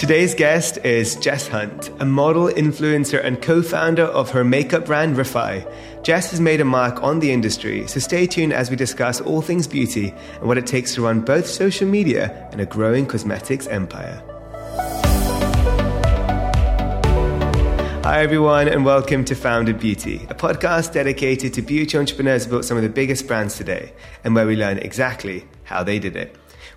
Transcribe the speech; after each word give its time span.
Today's 0.00 0.34
guest 0.34 0.78
is 0.78 1.14
Jess 1.16 1.46
Hunt, 1.46 1.90
a 2.00 2.06
model, 2.06 2.46
influencer, 2.46 3.22
and 3.22 3.42
co 3.42 3.60
founder 3.60 4.04
of 4.04 4.30
her 4.30 4.42
makeup 4.42 4.86
brand 4.86 5.14
Refy. 5.14 5.70
Jess 6.02 6.30
has 6.30 6.40
made 6.40 6.62
a 6.62 6.64
mark 6.64 7.02
on 7.02 7.20
the 7.20 7.30
industry, 7.30 7.86
so 7.86 8.00
stay 8.00 8.26
tuned 8.26 8.54
as 8.54 8.70
we 8.70 8.76
discuss 8.76 9.20
all 9.20 9.42
things 9.42 9.66
beauty 9.66 10.14
and 10.36 10.44
what 10.44 10.56
it 10.56 10.66
takes 10.66 10.94
to 10.94 11.02
run 11.02 11.20
both 11.20 11.46
social 11.46 11.86
media 11.86 12.48
and 12.50 12.62
a 12.62 12.64
growing 12.64 13.04
cosmetics 13.04 13.66
empire. 13.66 14.22
Hi, 18.02 18.22
everyone, 18.22 18.68
and 18.68 18.86
welcome 18.86 19.22
to 19.26 19.34
Founded 19.34 19.78
Beauty, 19.78 20.26
a 20.30 20.34
podcast 20.34 20.94
dedicated 20.94 21.52
to 21.52 21.60
beauty 21.60 21.98
entrepreneurs 21.98 22.46
built 22.46 22.64
some 22.64 22.78
of 22.78 22.82
the 22.82 22.88
biggest 22.88 23.26
brands 23.26 23.58
today 23.58 23.92
and 24.24 24.34
where 24.34 24.46
we 24.46 24.56
learn 24.56 24.78
exactly 24.78 25.44
how 25.64 25.82
they 25.82 25.98
did 25.98 26.16
it. 26.16 26.39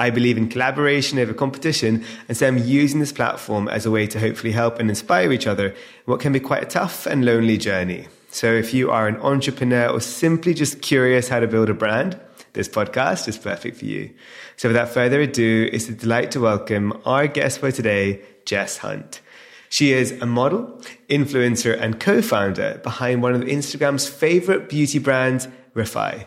I 0.00 0.08
believe 0.08 0.38
in 0.38 0.48
collaboration 0.48 1.18
over 1.18 1.34
competition, 1.34 2.02
and 2.26 2.34
so 2.34 2.48
I'm 2.48 2.56
using 2.56 3.00
this 3.00 3.12
platform 3.12 3.68
as 3.68 3.84
a 3.84 3.90
way 3.90 4.06
to 4.06 4.18
hopefully 4.18 4.50
help 4.50 4.78
and 4.78 4.88
inspire 4.88 5.30
each 5.30 5.46
other 5.46 5.74
what 6.06 6.20
can 6.20 6.32
be 6.32 6.40
quite 6.40 6.62
a 6.62 6.66
tough 6.66 7.04
and 7.04 7.22
lonely 7.22 7.58
journey. 7.58 8.08
So 8.30 8.50
if 8.50 8.72
you 8.72 8.90
are 8.90 9.08
an 9.08 9.18
entrepreneur 9.18 9.88
or 9.88 10.00
simply 10.00 10.54
just 10.54 10.80
curious 10.80 11.28
how 11.28 11.40
to 11.40 11.46
build 11.46 11.68
a 11.68 11.74
brand, 11.74 12.18
this 12.54 12.66
podcast 12.66 13.28
is 13.28 13.36
perfect 13.36 13.76
for 13.76 13.84
you. 13.84 14.08
So 14.56 14.70
without 14.70 14.88
further 14.88 15.20
ado, 15.20 15.68
it's 15.70 15.90
a 15.90 15.92
delight 15.92 16.30
to 16.30 16.40
welcome 16.40 16.98
our 17.04 17.26
guest 17.26 17.58
for 17.58 17.70
today, 17.70 18.22
Jess 18.46 18.78
Hunt. 18.78 19.20
She 19.68 19.92
is 19.92 20.12
a 20.22 20.26
model, 20.26 20.80
influencer, 21.10 21.78
and 21.78 22.00
co-founder 22.00 22.80
behind 22.82 23.22
one 23.22 23.34
of 23.34 23.42
Instagram's 23.42 24.08
favorite 24.08 24.70
beauty 24.70 24.98
brands, 24.98 25.46
Refy. 25.74 26.24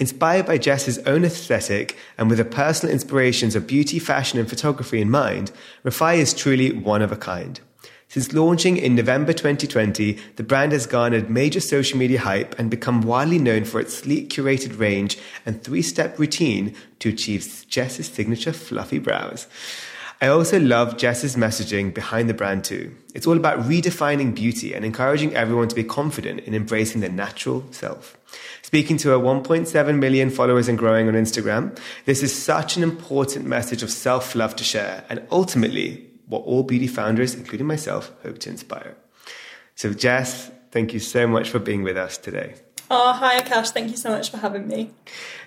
Inspired 0.00 0.46
by 0.46 0.58
Jess's 0.58 0.98
own 0.98 1.24
aesthetic 1.24 1.96
and 2.16 2.28
with 2.28 2.38
the 2.38 2.44
personal 2.44 2.92
inspirations 2.92 3.56
of 3.56 3.66
beauty, 3.66 3.98
fashion, 3.98 4.38
and 4.38 4.48
photography 4.48 5.00
in 5.00 5.10
mind, 5.10 5.50
Refy 5.84 6.18
is 6.18 6.32
truly 6.32 6.70
one 6.72 7.02
of 7.02 7.10
a 7.10 7.16
kind. 7.16 7.58
Since 8.06 8.32
launching 8.32 8.76
in 8.76 8.94
November 8.94 9.32
2020, 9.32 10.16
the 10.36 10.42
brand 10.44 10.70
has 10.70 10.86
garnered 10.86 11.28
major 11.28 11.58
social 11.58 11.98
media 11.98 12.20
hype 12.20 12.56
and 12.60 12.70
become 12.70 13.02
widely 13.02 13.38
known 13.40 13.64
for 13.64 13.80
its 13.80 13.92
sleek 13.92 14.30
curated 14.30 14.78
range 14.78 15.18
and 15.44 15.62
three 15.64 15.82
step 15.82 16.16
routine 16.16 16.76
to 17.00 17.08
achieve 17.08 17.66
Jess's 17.68 18.06
signature 18.06 18.52
fluffy 18.52 19.00
brows. 19.00 19.48
I 20.20 20.26
also 20.26 20.58
love 20.58 20.96
Jess's 20.96 21.36
messaging 21.36 21.94
behind 21.94 22.28
the 22.28 22.34
brand 22.34 22.64
too. 22.64 22.96
It's 23.14 23.26
all 23.26 23.36
about 23.36 23.60
redefining 23.60 24.34
beauty 24.34 24.74
and 24.74 24.84
encouraging 24.84 25.36
everyone 25.36 25.68
to 25.68 25.76
be 25.76 25.84
confident 25.84 26.40
in 26.40 26.54
embracing 26.54 27.00
their 27.00 27.10
natural 27.10 27.64
self. 27.70 28.18
Speaking 28.62 28.96
to 28.98 29.10
her 29.10 29.18
1.7 29.18 29.98
million 29.98 30.30
followers 30.30 30.66
and 30.66 30.76
growing 30.76 31.06
on 31.06 31.14
Instagram, 31.14 31.78
this 32.04 32.24
is 32.24 32.36
such 32.36 32.76
an 32.76 32.82
important 32.82 33.46
message 33.46 33.84
of 33.84 33.92
self 33.92 34.34
love 34.34 34.56
to 34.56 34.64
share 34.64 35.04
and 35.08 35.24
ultimately 35.30 36.10
what 36.26 36.42
all 36.42 36.64
beauty 36.64 36.88
founders, 36.88 37.34
including 37.34 37.68
myself, 37.68 38.12
hope 38.24 38.38
to 38.40 38.50
inspire. 38.50 38.96
So, 39.76 39.94
Jess, 39.94 40.50
thank 40.72 40.92
you 40.92 40.98
so 40.98 41.28
much 41.28 41.48
for 41.48 41.60
being 41.60 41.84
with 41.84 41.96
us 41.96 42.18
today. 42.18 42.56
Oh, 42.90 43.12
hi, 43.12 43.40
Akash. 43.40 43.70
Thank 43.70 43.90
you 43.90 43.96
so 43.96 44.10
much 44.10 44.30
for 44.30 44.38
having 44.38 44.66
me. 44.66 44.90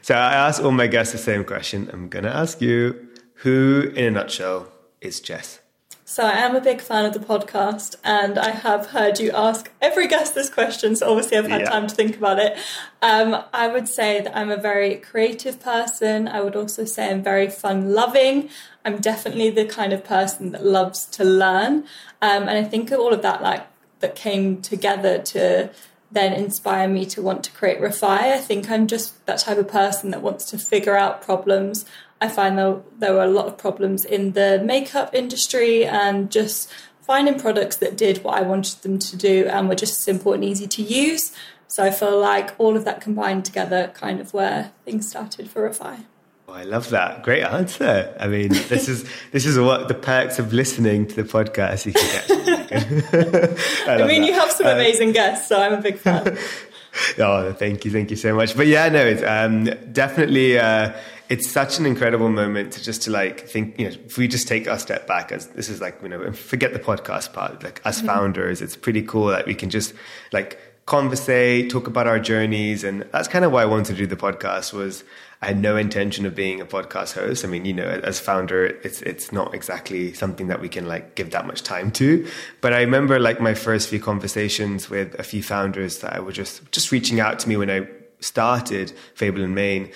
So, 0.02 0.16
I 0.16 0.34
ask 0.34 0.64
all 0.64 0.72
my 0.72 0.88
guests 0.88 1.12
the 1.12 1.20
same 1.20 1.44
question. 1.44 1.90
I'm 1.92 2.08
going 2.08 2.24
to 2.24 2.34
ask 2.34 2.62
you 2.62 3.11
who, 3.42 3.92
in 3.96 4.06
a 4.06 4.12
nutshell, 4.12 4.68
is 5.02 5.20
Jess? 5.20 5.60
So 6.06 6.24
I 6.26 6.34
am 6.34 6.56
a 6.56 6.62
big 6.62 6.82
fan 6.82 7.06
of 7.06 7.14
the 7.14 7.20
podcast, 7.20 7.96
and 8.04 8.38
I 8.38 8.52
have 8.52 8.88
heard 8.88 9.18
you 9.20 9.32
ask 9.32 9.72
every 9.82 10.08
guest 10.08 10.36
this 10.36 10.50
question. 10.50 10.96
So 10.96 11.10
obviously, 11.10 11.38
I've 11.38 11.48
had 11.48 11.62
yeah. 11.62 11.70
time 11.70 11.88
to 11.88 11.96
think 11.96 12.18
about 12.18 12.38
it. 12.38 12.58
Um, 13.02 13.44
I 13.54 13.68
would 13.68 13.88
say 13.88 14.20
that 14.22 14.38
I'm 14.38 14.52
a 14.52 14.58
very 14.58 14.98
creative 14.98 15.60
person. 15.60 16.28
I 16.28 16.42
would 16.42 16.56
also 16.56 16.86
say 16.86 17.10
I'm 17.10 17.24
very 17.24 17.50
fun-loving. 17.50 18.50
I'm 18.84 18.98
definitely 18.98 19.50
the 19.52 19.66
kind 19.66 19.94
of 19.94 20.04
person 20.04 20.52
that 20.52 20.66
loves 20.66 21.06
to 21.08 21.24
learn, 21.24 21.86
um, 22.22 22.48
and 22.50 22.52
I 22.52 22.64
think 22.64 22.92
all 22.92 23.14
of 23.14 23.22
that 23.22 23.42
like 23.42 23.66
that 24.02 24.16
came 24.16 24.62
together 24.62 25.20
to 25.20 25.72
then 26.12 26.34
inspire 26.34 26.90
me 26.90 27.06
to 27.06 27.22
want 27.22 27.44
to 27.46 27.52
create 27.52 27.80
Refy. 27.80 28.34
I 28.34 28.38
think 28.38 28.70
I'm 28.70 28.86
just 28.86 29.26
that 29.26 29.40
type 29.40 29.58
of 29.58 29.70
person 29.70 30.12
that 30.12 30.22
wants 30.22 30.46
to 30.52 30.58
figure 30.58 30.98
out 30.98 31.22
problems. 31.22 31.86
I 32.22 32.28
find 32.28 32.58
there, 32.58 32.80
there 33.00 33.14
were 33.14 33.24
a 33.24 33.30
lot 33.30 33.48
of 33.48 33.58
problems 33.58 34.06
in 34.06 34.34
the 34.34 34.62
makeup 34.64 35.14
industry 35.14 35.86
and 35.86 36.32
just 36.32 36.72
finding 37.02 37.40
products 37.40 37.78
that 37.78 37.98
did 37.98 38.24
what 38.24 38.38
I 38.38 38.42
wanted 38.44 38.84
them 38.84 39.00
to 39.00 39.18
do 39.18 39.48
and 39.48 39.68
were 39.68 39.76
just 39.76 40.04
simple 40.04 40.32
and 40.32 40.44
easy 40.44 40.68
to 40.68 40.84
use. 40.84 41.34
So 41.68 41.84
I 41.84 41.90
feel 41.90 42.20
like 42.20 42.54
all 42.60 42.78
of 42.78 42.86
that 42.86 43.02
combined 43.02 43.44
together 43.44 43.92
kind 43.96 44.20
of 44.20 44.34
where 44.34 44.72
things 44.86 45.10
started 45.10 45.50
for 45.50 45.68
Refy. 45.68 46.06
Oh, 46.48 46.54
I 46.54 46.64
love 46.64 46.90
that. 46.90 47.24
Great 47.24 47.44
answer. 47.44 48.16
I 48.20 48.28
mean, 48.28 48.50
this 48.50 48.90
is 48.90 49.10
this 49.32 49.46
is 49.46 49.58
what 49.58 49.88
the 49.88 49.94
perks 49.94 50.38
of 50.38 50.52
listening 50.52 51.08
to 51.08 51.16
the 51.16 51.24
podcast 51.24 51.86
you 51.86 51.94
can 51.94 52.12
get. 52.12 52.30
I, 53.88 54.04
I, 54.04 54.06
mean, 54.06 54.22
that. 54.22 54.28
you 54.28 54.34
have 54.34 54.52
some 54.52 54.68
uh, 54.68 54.72
amazing 54.72 55.14
guests, 55.14 55.48
so 55.48 55.62
I'm 55.62 55.74
a 55.74 55.82
big 55.82 55.98
fan. 55.98 56.38
oh, 57.20 57.54
thank 57.54 57.86
you, 57.86 57.92
thank 57.92 58.12
you 58.12 58.18
so 58.18 58.36
much. 58.36 58.56
But 58.56 58.68
yeah, 58.68 58.90
no, 58.90 59.06
it's 59.06 59.24
um, 59.24 59.66
definitely. 59.94 60.60
Uh, 60.60 60.92
it's 61.32 61.50
such 61.50 61.80
an 61.80 61.86
incredible 61.86 62.28
moment 62.28 62.74
to 62.74 62.84
just 62.84 63.04
to 63.04 63.10
like 63.10 63.48
think, 63.48 63.80
you 63.80 63.86
know, 63.86 63.96
if 64.06 64.18
we 64.18 64.28
just 64.28 64.50
take 64.50 64.68
a 64.68 64.78
step 64.78 65.08
back 65.08 65.32
as 65.32 65.48
this 65.48 65.70
is 65.70 65.80
like, 65.80 65.98
you 66.04 66.10
know, 66.10 66.30
forget 66.34 66.74
the 66.74 66.80
podcast 66.80 67.32
part, 67.32 67.64
like 67.64 67.80
as 67.86 68.00
mm-hmm. 68.00 68.08
founders, 68.08 68.62
it's 68.62 68.76
pretty 68.76 69.02
cool 69.02 69.28
that 69.28 69.46
we 69.46 69.56
can 69.56 69.70
just 69.70 69.94
like 70.34 70.60
conversate, 70.86 71.70
talk 71.70 71.88
about 71.88 72.06
our 72.06 72.20
journeys. 72.20 72.84
And 72.84 73.04
that's 73.14 73.30
kind 73.30 73.46
of 73.46 73.54
why 73.54 73.62
I 73.62 73.66
wanted 73.66 73.86
to 73.86 73.94
do 73.94 74.06
the 74.06 74.18
podcast 74.18 74.74
was 74.74 75.06
I 75.42 75.48
had 75.48 75.58
no 75.58 75.78
intention 75.78 76.26
of 76.26 76.36
being 76.36 76.60
a 76.60 76.66
podcast 76.66 77.14
host. 77.14 77.46
I 77.46 77.48
mean, 77.48 77.64
you 77.64 77.74
know, 77.74 77.86
as 77.86 78.20
founder, 78.20 78.66
it's, 78.66 79.02
it's 79.04 79.32
not 79.32 79.54
exactly 79.54 80.12
something 80.12 80.48
that 80.48 80.60
we 80.60 80.68
can 80.68 80.86
like 80.86 81.16
give 81.16 81.32
that 81.32 81.48
much 81.48 81.64
time 81.64 81.92
to. 81.92 82.28
But 82.60 82.74
I 82.74 82.82
remember 82.82 83.22
like 83.22 83.40
my 83.40 83.54
first 83.54 83.88
few 83.88 84.02
conversations 84.02 84.90
with 84.90 85.18
a 85.18 85.24
few 85.24 85.44
founders 85.44 86.00
that 86.00 86.12
I 86.12 86.20
were 86.20 86.34
just, 86.34 86.70
just 86.74 86.92
reaching 86.92 87.22
out 87.22 87.40
to 87.40 87.48
me 87.48 87.56
when 87.56 87.72
I 87.72 87.88
started 88.20 88.92
Fable 89.16 89.44
and 89.44 89.56
Mane 89.56 89.92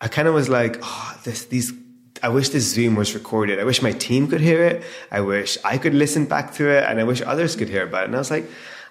I 0.00 0.08
kind 0.08 0.28
of 0.28 0.34
was 0.34 0.48
like, 0.48 0.78
oh, 0.82 1.20
this, 1.24 1.46
these, 1.46 1.72
I 2.22 2.28
wish 2.28 2.50
this 2.50 2.70
Zoom 2.72 2.96
was 2.96 3.14
recorded. 3.14 3.58
I 3.58 3.64
wish 3.64 3.82
my 3.82 3.92
team 3.92 4.28
could 4.28 4.40
hear 4.40 4.64
it. 4.64 4.84
I 5.10 5.20
wish 5.20 5.58
I 5.64 5.78
could 5.78 5.94
listen 5.94 6.26
back 6.26 6.54
to 6.54 6.68
it 6.68 6.84
and 6.84 7.00
I 7.00 7.04
wish 7.04 7.22
others 7.22 7.56
could 7.56 7.68
hear 7.68 7.84
about 7.84 8.02
it. 8.02 8.06
And 8.06 8.14
I 8.14 8.18
was 8.18 8.30
like, 8.30 8.44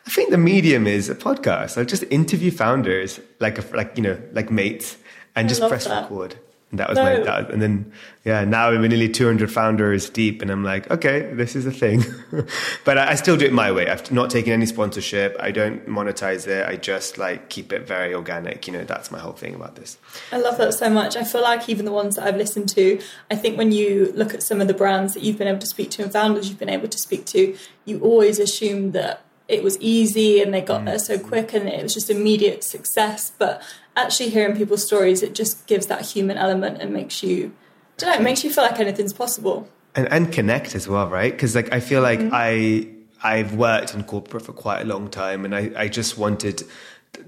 I 0.08 0.10
think 0.10 0.30
the 0.30 0.38
medium 0.38 0.88
is 0.88 1.10
a 1.10 1.16
podcast. 1.16 1.78
I'll 1.78 1.86
just 1.86 2.04
interview 2.12 2.52
founders 2.52 3.20
like, 3.40 3.58
a, 3.58 3.76
like, 3.76 3.98
you 3.98 4.04
know, 4.04 4.22
like 4.34 4.52
mates 4.52 4.98
and 5.36 5.50
just 5.50 5.62
press 5.68 5.86
that. 5.86 6.04
record. 6.04 6.38
And 6.72 6.80
that 6.80 6.90
was 6.90 6.98
no. 6.98 7.04
my. 7.04 7.40
And 7.52 7.62
then, 7.62 7.92
yeah, 8.24 8.44
now 8.44 8.70
we're 8.70 8.88
nearly 8.88 9.08
200 9.08 9.52
founders 9.52 10.10
deep. 10.10 10.42
And 10.42 10.50
I'm 10.50 10.64
like, 10.64 10.90
okay, 10.90 11.32
this 11.34 11.56
is 11.56 11.66
a 11.66 11.72
thing. 11.72 12.04
but 12.84 12.98
I, 12.98 13.12
I, 13.12 13.16
still 13.16 13.38
do 13.38 13.46
it 13.46 13.54
my 13.54 13.72
way. 13.72 13.88
I've 13.88 14.12
not 14.12 14.30
taken 14.30 14.52
any 14.52 14.66
sponsorship. 14.66 15.38
I 15.40 15.52
don't 15.52 15.88
monetize 15.88 16.48
it. 16.48 16.68
I 16.68 16.76
just 16.76 17.18
like 17.18 17.50
keep 17.50 17.72
it 17.72 17.88
very 17.88 18.14
organic. 18.14 18.66
You 18.66 18.74
know, 18.74 18.84
that's 18.84 19.12
my 19.12 19.20
whole 19.20 19.34
thing 19.34 19.54
about 19.54 19.76
this. 19.76 19.98
I 20.32 20.38
love 20.40 20.58
that 20.58 20.74
so 20.74 20.90
much. 20.90 21.16
I 21.16 21.24
feel 21.24 21.44
like 21.44 21.70
even 21.70 21.86
the 21.86 21.92
ones 21.92 22.16
that 22.16 22.26
I've 22.26 22.38
listened 22.38 22.70
to, 22.70 23.00
I 23.30 23.36
think 23.36 23.58
when 23.58 23.72
you 23.72 24.12
look 24.16 24.34
at 24.34 24.42
some 24.42 24.60
of 24.60 24.68
the 24.68 24.74
brands 24.74 25.14
that 25.14 25.24
you've 25.24 25.38
been 25.38 25.48
able 25.48 25.60
to 25.60 25.68
speak 25.68 25.92
to 25.92 26.04
and 26.04 26.12
founders 26.12 26.50
you've 26.50 26.60
been 26.60 26.70
able 26.70 26.88
to 26.88 26.98
speak 26.98 27.26
to, 27.28 27.56
you 27.86 28.00
always 28.00 28.40
assume 28.40 28.92
that 28.92 29.22
it 29.48 29.64
was 29.64 29.80
easy 29.80 30.42
and 30.42 30.54
they 30.54 30.62
got 30.62 30.82
mm. 30.82 30.86
there 30.86 31.00
so 31.00 31.20
quick 31.20 31.54
and 31.54 31.70
it 31.70 31.84
was 31.84 31.94
just 31.94 32.10
immediate 32.10 32.64
success. 32.64 33.32
But 33.38 33.62
actually 33.96 34.30
hearing 34.30 34.56
people's 34.56 34.86
stories, 34.86 35.24
it 35.24 35.36
just 35.36 35.68
gives 35.68 35.88
that 35.88 36.02
human 36.02 36.38
element 36.38 36.82
and 36.82 36.92
makes 36.92 37.24
you, 37.24 37.54
I 37.98 37.98
don't 37.98 38.10
know, 38.10 38.16
it 38.16 38.22
makes 38.22 38.44
you 38.44 38.52
feel 38.52 38.64
like 38.64 38.80
anything's 38.80 39.14
possible. 39.14 39.70
And, 39.96 40.08
and 40.12 40.32
connect 40.32 40.76
as 40.76 40.88
well, 40.88 41.10
right? 41.10 41.32
Because 41.32 41.56
like 41.56 41.72
I 41.74 41.80
feel 41.80 42.02
like 42.02 42.20
mm-hmm. 42.20 42.34
I 42.34 42.90
I've 43.24 43.56
worked 43.56 43.94
in 43.94 44.04
corporate 44.04 44.44
for 44.44 44.54
quite 44.54 44.82
a 44.82 44.86
long 44.86 45.10
time, 45.10 45.46
and 45.46 45.56
I, 45.56 45.72
I 45.76 45.88
just 45.88 46.18
wanted 46.18 46.64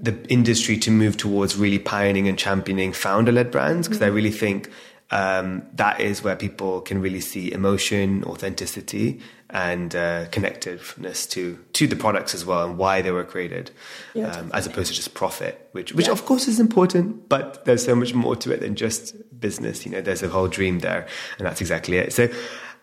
the 0.00 0.22
industry 0.28 0.76
to 0.76 0.90
move 0.90 1.16
towards 1.16 1.56
really 1.56 1.78
pioneering 1.78 2.28
and 2.28 2.38
championing 2.38 2.92
founder 2.92 3.32
led 3.32 3.50
brands 3.50 3.88
because 3.88 4.00
mm-hmm. 4.00 4.12
I 4.12 4.14
really 4.14 4.30
think 4.30 4.70
um, 5.10 5.62
that 5.74 6.00
is 6.00 6.22
where 6.22 6.36
people 6.36 6.82
can 6.82 7.00
really 7.00 7.20
see 7.20 7.50
emotion, 7.50 8.22
authenticity, 8.24 9.20
and 9.50 9.94
uh, 9.96 10.26
connectiveness 10.26 11.28
to 11.30 11.58
to 11.72 11.86
the 11.86 11.96
products 11.96 12.34
as 12.34 12.44
well 12.44 12.68
and 12.68 12.78
why 12.78 13.00
they 13.00 13.10
were 13.10 13.24
created, 13.24 13.70
yeah, 14.14 14.30
um, 14.30 14.50
as 14.52 14.66
opposed 14.66 14.88
to 14.88 14.94
just 14.94 15.14
profit, 15.14 15.68
which 15.72 15.92
which 15.92 16.06
yeah. 16.06 16.12
of 16.12 16.24
course 16.26 16.48
is 16.48 16.60
important, 16.60 17.28
but 17.28 17.64
there's 17.64 17.84
so 17.84 17.94
much 17.94 18.14
more 18.14 18.36
to 18.36 18.52
it 18.52 18.60
than 18.60 18.74
just 18.74 19.14
business. 19.40 19.86
You 19.86 19.92
know, 19.92 20.00
there's 20.00 20.22
a 20.22 20.28
whole 20.28 20.48
dream 20.48 20.80
there, 20.80 21.06
and 21.38 21.46
that's 21.46 21.60
exactly 21.60 21.96
it. 21.96 22.12
So. 22.12 22.28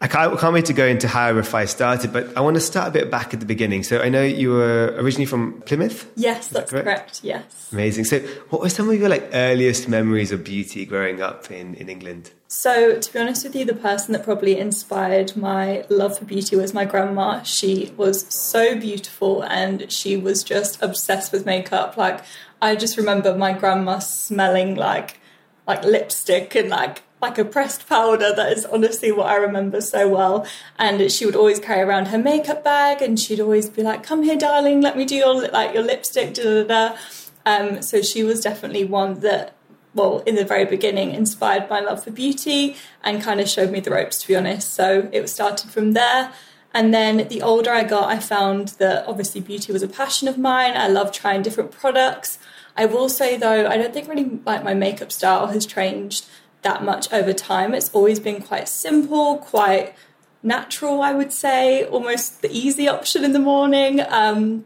I 0.01 0.07
can't, 0.07 0.33
I 0.33 0.37
can't, 0.39 0.53
wait 0.53 0.65
to 0.65 0.73
go 0.73 0.85
into 0.85 1.07
how 1.07 1.31
Refy 1.31 1.67
started, 1.67 2.11
but 2.11 2.35
I 2.37 2.41
want 2.41 2.55
to 2.55 2.61
start 2.61 2.89
a 2.89 2.91
bit 2.91 3.09
back 3.09 3.33
at 3.33 3.39
the 3.39 3.45
beginning. 3.45 3.83
So 3.83 4.01
I 4.01 4.09
know 4.09 4.23
you 4.23 4.51
were 4.51 4.93
originally 4.97 5.25
from 5.25 5.61
Plymouth. 5.61 6.11
Yes, 6.15 6.49
that's 6.49 6.69
that 6.71 6.83
correct? 6.83 6.85
correct? 6.85 7.23
Yes. 7.23 7.69
Amazing. 7.71 8.05
So, 8.05 8.19
what 8.49 8.61
were 8.61 8.69
some 8.69 8.89
of 8.89 8.99
your 8.99 9.09
like 9.09 9.29
earliest 9.33 9.87
memories 9.87 10.31
of 10.31 10.43
beauty 10.43 10.85
growing 10.85 11.21
up 11.21 11.49
in 11.49 11.75
in 11.75 11.89
England? 11.89 12.31
So, 12.47 12.99
to 12.99 13.13
be 13.13 13.19
honest 13.19 13.43
with 13.43 13.55
you, 13.55 13.65
the 13.65 13.73
person 13.73 14.13
that 14.13 14.23
probably 14.23 14.57
inspired 14.57 15.35
my 15.35 15.85
love 15.89 16.19
for 16.19 16.25
beauty 16.25 16.55
was 16.55 16.73
my 16.73 16.85
grandma. 16.85 17.41
She 17.43 17.91
was 17.97 18.25
so 18.33 18.79
beautiful, 18.79 19.43
and 19.43 19.91
she 19.91 20.15
was 20.17 20.43
just 20.43 20.81
obsessed 20.81 21.31
with 21.31 21.45
makeup. 21.45 21.97
Like, 21.97 22.21
I 22.61 22.75
just 22.75 22.97
remember 22.97 23.35
my 23.35 23.53
grandma 23.53 23.99
smelling 23.99 24.75
like 24.75 25.19
like 25.67 25.83
lipstick 25.83 26.55
and 26.55 26.69
like 26.69 27.01
like 27.25 27.37
a 27.37 27.45
pressed 27.45 27.87
powder. 27.89 28.33
That 28.35 28.51
is 28.51 28.65
honestly 28.65 29.11
what 29.11 29.27
I 29.27 29.35
remember 29.35 29.81
so 29.81 30.07
well. 30.07 30.45
And 30.77 31.11
she 31.11 31.25
would 31.25 31.35
always 31.35 31.59
carry 31.59 31.81
around 31.81 32.07
her 32.07 32.17
makeup 32.17 32.63
bag, 32.63 33.01
and 33.01 33.19
she'd 33.19 33.39
always 33.39 33.69
be 33.69 33.83
like, 33.83 34.03
"Come 34.03 34.23
here, 34.23 34.37
darling, 34.37 34.81
let 34.81 34.95
me 34.97 35.05
do 35.05 35.15
your 35.15 35.33
like 35.49 35.73
your 35.73 35.83
lipstick." 35.83 36.33
Da 36.35 36.43
da 36.43 36.63
da. 36.63 36.97
Um, 37.45 37.81
so 37.81 38.01
she 38.01 38.23
was 38.23 38.41
definitely 38.41 38.85
one 38.85 39.19
that, 39.19 39.55
well, 39.93 40.19
in 40.25 40.35
the 40.35 40.45
very 40.45 40.65
beginning, 40.65 41.11
inspired 41.11 41.69
my 41.69 41.79
love 41.79 42.03
for 42.03 42.11
beauty 42.11 42.75
and 43.03 43.21
kind 43.21 43.39
of 43.39 43.47
showed 43.47 43.71
me 43.71 43.79
the 43.79 43.91
ropes. 43.91 44.17
To 44.21 44.27
be 44.27 44.35
honest, 44.35 44.73
so 44.73 45.09
it 45.11 45.27
started 45.29 45.69
from 45.69 45.93
there. 45.93 46.31
And 46.73 46.93
then 46.93 47.27
the 47.29 47.41
older 47.41 47.71
I 47.71 47.83
got, 47.83 48.05
I 48.15 48.19
found 48.19 48.69
that 48.79 49.07
obviously 49.07 49.39
beauty 49.39 49.71
was 49.71 49.81
a 49.81 49.87
passion 49.87 50.27
of 50.27 50.37
mine. 50.37 50.73
I 50.75 50.87
love 50.89 51.11
trying 51.11 51.41
different 51.41 51.71
products. 51.71 52.37
I 52.75 52.85
will 52.85 53.07
say 53.07 53.37
though, 53.37 53.65
I 53.73 53.77
don't 53.77 53.93
think 53.93 54.09
really 54.09 54.39
like 54.45 54.61
my 54.63 54.73
makeup 54.73 55.11
style 55.11 55.47
has 55.47 55.65
changed 55.65 56.25
that 56.65 56.83
much 56.83 57.11
over 57.13 57.31
time. 57.31 57.73
It's 57.73 57.89
always 57.91 58.19
been 58.19 58.41
quite 58.41 58.67
simple, 58.67 59.37
quite 59.37 59.95
natural, 60.43 61.01
I 61.01 61.13
would 61.13 61.31
say, 61.31 61.85
almost 61.85 62.41
the 62.41 62.51
easy 62.51 62.87
option 62.87 63.23
in 63.23 63.31
the 63.31 63.39
morning. 63.39 64.01
Um, 64.09 64.65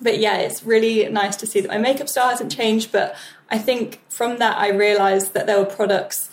but 0.00 0.18
yeah, 0.18 0.36
it's 0.36 0.62
really 0.62 1.08
nice 1.08 1.36
to 1.36 1.46
see 1.46 1.60
that 1.60 1.68
my 1.68 1.78
makeup 1.78 2.08
style 2.08 2.28
hasn't 2.28 2.52
changed. 2.52 2.92
But 2.92 3.16
I 3.48 3.58
think 3.58 4.02
from 4.08 4.38
that, 4.38 4.58
I 4.58 4.68
realized 4.68 5.32
that 5.34 5.46
there 5.46 5.58
were 5.58 5.64
products 5.64 6.30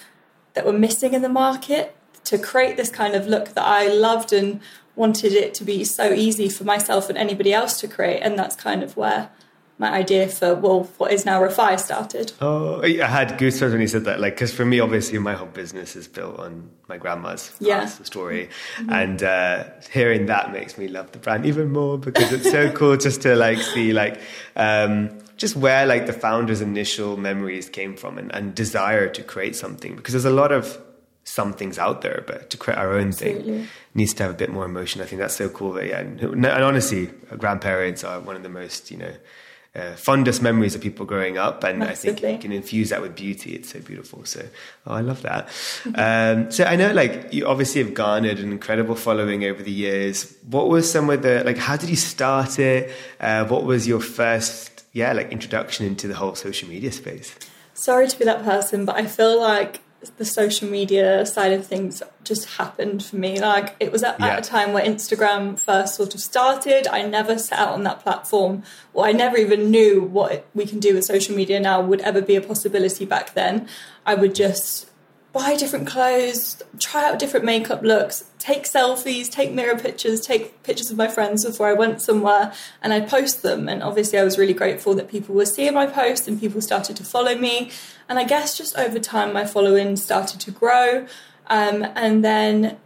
that 0.56 0.66
were 0.66 0.74
missing 0.74 1.14
in 1.14 1.22
the 1.22 1.30
market 1.30 1.96
to 2.26 2.38
create 2.38 2.76
this 2.76 2.90
kind 2.90 3.16
of 3.16 3.28
look 3.28 3.50
that 3.50 3.66
I 3.66 3.88
loved 3.88 4.34
and 4.34 4.60
wanted 4.96 5.34
it 5.34 5.54
to 5.56 5.64
be 5.64 5.84
so 5.84 6.12
easy 6.12 6.50
for 6.50 6.64
myself 6.64 7.10
and 7.10 7.18
anybody 7.18 7.54
else 7.54 7.80
to 7.82 7.88
create. 7.88 8.22
And 8.22 8.38
that's 8.38 8.56
kind 8.56 8.84
of 8.84 8.98
where 8.98 9.30
my 9.78 9.92
idea 9.92 10.28
for 10.28 10.56
well 10.56 10.84
what 10.98 11.12
is 11.12 11.26
now 11.26 11.42
Refy 11.42 11.80
started. 11.80 12.32
Oh, 12.42 12.82
I 12.82 13.06
had 13.06 13.40
goosebumps 13.40 13.72
when 13.72 13.82
you 13.82 13.88
said 13.88 14.06
that. 14.06 14.20
Like, 14.20 14.36
because 14.36 14.54
for 14.54 14.66
me, 14.66 14.80
obviously, 14.80 15.18
my 15.20 15.34
whole 15.34 15.48
business 15.48 15.96
is 15.96 16.08
built 16.08 16.40
on 16.40 16.70
my 16.88 16.98
grandma's 16.98 17.52
yeah. 17.60 17.86
story, 17.86 18.50
mm-hmm. 18.78 18.92
and 18.92 19.24
uh, 19.24 19.66
hearing 19.92 20.28
that 20.28 20.52
makes 20.52 20.78
me 20.78 20.88
love 20.88 21.12
the 21.12 21.20
brand 21.20 21.46
even 21.46 21.72
more 21.72 21.98
because 21.98 22.32
it's 22.32 22.50
so 22.50 22.72
cool 22.78 22.98
just 22.98 23.22
to 23.24 23.36
like 23.36 23.60
see 23.60 23.94
like. 23.94 24.20
Um, 24.56 25.20
just 25.36 25.56
where 25.56 25.88
like 25.88 26.06
the 26.06 26.14
founder's 26.14 26.62
initial 26.62 27.18
memories 27.18 27.68
came 27.68 27.98
from 27.98 28.20
and, 28.20 28.34
and 28.36 28.54
desire 28.54 29.10
to 29.10 29.24
create 29.24 29.56
something 29.56 29.96
because 29.96 30.14
there's 30.14 30.26
a 30.26 30.30
lot 30.30 30.52
of 30.52 30.78
some 31.24 31.54
things 31.54 31.80
out 31.80 32.02
there, 32.02 32.24
but 32.28 32.50
to 32.52 32.58
create 32.58 32.78
our 32.78 32.94
own 32.94 33.08
Absolutely. 33.08 33.44
thing 33.44 33.68
needs 33.94 34.14
to 34.14 34.24
have 34.24 34.32
a 34.32 34.36
bit 34.36 34.52
more 34.52 34.66
emotion. 34.66 35.02
I 35.02 35.06
think 35.06 35.20
that's 35.20 35.36
so 35.36 35.50
cool. 35.50 35.74
That, 35.74 35.88
yeah, 35.88 36.00
and, 36.00 36.22
and 36.22 36.46
honestly, 36.46 37.08
grandparents 37.38 38.04
are 38.04 38.20
one 38.20 38.36
of 38.36 38.44
the 38.44 38.50
most 38.50 38.92
you 38.92 38.98
know 38.98 39.14
uh, 39.76 39.96
fondest 39.96 40.42
memories 40.42 40.76
of 40.76 40.82
people 40.82 41.06
growing 41.06 41.38
up, 41.38 41.64
and 41.64 41.80
Massively. 41.80 42.12
I 42.12 42.16
think 42.16 42.44
you 42.44 42.50
can 42.50 42.52
infuse 42.52 42.90
that 42.90 43.02
with 43.02 43.16
beauty. 43.16 43.56
It's 43.56 43.72
so 43.74 43.80
beautiful. 43.80 44.24
So, 44.26 44.46
oh, 44.86 44.94
I 44.94 45.02
love 45.02 45.24
that. 45.24 45.50
um, 45.96 46.52
so 46.52 46.64
I 46.66 46.76
know, 46.76 46.92
like, 46.94 47.34
you 47.34 47.48
obviously 47.48 47.84
have 47.84 47.94
garnered 47.94 48.40
an 48.40 48.52
incredible 48.52 48.96
following 48.96 49.44
over 49.46 49.64
the 49.64 49.72
years. 49.72 50.36
What 50.48 50.70
was 50.70 50.92
some 50.92 51.10
of 51.10 51.24
the 51.24 51.44
like? 51.44 51.58
How 51.58 51.76
did 51.76 51.90
you 51.90 51.96
start 51.96 52.60
it? 52.60 52.92
Uh, 53.20 53.46
what 53.46 53.64
was 53.64 53.88
your 53.88 54.00
first, 54.00 54.84
yeah, 54.94 55.14
like 55.14 55.32
introduction 55.32 55.86
into 55.86 56.08
the 56.08 56.16
whole 56.16 56.36
social 56.36 56.70
media 56.70 56.92
space? 56.92 57.36
Sorry 57.74 58.08
to 58.08 58.20
be 58.20 58.26
that 58.26 58.44
person, 58.44 58.86
but 58.86 58.96
I 58.96 59.08
feel 59.08 59.40
like 59.42 59.82
the 60.18 60.26
social 60.26 60.70
media 60.70 61.26
side 61.26 61.54
of 61.54 61.66
things 61.66 62.02
just 62.24 62.46
happened 62.58 63.04
for 63.04 63.16
me. 63.16 63.40
Like 63.40 63.76
it 63.80 63.92
was 63.92 64.04
at, 64.04 64.20
yeah. 64.20 64.28
at, 64.28 64.40
a 64.40 64.50
time 64.50 64.74
where 64.74 64.84
Instagram 64.84 65.60
first 65.60 65.96
sort 65.96 66.14
of 66.14 66.22
started. 66.22 66.88
I 66.88 67.04
never 67.04 67.38
set 67.38 67.60
out 67.60 67.70
on 67.70 67.84
that 67.84 68.02
platform, 68.02 68.64
or 68.94 69.06
I 69.06 69.12
never 69.12 69.38
even 69.38 69.72
knew 69.72 70.02
what 70.02 70.46
we 70.54 70.66
can 70.66 70.80
do 70.80 70.94
with 70.94 71.06
social 71.06 71.36
media 71.36 71.60
now 71.60 71.82
would 71.82 72.02
ever 72.02 72.22
be 72.22 72.36
a 72.36 72.42
possibility 72.42 73.06
back 73.06 73.34
then. 73.34 73.68
I 74.06 74.16
would 74.16 74.36
just 74.36 74.90
buy 75.34 75.56
different 75.56 75.88
clothes, 75.88 76.62
try 76.80 77.10
out 77.10 77.18
different 77.18 77.44
makeup 77.44 77.82
looks, 77.82 78.26
take 78.38 78.66
selfies, 78.66 79.30
take 79.30 79.52
mirror 79.52 79.78
pictures, 79.78 80.22
take 80.22 80.62
pictures 80.62 80.92
of 80.92 80.98
my 80.98 81.08
friends 81.08 81.44
before 81.44 81.68
I 81.68 81.74
went 81.74 82.04
somewhere, 82.04 82.54
and 82.84 82.94
I'd 82.94 83.10
post 83.10 83.42
them. 83.42 83.68
And 83.68 83.82
obviously, 83.82 84.20
I 84.20 84.24
was 84.24 84.38
really 84.38 84.54
grateful 84.54 84.94
that 84.94 85.10
people 85.10 85.34
were 85.34 85.48
seeing 85.48 85.74
my 85.74 85.88
posts 85.88 86.28
and 86.28 86.40
people 86.40 86.62
started 86.62 86.96
to 86.98 87.04
follow 87.04 87.36
me. 87.36 87.72
And 88.10 88.20
I 88.20 88.24
guess 88.24 88.58
just 88.58 88.78
over 88.78 89.00
time, 89.00 89.34
my 89.34 89.46
following 89.46 89.96
started 89.96 90.40
to 90.42 90.52
grow. 90.52 91.08
Um, 91.48 91.86
and 91.96 92.24
then, 92.24 92.78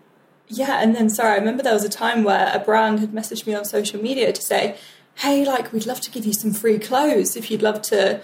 yeah, 0.47 0.81
and 0.81 0.95
then, 0.95 1.09
sorry, 1.09 1.33
I 1.33 1.37
remember 1.37 1.63
there 1.63 1.73
was 1.73 1.83
a 1.83 1.89
time 1.89 2.23
where 2.23 2.51
a 2.53 2.59
brand 2.59 2.99
had 2.99 3.11
messaged 3.11 3.45
me 3.45 3.53
on 3.53 3.65
social 3.65 4.01
media 4.01 4.31
to 4.31 4.41
say, 4.41 4.77
hey, 5.15 5.45
like, 5.45 5.73
we'd 5.73 5.85
love 5.85 6.01
to 6.01 6.11
give 6.11 6.25
you 6.25 6.33
some 6.33 6.53
free 6.53 6.79
clothes 6.79 7.35
if 7.35 7.49
you'd 7.49 7.61
love 7.61 7.81
to 7.83 8.21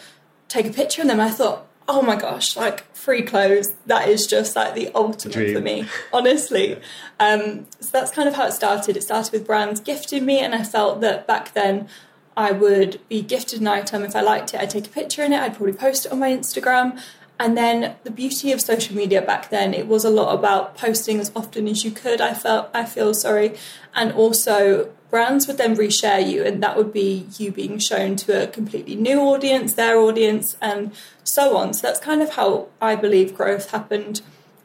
take 0.47 0.65
a 0.67 0.73
picture 0.73 1.01
of 1.01 1.07
them. 1.07 1.19
I 1.19 1.29
thought, 1.29 1.67
oh 1.87 2.01
my 2.01 2.15
gosh, 2.15 2.55
like 2.55 2.95
free 2.95 3.21
clothes, 3.23 3.73
that 3.87 4.07
is 4.07 4.27
just 4.27 4.55
like 4.55 4.73
the 4.75 4.89
ultimate 4.95 5.33
Dream. 5.33 5.55
for 5.55 5.61
me, 5.61 5.85
honestly. 6.13 6.77
Um, 7.19 7.67
so 7.79 7.89
that's 7.91 8.11
kind 8.11 8.27
of 8.27 8.35
how 8.35 8.47
it 8.47 8.53
started. 8.53 8.95
It 8.95 9.03
started 9.03 9.33
with 9.33 9.45
brands 9.45 9.79
gifting 9.79 10.25
me, 10.25 10.39
and 10.39 10.55
I 10.55 10.63
felt 10.63 11.01
that 11.01 11.27
back 11.27 11.53
then 11.53 11.89
I 12.35 12.51
would 12.51 12.99
be 13.09 13.21
gifted 13.21 13.61
an 13.61 13.67
item. 13.67 14.03
If 14.03 14.15
I 14.15 14.21
liked 14.21 14.53
it, 14.53 14.59
I'd 14.59 14.69
take 14.69 14.87
a 14.87 14.89
picture 14.89 15.23
in 15.23 15.33
it, 15.33 15.39
I'd 15.39 15.55
probably 15.55 15.73
post 15.73 16.05
it 16.05 16.11
on 16.11 16.19
my 16.19 16.29
Instagram. 16.29 16.99
And 17.39 17.57
then 17.57 17.95
the 18.03 18.11
beauty 18.11 18.51
of 18.51 18.61
social 18.61 18.95
media 18.95 19.21
back 19.21 19.49
then, 19.49 19.73
it 19.73 19.87
was 19.87 20.05
a 20.05 20.09
lot 20.09 20.33
about 20.33 20.77
posting 20.77 21.19
as 21.19 21.31
often 21.35 21.67
as 21.67 21.83
you 21.83 21.91
could. 21.91 22.21
I 22.21 22.33
felt, 22.33 22.69
I 22.73 22.85
feel 22.85 23.13
sorry, 23.13 23.57
and 23.93 24.11
also 24.13 24.91
brands 25.09 25.47
would 25.47 25.57
then 25.57 25.75
reshare 25.75 26.27
you, 26.27 26.43
and 26.43 26.61
that 26.63 26.77
would 26.77 26.93
be 26.93 27.27
you 27.37 27.51
being 27.51 27.79
shown 27.79 28.15
to 28.15 28.43
a 28.43 28.47
completely 28.47 28.95
new 28.95 29.19
audience, 29.19 29.73
their 29.73 29.97
audience, 29.97 30.57
and 30.61 30.91
so 31.23 31.57
on. 31.57 31.73
So 31.73 31.87
that's 31.87 31.99
kind 31.99 32.21
of 32.21 32.31
how 32.31 32.67
I 32.81 32.95
believe 32.95 33.35
growth 33.35 33.71
happened 33.71 34.21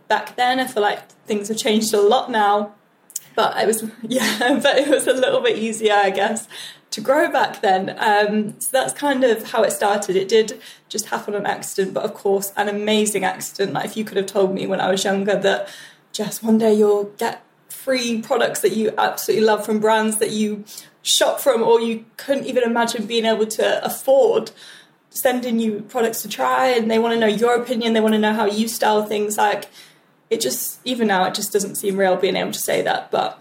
back 0.06 0.36
then. 0.36 0.60
I 0.60 0.66
feel 0.66 0.82
like 0.82 1.08
things 1.26 1.48
have 1.48 1.58
changed 1.58 1.92
a 1.92 2.00
lot 2.00 2.30
now, 2.30 2.74
but 3.34 3.56
it 3.58 3.66
was 3.66 3.84
yeah, 4.02 4.60
but 4.62 4.78
it 4.78 4.88
was 4.88 5.06
a 5.06 5.12
little 5.12 5.40
bit 5.40 5.58
easier, 5.58 5.94
I 5.94 6.10
guess, 6.10 6.48
to 6.90 7.00
grow 7.00 7.30
back 7.30 7.60
then. 7.60 7.94
Um, 7.98 8.58
so 8.60 8.68
that's 8.72 8.92
kind 8.92 9.24
of 9.24 9.50
how 9.50 9.62
it 9.62 9.72
started. 9.72 10.16
It 10.16 10.28
did 10.28 10.60
just 10.88 11.06
happen 11.06 11.34
on 11.34 11.46
accident, 11.46 11.94
but 11.94 12.04
of 12.04 12.14
course, 12.14 12.52
an 12.56 12.68
amazing 12.68 13.24
accident. 13.24 13.72
Like 13.74 13.86
if 13.86 13.96
you 13.96 14.04
could 14.04 14.16
have 14.16 14.26
told 14.26 14.54
me 14.54 14.66
when 14.66 14.80
I 14.80 14.90
was 14.90 15.04
younger 15.04 15.36
that 15.36 15.68
just 16.12 16.42
one 16.42 16.58
day 16.58 16.72
you'll 16.72 17.04
get 17.18 17.44
free 17.68 18.20
products 18.22 18.60
that 18.60 18.72
you 18.72 18.92
absolutely 18.98 19.46
love 19.46 19.64
from 19.64 19.78
brands 19.78 20.16
that 20.18 20.30
you 20.30 20.64
shop 21.02 21.40
from 21.40 21.62
or 21.62 21.80
you 21.80 22.04
couldn't 22.16 22.46
even 22.46 22.64
imagine 22.64 23.06
being 23.06 23.24
able 23.24 23.46
to 23.46 23.84
afford 23.84 24.50
sending 25.10 25.58
you 25.58 25.80
products 25.88 26.22
to 26.22 26.28
try 26.28 26.68
and 26.68 26.90
they 26.90 26.98
want 26.98 27.14
to 27.14 27.20
know 27.20 27.26
your 27.26 27.54
opinion 27.54 27.92
they 27.92 28.00
want 28.00 28.12
to 28.14 28.18
know 28.18 28.32
how 28.32 28.44
you 28.44 28.68
style 28.68 29.04
things 29.04 29.38
like 29.38 29.68
it 30.28 30.40
just 30.40 30.80
even 30.84 31.06
now 31.06 31.24
it 31.24 31.34
just 31.34 31.52
doesn't 31.52 31.76
seem 31.76 31.96
real 31.96 32.16
being 32.16 32.36
able 32.36 32.52
to 32.52 32.58
say 32.58 32.82
that 32.82 33.10
but 33.10 33.38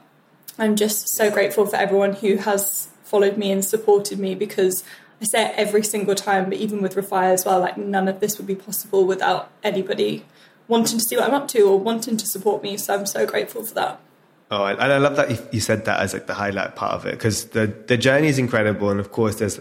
i'm 0.57 0.75
just 0.75 1.10
so 1.10 1.29
grateful 1.29 1.65
for 1.65 1.75
everyone 1.75 2.13
who 2.13 2.38
has 2.38 2.89
followed 3.07 3.37
me 3.37 3.51
and 3.51 3.63
supported 3.63 4.19
me 4.19 4.35
because 4.35 4.83
i 5.21 5.25
say 5.25 5.45
it 5.45 5.53
every 5.55 5.83
single 5.83 6.15
time 6.15 6.45
but 6.49 6.57
even 6.57 6.81
with 6.81 6.95
Refy 6.95 7.25
as 7.31 7.45
well 7.45 7.59
like 7.59 7.77
none 7.77 8.07
of 8.07 8.19
this 8.19 8.37
would 8.37 8.47
be 8.47 8.55
possible 8.55 9.05
without 9.05 9.49
anybody 9.63 10.25
wanting 10.67 10.99
to 10.99 11.05
see 11.05 11.15
what 11.15 11.27
i'm 11.27 11.33
up 11.33 11.47
to 11.47 11.61
or 11.61 11.79
wanting 11.79 12.17
to 12.17 12.25
support 12.25 12.61
me. 12.61 12.77
So 12.77 12.93
i'm 12.93 13.05
so 13.05 13.25
grateful 13.25 13.63
for 13.63 13.73
that. 13.75 13.99
Oh, 14.49 14.63
and 14.65 14.79
I 14.79 14.97
love 14.97 15.17
that 15.17 15.53
you 15.53 15.59
said 15.59 15.83
that 15.85 15.99
as 15.99 16.13
like 16.13 16.27
the 16.27 16.33
highlight 16.33 16.75
part 16.75 16.93
of 16.93 17.05
it 17.05 17.11
because 17.11 17.45
the 17.49 17.67
the 17.87 17.97
journey 17.97 18.27
is 18.27 18.39
incredible, 18.39 18.89
and 18.89 18.99
of 18.99 19.11
course 19.11 19.35
there's 19.35 19.59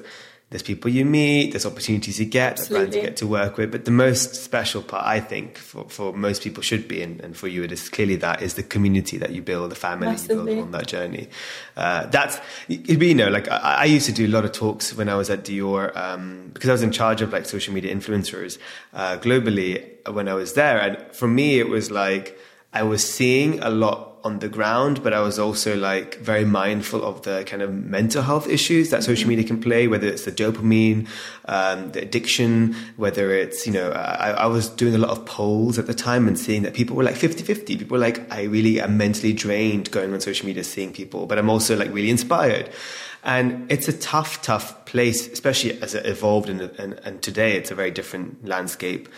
there's 0.51 0.63
people 0.63 0.89
you 0.89 1.05
meet, 1.05 1.51
there's 1.51 1.67
opportunities 1.67 2.21
you 2.21 2.27
get, 2.27 2.69
brands 2.71 2.95
you 2.95 3.03
get 3.03 3.17
to 3.17 3.27
work 3.27 3.57
with. 3.57 3.73
But 3.73 3.85
the 3.85 3.91
most 3.91 4.37
special 4.37 4.81
part, 4.81 5.05
I 5.05 5.19
think, 5.19 5.59
for, 5.59 5.89
for 5.89 6.13
most 6.13 6.41
people 6.41 6.63
should 6.63 6.87
be, 6.87 7.03
and, 7.03 7.21
and 7.21 7.37
for 7.37 7.49
you, 7.49 7.65
it 7.65 7.73
is 7.73 7.89
clearly 7.89 8.15
that 8.17 8.43
is 8.43 8.55
the 8.55 8.63
community 8.63 9.19
that 9.19 9.31
you 9.31 9.43
build, 9.43 9.73
the 9.73 9.75
family 9.75 10.07
Massively. 10.07 10.53
you 10.53 10.57
build 10.59 10.67
on 10.67 10.71
that 10.71 10.87
journey. 10.87 11.29
Uh, 11.77 12.07
that's, 12.07 12.39
you 12.69 13.15
know, 13.15 13.29
like 13.29 13.49
I, 13.49 13.79
I, 13.79 13.85
used 13.87 14.07
to 14.07 14.13
do 14.13 14.25
a 14.27 14.29
lot 14.29 14.45
of 14.45 14.53
talks 14.53 14.95
when 14.95 15.09
I 15.09 15.17
was 15.17 15.31
at 15.31 15.43
Dior 15.43 15.95
um, 15.97 16.53
because 16.55 16.71
I 16.71 16.73
was 16.73 16.83
in 16.83 16.93
charge 16.93 17.23
of 17.23 17.33
like 17.33 17.45
social 17.47 17.75
media 17.75 17.93
influencers 17.93 18.59
uh, 18.95 19.19
globally 19.19 19.85
when 20.13 20.29
I 20.29 20.35
was 20.35 20.53
there. 20.53 20.81
And 20.81 21.13
for 21.13 21.27
me, 21.27 21.59
it 21.59 21.69
was 21.69 21.91
like 21.91 22.39
I 22.73 22.85
was 22.85 23.03
seeing 23.03 23.59
a 23.61 23.71
lot 23.71 24.16
on 24.27 24.41
the 24.41 24.49
ground, 24.49 25.03
but 25.05 25.13
I 25.13 25.21
was 25.21 25.39
also 25.39 25.77
like 25.77 26.17
very 26.17 26.45
mindful 26.45 27.05
of 27.05 27.23
the 27.23 27.45
kind 27.45 27.63
of 27.63 27.73
mental 27.73 28.23
health 28.23 28.49
issues 28.49 28.91
that 28.91 29.05
social 29.05 29.29
media 29.29 29.45
can 29.45 29.61
play, 29.61 29.87
whether 29.87 30.09
it's 30.09 30.25
the 30.25 30.33
dopamine, 30.33 31.07
um, 31.45 31.93
the 31.93 32.03
addiction, 32.03 32.75
whether 32.97 33.31
it's, 33.31 33.67
you 33.67 33.73
know, 33.73 33.93
I, 33.93 34.31
I, 34.31 34.47
was 34.47 34.69
doing 34.69 34.97
a 34.97 34.99
lot 34.99 35.11
of 35.11 35.25
polls 35.27 35.79
at 35.79 35.87
the 35.87 35.95
time 35.95 36.27
and 36.27 36.37
seeing 36.37 36.63
that 36.63 36.75
people 36.75 36.97
were 36.97 37.05
like 37.05 37.15
50 37.15 37.45
50. 37.45 37.77
People 37.77 37.95
were 37.95 38.01
like, 38.01 38.31
I 38.33 38.43
really 38.43 38.81
am 38.81 38.97
mentally 38.99 39.33
drained 39.33 39.93
going 39.93 40.13
on 40.13 40.21
social 40.21 40.47
media, 40.47 40.65
seeing 40.65 40.93
people, 40.93 41.27
but 41.27 41.39
I'm 41.39 41.49
also 41.49 41.77
like 41.77 41.93
really 41.93 42.11
inspired. 42.11 42.69
And 43.23 43.71
it's 43.71 43.87
a 43.87 43.93
tough, 43.93 44.43
tough 44.43 44.85
place, 44.87 45.29
especially 45.29 45.81
as 45.83 45.95
it 45.95 46.05
evolved 46.05 46.49
and, 46.49 46.61
and, 46.61 46.95
and 47.05 47.23
today 47.23 47.57
it's 47.57 47.71
a 47.71 47.77
very 47.77 47.93
different 47.93 48.45
landscape. 48.45 49.09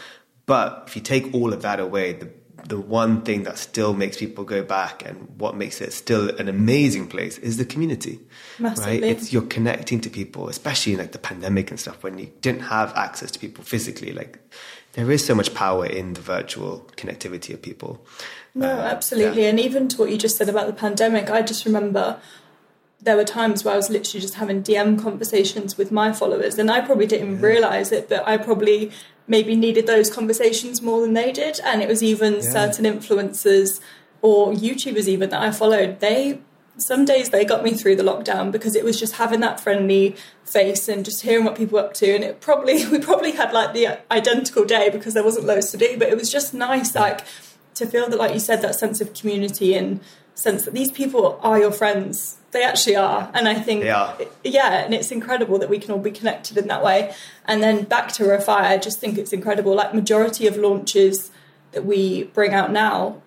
But 0.45 0.85
if 0.87 0.97
you 0.97 1.03
take 1.03 1.33
all 1.35 1.55
of 1.55 1.63
that 1.63 1.81
away, 1.81 2.13
the 2.13 2.31
the 2.67 2.79
one 2.79 3.23
thing 3.23 3.45
that 3.45 3.59
still 3.59 3.95
makes 3.95 4.17
people 4.17 4.45
go 4.45 4.63
back 4.63 5.05
and 5.07 5.29
what 5.39 5.57
makes 5.57 5.81
it 5.81 5.93
still 5.93 6.35
an 6.37 6.49
amazing 6.49 7.09
place 7.09 7.39
is 7.39 7.57
the 7.57 7.65
community. 7.65 8.21
Massively. 8.59 9.01
Right? 9.01 9.05
It's 9.05 9.33
you're 9.33 9.43
connecting 9.43 10.01
to 10.01 10.11
people, 10.11 10.49
especially 10.49 10.95
in 10.95 10.99
like 10.99 11.13
the 11.13 11.19
pandemic 11.19 11.71
and 11.71 11.79
stuff 11.79 12.03
when 12.03 12.19
you 12.19 12.31
didn't 12.41 12.63
have 12.63 12.93
access 12.97 13.31
to 13.33 13.39
people 13.39 13.65
physically. 13.65 14.13
Like 14.13 14.39
there 14.93 15.11
is 15.11 15.25
so 15.25 15.35
much 15.35 15.55
power 15.55 15.87
in 15.87 16.15
the 16.15 16.21
virtual 16.21 16.87
connectivity 16.97 17.55
of 17.55 17.63
people. 17.63 18.05
No, 18.55 18.69
uh, 18.69 18.83
absolutely. 18.83 19.43
Yeah. 19.43 19.51
And 19.51 19.61
even 19.61 19.89
to 19.89 19.99
what 19.99 20.11
you 20.11 20.19
just 20.19 20.37
said 20.37 20.49
about 20.49 20.67
the 20.67 20.73
pandemic, 20.73 21.31
I 21.31 21.43
just 21.43 21.65
remember 21.65 22.21
there 23.01 23.17
were 23.17 23.25
times 23.25 23.65
where 23.65 23.75
I 23.75 23.77
was 23.77 23.91
literally 23.91 24.21
just 24.21 24.35
having 24.35 24.63
DM 24.63 25.01
conversations 25.01 25.79
with 25.79 25.93
my 25.93 26.13
followers, 26.13 26.59
and 26.59 26.71
I 26.71 26.81
probably 26.81 27.07
didn't 27.07 27.37
yeah. 27.37 27.47
realize 27.47 27.93
it, 27.93 28.09
but 28.09 28.27
I 28.27 28.37
probably 28.37 28.91
maybe 29.29 29.55
needed 29.55 29.87
those 29.87 30.11
conversations 30.11 30.83
more 30.83 31.01
than 31.03 31.15
they 31.15 31.31
did. 31.31 31.61
And 31.61 31.83
it 31.83 31.89
was 31.89 32.03
even 32.03 32.35
yeah. 32.35 32.41
certain 32.41 32.85
influencers 32.85 33.81
or 34.23 34.53
YouTubers 34.53 35.07
even 35.07 35.31
that 35.31 35.43
I 35.43 35.53
followed. 35.53 36.01
They 36.01 36.41
some 36.79 37.05
days 37.05 37.31
they 37.31 37.45
got 37.45 37.65
me 37.65 37.75
through 37.75 37.97
the 37.97 38.05
lockdown 38.05 38.53
because 38.53 38.77
it 38.77 38.85
was 38.85 38.99
just 38.99 39.15
having 39.15 39.41
that 39.41 39.59
friendly 39.59 40.15
face 40.45 40.89
and 40.89 41.05
just 41.05 41.23
hearing 41.23 41.45
what 41.45 41.57
people 41.57 41.77
were 41.77 41.85
up 41.85 41.95
to. 41.95 42.15
And 42.15 42.25
it 42.25 42.41
probably 42.41 42.87
we 42.91 42.99
probably 42.99 43.33
had 43.33 43.53
like 43.53 43.75
the 43.75 43.99
identical 44.13 44.65
day 44.65 44.89
because 44.91 45.15
there 45.15 45.25
wasn't 45.25 45.47
loads 45.47 45.71
to 45.73 45.77
do, 45.77 45.99
but 45.99 46.09
it 46.09 46.17
was 46.17 46.31
just 46.31 46.55
nice 46.55 46.95
like 46.95 47.21
to 47.75 47.87
feel 47.87 48.09
that 48.09 48.19
like 48.19 48.33
you 48.33 48.41
said 48.41 48.63
that 48.63 48.75
sense 48.75 49.01
of 49.01 49.15
community 49.15 49.75
and 49.75 50.01
sense 50.35 50.65
that 50.65 50.75
these 50.75 50.91
people 50.91 51.39
are 51.43 51.59
your 51.59 51.73
friends 51.73 52.38
they 52.51 52.65
actually 52.65 52.97
are. 52.97 53.31
And 53.35 53.49
I 53.49 53.55
think, 53.55 53.85
yeah, 53.85 54.85
and 54.85 54.95
it's 54.95 55.11
incredible 55.11 55.59
that 55.59 55.69
we 55.69 55.79
can 55.79 55.91
all 55.93 55.99
be 56.01 56.11
connected 56.11 56.57
in 56.57 56.69
that 56.69 56.83
way. 56.83 57.15
And 57.45 57.63
then 57.63 57.85
back 57.85 58.13
to 58.13 58.25
Refy, 58.25 58.49
I 58.49 58.79
just 58.79 59.01
think 59.01 59.19
it's 59.19 59.33
incredible. 59.33 59.75
Like, 59.75 59.95
majority 59.95 60.47
of 60.47 60.57
launches 60.57 61.31
that 61.73 61.85
we 61.85 62.25
bring 62.25 62.55
out 62.55 62.73
now, 62.73 63.21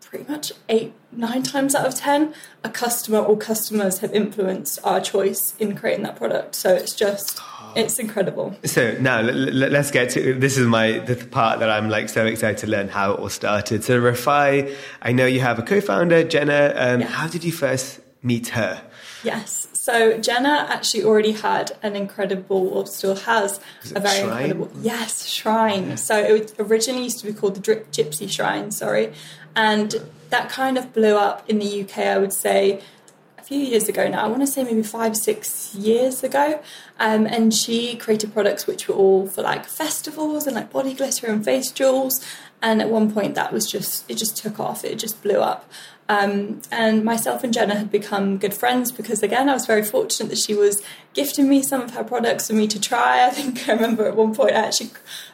pretty 0.00 0.30
much 0.30 0.52
eight, 0.68 0.92
nine 1.10 1.42
times 1.42 1.74
out 1.74 1.86
of 1.86 1.94
10, 1.94 2.34
a 2.64 2.68
customer 2.70 3.18
or 3.18 3.36
customers 3.36 3.98
have 3.98 4.12
influenced 4.14 4.78
our 4.84 5.00
choice 5.00 5.54
in 5.58 5.74
creating 5.74 6.04
that 6.04 6.16
product. 6.16 6.54
So 6.54 6.74
it's 6.74 6.94
just. 6.94 7.40
It's 7.74 7.98
incredible. 7.98 8.54
So 8.66 8.94
now 9.00 9.20
l- 9.20 9.32
let's 9.32 9.90
get 9.90 10.10
to 10.10 10.34
this. 10.34 10.58
Is 10.58 10.66
my 10.66 10.98
the 10.98 11.16
part 11.16 11.58
that 11.60 11.70
I'm 11.70 11.88
like 11.88 12.10
so 12.10 12.26
excited 12.26 12.58
to 12.58 12.66
learn 12.66 12.88
how 12.88 13.12
it 13.12 13.20
all 13.20 13.30
started. 13.30 13.82
So 13.82 13.98
Refy, 13.98 14.76
I 15.00 15.12
know 15.12 15.24
you 15.24 15.40
have 15.40 15.58
a 15.58 15.62
co-founder, 15.62 16.24
Jenna. 16.24 16.74
Um, 16.76 17.00
yes. 17.00 17.10
How 17.10 17.28
did 17.28 17.44
you 17.44 17.52
first 17.52 18.01
meet 18.22 18.48
her? 18.48 18.82
Yes. 19.24 19.68
So 19.72 20.18
Jenna 20.18 20.66
actually 20.68 21.04
already 21.04 21.32
had 21.32 21.72
an 21.82 21.96
incredible, 21.96 22.68
or 22.68 22.86
still 22.86 23.16
has 23.16 23.58
a 23.94 24.00
very 24.00 24.20
shrine? 24.20 24.50
incredible, 24.50 24.70
yes, 24.80 25.26
shrine. 25.26 25.90
Yeah. 25.90 25.94
So 25.96 26.16
it 26.16 26.54
originally 26.58 27.04
used 27.04 27.18
to 27.20 27.26
be 27.26 27.32
called 27.32 27.56
the 27.56 27.60
Drip 27.60 27.90
Gypsy 27.90 28.30
Shrine, 28.30 28.70
sorry, 28.70 29.12
and 29.56 29.94
that 30.30 30.48
kind 30.48 30.78
of 30.78 30.92
blew 30.92 31.16
up 31.16 31.48
in 31.48 31.58
the 31.58 31.82
UK. 31.82 31.98
I 31.98 32.18
would 32.18 32.32
say 32.32 32.80
a 33.42 33.44
few 33.44 33.58
years 33.58 33.88
ago 33.88 34.08
now. 34.08 34.24
I 34.24 34.28
want 34.28 34.40
to 34.42 34.46
say 34.46 34.62
maybe 34.62 34.84
five, 34.84 35.16
six 35.16 35.74
years 35.74 36.22
ago. 36.22 36.62
Um, 37.00 37.26
and 37.26 37.52
she 37.52 37.96
created 37.96 38.32
products 38.32 38.66
which 38.68 38.86
were 38.86 38.94
all 38.94 39.26
for 39.26 39.42
like 39.42 39.66
festivals 39.66 40.46
and 40.46 40.54
like 40.54 40.70
body 40.70 40.94
glitter 40.94 41.26
and 41.26 41.44
face 41.44 41.72
jewels. 41.72 42.24
And 42.62 42.80
at 42.80 42.88
one 42.88 43.12
point, 43.12 43.34
that 43.34 43.52
was 43.52 43.68
just 43.68 44.08
it 44.08 44.16
just 44.16 44.36
took 44.36 44.60
off. 44.60 44.84
It 44.84 44.96
just 45.00 45.20
blew 45.22 45.40
up. 45.40 45.68
Um, 46.12 46.60
and 46.70 47.04
myself 47.04 47.42
and 47.42 47.54
Jenna 47.54 47.74
had 47.74 47.90
become 47.90 48.36
good 48.36 48.52
friends 48.52 48.92
because, 48.92 49.22
again, 49.22 49.48
I 49.48 49.54
was 49.54 49.64
very 49.64 49.82
fortunate 49.82 50.28
that 50.28 50.38
she 50.38 50.54
was 50.54 50.82
gifting 51.14 51.48
me 51.48 51.62
some 51.62 51.80
of 51.80 51.92
her 51.92 52.04
products 52.04 52.48
for 52.48 52.52
me 52.52 52.66
to 52.68 52.78
try. 52.80 53.26
I 53.26 53.30
think 53.30 53.66
I 53.66 53.72
remember 53.72 54.06
at 54.06 54.14
one 54.14 54.34
point 54.34 54.52
I 54.52 54.66
actually 54.66 54.90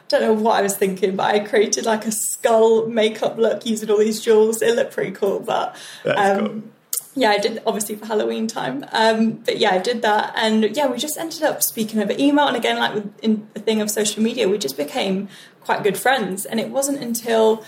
don't 0.07 0.21
know 0.21 0.33
what 0.33 0.57
I 0.57 0.61
was 0.61 0.77
thinking, 0.77 1.17
but 1.17 1.35
I 1.35 1.39
created 1.39 1.85
like 1.85 2.05
a 2.05 2.11
skull 2.11 2.87
makeup 2.87 3.37
look 3.37 3.65
using 3.65 3.89
all 3.89 3.97
these 3.97 4.21
jewels. 4.21 4.61
It 4.61 4.75
looked 4.75 4.93
pretty 4.93 5.11
cool, 5.11 5.41
but 5.41 5.75
um, 6.05 6.39
cool. 6.39 6.63
yeah, 7.15 7.31
I 7.31 7.39
did 7.39 7.61
obviously 7.65 7.95
for 7.95 8.05
Halloween 8.05 8.47
time. 8.47 8.85
Um, 8.93 9.31
but 9.31 9.57
yeah, 9.57 9.71
I 9.71 9.79
did 9.79 10.01
that, 10.03 10.33
and 10.37 10.75
yeah, 10.77 10.87
we 10.87 10.97
just 10.97 11.17
ended 11.17 11.43
up 11.43 11.61
speaking 11.61 12.01
over 12.01 12.13
email. 12.17 12.47
And 12.47 12.55
again, 12.55 12.77
like 12.77 12.93
with 12.93 13.19
in 13.19 13.47
the 13.53 13.59
thing 13.59 13.81
of 13.81 13.91
social 13.91 14.23
media, 14.23 14.47
we 14.47 14.57
just 14.57 14.77
became 14.77 15.27
quite 15.59 15.83
good 15.83 15.97
friends. 15.97 16.45
And 16.45 16.57
it 16.57 16.69
wasn't 16.69 17.03
until 17.03 17.65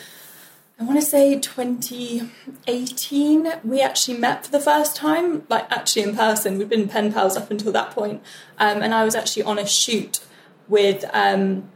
I 0.82 0.84
want 0.84 1.00
to 1.00 1.06
say 1.06 1.40
2018, 1.40 3.54
we 3.64 3.82
actually 3.82 4.18
met 4.18 4.46
for 4.46 4.52
the 4.52 4.60
first 4.60 4.96
time, 4.96 5.44
like 5.48 5.72
actually 5.72 6.02
in 6.02 6.16
person. 6.16 6.58
We'd 6.58 6.70
been 6.70 6.88
pen 6.88 7.14
pals 7.14 7.38
up 7.38 7.52
until 7.52 7.72
that 7.74 7.92
point. 7.92 8.24
Um, 8.58 8.82
and 8.82 8.92
I 8.92 9.04
was 9.04 9.14
actually 9.14 9.44
on 9.44 9.60
a 9.60 9.68
shoot 9.68 10.22
with 10.68 11.06
um, 11.14 11.70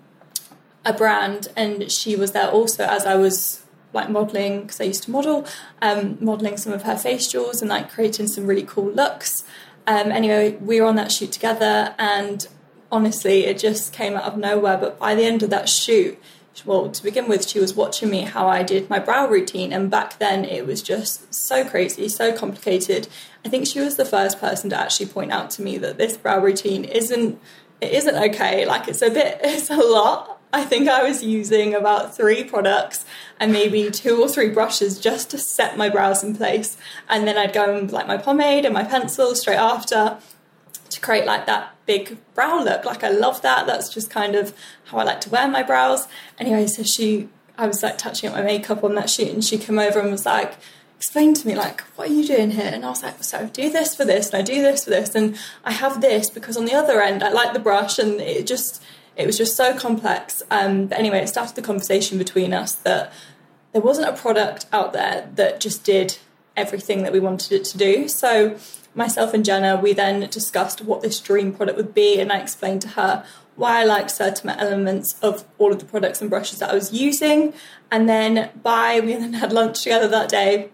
a 0.83 0.91
brand, 0.91 1.49
and 1.55 1.91
she 1.91 2.15
was 2.15 2.31
there 2.31 2.49
also 2.49 2.85
as 2.85 3.05
I 3.05 3.13
was 3.13 3.63
like 3.93 4.09
modeling, 4.09 4.61
because 4.61 4.81
I 4.81 4.85
used 4.85 5.03
to 5.03 5.11
model, 5.11 5.45
um, 5.83 6.17
modeling 6.19 6.57
some 6.57 6.73
of 6.73 6.81
her 6.81 6.97
face 6.97 7.27
jewels 7.27 7.61
and 7.61 7.69
like 7.69 7.91
creating 7.91 8.25
some 8.25 8.47
really 8.47 8.63
cool 8.63 8.89
looks. 8.89 9.43
Um, 9.85 10.11
anyway, 10.11 10.55
we 10.55 10.81
were 10.81 10.87
on 10.87 10.95
that 10.95 11.11
shoot 11.11 11.31
together, 11.31 11.93
and 11.99 12.47
honestly, 12.91 13.45
it 13.45 13.59
just 13.59 13.93
came 13.93 14.15
out 14.15 14.23
of 14.23 14.35
nowhere. 14.35 14.79
But 14.79 14.97
by 14.97 15.13
the 15.13 15.25
end 15.25 15.43
of 15.43 15.51
that 15.51 15.69
shoot, 15.69 16.19
well, 16.63 16.89
to 16.89 17.03
begin 17.03 17.27
with, 17.27 17.47
she 17.47 17.59
was 17.59 17.73
watching 17.73 18.09
me 18.09 18.21
how 18.21 18.47
I 18.47 18.63
did 18.63 18.89
my 18.89 18.99
brow 18.99 19.27
routine, 19.27 19.73
and 19.73 19.91
back 19.91 20.19
then 20.19 20.45
it 20.45 20.65
was 20.65 20.81
just 20.81 21.33
so 21.33 21.65
crazy, 21.65 22.07
so 22.07 22.31
complicated. 22.31 23.07
I 23.43 23.49
think 23.49 23.67
she 23.67 23.79
was 23.79 23.97
the 23.97 24.05
first 24.05 24.39
person 24.39 24.69
to 24.69 24.79
actually 24.79 25.07
point 25.07 25.31
out 25.31 25.49
to 25.51 25.61
me 25.61 25.77
that 25.79 25.97
this 25.97 26.15
brow 26.15 26.39
routine 26.39 26.85
isn't 26.85 27.39
it 27.81 27.91
isn't 27.91 28.15
okay. 28.15 28.65
Like 28.65 28.87
it's 28.87 29.01
a 29.01 29.09
bit, 29.09 29.39
it's 29.43 29.69
a 29.69 29.75
lot. 29.75 30.39
I 30.53 30.63
think 30.63 30.87
I 30.87 31.03
was 31.03 31.21
using 31.21 31.73
about 31.73 32.15
three 32.15 32.45
products 32.45 33.03
and 33.39 33.51
maybe 33.51 33.91
two 33.91 34.21
or 34.21 34.29
three 34.29 34.49
brushes 34.49 34.97
just 34.97 35.29
to 35.31 35.37
set 35.37 35.77
my 35.77 35.89
brows 35.89 36.23
in 36.23 36.35
place, 36.35 36.77
and 37.09 37.27
then 37.27 37.37
I'd 37.37 37.53
go 37.53 37.75
and 37.75 37.91
like 37.91 38.07
my 38.07 38.17
pomade 38.17 38.63
and 38.63 38.73
my 38.73 38.83
pencil 38.83 39.35
straight 39.35 39.57
after 39.57 40.19
to 40.89 41.01
create 41.01 41.25
like 41.25 41.45
that 41.45 41.75
big 41.85 42.17
brow 42.33 42.63
look. 42.63 42.85
Like 42.85 43.03
I 43.03 43.09
love 43.09 43.41
that. 43.41 43.67
That's 43.67 43.89
just 43.89 44.09
kind 44.09 44.35
of 44.35 44.53
how 44.85 44.97
I 44.97 45.03
like 45.03 45.21
to 45.21 45.29
wear 45.29 45.47
my 45.47 45.63
brows. 45.63 46.07
Anyway, 46.37 46.67
so 46.67 46.83
she, 46.83 47.29
I 47.57 47.67
was 47.67 47.83
like 47.83 47.97
touching 47.97 48.29
up 48.29 48.35
my 48.35 48.41
makeup 48.41 48.83
on 48.83 48.95
that 48.95 49.09
shoot, 49.09 49.29
and 49.29 49.43
she 49.43 49.57
came 49.57 49.79
over 49.79 49.99
and 49.99 50.11
was 50.11 50.25
like, 50.25 50.55
explain 50.97 51.33
to 51.33 51.47
me 51.47 51.55
like, 51.55 51.81
what 51.95 52.09
are 52.09 52.13
you 52.13 52.25
doing 52.25 52.51
here? 52.51 52.69
And 52.71 52.85
I 52.85 52.89
was 52.89 53.03
like, 53.03 53.23
so 53.23 53.39
I 53.39 53.45
do 53.45 53.69
this 53.69 53.95
for 53.95 54.05
this, 54.05 54.29
and 54.29 54.35
I 54.35 54.41
do 54.41 54.61
this 54.61 54.85
for 54.85 54.89
this, 54.89 55.13
and 55.13 55.37
I 55.63 55.71
have 55.71 56.01
this 56.01 56.29
because 56.29 56.57
on 56.57 56.65
the 56.65 56.73
other 56.73 57.01
end 57.01 57.23
I 57.23 57.29
like 57.29 57.53
the 57.53 57.59
brush, 57.59 57.99
and 57.99 58.21
it 58.21 58.47
just, 58.47 58.81
it 59.15 59.25
was 59.25 59.37
just 59.37 59.55
so 59.55 59.77
complex. 59.77 60.41
Um, 60.49 60.87
but 60.87 60.97
anyway, 60.97 61.19
it 61.19 61.27
started 61.27 61.55
the 61.55 61.61
conversation 61.61 62.17
between 62.17 62.53
us 62.53 62.73
that 62.73 63.11
there 63.73 63.81
wasn't 63.81 64.07
a 64.07 64.13
product 64.13 64.65
out 64.71 64.93
there 64.93 65.29
that 65.35 65.59
just 65.59 65.83
did 65.83 66.17
everything 66.55 67.03
that 67.03 67.11
we 67.11 67.19
wanted 67.19 67.51
it 67.51 67.65
to 67.65 67.77
do. 67.77 68.07
So 68.07 68.57
myself 68.95 69.33
and 69.33 69.43
Jenna, 69.43 69.77
we 69.77 69.93
then 69.93 70.29
discussed 70.29 70.81
what 70.81 71.01
this 71.01 71.19
dream 71.19 71.53
product 71.53 71.77
would 71.77 71.93
be, 71.93 72.19
and 72.19 72.31
I 72.31 72.39
explained 72.39 72.81
to 72.83 72.87
her 72.89 73.25
why 73.55 73.81
I 73.81 73.83
liked 73.83 74.11
certain 74.11 74.49
elements 74.49 75.15
of 75.21 75.45
all 75.57 75.71
of 75.71 75.79
the 75.79 75.85
products 75.85 76.21
and 76.21 76.29
brushes 76.29 76.59
that 76.59 76.71
I 76.71 76.73
was 76.73 76.91
using. 76.93 77.53
And 77.91 78.09
then 78.09 78.49
by 78.61 78.99
we 78.99 79.13
then 79.13 79.33
had 79.43 79.53
lunch 79.53 79.83
together 79.83 80.07
that 80.09 80.29
day. 80.29 80.69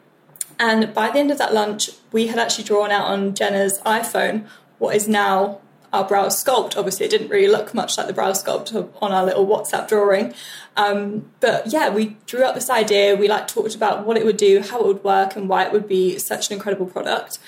And 0.59 0.93
by 0.93 1.09
the 1.09 1.19
end 1.19 1.31
of 1.31 1.37
that 1.37 1.53
lunch, 1.53 1.89
we 2.11 2.27
had 2.27 2.37
actually 2.37 2.65
drawn 2.65 2.91
out 2.91 3.05
on 3.05 3.33
Jenna's 3.33 3.79
iPhone 3.81 4.47
what 4.77 4.95
is 4.95 5.07
now 5.07 5.59
our 5.93 6.07
brow 6.07 6.27
sculpt. 6.27 6.77
Obviously, 6.77 7.05
it 7.05 7.09
didn't 7.09 7.29
really 7.29 7.47
look 7.47 7.73
much 7.73 7.97
like 7.97 8.07
the 8.07 8.13
brow 8.13 8.31
sculpt 8.31 8.73
on 9.01 9.11
our 9.11 9.25
little 9.25 9.45
WhatsApp 9.45 9.87
drawing. 9.87 10.33
Um, 10.77 11.31
but 11.39 11.67
yeah, 11.67 11.89
we 11.89 12.17
drew 12.25 12.43
up 12.43 12.55
this 12.55 12.69
idea. 12.69 13.15
We 13.15 13.27
like 13.27 13.47
talked 13.47 13.75
about 13.75 14.05
what 14.05 14.17
it 14.17 14.25
would 14.25 14.37
do, 14.37 14.61
how 14.61 14.79
it 14.79 14.87
would 14.87 15.03
work, 15.03 15.35
and 15.35 15.49
why 15.49 15.65
it 15.65 15.73
would 15.73 15.87
be 15.87 16.17
such 16.17 16.49
an 16.49 16.55
incredible 16.55 16.85
product 16.85 17.39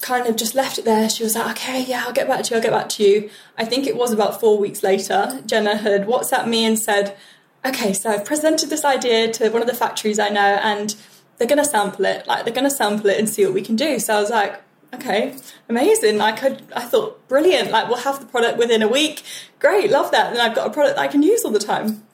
kind 0.00 0.26
of 0.26 0.36
just 0.36 0.54
left 0.54 0.78
it 0.78 0.84
there. 0.84 1.08
She 1.08 1.24
was 1.24 1.34
like, 1.34 1.56
okay, 1.56 1.82
yeah, 1.82 2.04
I'll 2.06 2.12
get 2.12 2.28
back 2.28 2.44
to 2.44 2.50
you, 2.50 2.56
I'll 2.56 2.62
get 2.62 2.72
back 2.72 2.88
to 2.90 3.02
you. 3.02 3.30
I 3.56 3.64
think 3.64 3.86
it 3.86 3.96
was 3.96 4.12
about 4.12 4.40
four 4.40 4.58
weeks 4.58 4.82
later, 4.82 5.42
Jenna 5.46 5.76
had 5.76 6.06
WhatsApped 6.06 6.46
me 6.46 6.64
and 6.64 6.78
said, 6.78 7.16
okay, 7.64 7.92
so 7.92 8.10
I've 8.10 8.24
presented 8.24 8.70
this 8.70 8.84
idea 8.84 9.32
to 9.32 9.48
one 9.50 9.62
of 9.62 9.68
the 9.68 9.74
factories 9.74 10.18
I 10.18 10.28
know 10.28 10.60
and 10.62 10.94
they're 11.38 11.48
going 11.48 11.62
to 11.62 11.64
sample 11.64 12.04
it. 12.04 12.26
Like, 12.26 12.44
they're 12.44 12.54
going 12.54 12.68
to 12.68 12.74
sample 12.74 13.10
it 13.10 13.18
and 13.18 13.28
see 13.28 13.44
what 13.44 13.54
we 13.54 13.62
can 13.62 13.76
do. 13.76 13.98
So 13.98 14.16
I 14.16 14.20
was 14.20 14.30
like, 14.30 14.62
okay, 14.94 15.34
amazing. 15.68 16.20
I 16.20 16.32
could, 16.32 16.62
I 16.74 16.82
thought, 16.82 17.26
brilliant. 17.28 17.70
Like, 17.70 17.88
we'll 17.88 17.98
have 17.98 18.20
the 18.20 18.26
product 18.26 18.58
within 18.58 18.82
a 18.82 18.88
week. 18.88 19.22
Great, 19.58 19.90
love 19.90 20.10
that. 20.12 20.32
And 20.32 20.40
I've 20.40 20.54
got 20.54 20.66
a 20.66 20.70
product 20.70 20.96
that 20.96 21.02
I 21.02 21.08
can 21.08 21.22
use 21.22 21.44
all 21.44 21.50
the 21.50 21.58
time. 21.58 22.05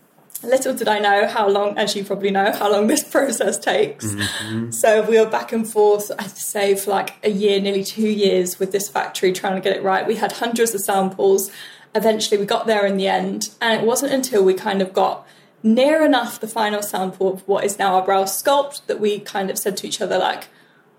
Little 0.48 0.74
did 0.74 0.88
I 0.88 0.98
know 0.98 1.26
how 1.28 1.48
long, 1.48 1.78
as 1.78 1.94
you 1.94 2.04
probably 2.04 2.30
know, 2.30 2.52
how 2.52 2.70
long 2.70 2.86
this 2.86 3.04
process 3.10 3.58
takes. 3.58 4.06
Mm-hmm. 4.06 4.70
So 4.70 5.02
we 5.02 5.18
were 5.18 5.26
back 5.26 5.52
and 5.52 5.68
forth, 5.68 6.10
I'd 6.18 6.36
say, 6.36 6.74
for 6.74 6.90
like 6.90 7.14
a 7.22 7.30
year, 7.30 7.60
nearly 7.60 7.84
two 7.84 8.08
years 8.08 8.58
with 8.58 8.72
this 8.72 8.88
factory 8.88 9.32
trying 9.32 9.54
to 9.54 9.60
get 9.60 9.76
it 9.76 9.82
right. 9.82 10.06
We 10.06 10.16
had 10.16 10.32
hundreds 10.32 10.74
of 10.74 10.80
samples. 10.80 11.50
Eventually, 11.94 12.38
we 12.38 12.46
got 12.46 12.66
there 12.66 12.86
in 12.86 12.96
the 12.96 13.08
end. 13.08 13.50
And 13.60 13.80
it 13.80 13.86
wasn't 13.86 14.12
until 14.12 14.44
we 14.44 14.54
kind 14.54 14.82
of 14.82 14.92
got 14.92 15.26
near 15.62 16.04
enough 16.04 16.40
the 16.40 16.48
final 16.48 16.82
sample 16.82 17.32
of 17.32 17.46
what 17.46 17.64
is 17.64 17.78
now 17.78 17.94
our 17.94 18.04
brow 18.04 18.24
sculpt 18.24 18.86
that 18.86 18.98
we 18.98 19.20
kind 19.20 19.50
of 19.50 19.58
said 19.58 19.76
to 19.78 19.86
each 19.86 20.00
other, 20.00 20.18
like, 20.18 20.48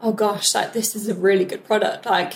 oh 0.01 0.13
gosh, 0.13 0.53
like 0.55 0.73
this 0.73 0.95
is 0.95 1.07
a 1.07 1.13
really 1.13 1.45
good 1.45 1.65
product. 1.65 2.05
Like, 2.05 2.35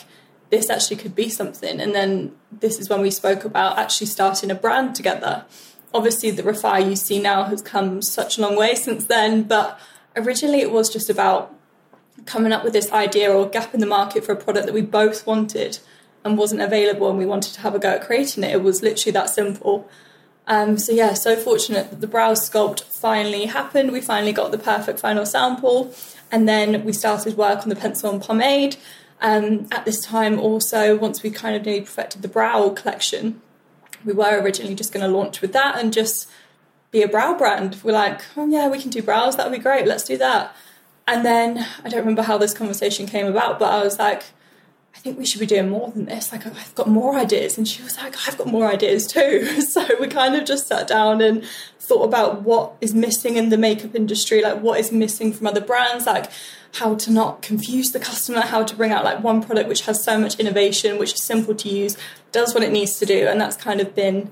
this 0.50 0.70
actually 0.70 0.98
could 0.98 1.16
be 1.16 1.30
something. 1.30 1.80
And 1.80 1.94
then 1.94 2.34
this 2.52 2.80
is 2.80 2.90
when 2.90 3.02
we 3.02 3.12
spoke 3.12 3.46
about 3.46 3.78
actually 3.78 4.08
starting 4.08 4.52
a 4.52 4.56
brand 4.56 4.96
together 4.96 5.46
obviously 5.98 6.32
the 6.32 6.44
Refy 6.44 6.88
you 6.88 6.96
see 6.96 7.20
now 7.20 7.44
has 7.44 7.62
come 7.62 8.02
such 8.02 8.38
a 8.38 8.42
long 8.42 8.56
way 8.56 8.76
since 8.76 9.08
then, 9.08 9.44
but 9.44 9.80
originally 10.16 10.62
it 10.62 10.72
was 10.72 10.90
just 10.90 11.10
about 11.10 11.54
coming 12.26 12.52
up 12.52 12.64
with 12.64 12.74
this 12.74 12.92
idea 12.92 13.32
or 13.32 13.48
gap 13.50 13.74
in 13.74 13.80
the 13.80 13.86
market 13.86 14.24
for 14.24 14.32
a 14.32 14.36
product 14.36 14.66
that 14.68 14.74
we 14.74 14.82
both 14.82 15.26
wanted 15.26 15.80
and 16.24 16.38
wasn't 16.38 16.62
available 16.62 17.10
and 17.10 17.18
we 17.18 17.26
wanted 17.26 17.54
to 17.54 17.62
have 17.62 17.74
a 17.74 17.80
go 17.80 17.90
at 17.90 18.06
creating 18.06 18.44
it. 18.44 18.52
It 18.52 18.64
was 18.64 18.84
literally 18.84 19.14
that 19.14 19.30
simple. 19.30 19.90
Um, 20.46 20.78
so 20.78 20.92
yeah, 20.94 21.14
so 21.14 21.36
fortunate 21.36 21.90
that 21.90 22.00
the 22.00 22.08
brow 22.08 22.34
sculpt 22.34 22.84
finally 22.84 23.46
happened. 23.46 23.92
We 23.92 24.02
finally 24.02 24.32
got 24.32 24.52
the 24.52 24.58
perfect 24.58 25.00
final 25.00 25.26
sample, 25.26 25.94
and 26.32 26.48
then 26.48 26.86
we 26.86 26.94
started 26.94 27.38
work 27.38 27.64
on 27.64 27.70
the 27.70 27.76
pencil 27.76 28.10
and 28.10 28.22
pomade. 28.22 28.78
Um, 29.20 29.68
at 29.72 29.84
this 29.86 30.00
time, 30.02 30.40
also 30.40 30.96
once 30.96 31.24
we 31.24 31.32
kind 31.32 31.56
of 31.56 31.66
nearly 31.66 31.82
perfected 31.82 32.22
the 32.22 32.28
brow 32.28 32.70
collection, 32.70 33.42
we 34.06 34.14
were 34.14 34.40
originally 34.42 34.76
just 34.76 34.94
going 34.94 35.06
to 35.06 35.12
launch 35.12 35.42
with 35.42 35.54
that 35.54 35.80
and 35.80 35.94
just 35.94 36.30
be 36.92 37.02
a 37.02 37.08
brow 37.08 37.38
brand. 37.38 37.78
We're 37.84 37.92
like, 37.92 38.22
oh 38.36 38.48
yeah, 38.48 38.68
we 38.70 38.80
can 38.82 38.90
do 38.90 39.02
brows. 39.02 39.36
That 39.36 39.50
would 39.50 39.58
be 39.58 39.62
great. 39.62 39.86
Let's 39.86 40.04
do 40.04 40.18
that. 40.18 40.56
And 41.08 41.26
then 41.26 41.66
I 41.84 41.90
don't 41.90 42.00
remember 42.00 42.24
how 42.24 42.38
this 42.38 42.54
conversation 42.54 43.08
came 43.08 43.28
about, 43.28 43.60
but 43.60 43.72
I 43.72 43.84
was 43.84 43.98
like, 43.98 44.24
I 44.98 45.00
think 45.00 45.20
we 45.20 45.28
should 45.28 45.40
be 45.40 45.46
doing 45.46 45.70
more 45.70 45.92
than 45.92 46.06
this. 46.06 46.32
Like, 46.32 46.48
I've 46.48 46.74
got 46.74 46.90
more 46.90 47.16
ideas. 47.16 47.56
And 47.56 47.68
she 47.68 47.84
was 47.84 47.98
like, 47.98 48.16
I've 48.28 48.36
got 48.36 48.48
more 48.48 48.68
ideas 48.68 49.06
too. 49.06 49.48
So 49.62 49.86
we 50.00 50.08
kind 50.08 50.36
of 50.36 50.44
just 50.44 50.68
sat 50.68 50.88
down 50.88 51.22
and 51.22 51.46
thought 51.80 52.04
about 52.04 52.42
what 52.42 52.74
is 52.82 52.96
missing 52.96 53.38
in 53.38 53.50
the 53.50 53.60
makeup 53.60 53.94
industry, 53.94 54.42
like 54.42 54.60
what 54.60 54.80
is 54.80 54.92
missing 54.92 55.32
from 55.32 55.46
other 55.46 55.62
brands, 55.62 56.08
like 56.08 56.32
how 56.74 56.96
to 56.96 57.12
not 57.12 57.44
confuse 57.44 57.92
the 57.92 58.00
customer, 58.00 58.42
how 58.42 58.64
to 58.64 58.76
bring 58.76 58.92
out 58.92 59.04
like 59.04 59.24
one 59.24 59.44
product 59.44 59.70
which 59.70 59.82
has 59.82 60.04
so 60.04 60.18
much 60.18 60.40
innovation, 60.40 60.98
which 60.98 61.14
is 61.14 61.22
simple 61.22 61.54
to 61.54 61.70
use, 61.70 61.96
does 62.32 62.56
what 62.56 62.64
it 62.64 62.72
needs 62.72 62.98
to 62.98 63.06
do, 63.06 63.28
and 63.28 63.40
that's 63.40 63.56
kind 63.56 63.80
of 63.80 63.94
been 63.94 64.32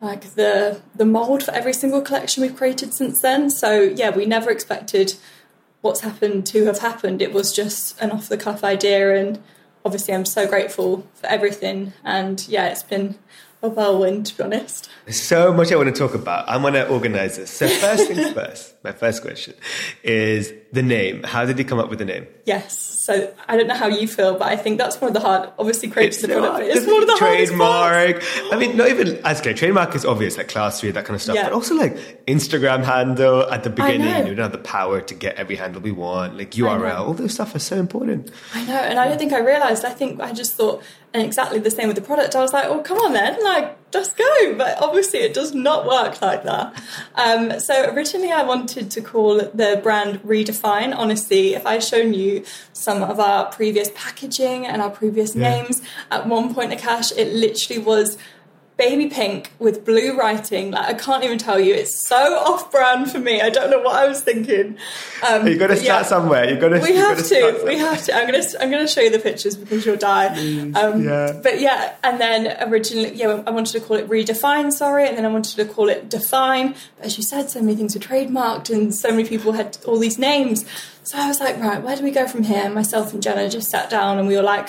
like 0.00 0.34
the 0.34 0.80
the 0.94 1.04
mold 1.04 1.42
for 1.42 1.50
every 1.50 1.72
single 1.72 2.00
collection 2.00 2.42
we've 2.42 2.56
created 2.56 2.94
since 2.94 3.20
then. 3.20 3.50
So 3.50 3.80
yeah, 3.80 4.10
we 4.10 4.26
never 4.26 4.48
expected 4.50 5.14
what's 5.80 6.00
happened 6.00 6.46
to 6.46 6.66
have 6.66 6.78
happened. 6.78 7.20
It 7.20 7.32
was 7.32 7.52
just 7.52 8.00
an 8.00 8.12
off 8.12 8.28
the 8.28 8.38
cuff 8.38 8.62
idea, 8.62 9.16
and 9.16 9.42
obviously 9.84 10.14
I'm 10.14 10.24
so 10.24 10.46
grateful 10.46 11.06
for 11.14 11.26
everything. 11.26 11.92
And 12.04 12.46
yeah, 12.48 12.68
it's 12.68 12.82
been 12.82 13.16
a 13.62 13.68
whirlwind, 13.68 14.26
to 14.26 14.36
be 14.36 14.44
honest. 14.44 14.88
There's 15.04 15.20
so 15.20 15.52
much 15.52 15.72
I 15.72 15.76
want 15.76 15.94
to 15.94 15.98
talk 15.98 16.14
about. 16.14 16.48
I'm 16.48 16.62
going 16.62 16.74
to 16.74 16.88
organize 16.88 17.36
this. 17.36 17.50
So 17.50 17.68
first 17.68 18.06
things 18.06 18.30
first, 18.34 18.74
my 18.84 18.92
first 18.92 19.22
question 19.22 19.54
is 20.02 20.52
the 20.72 20.82
name. 20.82 21.22
How 21.24 21.44
did 21.44 21.58
you 21.58 21.64
come 21.64 21.78
up 21.78 21.90
with 21.90 21.98
the 21.98 22.04
name? 22.04 22.26
Yes. 22.44 22.78
So 22.78 23.32
I 23.48 23.56
don't 23.56 23.66
know 23.66 23.74
how 23.74 23.88
you 23.88 24.06
feel, 24.06 24.38
but 24.38 24.48
I 24.48 24.56
think 24.56 24.76
that's 24.76 25.00
one 25.00 25.08
of 25.08 25.14
the 25.14 25.20
hard, 25.20 25.50
obviously 25.58 25.88
creating 25.88 26.28
the 26.28 26.36
product, 26.36 26.66
it's 26.68 26.86
one 26.86 27.02
of 27.02 27.08
the 27.08 27.16
trademark. 27.16 28.22
I 28.52 28.56
mean, 28.58 28.76
not 28.76 28.90
even 28.90 29.16
as 29.24 29.40
okay, 29.40 29.54
trademark 29.54 29.94
is 29.94 30.04
obvious, 30.04 30.36
like 30.36 30.48
class 30.48 30.80
three, 30.80 30.90
that 30.90 31.06
kind 31.06 31.14
of 31.14 31.22
stuff, 31.22 31.34
yeah. 31.34 31.44
but 31.44 31.54
also 31.54 31.74
like 31.74 32.26
Instagram 32.26 32.84
handle 32.84 33.50
at 33.50 33.64
the 33.64 33.70
beginning. 33.70 34.26
You 34.26 34.34
don't 34.34 34.44
have 34.44 34.52
the 34.52 34.58
power 34.58 35.00
to 35.00 35.14
get 35.14 35.36
every 35.36 35.56
handle 35.56 35.80
we 35.80 35.90
want, 35.90 36.36
like 36.36 36.50
URL. 36.50 36.98
All 36.98 37.14
those 37.14 37.32
stuff 37.32 37.54
are 37.54 37.58
so 37.58 37.76
important. 37.76 38.30
I 38.52 38.64
know, 38.66 38.74
and 38.76 38.98
I 38.98 39.08
don't 39.08 39.16
think 39.16 39.32
I 39.32 39.38
realized. 39.38 39.86
I 39.86 39.94
think 39.94 40.20
I 40.20 40.32
just 40.32 40.54
thought, 40.54 40.82
and 41.14 41.22
exactly 41.22 41.58
the 41.58 41.70
same 41.70 41.88
with 41.88 41.96
the 41.96 42.02
product. 42.02 42.36
I 42.36 42.42
was 42.42 42.52
like, 42.52 42.66
oh, 42.66 42.80
come 42.80 42.98
on 42.98 43.12
then, 43.12 43.42
like 43.42 43.76
just 43.90 44.16
go. 44.16 44.54
But 44.56 44.80
obviously, 44.82 45.20
it 45.20 45.32
does 45.32 45.54
not 45.54 45.86
work 45.86 46.20
like 46.20 46.44
that. 46.44 46.82
Um, 47.14 47.58
so 47.60 47.90
originally, 47.90 48.30
I 48.30 48.42
wanted 48.42 48.90
to 48.90 49.00
call 49.00 49.36
the 49.36 49.80
brand 49.82 50.22
Redefine. 50.22 50.94
Honestly, 50.94 51.54
if 51.54 51.66
I'd 51.66 51.82
shown 51.82 52.12
you 52.12 52.44
some 52.72 53.02
of 53.02 53.18
our 53.18 53.46
previous 53.46 53.90
packaging 53.94 54.66
and 54.66 54.82
our 54.82 54.90
previous 54.90 55.34
yeah. 55.34 55.50
names 55.50 55.82
at 56.10 56.26
one 56.26 56.54
point, 56.54 56.72
Akash, 56.72 57.16
it 57.16 57.32
literally 57.32 57.82
was 57.82 58.18
baby 58.78 59.08
pink 59.08 59.52
with 59.58 59.84
blue 59.84 60.16
writing. 60.16 60.70
Like 60.70 60.86
I 60.86 60.94
can't 60.94 61.24
even 61.24 61.36
tell 61.36 61.58
you, 61.58 61.74
it's 61.74 62.00
so 62.00 62.16
off-brand 62.16 63.10
for 63.10 63.18
me. 63.18 63.40
I 63.40 63.50
don't 63.50 63.70
know 63.70 63.80
what 63.80 63.96
I 63.96 64.06
was 64.06 64.22
thinking. 64.22 64.78
Um, 65.28 65.46
You've 65.46 65.58
got 65.58 65.66
to 65.66 65.76
start 65.76 65.84
yeah, 65.84 66.02
somewhere. 66.04 66.48
You've 66.48 66.60
got 66.60 66.68
to. 66.68 66.78
We 66.78 66.94
have 66.94 67.22
to. 67.26 67.62
We 67.66 67.76
have 67.76 68.02
to. 68.04 68.14
I'm 68.14 68.26
gonna. 68.26 68.44
I'm 68.60 68.70
gonna 68.70 68.88
show 68.88 69.02
you 69.02 69.10
the 69.10 69.18
pictures 69.18 69.56
because 69.56 69.84
you'll 69.84 69.96
die. 69.96 70.28
Um, 70.74 71.04
yeah. 71.04 71.38
But 71.42 71.60
yeah, 71.60 71.96
and 72.02 72.20
then 72.20 72.56
originally, 72.70 73.14
yeah, 73.14 73.42
I 73.46 73.50
wanted 73.50 73.72
to 73.72 73.80
call 73.80 73.96
it 73.96 74.08
redefine. 74.08 74.72
Sorry, 74.72 75.06
and 75.06 75.18
then 75.18 75.26
I 75.26 75.28
wanted 75.28 75.56
to 75.56 75.64
call 75.66 75.88
it 75.88 76.08
define. 76.08 76.74
But 76.96 77.06
as 77.06 77.18
you 77.18 77.24
said, 77.24 77.50
so 77.50 77.60
many 77.60 77.74
things 77.74 77.94
were 77.94 78.00
trademarked, 78.00 78.70
and 78.72 78.94
so 78.94 79.10
many 79.10 79.28
people 79.28 79.52
had 79.52 79.76
all 79.84 79.98
these 79.98 80.18
names. 80.18 80.64
So 81.02 81.18
I 81.18 81.26
was 81.26 81.40
like, 81.40 81.58
right, 81.58 81.82
where 81.82 81.96
do 81.96 82.04
we 82.04 82.10
go 82.10 82.28
from 82.28 82.44
here? 82.44 82.68
Myself 82.70 83.12
and 83.12 83.22
Jenna 83.22 83.48
just 83.48 83.70
sat 83.70 83.90
down, 83.90 84.18
and 84.18 84.28
we 84.28 84.36
were 84.36 84.42
like, 84.42 84.68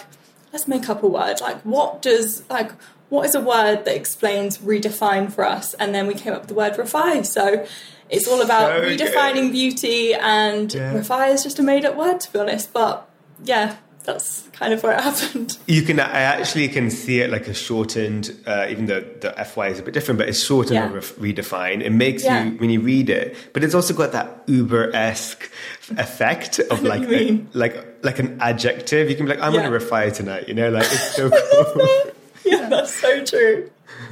let's 0.52 0.67
make 0.67 0.89
up 0.89 1.04
a 1.04 1.08
word. 1.08 1.41
Like, 1.41 1.62
what 1.62 2.02
does 2.02 2.50
like 2.50 2.72
what 3.10 3.26
is 3.26 3.36
a 3.36 3.41
word 3.41 3.86
that 3.86 3.95
explains 3.95 4.60
redefine 4.60 5.32
for 5.32 5.45
us? 5.45 5.74
And 5.76 5.93
then 5.93 6.08
we 6.08 6.13
came 6.13 6.34
up 6.34 6.41
with 6.41 6.50
the 6.50 6.56
word 6.56 6.74
Refy. 6.74 7.26
So 7.26 7.65
it's 8.10 8.28
all 8.28 8.41
about 8.41 8.69
so 8.69 8.82
redefining 8.82 9.48
good. 9.48 9.52
beauty, 9.52 10.13
and 10.13 10.74
yeah. 10.74 10.93
Refy 10.93 11.34
is 11.34 11.43
just 11.43 11.60
a 11.60 11.63
made 11.63 11.86
up 11.86 11.95
word, 11.95 12.19
to 12.22 12.34
be 12.34 12.39
honest. 12.39 12.74
But 12.74 13.08
yeah, 13.43 13.78
that's 14.04 14.48
kind 14.54 14.74
of 14.74 14.82
where 14.82 14.93
it 14.93 15.02
happened. 15.04 15.58
You 15.67 15.84
can, 15.84 16.00
I 16.00 16.22
actually 16.22 16.67
can 16.69 16.89
see 16.89 17.22
it 17.22 17.30
like 17.30 17.48
a 17.48 17.54
shortened, 17.54 18.36
uh, 18.45 18.67
even 18.69 18.88
though 18.88 19.02
the 19.02 19.32
FY 19.32 19.67
is 19.67 19.80
a 19.80 19.84
bit 19.84 19.93
different, 19.93 20.17
but 20.17 20.28
it's 20.28 20.43
shortened 20.43 20.76
yeah. 20.76 20.91
or 20.91 21.02
redefined. 21.02 21.82
It 21.82 21.91
makes 21.91 22.24
yeah. 22.24 22.45
you, 22.45 22.58
when 22.58 22.69
you 22.69 22.82
read 22.82 23.10
it, 23.10 23.36
but 23.54 23.63
it's 23.63 23.76
also 23.76 23.93
got 23.93 24.12
that 24.13 24.43
Uber 24.48 24.95
esque 24.95 25.52
effect 25.91 26.60
of 26.72 26.84
like, 26.84 27.04
a, 27.04 27.43
like, 27.54 28.04
like 28.04 28.19
an 28.19 28.39
adjective. 28.41 29.10
You 29.10 29.15
can 29.15 29.26
be 29.26 29.34
like, 29.34 29.41
I'm 29.41 29.54
yeah. 29.54 29.67
going 29.67 29.80
to 29.80 29.86
Refy 29.86 30.13
tonight, 30.13 30.48
you 30.48 30.56
know, 30.56 30.69
like 30.69 30.86
it's 30.86 31.15
so 31.15 31.30
cool. 31.74 32.12
Yeah, 32.50 32.70
that's 32.70 32.94
so 32.94 33.24
true. 33.24 33.72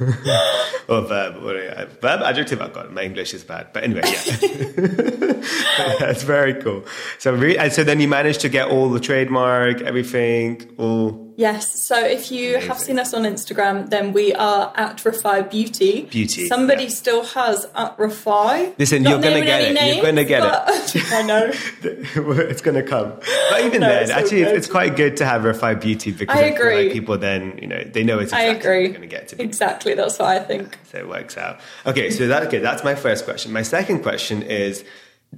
or 0.88 1.02
verb, 1.02 1.42
or, 1.42 1.56
uh, 1.56 1.86
verb, 2.00 2.22
adjective. 2.22 2.60
I've 2.60 2.72
got 2.72 2.92
my 2.92 3.02
English 3.02 3.34
is 3.34 3.44
bad, 3.44 3.68
but 3.72 3.84
anyway, 3.84 4.02
yeah, 4.04 5.96
that's 6.00 6.22
very 6.22 6.54
cool. 6.54 6.84
So, 7.18 7.34
re- 7.34 7.56
and 7.56 7.72
so 7.72 7.84
then 7.84 8.00
you 8.00 8.08
managed 8.08 8.40
to 8.40 8.48
get 8.48 8.68
all 8.68 8.90
the 8.90 9.00
trademark, 9.00 9.80
everything, 9.82 10.74
all 10.78 11.27
Yes. 11.38 11.80
So 11.80 11.96
if 12.04 12.32
you 12.32 12.56
Amazing. 12.56 12.68
have 12.68 12.78
seen 12.80 12.98
us 12.98 13.14
on 13.14 13.22
Instagram, 13.22 13.90
then 13.90 14.12
we 14.12 14.34
are 14.34 14.72
at 14.74 14.96
Refy 14.96 15.48
Beauty. 15.48 16.02
Beauty. 16.02 16.48
Somebody 16.48 16.82
yeah. 16.82 16.88
still 16.88 17.24
has 17.26 17.64
at 17.76 17.96
Refy. 17.96 18.76
Listen, 18.76 19.04
Not 19.04 19.10
you're 19.10 19.20
going 19.20 19.40
to 19.42 19.46
get 19.46 19.62
it. 19.62 19.72
Names, 19.72 19.94
you're 19.94 20.02
going 20.02 20.16
to 20.16 20.24
get 20.24 20.42
it. 20.42 21.02
I 21.12 21.22
know. 21.22 21.48
it's 21.82 22.60
going 22.60 22.74
to 22.74 22.82
come. 22.82 23.12
But 23.50 23.64
even 23.64 23.80
no, 23.82 23.86
then, 23.86 24.10
actually, 24.10 24.42
it's, 24.42 24.66
it's, 24.66 24.66
quite 24.66 24.96
good 24.96 25.16
to 25.18 25.26
have 25.26 25.42
Refy 25.42 25.80
Beauty 25.80 26.10
because 26.10 26.36
I 26.36 26.46
agree. 26.46 26.86
Like 26.86 26.92
people 26.92 27.16
then, 27.16 27.56
you 27.58 27.68
know, 27.68 27.84
they 27.84 28.02
know 28.02 28.18
it's 28.18 28.32
exactly 28.32 28.48
I 28.48 28.58
agree. 28.58 28.88
going 28.88 29.02
to 29.02 29.06
get 29.06 29.28
to. 29.28 29.36
Be. 29.36 29.44
Exactly. 29.44 29.94
That's 29.94 30.18
what 30.18 30.30
I 30.30 30.40
think. 30.40 30.76
So 30.90 30.98
it 30.98 31.08
works 31.08 31.36
out. 31.36 31.60
Okay. 31.86 32.10
So 32.10 32.26
that's 32.26 32.48
good. 32.48 32.64
That's 32.64 32.82
my 32.82 32.96
first 32.96 33.24
question. 33.24 33.52
My 33.52 33.62
second 33.62 34.02
question 34.02 34.42
is 34.42 34.84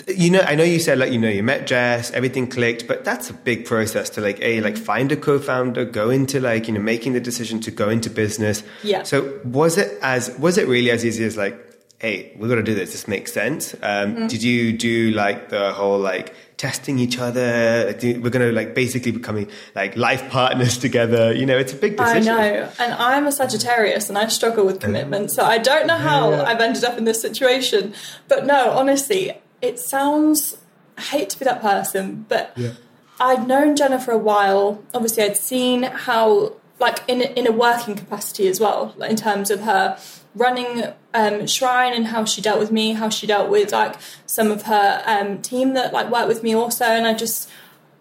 you 0.07 0.31
know, 0.31 0.41
I 0.41 0.55
know 0.55 0.63
you 0.63 0.79
said 0.79 0.99
like 0.99 1.13
you 1.13 1.19
know 1.19 1.29
you 1.29 1.43
met 1.43 1.67
Jess, 1.67 2.13
everything 2.13 2.47
clicked, 2.47 2.87
but 2.87 3.05
that's 3.05 3.29
a 3.29 3.33
big 3.33 3.67
process 3.67 4.09
to 4.11 4.21
like 4.21 4.41
a 4.41 4.61
like 4.61 4.77
find 4.77 5.11
a 5.11 5.17
co-founder, 5.17 5.85
go 5.85 6.11
into 6.11 6.39
like 6.41 6.69
you 6.69 6.75
know 6.75 6.81
making 6.81 7.13
the 7.13 7.21
decision 7.21 7.61
to 7.61 7.71
go 7.71 7.89
into 7.89 8.09
business. 8.09 8.63
Yeah. 8.85 9.03
So 9.03 9.41
was 9.45 9.79
it 9.79 9.99
as 10.01 10.37
was 10.39 10.59
it 10.59 10.69
really 10.69 10.93
as 10.93 11.05
easy 11.05 11.25
as 11.25 11.37
like, 11.37 11.59
hey, 11.99 12.33
we 12.39 12.49
got 12.49 12.55
to 12.55 12.63
do 12.63 12.75
this. 12.75 12.93
This 12.93 13.09
makes 13.09 13.33
sense. 13.33 13.75
Um, 13.75 13.81
mm-hmm. 13.81 14.27
Did 14.29 14.45
you 14.45 14.73
do 14.73 15.11
like 15.11 15.49
the 15.49 15.73
whole 15.73 15.99
like 15.99 16.35
testing 16.57 17.01
each 17.01 17.19
other? 17.19 17.93
We're 18.01 18.31
going 18.31 18.47
to 18.47 18.53
like 18.53 18.77
basically 18.77 19.11
becoming 19.11 19.51
like 19.75 19.97
life 19.97 20.31
partners 20.31 20.79
together. 20.79 21.35
You 21.35 21.47
know, 21.47 21.59
it's 21.59 21.73
a 21.73 21.77
big 21.77 21.97
decision. 21.97 22.33
I 22.33 22.51
know, 22.51 22.73
and 22.79 22.93
I'm 22.95 23.27
a 23.27 23.33
Sagittarius, 23.33 24.09
and 24.09 24.17
I 24.17 24.29
struggle 24.29 24.65
with 24.65 24.79
commitment. 24.79 25.33
So 25.33 25.45
I 25.45 25.59
don't 25.59 25.89
know 25.89 25.97
how 25.97 26.31
yeah. 26.31 26.45
I've 26.45 26.61
ended 26.61 26.85
up 26.85 26.97
in 26.97 27.07
this 27.07 27.21
situation. 27.21 27.93
But 28.29 28.47
no, 28.47 28.71
honestly 28.71 29.37
it 29.63 29.79
sounds 29.79 30.57
I 31.01 31.03
hate 31.03 31.31
to 31.31 31.39
be 31.39 31.47
that 31.47 31.63
person, 31.63 32.27
but 32.29 32.53
yeah. 32.57 32.73
I'd 33.19 33.49
known 33.49 33.75
Jenna 33.75 33.99
for 33.99 34.13
a 34.13 34.19
while. 34.19 34.83
Obviously, 34.93 35.23
I'd 35.23 35.37
seen 35.37 35.85
how, 35.85 36.57
like, 36.79 37.03
in 37.09 37.23
a, 37.23 37.25
in 37.39 37.47
a 37.47 37.53
working 37.53 37.95
capacity 37.95 38.49
as 38.49 38.61
well, 38.61 38.95
like, 38.99 39.11
in 39.11 39.17
terms 39.17 39.51
of 39.51 39.61
her 39.61 39.99
running 40.35 40.85
um, 41.15 41.47
Shrine 41.47 41.95
and 41.95 42.09
how 42.09 42.25
she 42.25 42.43
dealt 42.43 42.61
with 42.61 42.71
me, 42.71 42.93
how 42.93 43.09
she 43.09 43.27
dealt 43.27 43.51
with 43.51 43.73
like 43.73 43.97
some 44.27 44.51
of 44.51 44.63
her 44.63 45.03
um, 45.07 45.43
team 45.43 45.75
that 45.75 45.93
like 45.93 46.11
worked 46.11 46.29
with 46.29 46.43
me 46.43 46.55
also, 46.55 46.85
and 46.85 47.07
I 47.07 47.15
just 47.15 47.51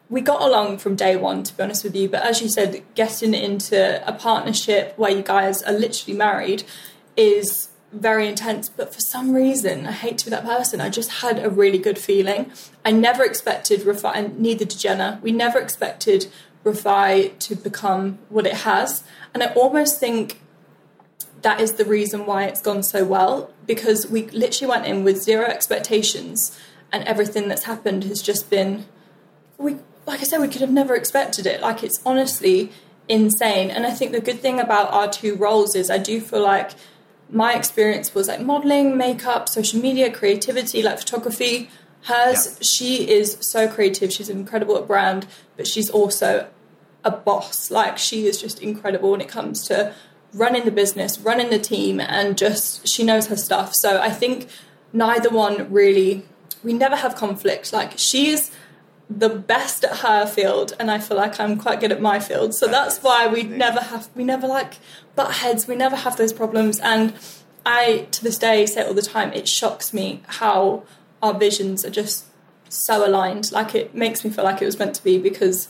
we 0.10 0.22
got 0.22 0.42
along 0.42 0.80
from 0.80 0.96
day 0.96 1.16
one, 1.16 1.44
to 1.44 1.56
be 1.56 1.64
honest 1.64 1.84
with 1.84 1.96
you. 1.96 2.10
But 2.10 2.24
as 2.24 2.42
you 2.42 2.50
said, 2.50 2.84
getting 2.96 3.34
into 3.34 4.08
a 4.08 4.14
partnership 4.14 4.94
where 4.98 5.12
you 5.12 5.22
guys 5.22 5.64
are 5.64 5.74
literally 5.74 6.18
married 6.18 6.64
is 7.16 7.69
very 7.92 8.28
intense, 8.28 8.70
but 8.70 8.94
for 8.94 9.00
some 9.00 9.34
reason, 9.34 9.88
I 9.88 9.92
hate 9.92 10.18
to 10.20 10.26
be 10.26 10.32
that 10.32 10.46
person. 10.46 10.80
I 10.80 10.90
just 10.90 11.10
had 11.22 11.44
a 11.44 11.50
really 11.50 11.80
good 11.80 11.98
feeling. 11.98 12.52
I 12.86 12.92
never 12.92 13.24
expected 13.24 13.82
Refy, 13.82 14.12
and 14.16 14.40
neither 14.40 14.66
did 14.66 14.78
Jenna. 14.78 15.20
We 15.24 15.32
never 15.32 15.60
expected 15.60 16.28
Refy 16.64 17.38
to 17.40 17.56
become 17.56 18.20
what 18.30 18.46
it 18.46 18.58
has. 18.58 19.04
And 19.34 19.42
I 19.42 19.48
almost 19.54 20.00
think 20.00 20.40
that 21.42 21.62
is 21.62 21.74
the 21.74 21.86
reason 21.86 22.26
why 22.26 22.46
it's 22.46 22.62
gone 22.62 22.84
so 22.84 23.04
well 23.06 23.52
because 23.66 24.08
we 24.08 24.28
literally 24.28 24.70
went 24.70 24.86
in 24.86 25.04
with 25.04 25.22
zero 25.22 25.46
expectations 25.46 26.58
and 26.92 27.04
everything 27.06 27.48
that's 27.48 27.64
happened 27.64 28.04
has 28.04 28.22
just 28.22 28.50
been 28.50 28.86
we 29.58 29.78
like 30.06 30.20
I 30.20 30.24
said 30.24 30.42
we 30.42 30.48
could 30.48 30.62
have 30.62 30.72
never 30.72 30.96
expected 30.96 31.46
it 31.46 31.62
like 31.62 31.84
it's 31.84 32.02
honestly 32.06 32.72
insane 33.08 33.70
and 33.70 33.86
I 33.86 33.92
think 33.92 34.12
the 34.12 34.20
good 34.20 34.40
thing 34.40 34.60
about 34.60 34.92
our 34.92 35.10
two 35.10 35.36
roles 35.36 35.76
is 35.76 35.90
I 35.90 35.98
do 35.98 36.20
feel 36.20 36.44
like 36.44 36.72
my 37.32 37.54
experience 37.54 38.16
was 38.16 38.28
like 38.28 38.42
modeling 38.42 38.98
makeup 38.98 39.48
social 39.48 39.80
media 39.80 40.12
creativity 40.12 40.82
like 40.82 40.98
photography 40.98 41.70
hers 42.04 42.48
yeah. 42.48 42.54
she 42.62 43.10
is 43.10 43.38
so 43.42 43.68
creative 43.68 44.12
she's 44.12 44.30
incredible 44.30 44.78
at 44.78 44.88
brand 44.88 45.28
but 45.58 45.68
she's 45.68 45.90
also 45.90 46.48
a 47.04 47.12
boss 47.12 47.70
like 47.70 47.98
she 47.98 48.26
is 48.26 48.42
just 48.42 48.62
incredible 48.62 49.12
when 49.12 49.22
it 49.22 49.28
comes 49.28 49.66
to 49.68 49.94
running 50.34 50.66
the 50.66 50.72
business, 50.72 51.20
running 51.20 51.50
the 51.50 51.60
team, 51.60 52.00
and 52.00 52.38
just 52.38 52.88
she 52.88 53.04
knows 53.04 53.28
her 53.28 53.36
stuff. 53.36 53.74
So 53.76 54.00
I 54.00 54.10
think 54.10 54.48
neither 54.94 55.30
one 55.30 55.72
really, 55.72 56.26
we 56.64 56.74
never 56.74 56.96
have 56.96 57.16
conflict. 57.16 57.74
Like 57.74 57.94
she's 57.98 58.52
the 59.10 59.30
best 59.30 59.84
at 59.84 59.98
her 59.98 60.26
field, 60.28 60.74
and 60.80 60.92
I 60.92 61.00
feel 61.00 61.18
like 61.18 61.40
I'm 61.40 61.58
quite 61.58 61.80
good 61.80 61.92
at 61.92 62.02
my 62.02 62.20
field. 62.20 62.54
So 62.54 62.68
that's 62.68 63.00
why 63.00 63.28
we 63.28 63.44
never 63.44 63.80
have, 63.80 64.10
we 64.16 64.24
never 64.24 64.48
like 64.48 64.76
butt 65.16 65.36
heads, 65.36 65.68
we 65.68 65.76
never 65.76 65.96
have 65.96 66.18
those 66.18 66.32
problems. 66.32 66.80
And 66.80 67.14
I, 67.66 68.08
to 68.12 68.24
this 68.24 68.38
day, 68.38 68.66
say 68.66 68.84
all 68.84 68.94
the 68.94 69.02
time, 69.02 69.34
it 69.34 69.48
shocks 69.48 69.94
me 69.94 70.22
how 70.28 70.84
our 71.22 71.34
visions 71.34 71.84
are 71.84 71.90
just 71.90 72.26
so 72.70 73.08
aligned. 73.08 73.52
Like 73.52 73.74
it 73.74 73.96
makes 73.96 74.24
me 74.24 74.30
feel 74.30 74.44
like 74.44 74.62
it 74.62 74.66
was 74.66 74.78
meant 74.78 74.96
to 74.96 75.04
be 75.04 75.18
because 75.18 75.68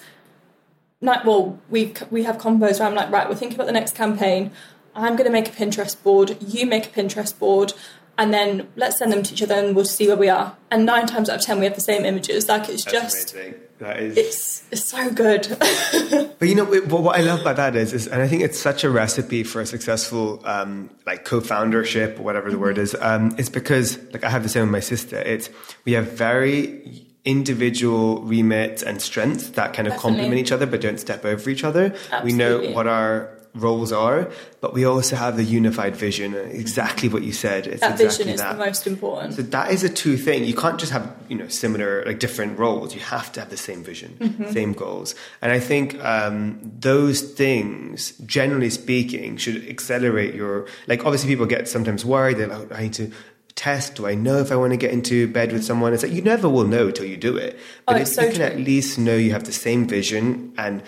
night 1.02 1.26
well 1.26 1.58
we 1.70 1.94
we 2.12 2.24
have 2.24 2.38
combos 2.38 2.80
where 2.80 2.88
I'm 2.88 2.96
like 2.96 3.10
right 3.10 3.30
we're 3.30 3.36
thinking 3.36 3.56
about 3.56 3.68
the 3.68 3.74
next 3.74 3.96
campaign 3.96 4.52
I'm 4.94 5.16
going 5.16 5.26
to 5.26 5.32
make 5.32 5.48
a 5.48 5.52
Pinterest 5.52 6.02
board 6.04 6.36
you 6.42 6.66
make 6.66 6.88
a 6.88 6.90
Pinterest 6.90 7.38
board 7.38 7.74
and 8.20 8.34
then 8.34 8.68
let's 8.76 9.00
send 9.00 9.12
them 9.12 9.24
to 9.24 9.34
each 9.34 9.42
other 9.42 9.56
and 9.56 9.76
we'll 9.76 9.86
see 9.86 10.08
where 10.08 10.18
we 10.18 10.30
are 10.30 10.56
and 10.70 10.86
nine 10.86 11.08
times 11.08 11.30
out 11.30 11.40
of 11.40 11.42
ten 11.46 11.58
we 11.58 11.66
have 11.66 11.74
the 11.74 11.82
same 11.82 12.06
images 12.06 12.48
like 12.48 12.70
it's 12.70 12.84
That's 12.84 13.14
just 13.14 13.34
amazing. 13.34 13.56
that 13.80 14.00
is 14.00 14.18
it's 14.18 14.64
it's 14.72 14.86
so 14.86 15.10
good 15.10 15.48
but 16.38 16.48
you 16.48 16.54
know 16.54 16.66
what 16.66 17.18
I 17.18 17.22
love 17.22 17.42
about 17.42 17.56
that 17.56 17.76
is, 17.76 17.94
is 17.94 18.08
and 18.08 18.22
I 18.22 18.28
think 18.28 18.44
it's 18.44 18.60
such 18.60 18.84
a 18.84 18.90
recipe 18.90 19.44
for 19.44 19.62
a 19.62 19.66
successful 19.66 20.42
um, 20.46 20.92
like 21.08 21.26
co-foundership 21.26 22.20
or 22.20 22.24
whatever 22.24 22.50
the 22.50 22.56
mm-hmm. 22.56 22.64
word 22.64 22.78
is 22.78 22.96
um, 23.00 23.34
it's 23.40 23.50
because 23.50 23.98
like 24.14 24.24
I 24.24 24.30
have 24.30 24.44
the 24.44 24.50
same 24.50 24.64
with 24.64 24.72
my 24.72 24.82
sister 24.82 25.18
it's 25.18 25.50
we 25.86 25.94
have 25.94 26.12
very 26.12 27.08
individual 27.26 28.22
remit 28.22 28.82
and 28.82 29.02
strengths 29.02 29.50
that 29.52 29.74
kind 29.74 29.88
of 29.88 29.94
Definitely. 29.94 30.20
complement 30.20 30.42
each 30.42 30.52
other 30.52 30.66
but 30.66 30.82
don't 30.82 31.00
step 31.00 31.26
over 31.26 31.50
each 31.50 31.64
other. 31.64 31.94
Absolutely. 32.12 32.32
We 32.32 32.38
know 32.38 32.72
what 32.74 32.88
our 32.88 33.39
roles 33.54 33.92
are, 33.92 34.32
but 34.62 34.74
we 34.74 34.86
also 34.86 35.16
have 35.16 35.38
the 35.38 35.44
unified 35.44 35.96
vision. 35.96 36.34
Exactly 36.36 37.10
what 37.10 37.24
you 37.24 37.32
said. 37.32 37.68
It's 37.68 37.82
that 37.82 38.00
exactly 38.00 38.26
vision 38.26 38.30
is 38.30 38.42
that. 38.42 38.54
the 38.54 38.66
most 38.66 38.88
important. 38.88 39.34
So 39.34 39.42
that 39.42 39.72
is 39.72 39.84
a 39.84 39.90
two 39.90 40.18
thing. 40.18 40.44
You 40.46 40.56
can't 40.56 40.80
just 40.80 40.92
have 40.92 41.16
you 41.28 41.38
know 41.38 41.48
similar 41.48 42.04
like 42.06 42.20
different 42.20 42.60
roles. 42.60 42.94
You 42.94 43.02
have 43.02 43.32
to 43.34 43.40
have 43.40 43.50
the 43.50 43.58
same 43.58 43.84
vision, 43.84 44.18
mm-hmm. 44.20 44.52
same 44.52 44.74
goals. 44.74 45.16
And 45.42 45.52
I 45.52 45.60
think 45.60 46.04
um, 46.04 46.60
those 46.80 47.22
things, 47.22 48.12
generally 48.26 48.70
speaking, 48.70 49.38
should 49.38 49.68
accelerate 49.68 50.36
your 50.36 50.68
like. 50.88 51.06
Obviously, 51.06 51.30
people 51.30 51.46
get 51.46 51.68
sometimes 51.68 52.06
worried. 52.06 52.38
They're 52.38 52.48
like, 52.48 52.72
I 52.72 52.84
need 52.84 52.94
to 52.94 53.12
test? 53.60 53.96
Do 53.96 54.08
I 54.08 54.16
know 54.16 54.38
if 54.38 54.52
I 54.52 54.56
want 54.56 54.72
to 54.72 54.78
get 54.78 54.92
into 54.92 55.28
bed 55.28 55.52
with 55.52 55.66
someone? 55.66 55.94
It's 55.94 56.04
like 56.04 56.14
you 56.14 56.22
never 56.22 56.48
will 56.48 56.66
know 56.66 56.92
till 56.92 57.06
you 57.06 57.18
do 57.18 57.36
it. 57.36 57.60
But 57.86 57.98
oh, 57.98 58.00
if 58.00 58.08
so 58.08 58.22
you 58.22 58.28
can 58.30 58.38
true. 58.38 58.46
at 58.46 58.58
least 58.58 58.98
know 58.98 59.16
you 59.16 59.32
have 59.32 59.44
the 59.44 59.52
same 59.52 59.86
vision 59.88 60.54
and 60.58 60.82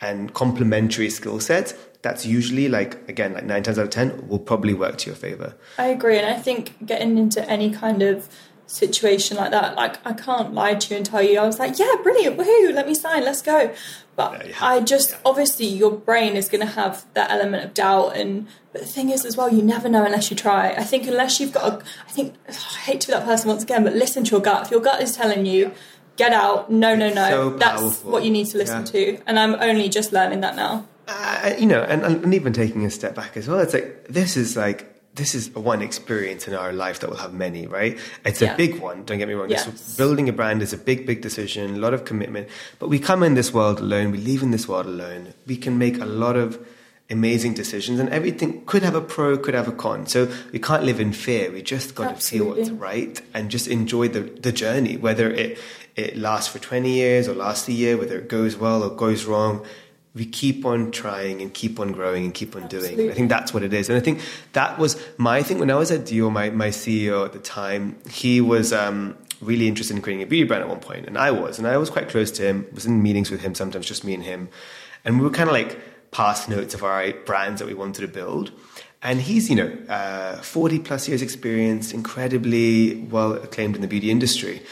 and 0.00 0.32
complementary 0.32 1.10
skill 1.10 1.40
sets, 1.40 1.74
that's 2.02 2.24
usually 2.24 2.68
like 2.68 3.08
again 3.08 3.34
like 3.34 3.44
nine 3.44 3.62
times 3.62 3.78
out 3.78 3.84
of 3.84 3.90
ten 3.90 4.28
will 4.28 4.38
probably 4.38 4.74
work 4.74 4.98
to 4.98 5.06
your 5.06 5.16
favor. 5.16 5.54
I 5.78 5.88
agree, 5.88 6.18
and 6.18 6.26
I 6.26 6.38
think 6.38 6.86
getting 6.86 7.18
into 7.18 7.48
any 7.48 7.70
kind 7.70 8.02
of 8.02 8.28
situation 8.66 9.36
like 9.36 9.50
that, 9.50 9.76
like 9.76 10.04
I 10.06 10.12
can't 10.12 10.52
lie 10.52 10.74
to 10.74 10.90
you 10.90 10.98
and 10.98 11.06
tell 11.06 11.22
you 11.22 11.38
I 11.38 11.46
was 11.46 11.58
like, 11.58 11.78
yeah, 11.78 11.94
brilliant, 12.02 12.36
woohoo, 12.36 12.74
let 12.74 12.86
me 12.86 12.94
sign, 12.94 13.24
let's 13.24 13.42
go. 13.42 13.72
But 14.14 14.48
yeah, 14.48 14.56
I 14.60 14.80
just 14.80 15.10
yeah. 15.10 15.18
obviously 15.24 15.66
your 15.66 15.90
brain 15.90 16.36
is 16.36 16.48
going 16.48 16.60
to 16.60 16.72
have 16.72 17.06
that 17.14 17.30
element 17.30 17.64
of 17.64 17.74
doubt, 17.74 18.16
and 18.16 18.46
but 18.72 18.82
the 18.82 18.86
thing 18.86 19.10
is 19.10 19.24
as 19.24 19.36
well, 19.36 19.52
you 19.52 19.62
never 19.62 19.88
know 19.88 20.04
unless 20.04 20.30
you 20.30 20.36
try. 20.36 20.72
I 20.72 20.84
think 20.84 21.06
unless 21.06 21.40
you've 21.40 21.52
got, 21.52 21.72
a, 21.72 21.84
I 22.06 22.10
think 22.10 22.34
I 22.48 22.52
hate 22.52 23.00
to 23.02 23.08
be 23.08 23.12
that 23.12 23.24
person 23.24 23.48
once 23.48 23.62
again, 23.62 23.84
but 23.84 23.94
listen 23.94 24.24
to 24.24 24.30
your 24.32 24.40
gut. 24.40 24.66
If 24.66 24.70
your 24.70 24.80
gut 24.80 25.02
is 25.02 25.16
telling 25.16 25.46
you, 25.46 25.72
get 26.16 26.32
out, 26.32 26.70
no, 26.70 26.94
no, 26.94 27.08
no, 27.08 27.30
so 27.30 27.50
that's 27.50 28.02
what 28.02 28.24
you 28.24 28.30
need 28.30 28.48
to 28.48 28.58
listen 28.58 28.80
yeah. 28.80 28.92
to. 28.92 29.22
And 29.26 29.38
I'm 29.38 29.54
only 29.54 29.88
just 29.88 30.12
learning 30.12 30.40
that 30.40 30.56
now. 30.56 30.86
Uh, 31.08 31.54
you 31.58 31.66
know, 31.66 31.82
and, 31.82 32.02
and 32.02 32.34
even 32.34 32.52
taking 32.52 32.84
a 32.84 32.90
step 32.90 33.14
back 33.14 33.36
as 33.36 33.48
well, 33.48 33.58
it's 33.60 33.72
like 33.72 34.08
this 34.08 34.36
is 34.36 34.56
like 34.56 34.94
this 35.14 35.34
is 35.34 35.54
one 35.54 35.82
experience 35.82 36.46
in 36.46 36.54
our 36.54 36.72
life 36.72 37.00
that 37.00 37.10
will 37.10 37.16
have 37.16 37.32
many, 37.32 37.66
right? 37.66 37.98
It's 38.24 38.40
yeah. 38.40 38.54
a 38.54 38.56
big 38.56 38.78
one, 38.78 39.04
don't 39.04 39.18
get 39.18 39.26
me 39.26 39.34
wrong. 39.34 39.50
Yes. 39.50 39.96
building 39.96 40.28
a 40.28 40.32
brand 40.32 40.62
is 40.62 40.72
a 40.72 40.78
big, 40.78 41.06
big 41.06 41.22
decision, 41.22 41.74
a 41.74 41.78
lot 41.78 41.92
of 41.92 42.04
commitment. 42.04 42.48
But 42.78 42.88
we 42.88 42.98
come 42.98 43.22
in 43.22 43.34
this 43.34 43.52
world 43.52 43.80
alone, 43.80 44.12
we 44.12 44.18
leave 44.18 44.42
in 44.42 44.52
this 44.52 44.68
world 44.68 44.86
alone. 44.86 45.34
We 45.46 45.56
can 45.56 45.76
make 45.76 45.98
a 46.00 46.04
lot 46.04 46.36
of 46.36 46.64
amazing 47.10 47.54
decisions 47.54 47.98
and 47.98 48.08
everything 48.10 48.64
could 48.66 48.82
have 48.82 48.94
a 48.94 49.00
pro, 49.00 49.36
could 49.38 49.54
have 49.54 49.66
a 49.66 49.72
con. 49.72 50.06
So 50.06 50.30
we 50.52 50.58
can't 50.58 50.84
live 50.84 51.00
in 51.00 51.12
fear. 51.12 51.50
We 51.50 51.62
just 51.62 51.94
got 51.94 52.12
Absolutely. 52.12 52.62
to 52.62 52.66
feel 52.66 52.74
what's 52.76 52.80
right 52.80 53.20
and 53.34 53.50
just 53.50 53.66
enjoy 53.66 54.08
the, 54.08 54.20
the 54.20 54.52
journey, 54.52 54.96
whether 54.98 55.30
it, 55.30 55.58
it 55.96 56.16
lasts 56.16 56.52
for 56.52 56.58
20 56.58 56.92
years 56.92 57.26
or 57.26 57.34
lasts 57.34 57.66
a 57.66 57.72
year, 57.72 57.96
whether 57.96 58.18
it 58.18 58.28
goes 58.28 58.56
well 58.56 58.84
or 58.84 58.90
goes 58.90 59.24
wrong 59.24 59.64
we 60.14 60.24
keep 60.24 60.64
on 60.64 60.90
trying 60.90 61.40
and 61.42 61.52
keep 61.52 61.78
on 61.78 61.92
growing 61.92 62.24
and 62.24 62.34
keep 62.34 62.56
on 62.56 62.64
Absolutely. 62.64 62.96
doing. 62.96 63.10
I 63.10 63.14
think 63.14 63.28
that's 63.28 63.54
what 63.54 63.62
it 63.62 63.72
is. 63.72 63.88
And 63.88 63.96
I 63.96 64.00
think 64.00 64.20
that 64.52 64.78
was 64.78 65.00
my 65.16 65.42
thing 65.42 65.58
when 65.58 65.70
I 65.70 65.74
was 65.74 65.90
at 65.90 66.00
Dior, 66.00 66.32
my, 66.32 66.50
my 66.50 66.68
CEO 66.68 67.24
at 67.24 67.32
the 67.32 67.38
time, 67.38 67.96
he 68.10 68.40
was 68.40 68.72
um, 68.72 69.16
really 69.40 69.68
interested 69.68 69.94
in 69.96 70.02
creating 70.02 70.22
a 70.22 70.26
beauty 70.26 70.46
brand 70.46 70.62
at 70.62 70.68
one 70.68 70.80
point, 70.80 71.06
and 71.06 71.16
I 71.16 71.30
was. 71.30 71.58
And 71.58 71.66
I 71.66 71.76
was 71.76 71.90
quite 71.90 72.08
close 72.08 72.30
to 72.32 72.42
him, 72.42 72.66
was 72.72 72.86
in 72.86 73.02
meetings 73.02 73.30
with 73.30 73.42
him, 73.42 73.54
sometimes 73.54 73.86
just 73.86 74.04
me 74.04 74.14
and 74.14 74.22
him. 74.22 74.48
And 75.04 75.18
we 75.18 75.24
were 75.24 75.30
kind 75.30 75.48
of 75.48 75.52
like 75.52 75.78
past 76.10 76.48
notes 76.48 76.74
of 76.74 76.82
our 76.82 77.12
brands 77.12 77.60
that 77.60 77.66
we 77.66 77.74
wanted 77.74 78.00
to 78.00 78.08
build. 78.08 78.50
And 79.00 79.20
he's, 79.20 79.48
you 79.48 79.56
know, 79.56 79.72
uh, 79.88 80.38
40 80.38 80.80
plus 80.80 81.06
years 81.06 81.22
experience, 81.22 81.92
incredibly 81.92 83.02
well 83.02 83.34
acclaimed 83.34 83.76
in 83.76 83.82
the 83.82 83.86
beauty 83.86 84.10
industry. 84.10 84.62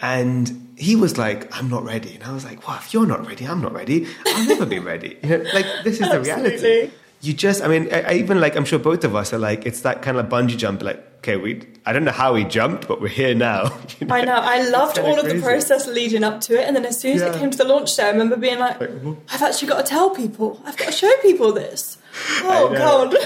And 0.00 0.74
he 0.76 0.94
was 0.94 1.16
like, 1.16 1.54
I'm 1.56 1.70
not 1.70 1.84
ready. 1.84 2.14
And 2.14 2.24
I 2.24 2.32
was 2.32 2.44
like, 2.44 2.66
well, 2.68 2.76
if 2.76 2.92
you're 2.92 3.06
not 3.06 3.26
ready, 3.26 3.46
I'm 3.46 3.62
not 3.62 3.72
ready. 3.72 4.06
I'll 4.26 4.46
never 4.46 4.66
be 4.66 4.78
ready. 4.78 5.16
You 5.22 5.38
know, 5.38 5.44
like, 5.54 5.66
this 5.84 6.00
is 6.00 6.08
the 6.10 6.20
reality. 6.24 6.90
You 7.22 7.32
just, 7.32 7.62
I 7.62 7.68
mean, 7.68 7.92
I, 7.92 8.02
I, 8.02 8.12
even 8.14 8.40
like, 8.40 8.56
I'm 8.56 8.66
sure 8.66 8.78
both 8.78 9.02
of 9.02 9.16
us 9.16 9.32
are 9.32 9.38
like, 9.38 9.64
it's 9.64 9.80
that 9.80 10.02
kind 10.02 10.18
of 10.18 10.26
bungee 10.26 10.58
jump, 10.58 10.82
like, 10.82 11.02
okay, 11.18 11.38
we, 11.38 11.66
I 11.86 11.94
don't 11.94 12.04
know 12.04 12.12
how 12.12 12.34
we 12.34 12.44
jumped, 12.44 12.86
but 12.86 13.00
we're 13.00 13.08
here 13.08 13.34
now. 13.34 13.76
You 13.98 14.06
know? 14.06 14.14
I 14.14 14.24
know. 14.24 14.34
I 14.34 14.68
loved 14.68 14.98
all 14.98 15.18
of 15.18 15.26
the 15.26 15.40
process 15.40 15.86
leading 15.86 16.22
up 16.22 16.42
to 16.42 16.60
it. 16.60 16.66
And 16.66 16.76
then 16.76 16.84
as 16.84 17.00
soon 17.00 17.14
as 17.14 17.22
yeah. 17.22 17.34
it 17.34 17.38
came 17.38 17.50
to 17.50 17.56
the 17.56 17.64
launch 17.64 17.96
day, 17.96 18.04
I 18.04 18.10
remember 18.10 18.36
being 18.36 18.58
like 18.58 18.82
I've 18.82 19.42
actually 19.42 19.68
got 19.68 19.86
to 19.86 19.88
tell 19.88 20.10
people, 20.10 20.60
I've 20.66 20.76
got 20.76 20.86
to 20.86 20.92
show 20.92 21.10
people 21.22 21.52
this. 21.52 21.96
Oh 22.42 22.72
God! 22.72 23.16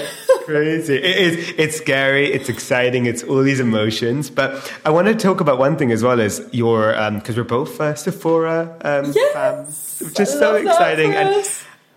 crazy. 0.45 0.95
It 0.95 1.03
is. 1.17 1.53
It's 1.57 1.77
scary. 1.77 2.31
It's 2.31 2.49
exciting. 2.49 3.05
It's 3.05 3.23
all 3.23 3.41
these 3.43 3.59
emotions. 3.59 4.29
But 4.29 4.71
I 4.85 4.89
want 4.89 5.07
to 5.07 5.15
talk 5.15 5.41
about 5.41 5.57
one 5.57 5.77
thing 5.77 5.91
as 5.91 6.03
well 6.03 6.19
as 6.19 6.47
your 6.51 6.97
um 6.97 7.19
because 7.19 7.37
um, 7.37 7.43
we're 7.43 7.49
both 7.49 7.79
uh, 7.79 7.95
Sephora 7.95 8.77
um, 8.81 9.11
yes, 9.13 9.33
fans, 9.33 10.01
which 10.01 10.19
is 10.19 10.29
so 10.29 10.55
exciting 10.55 11.13
and. 11.13 11.45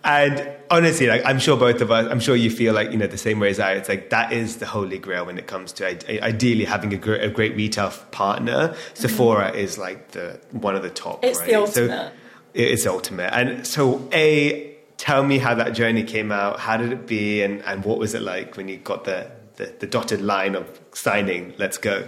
And 0.07 0.47
honestly, 0.69 1.07
like 1.07 1.25
I'm 1.25 1.39
sure 1.39 1.57
both 1.57 1.81
of 1.81 1.89
us, 1.89 2.07
I'm 2.11 2.19
sure 2.19 2.35
you 2.35 2.51
feel 2.51 2.75
like 2.75 2.91
you 2.91 2.97
know 2.97 3.07
the 3.07 3.17
same 3.17 3.39
way 3.39 3.49
as 3.49 3.59
I. 3.59 3.71
It's 3.71 3.89
like 3.89 4.11
that 4.11 4.31
is 4.31 4.57
the 4.57 4.67
holy 4.67 4.99
grail 4.99 5.25
when 5.25 5.39
it 5.39 5.47
comes 5.47 5.73
to 5.73 5.87
ideally 6.23 6.63
having 6.63 6.93
a 6.93 6.97
great, 6.97 7.23
a 7.23 7.27
great 7.27 7.55
retail 7.55 7.89
partner. 8.11 8.67
Mm-hmm. 8.67 8.93
Sephora 8.93 9.49
is 9.53 9.79
like 9.79 10.11
the 10.11 10.39
one 10.51 10.75
of 10.75 10.83
the 10.83 10.91
top. 10.91 11.23
It's 11.23 11.39
right? 11.39 11.49
the 11.49 11.55
ultimate. 11.55 11.89
So 11.89 12.11
it's 12.53 12.85
ultimate, 12.85 13.33
and 13.33 13.65
so 13.65 14.07
a 14.13 14.74
tell 14.97 15.23
me 15.23 15.37
how 15.37 15.55
that 15.55 15.71
journey 15.71 16.03
came 16.03 16.31
out. 16.31 16.59
How 16.59 16.77
did 16.77 16.91
it 16.91 17.07
be, 17.07 17.41
and, 17.41 17.61
and 17.63 17.83
what 17.83 17.97
was 17.97 18.13
it 18.13 18.21
like 18.21 18.57
when 18.57 18.67
you 18.67 18.77
got 18.77 19.05
the, 19.05 19.29
the, 19.55 19.73
the 19.79 19.87
dotted 19.87 20.21
line 20.21 20.55
of 20.55 20.79
signing? 20.93 21.53
Let's 21.57 21.77
go. 21.77 22.07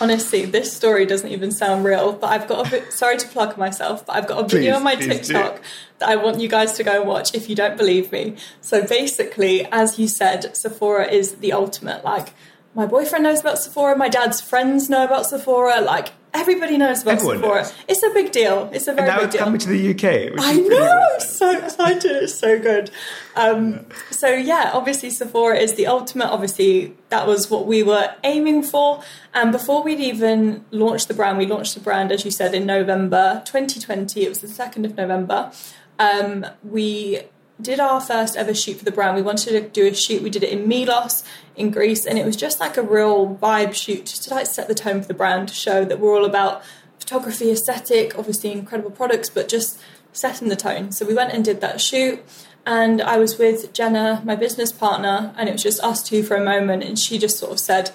Honestly, 0.00 0.44
this 0.44 0.76
story 0.76 1.06
doesn't 1.06 1.30
even 1.30 1.50
sound 1.50 1.84
real, 1.84 2.12
but 2.12 2.26
I've 2.26 2.46
got 2.46 2.66
a 2.66 2.70
bit. 2.70 2.92
Sorry 2.92 3.16
to 3.16 3.28
plug 3.28 3.56
myself, 3.56 4.04
but 4.04 4.16
I've 4.16 4.26
got 4.26 4.44
a 4.44 4.48
video 4.48 4.72
please, 4.72 4.76
on 4.76 4.82
my 4.84 4.94
TikTok 4.96 5.56
do. 5.56 5.62
that 6.00 6.08
I 6.08 6.16
want 6.16 6.40
you 6.40 6.48
guys 6.48 6.74
to 6.74 6.84
go 6.84 7.00
and 7.00 7.08
watch 7.08 7.34
if 7.34 7.48
you 7.48 7.56
don't 7.56 7.76
believe 7.76 8.12
me. 8.12 8.36
So 8.60 8.86
basically, 8.86 9.66
as 9.72 9.98
you 9.98 10.06
said, 10.08 10.54
Sephora 10.54 11.06
is 11.10 11.36
the 11.36 11.52
ultimate. 11.52 12.04
Like 12.04 12.34
my 12.74 12.84
boyfriend 12.84 13.24
knows 13.24 13.40
about 13.40 13.58
Sephora, 13.58 13.96
my 13.96 14.10
dad's 14.10 14.42
friends 14.42 14.90
know 14.90 15.04
about 15.04 15.24
Sephora, 15.24 15.80
like 15.80 16.12
everybody 16.36 16.78
knows 16.78 17.02
about 17.02 17.14
Everyone 17.14 17.36
Sephora. 17.38 17.62
Knows. 17.62 17.74
It's 17.88 18.02
a 18.02 18.10
big 18.10 18.32
deal. 18.32 18.70
It's 18.72 18.86
a 18.86 18.94
very 18.94 19.08
and 19.08 19.16
now 19.16 19.16
big 19.18 19.26
it's 19.26 19.36
deal. 19.36 19.44
coming 19.44 19.60
to 19.60 19.68
the 19.68 19.90
UK. 19.90 20.38
I 20.38 20.54
know, 20.60 21.02
I'm 21.14 21.20
so 21.20 21.58
excited. 21.58 22.10
It's 22.22 22.34
so 22.34 22.58
good. 22.58 22.90
Um, 23.34 23.86
so 24.10 24.28
yeah, 24.28 24.70
obviously 24.72 25.10
Sephora 25.10 25.56
is 25.56 25.74
the 25.74 25.86
ultimate. 25.86 26.26
Obviously, 26.28 26.94
that 27.08 27.26
was 27.26 27.50
what 27.50 27.66
we 27.66 27.82
were 27.82 28.14
aiming 28.24 28.62
for. 28.62 29.02
And 29.34 29.52
before 29.52 29.82
we'd 29.82 30.00
even 30.00 30.64
launched 30.70 31.08
the 31.08 31.14
brand, 31.14 31.38
we 31.38 31.46
launched 31.46 31.74
the 31.74 31.80
brand, 31.80 32.12
as 32.12 32.24
you 32.24 32.30
said, 32.30 32.54
in 32.54 32.66
November 32.66 33.42
2020. 33.44 34.24
It 34.24 34.28
was 34.28 34.38
the 34.38 34.48
second 34.48 34.84
of 34.84 34.96
November. 34.96 35.52
Um, 35.98 36.46
we 36.62 37.20
did 37.60 37.80
our 37.80 38.00
first 38.00 38.36
ever 38.36 38.54
shoot 38.54 38.76
for 38.78 38.84
the 38.84 38.92
brand. 38.92 39.16
We 39.16 39.22
wanted 39.22 39.50
to 39.50 39.68
do 39.68 39.86
a 39.86 39.94
shoot. 39.94 40.22
We 40.22 40.30
did 40.30 40.42
it 40.42 40.50
in 40.50 40.68
Milos 40.68 41.24
in 41.56 41.70
Greece, 41.70 42.06
and 42.06 42.18
it 42.18 42.24
was 42.24 42.36
just 42.36 42.60
like 42.60 42.76
a 42.76 42.82
real 42.82 43.36
vibe 43.36 43.74
shoot, 43.74 44.06
just 44.06 44.24
to 44.24 44.34
like 44.34 44.46
set 44.46 44.68
the 44.68 44.74
tone 44.74 45.00
for 45.00 45.08
the 45.08 45.14
brand, 45.14 45.48
to 45.48 45.54
show 45.54 45.84
that 45.84 45.98
we're 45.98 46.16
all 46.16 46.24
about 46.24 46.62
photography, 46.98 47.50
aesthetic, 47.50 48.18
obviously 48.18 48.52
incredible 48.52 48.90
products, 48.90 49.28
but 49.28 49.48
just 49.48 49.78
setting 50.12 50.48
the 50.48 50.56
tone. 50.56 50.92
So 50.92 51.06
we 51.06 51.14
went 51.14 51.32
and 51.32 51.44
did 51.44 51.60
that 51.60 51.80
shoot, 51.80 52.22
and 52.64 53.00
I 53.00 53.16
was 53.16 53.38
with 53.38 53.72
Jenna, 53.72 54.22
my 54.24 54.36
business 54.36 54.72
partner, 54.72 55.34
and 55.36 55.48
it 55.48 55.52
was 55.52 55.62
just 55.62 55.82
us 55.82 56.02
two 56.02 56.22
for 56.22 56.36
a 56.36 56.44
moment, 56.44 56.82
and 56.84 56.98
she 56.98 57.18
just 57.18 57.38
sort 57.38 57.52
of 57.52 57.60
said, 57.60 57.90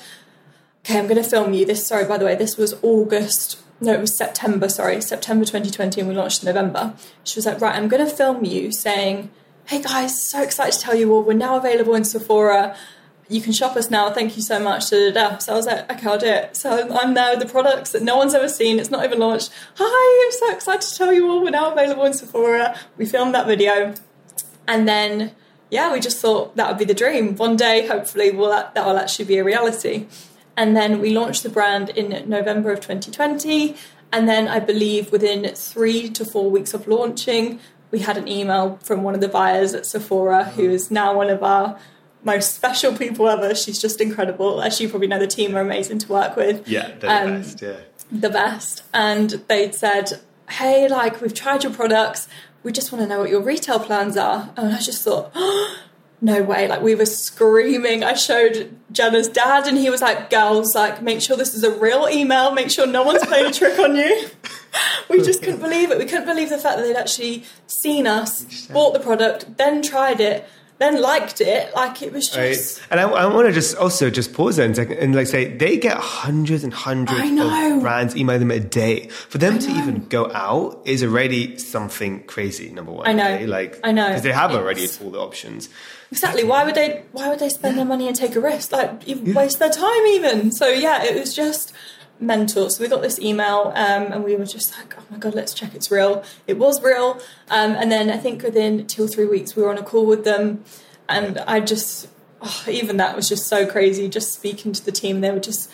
"Okay, 0.85 0.97
I'm 0.97 1.07
going 1.07 1.21
to 1.21 1.29
film 1.29 1.53
you." 1.53 1.65
This, 1.65 1.85
sorry, 1.85 2.05
by 2.05 2.17
the 2.17 2.25
way, 2.25 2.35
this 2.35 2.57
was 2.57 2.75
August 2.81 3.57
no, 3.83 3.93
it 3.93 3.99
was 3.99 4.15
September, 4.15 4.69
sorry, 4.69 5.01
September 5.01 5.43
2020, 5.43 6.01
and 6.01 6.07
we 6.07 6.15
launched 6.15 6.43
in 6.43 6.45
November. 6.45 6.93
She 7.23 7.35
was 7.35 7.47
like, 7.47 7.59
Right, 7.59 7.75
I'm 7.75 7.87
going 7.87 8.05
to 8.07 8.15
film 8.15 8.45
you 8.45 8.71
saying 8.71 9.31
hey 9.71 9.81
guys, 9.81 10.21
so 10.21 10.41
excited 10.41 10.73
to 10.73 10.79
tell 10.79 10.95
you 10.95 11.13
all, 11.13 11.23
we're 11.23 11.33
now 11.33 11.55
available 11.55 11.95
in 11.95 12.03
Sephora. 12.03 12.75
You 13.31 13.39
can 13.41 13.53
shop 13.53 13.77
us 13.77 13.89
now. 13.89 14.11
Thank 14.11 14.35
you 14.35 14.43
so 14.43 14.59
much. 14.59 14.89
Da, 14.89 15.09
da, 15.09 15.29
da. 15.29 15.37
So 15.37 15.53
I 15.53 15.55
was 15.55 15.65
like, 15.65 15.89
okay, 15.89 16.09
I'll 16.09 16.17
do 16.17 16.25
it. 16.25 16.57
So 16.57 16.93
I'm 16.93 17.13
there 17.13 17.31
with 17.31 17.39
the 17.39 17.49
products 17.49 17.93
that 17.93 18.03
no 18.03 18.17
one's 18.17 18.33
ever 18.33 18.49
seen. 18.49 18.77
It's 18.77 18.91
not 18.91 19.05
even 19.05 19.19
launched. 19.19 19.51
Hi, 19.75 20.25
I'm 20.25 20.31
so 20.33 20.53
excited 20.53 20.81
to 20.81 20.97
tell 20.97 21.13
you 21.13 21.29
all 21.29 21.41
we're 21.41 21.51
now 21.51 21.71
available 21.71 22.03
in 22.03 22.13
Sephora. 22.13 22.77
We 22.97 23.05
filmed 23.05 23.33
that 23.33 23.47
video. 23.47 23.93
And 24.67 24.85
then, 24.85 25.31
yeah, 25.69 25.93
we 25.93 26.01
just 26.01 26.19
thought 26.19 26.57
that 26.57 26.67
would 26.67 26.77
be 26.77 26.83
the 26.83 26.93
dream. 26.93 27.37
One 27.37 27.55
day, 27.55 27.87
hopefully, 27.87 28.31
will 28.31 28.49
that, 28.49 28.75
that 28.75 28.85
will 28.85 28.97
actually 28.97 29.25
be 29.25 29.37
a 29.37 29.45
reality. 29.45 30.07
And 30.57 30.75
then 30.75 30.99
we 30.99 31.11
launched 31.11 31.43
the 31.43 31.49
brand 31.49 31.89
in 31.91 32.29
November 32.29 32.73
of 32.73 32.81
2020. 32.81 33.77
And 34.11 34.27
then 34.27 34.49
I 34.49 34.59
believe 34.59 35.09
within 35.09 35.55
three 35.55 36.09
to 36.09 36.25
four 36.25 36.51
weeks 36.51 36.73
of 36.73 36.85
launching, 36.85 37.61
we 37.91 37.99
had 37.99 38.17
an 38.17 38.27
email 38.27 38.77
from 38.83 39.03
one 39.03 39.15
of 39.15 39.21
the 39.21 39.29
buyers 39.29 39.73
at 39.73 39.85
Sephora 39.85 40.43
who 40.43 40.63
mm-hmm. 40.63 40.71
is 40.71 40.91
now 40.91 41.15
one 41.15 41.29
of 41.29 41.41
our 41.43 41.79
most 42.23 42.55
special 42.55 42.95
people 42.95 43.27
ever. 43.27 43.55
She's 43.55 43.81
just 43.81 44.01
incredible. 44.01 44.61
As 44.61 44.79
you 44.79 44.89
probably 44.89 45.07
know, 45.07 45.19
the 45.19 45.27
team 45.27 45.55
are 45.55 45.61
amazing 45.61 45.99
to 45.99 46.07
work 46.11 46.35
with. 46.35 46.67
Yeah, 46.67 46.91
they're 46.99 47.23
um, 47.23 47.33
the 47.33 47.39
best. 47.39 47.61
Yeah, 47.61 47.77
the 48.11 48.29
best. 48.29 48.83
And 48.93 49.29
they'd 49.47 49.75
said, 49.75 50.21
"Hey, 50.49 50.87
like 50.87 51.21
we've 51.21 51.33
tried 51.33 51.63
your 51.63 51.73
products. 51.73 52.27
We 52.63 52.71
just 52.71 52.91
want 52.91 53.03
to 53.03 53.07
know 53.07 53.19
what 53.19 53.29
your 53.29 53.41
retail 53.41 53.79
plans 53.79 54.17
are." 54.17 54.51
And 54.57 54.73
I 54.73 54.79
just 54.79 55.03
thought. 55.03 55.31
Oh, 55.35 55.77
no 56.23 56.43
way. 56.43 56.67
Like 56.67 56.81
we 56.81 56.93
were 56.93 57.07
screaming. 57.07 58.03
I 58.03 58.13
showed 58.13 58.77
Jenna's 58.91 59.27
dad 59.27 59.65
and 59.65 59.75
he 59.75 59.89
was 59.89 60.01
like, 60.01 60.29
girls, 60.29 60.75
like 60.75 61.01
make 61.01 61.19
sure 61.19 61.35
this 61.35 61.55
is 61.55 61.63
a 61.63 61.71
real 61.71 62.07
email. 62.07 62.51
Make 62.51 62.69
sure 62.69 62.85
no 62.85 63.01
one's 63.01 63.25
playing 63.25 63.47
a 63.47 63.51
trick 63.51 63.79
on 63.79 63.95
you. 63.95 64.27
we 65.09 65.17
just 65.23 65.41
couldn't 65.41 65.61
believe 65.61 65.89
it. 65.89 65.97
We 65.97 66.05
couldn't 66.05 66.27
believe 66.27 66.49
the 66.49 66.59
fact 66.59 66.77
that 66.77 66.83
they'd 66.83 66.95
actually 66.95 67.43
seen 67.65 68.05
us, 68.05 68.67
bought 68.67 68.93
the 68.93 68.99
product, 68.99 69.57
then 69.57 69.81
tried 69.81 70.21
it, 70.21 70.47
then 70.81 71.01
liked 71.01 71.41
it. 71.41 71.73
Like 71.75 72.01
it 72.01 72.11
was 72.11 72.29
just. 72.29 72.79
Right. 72.79 72.87
And 72.91 72.99
I, 72.99 73.03
I 73.09 73.25
want 73.27 73.47
to 73.47 73.53
just 73.53 73.75
also 73.75 74.09
just 74.09 74.33
pause 74.33 74.57
there 74.57 74.65
and, 74.65 74.77
and 74.77 75.15
like 75.15 75.27
say 75.27 75.55
they 75.55 75.77
get 75.77 75.97
hundreds 75.97 76.63
and 76.63 76.73
hundreds 76.73 77.19
of 77.21 77.81
brands 77.81 78.15
email 78.15 78.39
them 78.39 78.51
a 78.51 78.59
day. 78.59 79.07
For 79.07 79.37
them 79.37 79.59
to 79.59 79.69
even 79.71 80.05
go 80.07 80.31
out 80.31 80.81
is 80.85 81.03
already 81.03 81.57
something 81.57 82.23
crazy. 82.23 82.71
Number 82.71 82.91
one, 82.91 83.07
I 83.07 83.13
know. 83.13 83.33
Okay? 83.33 83.47
Like 83.47 83.79
I 83.83 83.91
know 83.91 84.07
because 84.07 84.23
they 84.23 84.31
have 84.31 84.51
already 84.51 84.87
all 85.03 85.11
the 85.11 85.19
options. 85.19 85.69
Exactly. 86.11 86.43
Why 86.43 86.65
would 86.65 86.75
they? 86.75 87.03
Why 87.13 87.29
would 87.29 87.39
they 87.39 87.49
spend 87.49 87.77
their 87.77 87.85
money 87.85 88.07
and 88.07 88.15
take 88.15 88.35
a 88.35 88.41
risk? 88.41 88.71
Like 88.71 89.07
yeah. 89.07 89.33
waste 89.33 89.59
their 89.59 89.69
time 89.69 90.05
even. 90.07 90.51
So 90.51 90.67
yeah, 90.67 91.03
it 91.03 91.17
was 91.17 91.33
just 91.33 91.73
mental. 92.21 92.69
So 92.69 92.83
we 92.83 92.89
got 92.89 93.01
this 93.01 93.19
email 93.19 93.73
um, 93.75 94.11
and 94.11 94.23
we 94.23 94.35
were 94.35 94.45
just 94.45 94.77
like, 94.77 94.93
oh 94.97 95.03
my 95.09 95.17
God, 95.17 95.33
let's 95.33 95.53
check 95.53 95.73
it's 95.73 95.89
real. 95.89 96.23
It 96.47 96.57
was 96.57 96.81
real. 96.81 97.19
Um, 97.49 97.71
and 97.71 97.91
then 97.91 98.09
I 98.09 98.17
think 98.17 98.43
within 98.43 98.85
two 98.87 99.03
or 99.03 99.07
three 99.07 99.25
weeks, 99.25 99.55
we 99.55 99.63
were 99.63 99.69
on 99.69 99.77
a 99.77 99.83
call 99.83 100.05
with 100.05 100.23
them. 100.23 100.63
And 101.09 101.39
I 101.39 101.59
just, 101.59 102.07
oh, 102.41 102.63
even 102.69 102.97
that 102.97 103.15
was 103.15 103.27
just 103.27 103.47
so 103.47 103.65
crazy. 103.65 104.07
Just 104.07 104.33
speaking 104.33 104.71
to 104.73 104.85
the 104.85 104.91
team, 104.91 105.21
they 105.21 105.31
were 105.31 105.39
just, 105.39 105.69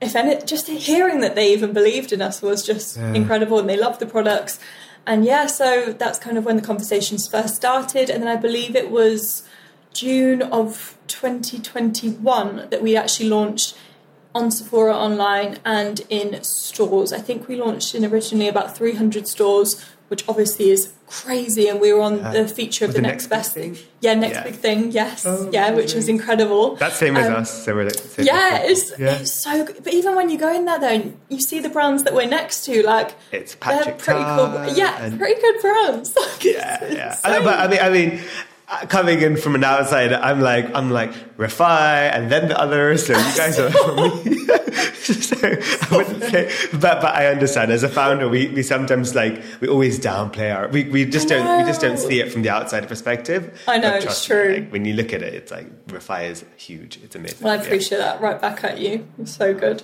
if 0.00 0.16
any, 0.16 0.40
just 0.42 0.66
hearing 0.66 1.20
that 1.20 1.34
they 1.34 1.52
even 1.52 1.72
believed 1.72 2.12
in 2.12 2.22
us 2.22 2.42
was 2.42 2.64
just 2.64 2.96
yeah. 2.96 3.12
incredible 3.12 3.58
and 3.58 3.68
they 3.68 3.76
loved 3.76 4.00
the 4.00 4.06
products. 4.06 4.58
And 5.06 5.24
yeah, 5.24 5.46
so 5.46 5.92
that's 5.92 6.18
kind 6.18 6.36
of 6.36 6.44
when 6.44 6.56
the 6.56 6.62
conversations 6.62 7.28
first 7.28 7.54
started. 7.54 8.10
And 8.10 8.22
then 8.22 8.28
I 8.28 8.36
believe 8.36 8.74
it 8.74 8.90
was 8.90 9.46
June 9.92 10.42
of 10.42 10.98
2021 11.06 12.68
that 12.70 12.82
we 12.82 12.96
actually 12.96 13.28
launched 13.28 13.76
on 14.36 14.50
Sephora 14.50 14.94
online 14.94 15.58
and 15.64 16.02
in 16.10 16.42
stores. 16.44 17.12
I 17.12 17.18
think 17.18 17.48
we 17.48 17.56
launched 17.56 17.94
in 17.94 18.04
originally 18.04 18.48
about 18.48 18.76
300 18.76 19.26
stores, 19.26 19.82
which 20.08 20.28
obviously 20.28 20.68
is 20.68 20.92
crazy. 21.06 21.68
And 21.68 21.80
we 21.80 21.90
were 21.92 22.02
on 22.02 22.18
yeah. 22.18 22.32
the 22.32 22.48
feature 22.48 22.84
of 22.84 22.92
the, 22.92 22.96
the, 22.96 23.02
next, 23.02 23.24
next 23.24 23.26
best 23.28 23.54
thing. 23.54 23.74
thing. 23.74 23.86
Yeah, 24.00 24.14
next 24.14 24.34
yeah. 24.34 24.44
big 24.44 24.54
thing. 24.56 24.90
Yes, 24.90 25.24
oh, 25.24 25.48
yeah, 25.50 25.70
which 25.70 25.94
was 25.94 26.08
incredible. 26.08 26.76
That's 26.76 26.96
same 26.96 27.16
as 27.16 27.28
um, 27.28 27.36
us. 27.36 27.64
So 27.64 27.74
we're 27.74 27.88
same 27.88 28.26
yeah, 28.26 28.58
it's, 28.62 28.98
yeah, 28.98 29.18
it's 29.18 29.42
so. 29.42 29.64
Good. 29.64 29.82
But 29.82 29.94
even 29.94 30.14
when 30.14 30.28
you 30.28 30.38
go 30.38 30.54
in 30.54 30.66
there, 30.66 30.78
though, 30.78 31.12
you 31.30 31.40
see 31.40 31.60
the 31.60 31.70
brands 31.70 32.04
that 32.04 32.14
we're 32.14 32.28
next 32.28 32.66
to. 32.66 32.84
Like 32.84 33.14
it's 33.32 33.54
Patrick 33.56 33.98
they're 33.98 34.16
pretty 34.16 34.24
cool. 34.24 34.76
Yeah, 34.76 35.16
pretty 35.16 35.40
good 35.40 35.60
brands. 35.62 36.14
yeah, 36.42 36.92
yeah. 36.92 37.14
So 37.14 37.42
but 37.42 37.58
I 37.58 37.68
mean, 37.68 37.80
I 37.80 37.88
mean 37.88 38.20
coming 38.88 39.22
in 39.22 39.36
from 39.36 39.54
an 39.54 39.64
outside, 39.64 40.12
I'm 40.12 40.40
like, 40.40 40.74
I'm 40.74 40.90
like 40.90 41.12
Refy, 41.36 42.10
and 42.12 42.30
then 42.30 42.48
the 42.48 42.58
others. 42.58 43.06
So 43.06 43.12
you 43.16 43.36
guys 43.36 43.58
are 43.58 43.70
for 43.70 43.94
me. 43.94 44.46
so 45.06 45.36
I 45.40 45.96
wouldn't 45.96 46.22
say, 46.24 46.52
but 46.72 47.00
but 47.00 47.14
I 47.14 47.26
understand. 47.26 47.70
As 47.70 47.82
a 47.82 47.88
founder, 47.88 48.28
we, 48.28 48.48
we 48.48 48.62
sometimes 48.62 49.14
like 49.14 49.42
we 49.60 49.68
always 49.68 50.00
downplay 50.00 50.54
our. 50.54 50.68
We, 50.68 50.84
we 50.84 51.04
just 51.04 51.28
don't 51.28 51.58
we 51.58 51.64
just 51.64 51.80
don't 51.80 51.98
see 51.98 52.20
it 52.20 52.32
from 52.32 52.42
the 52.42 52.50
outside 52.50 52.88
perspective. 52.88 53.62
I 53.68 53.78
know 53.78 53.94
it's 53.94 54.24
true. 54.24 54.48
Me, 54.48 54.60
like, 54.60 54.72
when 54.72 54.84
you 54.84 54.94
look 54.94 55.12
at 55.12 55.22
it, 55.22 55.34
it's 55.34 55.52
like 55.52 55.86
Refy 55.86 56.30
is 56.30 56.44
huge. 56.56 56.98
It's 57.04 57.14
amazing. 57.14 57.44
Well, 57.44 57.58
I 57.58 57.62
appreciate 57.62 57.98
yeah. 57.98 58.04
that. 58.04 58.20
Right 58.20 58.40
back 58.40 58.64
at 58.64 58.78
you. 58.78 59.06
It's 59.18 59.36
so 59.36 59.54
good. 59.54 59.82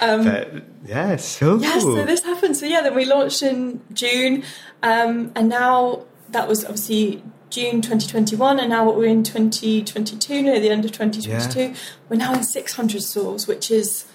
Um, 0.00 0.24
but, 0.24 0.52
yeah, 0.86 1.16
so 1.16 1.56
yeah. 1.56 1.78
So 1.78 2.04
this 2.04 2.22
happened. 2.22 2.56
So 2.56 2.66
yeah, 2.66 2.80
then 2.80 2.94
we 2.94 3.04
launched 3.04 3.42
in 3.42 3.82
June, 3.92 4.42
um, 4.82 5.32
and 5.34 5.48
now 5.48 6.06
that 6.30 6.48
was 6.48 6.64
obviously 6.64 7.22
June 7.50 7.80
2021, 7.80 8.58
and 8.58 8.70
now 8.70 8.84
what 8.84 8.96
we're 8.96 9.06
in 9.06 9.22
2022, 9.22 10.42
near 10.42 10.60
the 10.60 10.70
end 10.70 10.84
of 10.84 10.92
2022. 10.92 11.60
Yeah. 11.60 11.74
We're 12.08 12.16
now 12.16 12.34
in 12.34 12.42
600 12.42 13.02
stores, 13.02 13.46
which 13.46 13.70
is 13.70 14.06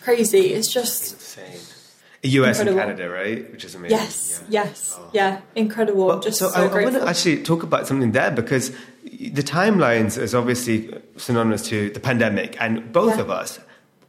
crazy. 0.00 0.54
It's 0.54 0.72
just 0.72 1.12
insane. 1.12 1.60
US 2.22 2.58
incredible. 2.58 2.80
and 2.80 2.98
Canada, 2.98 3.10
right? 3.10 3.52
Which 3.52 3.64
is 3.64 3.74
amazing. 3.74 3.96
Yes, 3.96 4.42
yeah. 4.48 4.64
yes, 4.64 4.96
oh. 4.98 5.10
yeah, 5.12 5.40
incredible. 5.54 6.06
Well, 6.06 6.20
just 6.20 6.38
so, 6.38 6.50
so 6.50 6.60
I, 6.60 6.80
I 6.80 6.82
want 6.82 6.96
to 6.96 7.08
actually 7.08 7.42
talk 7.42 7.62
about 7.62 7.86
something 7.86 8.12
there 8.12 8.30
because 8.30 8.70
the 9.04 9.42
timelines 9.42 10.20
is 10.20 10.34
obviously 10.34 10.92
synonymous 11.16 11.68
to 11.68 11.90
the 11.90 12.00
pandemic, 12.00 12.60
and 12.60 12.92
both 12.92 13.16
yeah. 13.16 13.22
of 13.22 13.30
us 13.30 13.60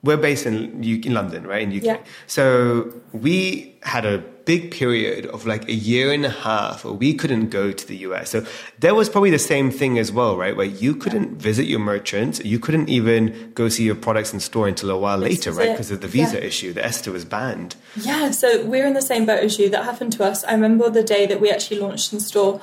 we're 0.02 0.18
based 0.18 0.46
in, 0.46 0.84
in 0.84 1.14
London, 1.14 1.46
right, 1.46 1.62
in 1.62 1.76
UK. 1.76 1.84
Yeah. 1.84 1.98
So 2.28 2.94
we 3.12 3.78
had 3.84 4.06
a 4.06 4.20
big 4.50 4.72
period 4.72 5.26
of 5.28 5.46
like 5.46 5.68
a 5.68 5.74
year 5.74 6.12
and 6.12 6.26
a 6.26 6.30
half 6.30 6.84
where 6.84 6.94
we 6.94 7.14
couldn't 7.14 7.50
go 7.50 7.72
to 7.72 7.88
the 7.88 7.98
US. 7.98 8.32
So 8.32 8.46
there 8.80 8.96
was 8.96 9.10
probably 9.10 9.30
the 9.30 9.38
same 9.38 9.70
thing 9.70 10.00
as 10.00 10.12
well, 10.12 10.38
right? 10.38 10.56
Where 10.56 10.66
you 10.66 10.96
couldn't 10.96 11.38
visit 11.38 11.68
your 11.68 11.80
merchants, 11.80 12.40
you 12.44 12.60
couldn't 12.60 12.90
even 12.90 13.52
go 13.54 13.70
see 13.70 13.84
your 13.84 13.96
products 13.96 14.34
in 14.34 14.40
store 14.40 14.68
until 14.68 14.90
a 14.90 14.98
while 14.98 15.18
later, 15.18 15.52
right? 15.52 15.72
Because 15.72 15.92
of 15.92 16.02
the 16.02 16.08
visa 16.08 16.38
yeah. 16.40 16.46
issue. 16.46 16.74
The 16.74 16.84
ESTA 16.84 17.12
was 17.12 17.26
banned. 17.26 17.76
Yeah, 17.96 18.32
so 18.32 18.66
we're 18.66 18.88
in 18.88 18.94
the 18.94 19.02
same 19.02 19.26
boat 19.26 19.44
as 19.44 19.60
you. 19.60 19.70
That 19.70 19.84
happened 19.84 20.14
to 20.14 20.24
us. 20.24 20.44
I 20.46 20.54
remember 20.54 20.90
the 20.90 21.04
day 21.04 21.26
that 21.26 21.40
we 21.40 21.52
actually 21.52 21.80
launched 21.80 22.14
in 22.14 22.20
store. 22.20 22.62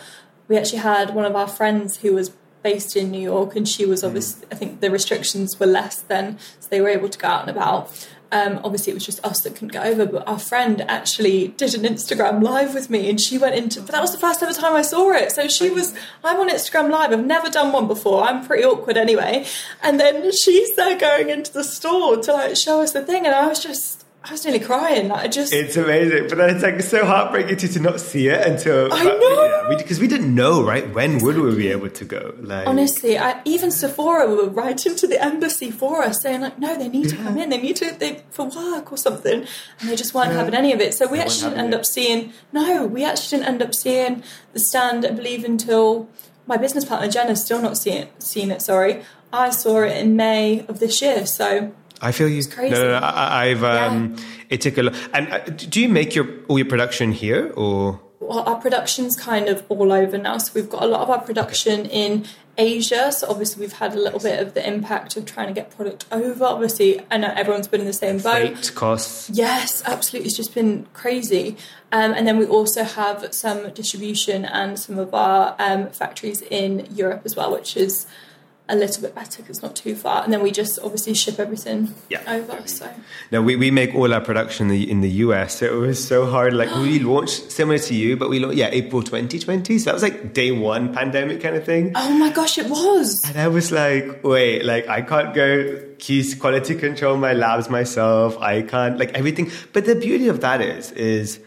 We 0.49 0.57
actually 0.57 0.79
had 0.79 1.15
one 1.15 1.25
of 1.25 1.37
our 1.37 1.49
friends 1.49 1.99
who 1.99 2.15
was 2.15 2.31
based 2.67 2.97
in 2.97 3.13
New 3.13 3.21
York, 3.21 3.55
and 3.55 3.69
she 3.69 3.87
was 3.87 4.03
obviously, 4.03 4.45
mm. 4.45 4.53
I 4.53 4.57
think 4.57 4.81
the 4.81 4.91
restrictions 4.91 5.61
were 5.61 5.67
less 5.67 6.01
then, 6.01 6.37
so 6.59 6.67
they 6.69 6.81
were 6.81 6.89
able 6.89 7.09
to 7.09 7.17
go 7.17 7.29
out 7.29 7.43
and 7.43 7.51
about. 7.57 8.09
Um, 8.33 8.59
obviously, 8.65 8.91
it 8.91 8.95
was 8.95 9.07
just 9.07 9.25
us 9.25 9.43
that 9.43 9.55
couldn't 9.55 9.69
go 9.69 9.83
over, 9.83 10.05
but 10.05 10.27
our 10.27 10.41
friend 10.41 10.81
actually 10.89 11.49
did 11.63 11.75
an 11.77 11.83
Instagram 11.83 12.43
live 12.43 12.75
with 12.75 12.91
me, 12.91 13.09
and 13.09 13.21
she 13.21 13.39
went 13.39 13.55
into. 13.55 13.81
But 13.81 13.93
that 13.93 14.01
was 14.01 14.11
the 14.11 14.19
first 14.19 14.43
ever 14.43 14.53
time 14.53 14.75
I 14.75 14.83
saw 14.83 15.13
it. 15.13 15.31
So 15.31 15.47
she 15.47 15.71
was. 15.71 15.95
I'm 16.25 16.41
on 16.41 16.49
Instagram 16.49 16.91
live. 16.91 17.13
I've 17.13 17.25
never 17.25 17.49
done 17.51 17.71
one 17.73 17.87
before. 17.87 18.25
I'm 18.25 18.45
pretty 18.45 18.65
awkward 18.65 18.97
anyway. 18.97 19.47
And 19.81 20.01
then 20.01 20.33
she's 20.33 20.75
there 20.75 20.99
going 20.99 21.31
into 21.31 21.53
the 21.53 21.63
store 21.63 22.17
to 22.17 22.33
like 22.33 22.57
show 22.57 22.81
us 22.83 22.93
the 22.93 23.05
thing, 23.05 23.27
and 23.27 23.35
I 23.35 23.47
was 23.47 23.63
just. 23.63 24.06
I 24.29 24.33
was 24.33 24.45
nearly 24.45 24.59
crying. 24.59 25.13
I 25.13 25.29
just. 25.29 25.53
It's 25.53 25.77
amazing, 25.77 26.27
but 26.29 26.39
then 26.39 26.51
it's 26.51 26.63
like 26.63 26.81
so 26.81 27.05
heartbreaking 27.05 27.59
to, 27.59 27.69
to 27.69 27.81
not 27.81 28.01
see 28.01 28.27
it 28.27 28.45
until. 28.45 28.93
I 28.93 29.05
know 29.05 29.69
because 29.69 30.01
we, 30.01 30.07
we, 30.07 30.09
didn't 30.09 30.35
know, 30.35 30.65
right? 30.65 30.93
When 30.93 31.19
would 31.19 31.39
we 31.39 31.55
be 31.55 31.69
able 31.69 31.91
to 31.91 32.05
go? 32.05 32.35
Like 32.41 32.67
honestly, 32.67 33.17
I, 33.17 33.41
even 33.45 33.71
Sephora 33.71 34.27
were 34.29 34.49
writing 34.49 34.97
to 34.97 35.07
the 35.07 35.23
embassy 35.23 35.71
for 35.71 36.03
us, 36.03 36.23
saying 36.23 36.41
like, 36.41 36.59
no, 36.59 36.77
they 36.77 36.89
need 36.89 37.09
to 37.11 37.17
come 37.17 37.39
in, 37.39 37.51
they 37.51 37.59
need 37.59 37.77
to 37.77 37.93
they, 37.93 38.25
for 38.31 38.47
work 38.47 38.91
or 38.91 38.99
something, 38.99 39.47
and 39.81 39.89
they 39.89 39.95
just 39.95 40.13
weren't 40.13 40.33
yeah. 40.33 40.39
having 40.39 40.55
any 40.55 40.73
of 40.73 40.81
it. 40.81 40.95
So 40.95 41.07
we 41.07 41.19
they 41.19 41.25
actually 41.25 41.51
didn't 41.51 41.65
end 41.65 41.75
it. 41.75 41.77
up 41.77 41.87
seeing. 41.87 42.33
No, 42.53 42.85
we 42.85 43.05
actually 43.05 43.39
didn't 43.39 43.49
end 43.49 43.63
up 43.63 43.75
seeing 43.75 44.25
the 44.53 44.59
stand. 44.59 45.07
I 45.07 45.13
believe 45.13 45.45
until 45.45 46.09
my 46.49 46.57
business 46.57 46.85
partner 46.85 47.09
Jen 47.09 47.29
has 47.29 47.45
still 47.45 47.63
not 47.63 47.79
seen 47.79 47.99
it. 47.99 48.23
Seen 48.23 48.51
it. 48.51 48.61
Sorry, 48.61 49.05
I 49.33 49.51
saw 49.51 49.83
it 49.83 49.97
in 49.97 50.17
May 50.17 50.67
of 50.67 50.81
this 50.81 51.01
year. 51.01 51.27
So 51.27 51.73
I 52.01 52.13
feel 52.13 52.29
you. 52.29 52.43
No, 52.57 52.69
no, 52.69 53.01
no. 53.01 53.01
I, 53.03 53.47
have 53.47 53.65
um, 53.65 54.15
yeah. 54.17 54.25
it 54.51 54.61
took 54.61 54.79
a 54.79 54.83
lot. 54.85 54.95
And 55.13 55.29
uh, 55.29 55.39
do 55.39 55.81
you 55.81 55.89
make 55.89 56.15
your 56.15 56.29
all 56.49 56.59
your 56.59 56.69
production 56.69 57.13
here 57.13 57.53
or? 57.57 58.01
Well, 58.19 58.41
our 58.41 58.57
production's 58.57 59.15
kind 59.15 59.49
of 59.49 59.65
all 59.69 59.93
over 59.93 60.19
now. 60.19 60.39
So 60.39 60.53
we've 60.55 60.71
got 60.71 60.83
a 60.83 60.87
lot 60.87 61.03
of 61.03 61.11
our 61.11 61.21
production 61.21 61.87
in 61.87 62.25
Asia. 62.59 63.13
So 63.13 63.29
obviously 63.29 63.61
we've 63.61 63.75
had 63.75 63.95
a 63.95 63.99
little 63.99 64.19
bit 64.19 64.41
of 64.41 64.55
the 64.55 64.67
impact 64.67 65.17
of 65.17 65.27
trying 65.27 65.49
to 65.49 65.53
get 65.53 65.71
product 65.77 66.07
over. 66.11 66.45
Obviously, 66.45 67.05
I 67.11 67.19
know 67.19 67.33
everyone's 67.37 67.69
been 67.69 67.81
in 67.81 67.87
the 67.87 67.93
same 67.93 68.17
boat. 68.19 68.55
Freight 68.55 68.73
costs. 68.75 69.31
Yes, 69.31 69.83
absolutely. 69.87 70.29
It's 70.29 70.37
just 70.37 70.55
been 70.55 70.87
crazy. 70.93 71.57
Um, 71.93 72.15
and 72.15 72.27
then 72.27 72.39
we 72.39 72.47
also 72.47 72.85
have 72.85 73.35
some 73.35 73.71
distribution 73.71 74.45
and 74.45 74.79
some 74.79 74.99
of 74.99 75.15
our 75.15 75.55
um, 75.59 75.91
factories 75.91 76.43
in 76.43 76.87
Europe 76.95 77.23
as 77.25 77.37
well, 77.37 77.53
which 77.53 77.77
is 77.77 78.07
a 78.69 78.75
little 78.75 79.03
bit 79.03 79.15
better 79.15 79.43
because 79.43 79.59
it's 79.59 79.63
not 79.63 79.77
too 79.77 79.95
far. 79.95 80.25
And 80.25 80.33
then 80.33 80.43
we 80.43 80.51
just 80.51 80.79
obviously 80.81 81.15
ship 81.15 81.39
everything 81.39 81.95
yeah. 82.11 82.23
over. 82.27 82.67
So 82.67 82.91
no, 83.31 83.41
we, 83.41 83.57
we 83.57 83.71
make 83.71 83.95
all 83.95 84.13
our 84.13 84.21
production 84.21 84.71
in 84.71 84.73
the, 84.73 84.91
in 84.91 85.01
the 85.01 85.11
US. 85.11 85.59
So 85.59 85.67
it 85.67 85.79
was 85.87 86.05
so 86.05 86.27
hard. 86.27 86.53
Like 86.53 86.75
we 86.75 86.99
launched 87.01 87.53
similar 87.53 87.79
to 87.79 87.95
you, 87.95 88.17
but 88.17 88.29
we 88.29 88.41
launched 88.41 88.59
yeah 88.59 88.69
April 88.73 89.03
2020. 89.03 89.79
So 89.79 89.85
that 89.85 89.95
was 89.95 90.03
like 90.03 90.33
day 90.33 90.51
one 90.51 90.93
pandemic 90.93 91.41
kind 91.41 91.57
of 91.57 91.65
thing. 91.65 91.93
Oh 91.95 92.11
my 92.19 92.31
gosh, 92.31 92.59
it 92.59 92.69
was. 92.69 93.23
And 93.29 93.39
I 93.39 93.49
was 93.49 93.71
like, 93.71 94.25
wait, 94.25 94.65
like 94.65 94.89
I 94.89 95.03
can't 95.03 95.35
go 95.35 95.83
keys 95.99 96.35
quality 96.35 96.75
control 96.75 97.17
my 97.17 97.33
labs 97.33 97.71
myself. 97.71 98.37
I 98.39 98.63
can't 98.63 98.99
like 98.99 99.15
everything. 99.15 99.51
But 99.73 99.85
the 99.85 99.95
beauty 99.95 100.29
of 100.29 100.41
that 100.41 100.61
is 100.61 100.91
is 100.93 101.41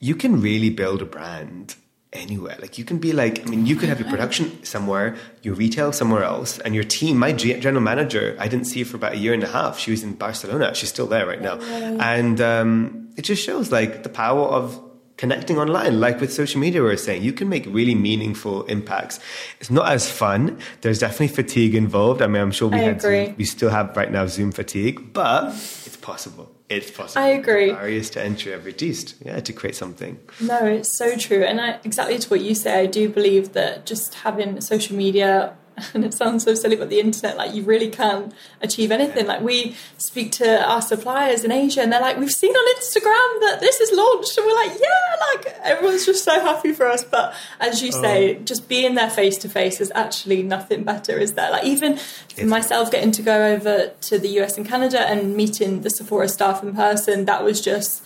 you 0.00 0.14
can 0.14 0.40
really 0.40 0.70
build 0.70 1.00
a 1.00 1.06
brand 1.06 1.74
anywhere. 2.16 2.56
Like 2.60 2.78
you 2.78 2.84
can 2.84 2.98
be 2.98 3.12
like, 3.12 3.46
I 3.46 3.50
mean, 3.50 3.66
you 3.66 3.76
could 3.76 3.88
have 3.88 4.00
your 4.00 4.08
production 4.08 4.64
somewhere, 4.64 5.16
your 5.42 5.54
retail 5.54 5.92
somewhere 5.92 6.24
else, 6.24 6.58
and 6.60 6.74
your 6.74 6.84
team. 6.84 7.18
My 7.18 7.32
general 7.32 7.82
manager, 7.82 8.36
I 8.38 8.48
didn't 8.48 8.66
see 8.66 8.80
her 8.82 8.86
for 8.88 8.96
about 8.96 9.12
a 9.12 9.18
year 9.18 9.34
and 9.34 9.42
a 9.42 9.48
half. 9.48 9.78
She 9.78 9.90
was 9.90 10.02
in 10.02 10.14
Barcelona. 10.14 10.74
She's 10.74 10.88
still 10.88 11.06
there 11.06 11.26
right 11.26 11.40
now, 11.40 11.58
and 12.00 12.40
um, 12.40 13.08
it 13.16 13.22
just 13.22 13.42
shows 13.42 13.70
like 13.72 14.02
the 14.02 14.08
power 14.08 14.46
of 14.46 14.80
connecting 15.16 15.58
online, 15.58 16.00
like 16.00 16.20
with 16.20 16.32
social 16.32 16.60
media, 16.60 16.82
we 16.82 16.90
are 16.90 16.96
saying 16.96 17.22
you 17.22 17.32
can 17.32 17.48
make 17.48 17.64
really 17.66 17.94
meaningful 17.94 18.64
impacts. 18.64 19.18
It's 19.60 19.70
not 19.70 19.90
as 19.90 20.10
fun. 20.10 20.58
There's 20.82 20.98
definitely 20.98 21.28
fatigue 21.28 21.74
involved. 21.74 22.20
I 22.22 22.26
mean, 22.26 22.42
I'm 22.42 22.50
sure 22.52 22.68
we 22.68 22.78
I 22.78 22.82
had 22.82 22.96
agree. 22.98 23.34
we 23.36 23.44
still 23.44 23.70
have 23.70 23.96
right 23.96 24.10
now 24.10 24.26
Zoom 24.26 24.52
fatigue, 24.52 25.12
but 25.12 25.48
it's 25.48 25.96
possible 25.96 26.55
it's 26.68 26.90
possible. 26.90 27.22
I 27.22 27.28
agree. 27.28 27.72
barriers 27.72 28.10
to 28.10 28.22
entry 28.22 28.52
have 28.52 28.64
reduced, 28.64 29.14
yeah, 29.24 29.40
to 29.40 29.52
create 29.52 29.76
something. 29.76 30.18
No, 30.40 30.64
it's 30.64 30.96
so 30.96 31.16
true. 31.16 31.44
And 31.44 31.60
I, 31.60 31.78
exactly 31.84 32.18
to 32.18 32.28
what 32.28 32.40
you 32.40 32.54
say, 32.54 32.80
I 32.80 32.86
do 32.86 33.08
believe 33.08 33.52
that 33.52 33.86
just 33.86 34.14
having 34.14 34.60
social 34.60 34.96
media 34.96 35.56
and 35.94 36.04
it 36.04 36.14
sounds 36.14 36.44
so 36.44 36.54
silly, 36.54 36.76
but 36.76 36.88
the 36.88 37.00
internet, 37.00 37.36
like 37.36 37.54
you 37.54 37.62
really 37.62 37.88
can 37.88 38.32
achieve 38.62 38.90
anything. 38.90 39.26
Like 39.26 39.42
we 39.42 39.76
speak 39.98 40.32
to 40.32 40.64
our 40.66 40.80
suppliers 40.80 41.44
in 41.44 41.52
Asia, 41.52 41.82
and 41.82 41.92
they're 41.92 42.00
like, 42.00 42.16
"We've 42.18 42.32
seen 42.32 42.54
on 42.54 42.76
Instagram 42.76 43.40
that 43.40 43.58
this 43.60 43.80
is 43.80 43.96
launched," 43.96 44.36
and 44.38 44.46
we're 44.46 44.54
like, 44.54 44.72
"Yeah!" 44.80 45.34
Like 45.34 45.58
everyone's 45.62 46.06
just 46.06 46.24
so 46.24 46.40
happy 46.40 46.72
for 46.72 46.86
us. 46.86 47.04
But 47.04 47.34
as 47.60 47.82
you 47.82 47.90
oh. 47.94 48.02
say, 48.02 48.36
oh. 48.36 48.40
just 48.40 48.68
being 48.68 48.94
there 48.94 49.10
face 49.10 49.36
to 49.38 49.48
face 49.48 49.80
is 49.80 49.92
actually 49.94 50.42
nothing 50.42 50.84
better, 50.84 51.18
is 51.18 51.34
there? 51.34 51.50
Like 51.50 51.64
even 51.64 51.98
myself 52.44 52.90
getting 52.90 53.12
to 53.12 53.22
go 53.22 53.46
over 53.46 53.92
to 54.02 54.18
the 54.18 54.28
US 54.40 54.56
and 54.56 54.66
Canada 54.66 55.00
and 55.00 55.36
meeting 55.36 55.82
the 55.82 55.90
Sephora 55.90 56.28
staff 56.28 56.62
in 56.62 56.74
person, 56.74 57.26
that 57.26 57.44
was 57.44 57.60
just 57.60 58.02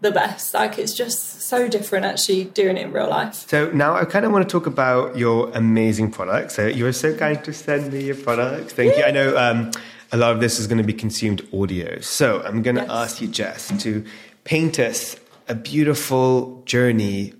the 0.00 0.10
best. 0.10 0.54
Like 0.54 0.78
it's 0.78 0.94
just 0.94 1.42
so 1.42 1.68
different 1.68 2.04
actually 2.04 2.44
doing 2.44 2.76
it 2.76 2.86
in 2.86 2.92
real 2.92 3.08
life. 3.08 3.34
So 3.48 3.70
now 3.70 3.94
I 3.94 4.04
kind 4.04 4.24
of 4.24 4.32
want 4.32 4.48
to 4.48 4.52
talk 4.52 4.66
about 4.66 5.16
your 5.16 5.50
amazing 5.50 6.10
products. 6.10 6.54
So 6.54 6.66
you 6.66 6.84
were 6.84 6.92
so 6.92 7.16
kind 7.16 7.42
to 7.44 7.52
send 7.52 7.92
me 7.92 8.04
your 8.04 8.16
products. 8.16 8.72
Thank 8.72 8.92
yeah. 8.92 8.98
you. 8.98 9.04
I 9.06 9.10
know 9.10 9.36
um, 9.36 9.70
a 10.12 10.16
lot 10.16 10.32
of 10.32 10.40
this 10.40 10.58
is 10.58 10.66
going 10.66 10.78
to 10.78 10.84
be 10.84 10.92
consumed 10.92 11.46
audio. 11.52 12.00
So 12.00 12.42
I'm 12.42 12.62
going 12.62 12.76
to 12.76 12.82
yes. 12.82 12.90
ask 12.90 13.20
you, 13.20 13.28
Jess, 13.28 13.82
to 13.82 14.04
paint 14.44 14.78
us 14.78 15.16
a 15.48 15.54
beautiful 15.54 16.62
journey 16.64 17.32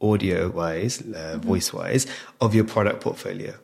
audio 0.00 0.50
wise, 0.50 1.00
uh, 1.00 1.04
mm-hmm. 1.04 1.40
voice 1.40 1.72
wise, 1.72 2.06
of 2.40 2.54
your 2.54 2.64
product 2.64 3.00
portfolio. 3.00 3.54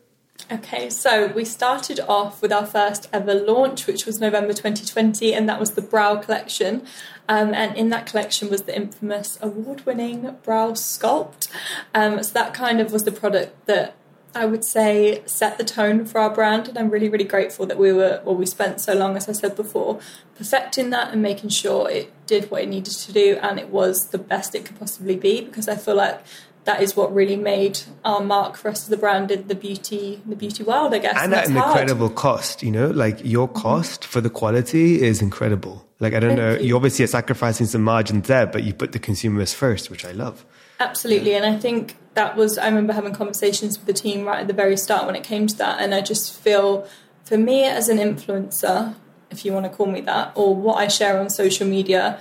Okay, 0.52 0.90
so 0.90 1.28
we 1.28 1.44
started 1.44 2.00
off 2.00 2.42
with 2.42 2.52
our 2.52 2.66
first 2.66 3.08
ever 3.12 3.34
launch, 3.34 3.86
which 3.86 4.06
was 4.06 4.20
November 4.20 4.52
2020, 4.52 5.32
and 5.32 5.48
that 5.48 5.60
was 5.60 5.72
the 5.72 5.82
Brow 5.82 6.16
Collection. 6.16 6.86
Um, 7.28 7.54
and 7.54 7.76
in 7.76 7.90
that 7.90 8.06
collection 8.06 8.50
was 8.50 8.62
the 8.62 8.74
infamous 8.74 9.38
award 9.40 9.86
winning 9.86 10.36
Brow 10.42 10.72
Sculpt. 10.72 11.48
Um, 11.94 12.22
so 12.22 12.32
that 12.34 12.54
kind 12.54 12.80
of 12.80 12.92
was 12.92 13.04
the 13.04 13.12
product 13.12 13.66
that 13.66 13.94
I 14.34 14.46
would 14.46 14.64
say 14.64 15.22
set 15.26 15.58
the 15.58 15.64
tone 15.64 16.04
for 16.04 16.20
our 16.20 16.30
brand. 16.30 16.68
And 16.68 16.78
I'm 16.78 16.90
really, 16.90 17.08
really 17.08 17.24
grateful 17.24 17.66
that 17.66 17.78
we 17.78 17.92
were, 17.92 18.20
well, 18.24 18.36
we 18.36 18.46
spent 18.46 18.80
so 18.80 18.94
long, 18.94 19.16
as 19.16 19.28
I 19.28 19.32
said 19.32 19.56
before, 19.56 20.00
perfecting 20.36 20.90
that 20.90 21.12
and 21.12 21.22
making 21.22 21.50
sure 21.50 21.90
it 21.90 22.12
did 22.26 22.50
what 22.50 22.62
it 22.62 22.68
needed 22.68 22.94
to 22.94 23.12
do 23.12 23.38
and 23.42 23.58
it 23.58 23.68
was 23.70 24.08
the 24.10 24.18
best 24.18 24.54
it 24.54 24.64
could 24.64 24.78
possibly 24.78 25.16
be 25.16 25.40
because 25.40 25.68
I 25.68 25.74
feel 25.74 25.96
like 25.96 26.22
that 26.64 26.82
is 26.82 26.94
what 26.94 27.12
really 27.14 27.36
made 27.36 27.80
our 28.04 28.20
mark 28.20 28.56
for 28.56 28.68
us 28.68 28.82
as 28.82 28.88
the 28.88 28.96
brand 28.96 29.30
in 29.30 29.48
the 29.48 29.54
beauty 29.54 30.20
the 30.26 30.36
beauty 30.36 30.62
world, 30.62 30.94
I 30.94 30.98
guess. 30.98 31.14
And, 31.16 31.32
and 31.32 31.34
at 31.34 31.48
an 31.48 31.56
hard. 31.56 31.70
incredible 31.70 32.10
cost, 32.10 32.62
you 32.62 32.70
know, 32.70 32.88
like 32.88 33.20
your 33.24 33.48
mm-hmm. 33.48 33.58
cost 33.58 34.04
for 34.04 34.20
the 34.20 34.30
quality 34.30 35.02
is 35.02 35.22
incredible. 35.22 35.86
Like 35.98 36.14
I 36.14 36.20
don't 36.20 36.36
Thank 36.36 36.40
know, 36.40 36.52
you. 36.54 36.68
you. 36.68 36.76
obviously 36.76 37.04
are 37.04 37.08
sacrificing 37.08 37.66
some 37.66 37.82
margins 37.82 38.26
there, 38.28 38.46
but 38.46 38.64
you 38.64 38.74
put 38.74 38.92
the 38.92 38.98
consumers 38.98 39.52
first, 39.52 39.90
which 39.90 40.04
I 40.04 40.12
love. 40.12 40.44
Absolutely, 40.78 41.34
and 41.34 41.44
I 41.44 41.58
think 41.58 41.96
that 42.14 42.36
was 42.36 42.56
I 42.56 42.66
remember 42.66 42.94
having 42.94 43.12
conversations 43.12 43.78
with 43.78 43.86
the 43.86 43.92
team 43.92 44.24
right 44.24 44.40
at 44.40 44.46
the 44.46 44.54
very 44.54 44.76
start 44.76 45.06
when 45.06 45.14
it 45.14 45.24
came 45.24 45.46
to 45.46 45.56
that, 45.58 45.80
and 45.80 45.94
I 45.94 46.00
just 46.00 46.38
feel 46.38 46.86
for 47.24 47.36
me 47.36 47.64
as 47.64 47.88
an 47.88 47.98
influencer, 47.98 48.94
if 49.30 49.44
you 49.44 49.52
want 49.52 49.66
to 49.66 49.70
call 49.70 49.86
me 49.86 50.00
that, 50.02 50.32
or 50.34 50.54
what 50.54 50.76
I 50.76 50.88
share 50.88 51.20
on 51.20 51.28
social 51.30 51.66
media, 51.66 52.18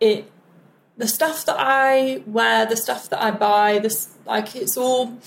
it 0.00 0.30
the 1.02 1.08
stuff 1.08 1.44
that 1.46 1.56
I 1.58 2.22
wear, 2.26 2.64
the 2.64 2.76
stuff 2.76 3.10
that 3.10 3.20
I 3.20 3.32
buy, 3.32 3.80
this 3.80 4.08
like 4.24 4.54
it's 4.54 4.76
all 4.76 5.18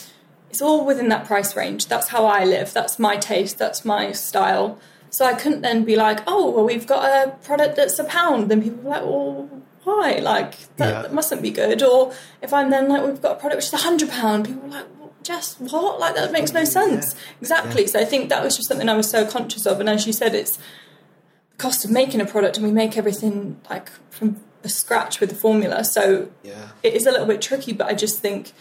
it's 0.50 0.62
all 0.62 0.86
within 0.86 1.10
that 1.10 1.26
price 1.26 1.54
range. 1.54 1.88
That's 1.88 2.08
how 2.08 2.26
I 2.26 2.46
live. 2.46 2.72
That's 2.72 2.98
my 2.98 3.18
taste. 3.18 3.58
That's 3.58 3.84
my 3.84 4.14
style. 4.14 4.80
So 5.10 5.26
I 5.26 5.34
couldn't 5.34 5.64
then 5.64 5.84
be 5.84 5.98
like, 5.98 6.22
oh, 6.28 6.50
well, 6.50 6.64
we've 6.64 6.88
got 6.88 7.04
a 7.04 7.32
product 7.44 7.76
that's 7.76 8.00
a 8.00 8.06
pound. 8.06 8.50
Then 8.50 8.64
people 8.64 8.84
were 8.84 8.90
like, 8.92 9.04
well, 9.04 9.50
why? 9.84 10.20
Like 10.22 10.52
that, 10.78 10.94
yeah. 10.94 11.02
that 11.02 11.14
mustn't 11.14 11.42
be 11.42 11.52
good. 11.52 11.84
Or 11.84 12.14
if 12.42 12.54
I'm 12.54 12.70
then 12.70 12.88
like, 12.88 13.04
we've 13.06 13.22
got 13.22 13.34
a 13.36 13.40
product 13.42 13.58
which 13.58 13.66
is 13.66 13.74
a 13.74 13.84
hundred 13.90 14.10
pound. 14.12 14.46
People 14.46 14.62
were 14.62 14.70
like, 14.70 14.86
well, 14.98 15.14
just 15.24 15.60
what? 15.60 16.00
Like 16.00 16.16
that 16.16 16.32
makes 16.32 16.54
no 16.54 16.62
oh, 16.62 16.64
sense. 16.64 17.14
Yeah. 17.14 17.22
Exactly. 17.42 17.82
Yeah. 17.82 17.90
So 17.90 18.00
I 18.00 18.06
think 18.06 18.30
that 18.30 18.42
was 18.42 18.56
just 18.56 18.70
something 18.70 18.88
I 18.88 18.96
was 18.96 19.10
so 19.10 19.28
conscious 19.28 19.66
of. 19.66 19.82
And 19.82 19.90
as 19.90 20.08
you 20.08 20.14
said, 20.14 20.34
it's 20.34 20.56
the 20.56 21.58
cost 21.58 21.84
of 21.84 21.92
making 21.92 22.22
a 22.22 22.26
product, 22.26 22.56
and 22.56 22.66
we 22.66 22.72
make 22.72 22.96
everything 22.96 23.60
like 23.70 23.90
from 24.10 24.40
a 24.66 24.70
scratch 24.70 25.20
with 25.20 25.30
the 25.30 25.36
formula. 25.36 25.84
So 25.84 26.30
yeah. 26.44 26.70
it 26.84 26.94
is 26.94 27.06
a 27.06 27.12
little 27.12 27.28
bit 27.28 27.42
tricky, 27.42 27.74
but 27.74 27.88
I 27.88 27.94
just 27.94 28.20
think 28.20 28.52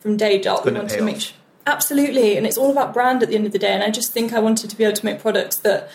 from 0.00 0.16
day 0.16 0.40
dot 0.40 0.64
we 0.64 0.72
want 0.72 0.90
to 0.90 1.02
make 1.02 1.20
sure. 1.20 1.36
Absolutely, 1.64 2.36
and 2.36 2.44
it's 2.44 2.58
all 2.58 2.72
about 2.72 2.92
brand 2.92 3.22
at 3.22 3.28
the 3.28 3.36
end 3.36 3.46
of 3.46 3.52
the 3.52 3.58
day. 3.58 3.72
And 3.72 3.82
I 3.82 3.90
just 3.90 4.12
think 4.12 4.32
I 4.32 4.40
wanted 4.40 4.68
to 4.70 4.76
be 4.76 4.84
able 4.84 4.96
to 4.96 5.04
make 5.04 5.20
products 5.20 5.56
that 5.56 5.88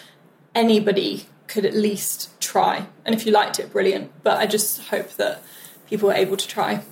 anybody 0.56 1.27
could 1.47 1.65
at 1.65 1.73
least 1.73 2.39
try. 2.39 2.88
And 3.06 3.13
if 3.13 3.25
you 3.25 3.32
liked 3.32 3.60
it, 3.60 3.71
brilliant. 3.71 4.12
But 4.23 4.38
I 4.38 4.45
just 4.45 4.88
hope 4.88 5.12
that 5.13 5.43
people 5.88 6.08
were 6.08 6.15
able 6.15 6.38
to 6.38 6.47
try. 6.47 6.84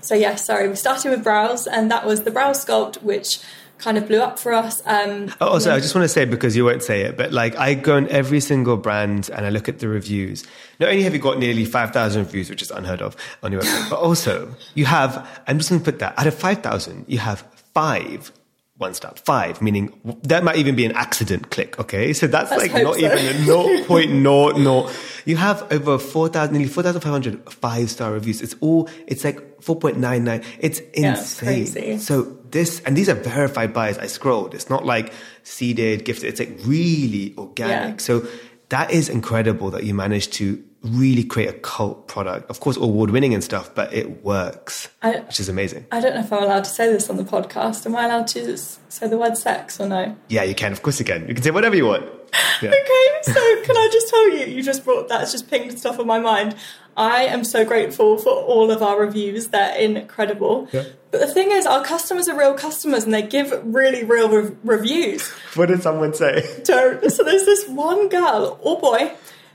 So 0.00 0.14
yeah, 0.14 0.34
sorry, 0.34 0.68
we 0.68 0.76
started 0.76 1.10
with 1.10 1.22
brows, 1.22 1.66
and 1.66 1.90
that 1.90 2.06
was 2.06 2.22
the 2.22 2.30
brow 2.30 2.52
sculpt, 2.52 3.02
which 3.02 3.40
kind 3.78 3.96
of 3.96 4.06
blew 4.06 4.20
up 4.20 4.38
for 4.38 4.52
us. 4.52 4.82
Um, 4.86 5.32
oh, 5.40 5.48
also, 5.48 5.74
I 5.74 5.80
just 5.80 5.94
want 5.94 6.04
to 6.04 6.08
say 6.08 6.24
because 6.24 6.56
you 6.56 6.64
won't 6.64 6.82
say 6.82 7.02
it, 7.02 7.16
but 7.16 7.32
like 7.32 7.56
I 7.56 7.74
go 7.74 7.96
on 7.96 8.08
every 8.08 8.40
single 8.40 8.76
brand 8.76 9.30
and 9.30 9.46
I 9.46 9.50
look 9.50 9.68
at 9.68 9.78
the 9.78 9.88
reviews. 9.88 10.44
Not 10.80 10.90
only 10.90 11.02
have 11.02 11.14
you 11.14 11.20
got 11.20 11.38
nearly 11.38 11.64
five 11.64 11.92
thousand 11.92 12.24
reviews, 12.24 12.50
which 12.50 12.62
is 12.62 12.70
unheard 12.70 13.02
of 13.02 13.16
on 13.42 13.52
your 13.52 13.62
website, 13.62 13.90
but 13.90 14.00
also 14.00 14.54
you 14.74 14.84
have. 14.84 15.26
I'm 15.46 15.58
just 15.58 15.70
going 15.70 15.80
to 15.80 15.84
put 15.84 16.00
that 16.00 16.18
out 16.18 16.26
of 16.26 16.34
five 16.34 16.62
thousand, 16.62 17.04
you 17.08 17.18
have 17.18 17.40
five 17.74 18.32
one 18.78 18.94
star, 18.94 19.12
five, 19.24 19.60
meaning 19.60 19.92
that 20.22 20.44
might 20.44 20.56
even 20.56 20.76
be 20.76 20.84
an 20.84 20.92
accident 20.92 21.50
click. 21.50 21.78
Okay. 21.80 22.12
So 22.12 22.28
that's 22.28 22.50
Let's 22.52 22.72
like 22.72 22.82
not 22.82 22.94
so. 22.94 23.00
even 23.00 23.18
a 23.18 23.32
0.00. 23.86 25.17
You 25.28 25.36
have 25.36 25.70
over 25.70 25.98
4,000, 25.98 26.54
nearly 26.54 26.70
4,500 26.70 27.52
five 27.52 27.90
star 27.90 28.12
reviews. 28.12 28.40
It's 28.40 28.54
all, 28.60 28.88
it's 29.06 29.24
like 29.24 29.60
4.99. 29.60 30.42
It's 30.58 30.80
insane. 30.94 31.66
Yeah, 31.76 31.98
so 31.98 32.22
this, 32.50 32.80
and 32.86 32.96
these 32.96 33.10
are 33.10 33.14
verified 33.14 33.74
buys. 33.74 33.98
I 33.98 34.06
scrolled. 34.06 34.54
It's 34.54 34.70
not 34.70 34.86
like 34.86 35.12
seeded, 35.42 36.06
gifted. 36.06 36.30
It's 36.30 36.40
like 36.40 36.58
really 36.64 37.34
organic. 37.36 37.96
Yeah. 37.96 37.96
So 37.98 38.26
that 38.70 38.90
is 38.90 39.10
incredible 39.10 39.70
that 39.72 39.84
you 39.84 39.92
managed 39.92 40.32
to 40.34 40.64
really 40.82 41.24
create 41.24 41.48
a 41.48 41.54
cult 41.54 42.06
product. 42.08 42.50
Of 42.50 42.60
course, 42.60 42.76
award 42.76 43.10
winning 43.10 43.34
and 43.34 43.42
stuff, 43.42 43.74
but 43.74 43.92
it 43.92 44.24
works, 44.24 44.88
I, 45.02 45.18
which 45.20 45.40
is 45.40 45.48
amazing. 45.48 45.86
I 45.90 46.00
don't 46.00 46.14
know 46.14 46.20
if 46.20 46.32
I'm 46.32 46.42
allowed 46.42 46.64
to 46.64 46.70
say 46.70 46.92
this 46.92 47.10
on 47.10 47.16
the 47.16 47.24
podcast. 47.24 47.84
Am 47.86 47.96
I 47.96 48.04
allowed 48.04 48.28
to 48.28 48.56
say 48.56 49.08
the 49.08 49.18
word 49.18 49.36
sex 49.36 49.80
or 49.80 49.88
no? 49.88 50.16
Yeah, 50.28 50.44
you 50.44 50.54
can. 50.54 50.72
Of 50.72 50.82
course, 50.82 50.98
you 50.98 51.04
can. 51.04 51.26
You 51.28 51.34
can 51.34 51.42
say 51.42 51.50
whatever 51.50 51.76
you 51.76 51.86
want. 51.86 52.04
Yeah. 52.60 52.70
okay, 52.70 53.22
so 53.22 53.62
can 53.62 53.76
I 53.76 53.88
just 53.92 54.08
tell 54.08 54.30
you, 54.30 54.46
you 54.46 54.62
just 54.64 54.84
brought 54.84 55.08
that's 55.08 55.30
just 55.30 55.48
pinged 55.48 55.78
stuff 55.78 56.00
on 56.00 56.06
my 56.08 56.18
mind. 56.18 56.56
I 56.96 57.22
am 57.22 57.44
so 57.44 57.64
grateful 57.64 58.18
for 58.18 58.30
all 58.32 58.72
of 58.72 58.82
our 58.82 59.00
reviews. 59.00 59.48
They're 59.48 59.76
incredible. 59.76 60.68
Yeah. 60.72 60.82
But 61.12 61.20
the 61.20 61.28
thing 61.28 61.52
is, 61.52 61.64
our 61.64 61.84
customers 61.84 62.28
are 62.28 62.36
real 62.36 62.54
customers 62.54 63.04
and 63.04 63.14
they 63.14 63.22
give 63.22 63.52
really 63.64 64.02
real 64.02 64.28
re- 64.28 64.56
reviews. 64.64 65.28
What 65.54 65.66
did 65.68 65.82
someone 65.82 66.12
say? 66.14 66.62
Don't. 66.64 67.08
So 67.10 67.22
there's 67.22 67.44
this 67.44 67.68
one 67.68 68.08
girl 68.08 68.58
or 68.60 68.78
boy 68.80 69.12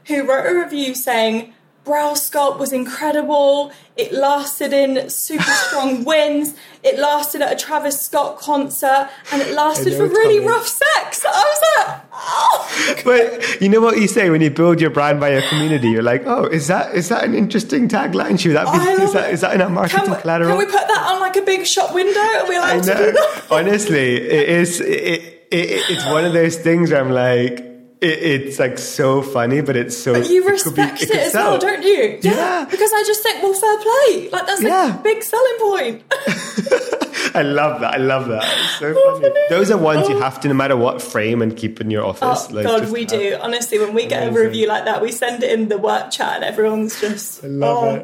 who 0.08 0.28
wrote 0.28 0.45
a 0.45 0.60
review 0.60 0.95
saying, 0.95 1.54
brow 1.84 2.14
sculpt 2.14 2.60
was 2.60 2.72
incredible. 2.72 3.72
It 3.95 4.14
lasted 4.14 4.74
in 4.74 5.10
super 5.10 5.43
strong 5.68 6.04
winds. 6.04 6.54
It 6.84 6.99
lasted 6.99 7.41
at 7.41 7.54
a 7.54 7.56
Travis 7.56 8.01
Scott 8.01 8.39
concert, 8.39 9.10
and 9.32 9.41
it 9.41 9.54
lasted 9.54 9.95
for 9.95 10.08
really 10.08 10.39
coming. 10.39 10.49
rough 10.49 10.68
sex. 10.68 11.26
I 11.26 11.30
was 11.32 11.62
like, 11.88 12.01
oh. 12.14 13.01
But 13.06 13.62
you 13.62 13.70
know 13.70 13.82
what 13.82 13.97
you 13.97 14.08
say 14.08 14.30
when 14.30 14.41
you 14.41 14.49
build 14.49 14.82
your 14.82 14.89
brand 14.89 15.20
by 15.20 15.32
your 15.32 15.41
community? 15.43 15.89
You're 15.89 16.04
like, 16.04 16.24
oh, 16.26 16.45
is 16.45 16.68
that 16.68 16.95
is 16.95 17.10
that 17.10 17.24
an 17.24 17.34
interesting 17.34 17.88
tagline? 17.88 18.39
Should 18.39 18.56
that 18.56 18.72
be, 18.72 19.04
is 19.04 19.14
that 19.14 19.34
is 19.34 19.41
that 19.41 19.56
in 19.56 19.62
our 19.62 19.70
marketing 19.70 20.06
can 20.06 20.16
we, 20.16 20.22
collateral? 20.22 20.49
Can 20.49 20.58
we 20.58 20.66
put 20.66 20.88
that 20.88 21.12
on 21.12 21.20
like 21.20 21.36
a 21.36 21.41
big 21.41 21.66
shop 21.66 21.93
window? 21.93 22.20
Are 22.20 22.47
we 22.47 22.56
allowed 22.58 22.84
to 22.84 22.95
do 22.95 23.12
that? 23.12 23.43
Honestly, 23.51 24.16
it 24.16 24.49
is. 24.49 24.82
It, 24.82 24.88
it, 24.88 25.39
it, 25.51 25.84
it's 25.88 26.06
one 26.08 26.26
of 26.26 26.34
those 26.34 26.58
things 26.58 26.89
where 26.89 26.99
I'm 26.99 27.12
like 27.12 27.73
it, 28.04 28.43
it's 28.47 28.60
like 28.60 28.78
so 28.78 29.22
funny, 29.22 29.62
but 29.62 29.76
it's 29.76 29.97
so. 29.97 30.14
But 30.14 30.30
you 30.30 30.47
respect 30.47 31.01
it, 31.01 31.10
be, 31.10 31.16
it, 31.16 31.20
it 31.20 31.28
as 31.28 31.34
well, 31.34 31.58
don't 31.58 31.84
you? 31.84 32.20
Yeah. 32.22 32.32
yeah. 32.32 32.68
Because 32.70 32.91
I 32.93 33.04
just 33.08 33.24
think, 33.24 33.41
well, 33.41 33.54
fair 33.54 33.78
play. 33.78 34.30
Like 34.30 34.45
that's 34.45 34.62
yeah. 34.62 34.99
a 34.99 35.01
big 35.01 35.24
selling 35.24 35.58
point. 35.60 36.04
I 37.36 37.41
love 37.41 37.82
that. 37.82 37.95
I 37.95 37.97
love 37.97 38.28
that. 38.28 38.43
It's 38.43 38.80
so 38.80 38.93
oh, 38.95 39.20
funny. 39.20 39.34
Those 39.49 39.72
are 39.72 39.78
ones 39.78 40.08
oh. 40.08 40.12
you 40.12 40.20
have 40.20 40.39
to, 40.41 40.47
no 40.47 40.54
matter 40.54 40.76
what, 40.76 41.01
frame 41.01 41.41
and 41.41 41.56
keep 41.56 41.82
in 41.82 41.89
your 41.89 42.06
office. 42.06 42.47
Oh 42.49 42.54
like, 42.54 42.66
God, 42.66 42.91
we 42.91 43.06
do. 43.06 43.38
Honestly, 43.41 43.80
when 43.80 43.93
we 43.93 44.06
get 44.06 44.28
a 44.28 44.32
review 44.32 44.68
like 44.68 44.86
that, 44.86 45.01
we 45.01 45.12
send 45.12 45.41
it 45.41 45.51
in 45.51 45.70
the 45.70 45.78
work 45.78 46.12
chat, 46.12 46.36
and 46.36 46.43
everyone's 46.43 46.99
just 46.99 47.43
oh, 47.43 48.04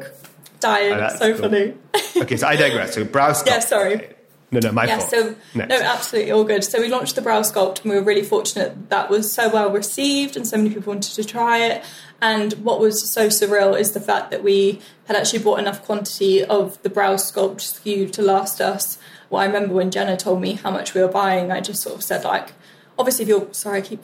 dying. 0.60 0.94
Oh, 0.94 1.08
so 1.16 1.32
cool. 1.32 1.42
funny. 1.42 1.74
okay, 2.16 2.36
so 2.36 2.48
I 2.48 2.56
digress. 2.56 2.94
So 2.94 3.04
browse. 3.04 3.46
Yeah, 3.46 3.60
sorry. 3.60 4.14
No, 4.52 4.58
no, 4.58 4.72
my 4.72 4.86
yeah, 4.86 4.98
fault. 4.98 5.10
So, 5.10 5.36
Next. 5.54 5.68
no, 5.68 5.80
absolutely 5.80 6.32
all 6.32 6.44
good. 6.44 6.64
So 6.64 6.80
we 6.80 6.88
launched 6.88 7.14
the 7.14 7.22
brow 7.22 7.42
sculpt 7.42 7.82
and 7.82 7.90
we 7.90 7.96
were 7.96 8.04
really 8.04 8.24
fortunate 8.24 8.90
that 8.90 9.08
was 9.08 9.32
so 9.32 9.48
well 9.48 9.70
received 9.70 10.36
and 10.36 10.46
so 10.46 10.56
many 10.56 10.70
people 10.70 10.92
wanted 10.92 11.14
to 11.14 11.24
try 11.24 11.58
it. 11.58 11.84
And 12.20 12.52
what 12.54 12.80
was 12.80 13.08
so 13.08 13.28
surreal 13.28 13.78
is 13.78 13.92
the 13.92 14.00
fact 14.00 14.30
that 14.30 14.42
we 14.42 14.80
had 15.06 15.16
actually 15.16 15.38
bought 15.38 15.60
enough 15.60 15.84
quantity 15.84 16.44
of 16.44 16.82
the 16.82 16.90
brow 16.90 17.14
sculpt 17.14 17.58
SKU 17.58 18.10
to 18.12 18.22
last 18.22 18.60
us. 18.60 18.98
Well, 19.30 19.40
I 19.40 19.46
remember 19.46 19.74
when 19.74 19.90
Jenna 19.90 20.16
told 20.16 20.40
me 20.40 20.54
how 20.54 20.70
much 20.70 20.94
we 20.94 21.00
were 21.00 21.08
buying, 21.08 21.52
I 21.52 21.60
just 21.60 21.82
sort 21.82 21.94
of 21.94 22.02
said 22.02 22.24
like, 22.24 22.52
obviously 22.98 23.22
if 23.22 23.28
you're, 23.28 23.48
sorry, 23.52 23.78
I 23.78 23.82
keep 23.82 24.02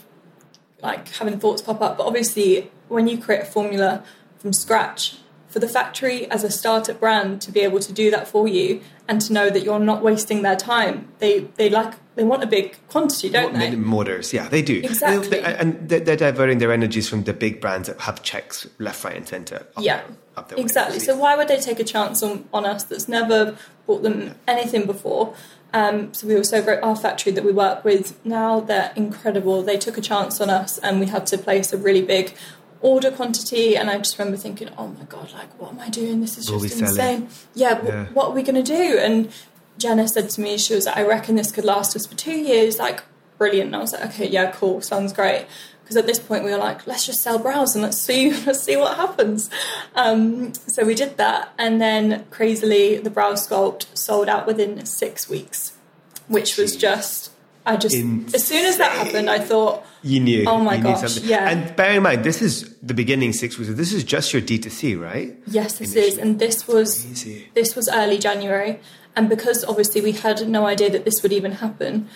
like 0.80 1.09
having 1.09 1.40
thoughts 1.40 1.61
pop 1.61 1.80
up, 1.80 1.99
but 1.99 2.07
obviously 2.07 2.70
when 2.88 3.09
you 3.09 3.18
create 3.18 3.42
a 3.42 3.47
formula 3.47 4.05
from 4.38 4.53
scratch, 4.53 5.16
for 5.57 5.61
the 5.61 5.68
factory 5.68 6.30
as 6.30 6.44
a 6.44 6.50
startup 6.50 7.00
brand 7.00 7.40
to 7.40 7.50
be 7.50 7.61
able 7.61 7.80
to 7.80 7.90
do 7.90 8.11
that 8.11 8.28
for 8.28 8.46
you 8.46 8.78
and 9.09 9.22
to 9.22 9.32
know 9.32 9.48
that 9.48 9.62
you're 9.62 9.78
not 9.78 10.02
wasting 10.02 10.42
their 10.42 10.54
time. 10.54 11.09
They 11.18 11.48
they 11.57 11.70
like 11.70 11.94
they 12.14 12.24
want 12.24 12.42
a 12.42 12.46
big 12.46 12.76
quantity, 12.88 13.30
don't 13.30 13.54
they? 13.54 13.74
Motors, 13.74 14.34
yeah, 14.34 14.50
they 14.50 14.61
do. 14.61 14.82
Exactly, 14.84 15.30
they, 15.30 15.42
and 15.42 15.88
they're, 15.88 16.00
they're, 16.00 16.14
diverting 16.14 16.59
their 16.59 16.72
energies 16.72 17.09
from 17.09 17.24
the 17.24 17.32
big 17.32 17.62
brands 17.62 17.88
that 17.88 17.98
have 18.02 18.22
checks 18.22 18.66
left, 18.78 19.02
right, 19.02 19.16
and 19.16 19.26
centre. 19.26 19.66
Yeah, 19.78 20.02
exactly. 20.59 20.98
So 20.98 21.16
why 21.16 21.36
would 21.36 21.48
they 21.48 21.59
take 21.59 21.80
a 21.80 21.84
chance 21.84 22.22
on, 22.22 22.46
on 22.52 22.66
us 22.66 22.84
that's 22.84 23.09
never 23.09 23.57
bought 23.86 24.02
them 24.02 24.20
yeah. 24.20 24.32
anything 24.46 24.84
before? 24.84 25.34
Um, 25.72 26.12
so 26.12 26.26
we 26.26 26.34
were 26.34 26.44
so 26.44 26.62
great. 26.62 26.82
Our 26.82 26.96
factory 26.96 27.32
that 27.32 27.44
we 27.44 27.52
work 27.52 27.82
with 27.82 28.22
now, 28.26 28.61
they're 28.61 28.92
incredible. 28.94 29.62
They 29.62 29.78
took 29.78 29.96
a 29.96 30.02
chance 30.02 30.38
on 30.38 30.50
us, 30.50 30.76
and 30.76 31.00
we 31.00 31.07
had 31.07 31.26
to 31.28 31.38
place 31.38 31.72
a 31.72 31.78
really 31.78 32.02
big 32.02 32.34
order 32.81 33.11
quantity 33.11 33.77
and 33.77 33.91
I 33.91 33.99
just 33.99 34.18
remember 34.18 34.37
thinking, 34.37 34.68
oh 34.77 34.89
my 34.89 35.05
god, 35.05 35.33
like 35.33 35.59
what 35.61 35.72
am 35.72 35.81
I 35.81 35.89
doing? 35.89 36.20
This 36.20 36.39
is 36.39 36.47
just 36.47 36.81
insane. 36.81 37.29
Yeah, 37.55 37.83
yeah, 37.85 38.07
what 38.07 38.29
are 38.29 38.33
we 38.33 38.43
going 38.43 38.62
to 38.62 38.62
do? 38.62 38.99
And 38.99 39.33
Jenna 39.79 40.09
said 40.09 40.31
to 40.31 40.41
me, 40.41 40.59
she 40.59 40.74
was 40.74 40.87
like, 40.87 40.97
I 40.97 41.03
reckon 41.03 41.37
this 41.37 41.53
could 41.53 41.64
last 41.64 41.97
us 41.97 42.07
for 42.07 42.14
two 42.14 42.37
years. 42.37 42.79
Like, 42.79 43.03
brilliant. 43.39 43.68
And 43.68 43.77
I 43.77 43.79
was 43.81 43.93
like, 43.93 44.05
okay, 44.07 44.29
yeah, 44.29 44.51
cool, 44.53 44.81
sounds 44.81 45.12
great. 45.12 45.47
Because 45.83 45.97
at 45.97 46.07
this 46.07 46.18
point 46.18 46.45
we 46.45 46.51
were 46.51 46.57
like, 46.57 46.87
let's 46.87 47.07
just 47.07 47.22
sell 47.22 47.39
brows 47.39 47.74
and 47.77 47.83
let's 47.83 47.99
see, 47.99 48.33
let's 48.47 48.62
see 48.62 48.77
what 48.77 48.97
happens. 48.97 49.51
Um, 49.95 50.53
so 50.55 50.85
we 50.85 50.95
did 50.95 51.16
that, 51.18 51.53
and 51.59 51.81
then 51.81 52.27
crazily, 52.31 52.99
the 52.99 53.11
brow 53.11 53.35
sculpt 53.35 53.97
sold 53.97 54.29
out 54.29 54.47
within 54.47 54.85
six 54.85 55.29
weeks, 55.29 55.77
which 56.27 56.55
Jeez. 56.55 56.59
was 56.59 56.77
just 56.77 57.31
I 57.67 57.77
just 57.77 57.97
Insane. 57.97 58.31
as 58.33 58.45
soon 58.45 58.64
as 58.64 58.77
that 58.79 58.93
happened, 58.93 59.29
I 59.29 59.41
thought 59.41 59.85
you 60.03 60.21
knew. 60.21 60.45
Oh 60.47 60.61
my 60.61 60.77
gosh! 60.77 61.19
Yeah. 61.19 61.49
And 61.49 61.75
bear 61.75 61.97
in 61.97 62.05
mind, 62.05 62.23
this 62.23 62.41
is 62.41 62.73
the 62.81 62.95
beginning 62.95 63.33
six 63.33 63.59
weeks. 63.59 63.73
This 63.75 63.93
is 63.93 64.05
just 64.05 64.33
your 64.33 64.41
D 64.41 64.57
2 64.57 64.71
C, 64.71 64.95
right? 64.95 65.37
Yes, 65.49 65.79
this 65.79 65.93
Initially. 65.93 66.12
is, 66.12 66.19
and 66.19 66.39
this 66.39 66.69
was 66.69 67.05
this 67.55 67.75
was 67.75 67.91
early 67.93 68.19
January, 68.19 68.79
and 69.17 69.29
because 69.29 69.64
obviously 69.64 70.01
we 70.01 70.12
had 70.12 70.49
no 70.49 70.64
idea 70.64 70.91
that 70.91 71.05
this 71.05 71.25
would 71.25 71.33
even 71.33 71.53
happen, 71.53 72.09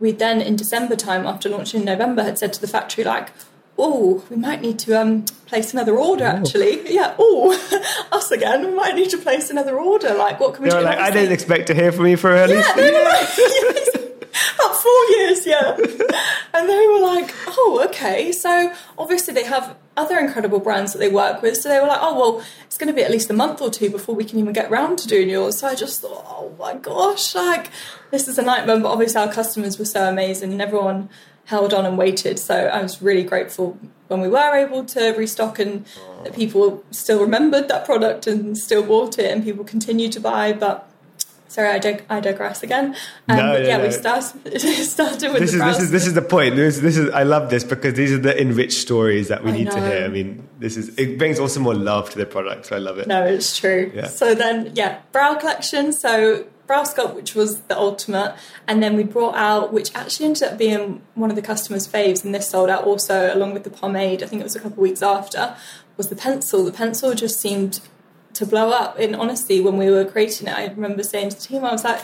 we 0.00 0.10
then 0.10 0.40
in 0.40 0.56
December 0.56 0.96
time 0.96 1.24
after 1.24 1.48
launching 1.48 1.80
in 1.80 1.86
November 1.86 2.24
had 2.24 2.36
said 2.36 2.52
to 2.54 2.60
the 2.60 2.68
factory 2.68 3.04
like. 3.04 3.30
Oh, 3.78 4.24
we 4.30 4.36
might 4.36 4.62
need 4.62 4.78
to 4.78 4.98
um, 4.98 5.26
place 5.44 5.74
another 5.74 5.98
order. 5.98 6.24
Oh. 6.24 6.28
Actually, 6.38 6.90
yeah. 6.94 7.14
Oh, 7.18 7.52
us 8.10 8.30
again. 8.30 8.64
We 8.68 8.72
might 8.74 8.94
need 8.94 9.10
to 9.10 9.18
place 9.18 9.50
another 9.50 9.78
order. 9.78 10.14
Like, 10.14 10.40
what 10.40 10.54
can 10.54 10.64
we 10.64 10.70
they 10.70 10.78
do? 10.78 10.82
Like, 10.82 10.96
I 10.96 11.10
didn't 11.10 11.32
expect 11.32 11.66
to 11.66 11.74
hear 11.74 11.92
from 11.92 12.06
you 12.06 12.16
for 12.16 12.32
at 12.32 12.48
least. 12.48 12.72
Yeah, 12.74 12.84
yeah. 13.94 14.05
About 14.54 14.76
four 14.76 15.04
years, 15.10 15.46
yeah. 15.46 15.76
and 16.54 16.68
they 16.68 16.86
were 16.86 17.00
like, 17.00 17.34
oh, 17.48 17.82
okay. 17.88 18.32
So 18.32 18.72
obviously 18.98 19.34
they 19.34 19.44
have 19.44 19.76
other 19.96 20.18
incredible 20.18 20.60
brands 20.60 20.92
that 20.92 20.98
they 20.98 21.08
work 21.08 21.42
with. 21.42 21.56
So 21.56 21.68
they 21.68 21.80
were 21.80 21.86
like, 21.86 22.00
oh, 22.02 22.18
well, 22.18 22.44
it's 22.66 22.76
going 22.76 22.88
to 22.88 22.94
be 22.94 23.02
at 23.02 23.10
least 23.10 23.30
a 23.30 23.32
month 23.32 23.62
or 23.62 23.70
two 23.70 23.90
before 23.90 24.14
we 24.14 24.24
can 24.24 24.38
even 24.38 24.52
get 24.52 24.70
round 24.70 24.98
to 24.98 25.08
doing 25.08 25.28
yours. 25.28 25.58
So 25.58 25.68
I 25.68 25.74
just 25.74 26.02
thought, 26.02 26.24
oh 26.28 26.54
my 26.58 26.74
gosh, 26.74 27.34
like 27.34 27.70
this 28.10 28.28
is 28.28 28.38
a 28.38 28.42
nightmare. 28.42 28.80
But 28.80 28.90
obviously 28.90 29.20
our 29.20 29.32
customers 29.32 29.78
were 29.78 29.84
so 29.84 30.08
amazing 30.08 30.52
and 30.52 30.60
everyone 30.60 31.08
held 31.46 31.72
on 31.72 31.86
and 31.86 31.96
waited. 31.96 32.38
So 32.38 32.54
I 32.54 32.82
was 32.82 33.00
really 33.00 33.22
grateful 33.22 33.78
when 34.08 34.20
we 34.20 34.28
were 34.28 34.54
able 34.54 34.84
to 34.84 35.10
restock 35.12 35.58
and 35.58 35.86
that 36.22 36.34
people 36.34 36.84
still 36.90 37.20
remembered 37.20 37.68
that 37.68 37.84
product 37.84 38.26
and 38.26 38.56
still 38.58 38.82
bought 38.82 39.18
it 39.18 39.30
and 39.30 39.42
people 39.42 39.64
continued 39.64 40.12
to 40.12 40.20
buy. 40.20 40.52
But 40.52 40.90
sorry, 41.48 41.68
I, 41.68 41.78
dig- 41.78 42.04
I 42.08 42.20
digress 42.20 42.62
again. 42.62 42.96
Um, 43.28 43.36
no, 43.36 43.56
yeah, 43.56 43.78
no. 43.78 43.84
we 43.86 43.92
start, 43.92 44.22
started 44.24 45.32
with 45.32 45.40
this 45.40 45.54
is 45.54 45.60
this 45.60 45.78
is 45.78 45.90
this 45.90 46.06
is 46.06 46.14
the 46.14 46.22
point. 46.22 46.56
This, 46.56 46.78
this 46.78 46.96
is 46.96 47.10
I 47.10 47.22
love 47.22 47.50
this 47.50 47.64
because 47.64 47.94
these 47.94 48.12
are 48.12 48.18
the 48.18 48.38
enriched 48.40 48.78
stories 48.78 49.28
that 49.28 49.44
we 49.44 49.50
I 49.50 49.54
need 49.54 49.66
know. 49.66 49.72
to 49.72 49.80
hear. 49.80 50.04
I 50.04 50.08
mean, 50.08 50.48
this 50.58 50.76
is 50.76 50.96
it 50.98 51.18
brings 51.18 51.38
also 51.38 51.60
more 51.60 51.74
love 51.74 52.10
to 52.10 52.18
the 52.18 52.26
product. 52.26 52.66
So 52.66 52.76
I 52.76 52.78
love 52.78 52.98
it. 52.98 53.06
No, 53.06 53.24
it's 53.24 53.56
true. 53.56 53.90
Yeah. 53.94 54.06
So 54.06 54.34
then, 54.34 54.72
yeah, 54.74 55.00
brow 55.12 55.34
collection. 55.34 55.92
So 55.92 56.46
brow 56.66 56.82
sculpt, 56.82 57.14
which 57.14 57.34
was 57.34 57.60
the 57.62 57.78
ultimate, 57.78 58.34
and 58.66 58.82
then 58.82 58.96
we 58.96 59.04
brought 59.04 59.36
out, 59.36 59.72
which 59.72 59.94
actually 59.94 60.26
ended 60.26 60.42
up 60.42 60.58
being 60.58 61.00
one 61.14 61.30
of 61.30 61.36
the 61.36 61.42
customers' 61.42 61.86
faves, 61.86 62.24
and 62.24 62.34
this 62.34 62.48
sold 62.48 62.70
out 62.70 62.84
also 62.84 63.32
along 63.34 63.54
with 63.54 63.64
the 63.64 63.70
pomade. 63.70 64.22
I 64.22 64.26
think 64.26 64.40
it 64.40 64.44
was 64.44 64.56
a 64.56 64.60
couple 64.60 64.74
of 64.74 64.78
weeks 64.78 65.02
after. 65.02 65.56
Was 65.96 66.08
the 66.08 66.16
pencil? 66.16 66.64
The 66.64 66.72
pencil 66.72 67.14
just 67.14 67.40
seemed 67.40 67.80
to 68.36 68.46
blow 68.46 68.70
up. 68.70 68.98
In 68.98 69.14
honesty, 69.14 69.60
when 69.60 69.76
we 69.76 69.90
were 69.90 70.04
creating 70.04 70.48
it, 70.48 70.56
I 70.56 70.66
remember 70.66 71.02
saying 71.02 71.30
to 71.30 71.36
the 71.36 71.42
team, 71.42 71.64
I 71.64 71.72
was 71.72 71.84
like, 71.84 72.02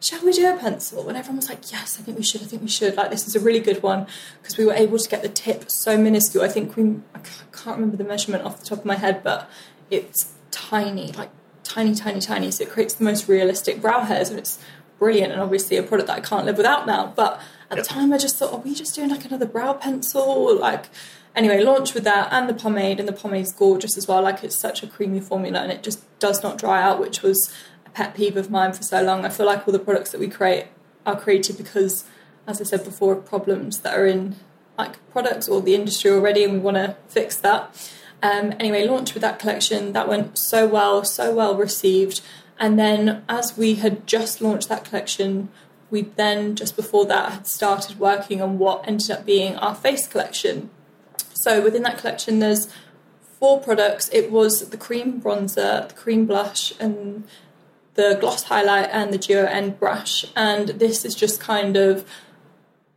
shall 0.00 0.24
we 0.24 0.32
do 0.32 0.52
a 0.52 0.56
pencil? 0.56 1.08
And 1.08 1.16
everyone 1.16 1.36
was 1.36 1.48
like, 1.48 1.70
yes, 1.70 1.98
I 1.98 2.02
think 2.02 2.16
we 2.16 2.24
should, 2.24 2.42
I 2.42 2.44
think 2.44 2.62
we 2.62 2.68
should. 2.68 2.96
Like, 2.96 3.10
this 3.10 3.26
is 3.26 3.36
a 3.36 3.40
really 3.40 3.60
good 3.60 3.82
one 3.82 4.06
because 4.40 4.56
we 4.56 4.64
were 4.64 4.72
able 4.72 4.98
to 4.98 5.08
get 5.08 5.22
the 5.22 5.28
tip 5.28 5.70
so 5.70 5.98
minuscule. 5.98 6.44
I 6.44 6.48
think 6.48 6.76
we, 6.76 7.00
I 7.14 7.20
can't 7.52 7.76
remember 7.76 7.96
the 7.96 8.04
measurement 8.04 8.44
off 8.44 8.60
the 8.60 8.66
top 8.66 8.78
of 8.80 8.84
my 8.84 8.96
head, 8.96 9.22
but 9.22 9.50
it's 9.90 10.32
tiny, 10.50 11.12
like 11.12 11.30
tiny, 11.64 11.94
tiny, 11.94 12.20
tiny. 12.20 12.50
So 12.50 12.64
it 12.64 12.70
creates 12.70 12.94
the 12.94 13.04
most 13.04 13.28
realistic 13.28 13.80
brow 13.80 14.00
hairs 14.02 14.30
and 14.30 14.38
it's 14.38 14.58
brilliant 14.98 15.32
and 15.32 15.40
obviously 15.40 15.76
a 15.76 15.82
product 15.82 16.08
that 16.08 16.18
I 16.18 16.20
can't 16.20 16.46
live 16.46 16.56
without 16.56 16.86
now. 16.86 17.12
But 17.14 17.40
at 17.70 17.78
the 17.78 17.84
time, 17.84 18.12
I 18.12 18.18
just 18.18 18.36
thought, 18.36 18.52
are 18.52 18.58
we 18.58 18.74
just 18.74 18.94
doing 18.94 19.10
like 19.10 19.24
another 19.24 19.46
brow 19.46 19.74
pencil? 19.74 20.58
Like, 20.58 20.86
anyway, 21.34 21.62
launched 21.62 21.94
with 21.94 22.04
that 22.04 22.32
and 22.32 22.48
the 22.48 22.54
pomade, 22.54 22.98
and 22.98 23.08
the 23.08 23.12
pomade's 23.12 23.52
gorgeous 23.52 23.96
as 23.96 24.06
well. 24.08 24.22
Like 24.22 24.42
it's 24.44 24.56
such 24.56 24.82
a 24.82 24.86
creamy 24.86 25.20
formula, 25.20 25.60
and 25.60 25.72
it 25.72 25.82
just 25.82 26.04
does 26.18 26.42
not 26.42 26.58
dry 26.58 26.82
out, 26.82 27.00
which 27.00 27.22
was 27.22 27.52
a 27.86 27.90
pet 27.90 28.14
peeve 28.14 28.36
of 28.36 28.50
mine 28.50 28.72
for 28.72 28.82
so 28.82 29.02
long. 29.02 29.24
I 29.24 29.28
feel 29.28 29.46
like 29.46 29.66
all 29.66 29.72
the 29.72 29.78
products 29.78 30.10
that 30.12 30.20
we 30.20 30.28
create 30.28 30.66
are 31.06 31.18
created 31.18 31.56
because, 31.56 32.04
as 32.46 32.60
I 32.60 32.64
said 32.64 32.84
before, 32.84 33.16
problems 33.16 33.80
that 33.80 33.98
are 33.98 34.06
in 34.06 34.36
like 34.78 34.96
products 35.10 35.48
or 35.48 35.60
the 35.60 35.74
industry 35.74 36.10
already, 36.10 36.44
and 36.44 36.52
we 36.52 36.58
want 36.58 36.76
to 36.76 36.96
fix 37.08 37.36
that. 37.36 37.92
Um, 38.22 38.52
anyway, 38.60 38.86
launched 38.86 39.14
with 39.14 39.22
that 39.22 39.38
collection. 39.38 39.92
That 39.92 40.08
went 40.08 40.38
so 40.38 40.66
well, 40.66 41.04
so 41.04 41.34
well 41.34 41.56
received. 41.56 42.20
And 42.58 42.78
then, 42.78 43.24
as 43.28 43.56
we 43.56 43.76
had 43.76 44.06
just 44.06 44.42
launched 44.42 44.68
that 44.68 44.84
collection, 44.84 45.48
we 45.90 46.02
then, 46.02 46.54
just 46.54 46.76
before 46.76 47.06
that, 47.06 47.32
had 47.32 47.46
started 47.46 47.98
working 47.98 48.42
on 48.42 48.58
what 48.58 48.86
ended 48.86 49.10
up 49.10 49.24
being 49.24 49.56
our 49.56 49.74
face 49.74 50.06
collection, 50.06 50.70
so 51.40 51.62
within 51.62 51.82
that 51.84 51.96
collection, 51.96 52.38
there's 52.38 52.68
four 53.38 53.60
products. 53.60 54.10
It 54.12 54.30
was 54.30 54.68
the 54.68 54.76
cream 54.76 55.22
bronzer, 55.22 55.88
the 55.88 55.94
cream 55.94 56.26
blush, 56.26 56.74
and 56.78 57.24
the 57.94 58.18
gloss 58.20 58.44
highlight 58.44 58.90
and 58.92 59.10
the 59.10 59.16
duo 59.16 59.46
end 59.46 59.80
brush. 59.80 60.26
And 60.36 60.68
this 60.68 61.04
is 61.06 61.14
just 61.14 61.40
kind 61.40 61.78
of, 61.78 62.06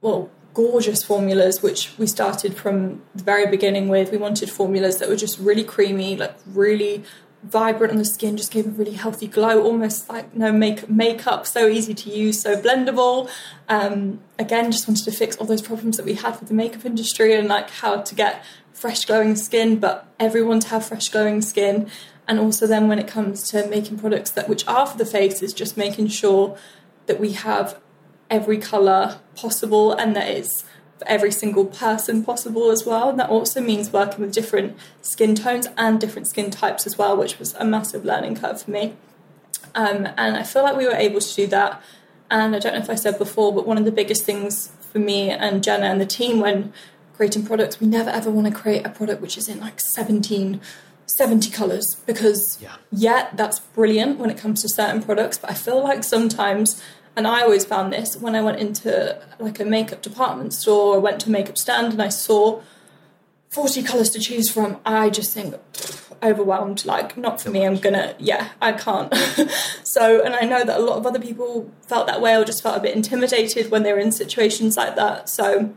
well, 0.02 0.30
gorgeous 0.54 1.04
formulas, 1.04 1.64
which 1.64 1.98
we 1.98 2.06
started 2.06 2.56
from 2.56 3.02
the 3.16 3.24
very 3.24 3.48
beginning 3.50 3.88
with. 3.88 4.12
We 4.12 4.18
wanted 4.18 4.50
formulas 4.50 5.00
that 5.00 5.08
were 5.08 5.16
just 5.16 5.40
really 5.40 5.64
creamy, 5.64 6.18
like 6.18 6.36
really 6.46 7.06
vibrant 7.44 7.92
on 7.92 8.00
the 8.00 8.06
skin, 8.06 8.38
just 8.38 8.52
gave 8.52 8.66
a 8.66 8.70
really 8.70 8.94
healthy 8.94 9.28
glow, 9.28 9.62
almost 9.62 10.10
like 10.10 10.34
no 10.34 10.52
make 10.52 10.90
makeup, 10.90 11.46
so 11.46 11.68
easy 11.68 11.94
to 11.94 12.10
use, 12.10 12.42
so 12.42 12.56
blendable. 12.56 13.30
Um, 13.68 14.22
again, 14.40 14.72
just 14.72 14.88
wanted 14.88 15.04
to 15.06 15.12
fix 15.12 15.36
all 15.38 15.46
those 15.46 15.62
problems 15.62 15.98
that 15.98 16.06
we 16.06 16.14
had 16.14 16.40
with 16.40 16.50
the 16.50 16.56
makeup 16.56 16.86
industry 16.86 17.36
and 17.36 17.48
like 17.48 17.70
how 17.70 18.02
to 18.02 18.16
get 18.16 18.44
fresh 18.74 19.06
glowing 19.06 19.36
skin, 19.36 19.80
but 19.80 20.08
everyone 20.20 20.60
to 20.62 20.68
have 20.70 20.86
fresh 20.86 21.10
glowing 21.10 21.42
skin. 21.42 21.90
And 22.28 22.40
also 22.40 22.66
then 22.66 22.88
when 22.88 23.00
it 23.00 23.08
comes 23.08 23.50
to 23.50 23.68
making 23.68 24.00
products 24.00 24.32
that 24.32 24.48
which 24.48 24.66
are 24.68 24.88
for 24.88 24.98
the 24.98 25.06
face 25.06 25.42
is 25.42 25.54
just 25.54 25.76
making 25.76 26.08
sure 26.08 26.58
that 27.08 27.20
we 27.20 27.34
have 27.34 27.80
every 28.30 28.58
colour 28.58 29.20
possible 29.36 29.92
and 29.92 30.16
that 30.16 30.28
it's 30.28 30.64
for 30.98 31.08
every 31.08 31.32
single 31.32 31.66
person 31.66 32.24
possible 32.24 32.72
as 32.72 32.86
well. 32.86 33.10
And 33.10 33.20
that 33.20 33.30
also 33.30 33.62
means 33.62 33.92
working 33.92 34.22
with 34.22 34.34
different 34.34 34.78
skin 35.02 35.36
tones 35.36 35.68
and 35.78 36.00
different 36.00 36.28
skin 36.28 36.52
types 36.52 36.86
as 36.86 36.98
well, 36.98 37.18
which 37.18 37.40
was 37.40 37.54
a 37.56 37.66
massive 37.66 38.06
learning 38.06 38.36
curve 38.36 38.62
for 38.62 38.72
me. 38.72 38.96
Um, 39.76 40.08
and 40.18 40.38
I 40.38 40.44
feel 40.44 40.64
like 40.64 40.78
we 40.78 40.86
were 40.86 40.96
able 40.96 41.20
to 41.20 41.36
do 41.36 41.48
that. 41.48 41.82
And 42.30 42.56
I 42.56 42.60
don't 42.60 42.74
know 42.74 42.80
if 42.80 42.90
I 42.90 42.96
said 42.96 43.18
before, 43.18 43.54
but 43.54 43.68
one 43.68 43.78
of 43.78 43.86
the 43.86 43.92
biggest 43.92 44.24
things 44.24 44.72
for 44.92 45.00
me 45.00 45.30
and 45.30 45.64
Jenna 45.64 45.88
and 45.88 46.00
the 46.00 46.06
team 46.06 46.40
when 46.40 46.74
creating 47.16 47.46
products, 47.46 47.80
we 47.80 47.88
never 47.88 48.10
ever 48.10 48.30
want 48.30 48.48
to 48.48 48.54
create 48.54 48.86
a 48.86 48.90
product 48.90 49.22
which 49.22 49.38
is 49.38 49.48
in 49.48 49.60
like 49.60 49.80
17, 49.80 50.60
70 51.06 51.52
colours 51.52 51.98
because, 52.06 52.58
yeah. 52.62 52.76
yeah, 52.92 53.30
that's 53.34 53.60
brilliant 53.60 54.20
when 54.20 54.30
it 54.30 54.38
comes 54.38 54.62
to 54.62 54.70
certain 54.70 55.02
products. 55.02 55.38
But 55.38 55.52
I 55.52 55.54
feel 55.54 55.84
like 55.84 56.04
sometimes 56.04 56.82
and 57.16 57.28
I 57.28 57.42
always 57.42 57.66
found 57.66 57.94
this 57.94 58.16
when 58.18 58.36
I 58.36 58.42
went 58.42 58.60
into 58.60 59.22
like 59.40 59.60
a 59.60 59.66
makeup 59.66 60.02
department 60.02 60.54
store 60.54 60.96
or 60.96 61.00
went 61.00 61.20
to 61.22 61.30
a 61.30 61.32
makeup 61.32 61.58
stand 61.58 61.94
and 61.94 62.02
I 62.02 62.10
saw 62.10 62.62
40 63.50 63.84
colours 63.84 64.10
to 64.12 64.20
choose 64.20 64.50
from. 64.50 64.80
I 64.86 65.10
just 65.10 65.34
think 65.34 65.56
overwhelmed. 66.24 66.86
Like, 66.86 67.18
not 67.18 67.40
for 67.42 67.52
me. 67.52 67.66
I'm 67.66 67.78
gonna, 67.78 68.16
yeah, 68.18 68.50
I 68.62 68.72
can't. 68.72 69.14
so, 69.84 70.24
and 70.24 70.34
I 70.34 70.42
know 70.42 70.64
that 70.64 70.80
a 70.80 70.84
lot 70.84 70.98
of 70.98 71.06
other 71.06 71.20
people 71.20 71.70
felt 71.88 72.08
that 72.08 72.22
way 72.22 72.36
or 72.36 72.46
just 72.46 72.64
felt 72.64 72.78
a 72.78 72.80
bit 72.80 72.96
intimidated 72.96 73.70
when 73.70 73.84
they 73.84 73.94
were 73.94 74.00
in 74.00 74.12
situations 74.12 74.78
like 74.78 74.96
that. 74.96 75.30
So, 75.30 75.74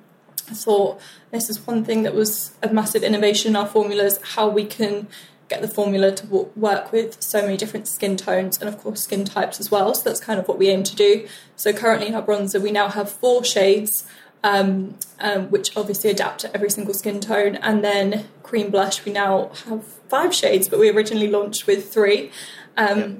I 0.49 0.55
thought 0.55 1.01
this 1.33 1.51
is 1.51 1.67
one 1.67 1.85
thing 1.85 2.05
that 2.05 2.15
was 2.15 2.53
a 2.63 2.73
massive 2.73 3.03
innovation 3.03 3.51
in 3.51 3.57
our 3.57 3.67
formulas 3.67 4.21
how 4.23 4.49
we 4.49 4.65
can 4.65 5.09
get 5.49 5.63
the 5.63 5.69
formula 5.69 6.13
to 6.13 6.25
w- 6.25 6.51
work 6.57 6.93
with 6.93 7.23
so 7.23 7.43
many 7.43 7.57
different 7.57 7.87
skin 7.87 8.17
tones 8.17 8.59
and 8.59 8.69
of 8.69 8.79
course 8.79 9.03
skin 9.03 9.25
types 9.25 9.61
as 9.61 9.71
well. 9.71 9.95
So 9.95 10.03
that's 10.05 10.21
kind 10.21 10.41
of 10.41 10.49
what 10.49 10.59
we 10.59 10.69
aim 10.69 10.83
to 10.83 10.97
do. 10.97 11.29
So 11.55 11.73
currently 11.73 12.09
in 12.09 12.15
our 12.15 12.23
bronzer 12.23 12.61
we 12.61 12.73
now 12.73 12.89
have 12.89 13.11
four 13.11 13.45
shades 13.45 14.05
um, 14.43 14.97
um, 15.21 15.51
which 15.51 15.77
obviously 15.77 16.11
adapt 16.11 16.41
to 16.41 16.55
every 16.55 16.71
single 16.71 16.95
skin 16.95 17.21
tone. 17.21 17.57
And 17.57 17.85
then 17.85 18.27
cream 18.43 18.71
blush 18.71 19.05
we 19.05 19.13
now 19.13 19.51
have 19.67 19.85
five 20.09 20.35
shades 20.35 20.69
but 20.69 20.79
we 20.79 20.91
originally 20.91 21.29
launched 21.29 21.67
with 21.67 21.93
three. 21.93 22.31
Um, 22.77 22.99
yep. 22.99 23.11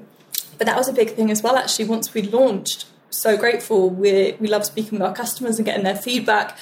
but 0.57 0.67
that 0.67 0.77
was 0.77 0.87
a 0.87 0.93
big 0.93 1.11
thing 1.11 1.31
as 1.31 1.41
well 1.41 1.55
actually 1.55 1.85
once 1.85 2.13
we 2.13 2.21
launched. 2.21 2.85
So 3.09 3.37
grateful. 3.37 3.89
We 3.89 4.35
we 4.39 4.47
love 4.47 4.65
speaking 4.65 4.99
with 4.99 5.01
our 5.01 5.15
customers 5.15 5.57
and 5.57 5.65
getting 5.65 5.85
their 5.85 5.95
feedback. 5.95 6.57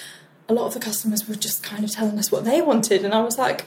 A 0.48 0.54
lot 0.54 0.68
of 0.68 0.76
the 0.76 0.80
customers 0.80 1.28
were 1.28 1.34
just 1.34 1.64
kind 1.64 1.84
of 1.84 1.90
telling 1.92 2.20
us 2.20 2.32
what 2.32 2.46
they 2.46 2.62
wanted. 2.62 3.04
And 3.04 3.16
i 3.16 3.22
was 3.24 3.40
like 3.40 3.66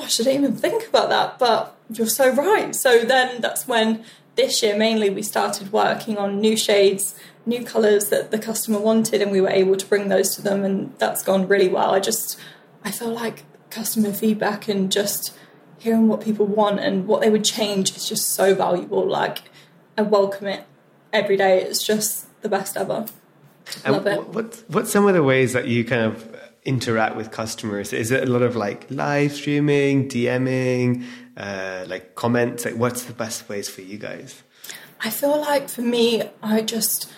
gosh, 0.00 0.20
I 0.20 0.24
didn't 0.24 0.44
even 0.44 0.56
think 0.56 0.88
about 0.88 1.08
that, 1.08 1.38
but 1.38 1.76
you're 1.90 2.06
so 2.06 2.30
right. 2.30 2.74
So 2.74 3.04
then 3.04 3.40
that's 3.40 3.66
when 3.66 4.04
this 4.34 4.62
year 4.62 4.76
mainly 4.76 5.10
we 5.10 5.22
started 5.22 5.72
working 5.72 6.18
on 6.18 6.40
new 6.40 6.56
shades, 6.56 7.14
new 7.46 7.64
colours 7.64 8.10
that 8.10 8.30
the 8.30 8.38
customer 8.38 8.78
wanted, 8.78 9.22
and 9.22 9.30
we 9.30 9.40
were 9.40 9.50
able 9.50 9.76
to 9.76 9.86
bring 9.86 10.08
those 10.08 10.34
to 10.36 10.42
them, 10.42 10.64
and 10.64 10.94
that's 10.98 11.22
gone 11.22 11.48
really 11.48 11.68
well. 11.68 11.94
I 11.94 12.00
just, 12.00 12.38
I 12.84 12.90
feel 12.90 13.10
like 13.10 13.44
customer 13.70 14.12
feedback 14.12 14.68
and 14.68 14.92
just 14.92 15.36
hearing 15.78 16.08
what 16.08 16.20
people 16.20 16.46
want 16.46 16.80
and 16.80 17.06
what 17.06 17.20
they 17.20 17.30
would 17.30 17.44
change 17.44 17.96
is 17.96 18.08
just 18.08 18.30
so 18.30 18.54
valuable. 18.54 19.06
Like, 19.06 19.42
I 19.96 20.02
welcome 20.02 20.46
it 20.46 20.64
every 21.12 21.36
day. 21.36 21.62
It's 21.62 21.84
just 21.84 22.26
the 22.42 22.48
best 22.48 22.76
ever. 22.76 23.06
Love 23.86 24.06
and 24.06 24.18
it. 24.18 24.28
What, 24.28 24.62
what's 24.68 24.90
some 24.90 25.08
of 25.08 25.14
the 25.14 25.22
ways 25.22 25.52
that 25.54 25.66
you 25.66 25.84
kind 25.84 26.02
of 26.02 26.45
interact 26.66 27.16
with 27.16 27.30
customers? 27.30 27.92
Is 27.92 28.10
it 28.10 28.28
a 28.28 28.30
lot 28.30 28.42
of 28.42 28.56
like 28.56 28.86
live 28.90 29.32
streaming, 29.32 30.08
DMing, 30.08 31.04
uh, 31.36 31.84
like 31.88 32.14
comments? 32.14 32.64
Like, 32.64 32.76
what's 32.76 33.04
the 33.04 33.14
best 33.14 33.48
ways 33.48 33.68
for 33.68 33.80
you 33.80 33.96
guys? 33.96 34.42
I 35.00 35.10
feel 35.10 35.40
like 35.40 35.68
for 35.68 35.82
me, 35.82 36.24
I 36.42 36.62
just 36.62 37.10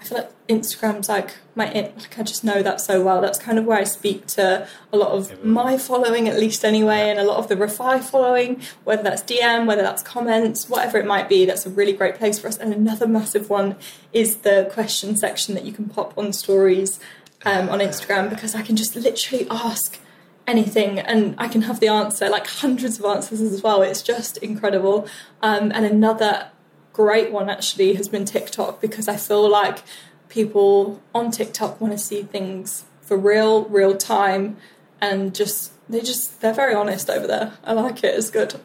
I 0.00 0.04
feel 0.04 0.18
like 0.18 0.46
Instagram's 0.48 1.08
like 1.08 1.36
my 1.54 1.72
like 1.72 2.18
I 2.18 2.22
just 2.22 2.44
know 2.44 2.62
that 2.62 2.80
so 2.80 3.02
well. 3.02 3.20
That's 3.20 3.38
kind 3.38 3.58
of 3.58 3.64
where 3.64 3.78
I 3.78 3.84
speak 3.84 4.26
to 4.28 4.68
a 4.92 4.96
lot 4.96 5.12
of 5.12 5.32
Everyone. 5.32 5.52
my 5.52 5.78
following, 5.78 6.28
at 6.28 6.38
least 6.38 6.64
anyway, 6.64 7.08
and 7.08 7.18
a 7.18 7.24
lot 7.24 7.38
of 7.38 7.48
the 7.48 7.56
Refy 7.56 8.02
following, 8.02 8.60
whether 8.84 9.02
that's 9.02 9.22
DM, 9.22 9.66
whether 9.66 9.82
that's 9.82 10.02
comments, 10.02 10.68
whatever 10.68 10.98
it 10.98 11.06
might 11.06 11.28
be. 11.28 11.46
That's 11.46 11.64
a 11.64 11.70
really 11.70 11.94
great 11.94 12.16
place 12.16 12.38
for 12.38 12.48
us. 12.48 12.58
And 12.58 12.72
another 12.72 13.08
massive 13.08 13.48
one 13.48 13.76
is 14.12 14.36
the 14.38 14.68
question 14.72 15.16
section 15.16 15.54
that 15.54 15.64
you 15.64 15.72
can 15.72 15.88
pop 15.88 16.16
on 16.18 16.32
stories 16.32 17.00
um, 17.44 17.68
on 17.68 17.80
Instagram 17.80 18.30
because 18.30 18.54
I 18.54 18.62
can 18.62 18.76
just 18.76 18.96
literally 18.96 19.46
ask 19.50 19.98
anything 20.46 20.98
and 20.98 21.34
I 21.38 21.48
can 21.48 21.62
have 21.62 21.80
the 21.80 21.88
answer, 21.88 22.28
like 22.28 22.46
hundreds 22.46 22.98
of 22.98 23.04
answers 23.04 23.40
as 23.40 23.62
well. 23.62 23.82
It's 23.82 24.02
just 24.02 24.36
incredible. 24.38 25.08
Um, 25.42 25.72
and 25.72 25.84
another 25.84 26.48
great 26.92 27.32
one 27.32 27.50
actually 27.50 27.94
has 27.94 28.08
been 28.08 28.24
TikTok 28.24 28.80
because 28.80 29.08
I 29.08 29.16
feel 29.16 29.48
like 29.48 29.82
people 30.28 31.02
on 31.14 31.30
TikTok 31.30 31.80
want 31.80 31.92
to 31.92 31.98
see 31.98 32.22
things 32.22 32.84
for 33.00 33.16
real, 33.16 33.64
real 33.66 33.96
time, 33.96 34.56
and 35.00 35.34
just 35.34 35.72
they 35.88 36.00
just 36.00 36.40
they're 36.40 36.54
very 36.54 36.74
honest 36.74 37.10
over 37.10 37.26
there. 37.26 37.52
I 37.64 37.74
like 37.74 38.02
it. 38.02 38.14
It's 38.14 38.30
good. 38.30 38.58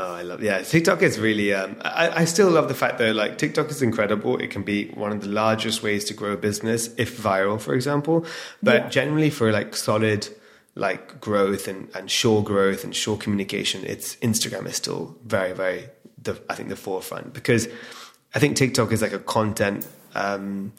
Oh, 0.00 0.14
I 0.14 0.22
love 0.22 0.40
yeah. 0.40 0.62
TikTok 0.62 1.02
is 1.02 1.18
really. 1.18 1.52
Um, 1.52 1.76
I, 1.82 2.20
I 2.20 2.24
still 2.24 2.48
love 2.48 2.68
the 2.68 2.74
fact 2.74 2.98
though, 2.98 3.10
like 3.10 3.36
TikTok 3.36 3.68
is 3.68 3.82
incredible. 3.82 4.38
It 4.38 4.48
can 4.48 4.62
be 4.62 4.90
one 4.90 5.10
of 5.10 5.20
the 5.22 5.28
largest 5.28 5.82
ways 5.82 6.04
to 6.04 6.14
grow 6.14 6.32
a 6.34 6.36
business 6.36 6.90
if 6.96 7.18
viral, 7.20 7.60
for 7.60 7.74
example. 7.74 8.24
But 8.62 8.82
yeah. 8.82 8.88
generally, 8.90 9.28
for 9.28 9.50
like 9.50 9.74
solid 9.74 10.28
like 10.76 11.20
growth 11.20 11.66
and, 11.66 11.88
and 11.96 12.08
sure 12.08 12.44
growth 12.44 12.84
and 12.84 12.94
sure 12.94 13.16
communication, 13.16 13.84
it's 13.84 14.14
Instagram 14.16 14.66
is 14.66 14.76
still 14.76 15.16
very 15.24 15.52
very 15.52 15.88
the 16.22 16.40
I 16.48 16.54
think 16.54 16.68
the 16.68 16.76
forefront 16.76 17.32
because 17.32 17.66
I 18.36 18.38
think 18.38 18.56
TikTok 18.56 18.92
is 18.92 19.02
like 19.02 19.12
a 19.12 19.18
content. 19.18 19.84
Um, 20.14 20.74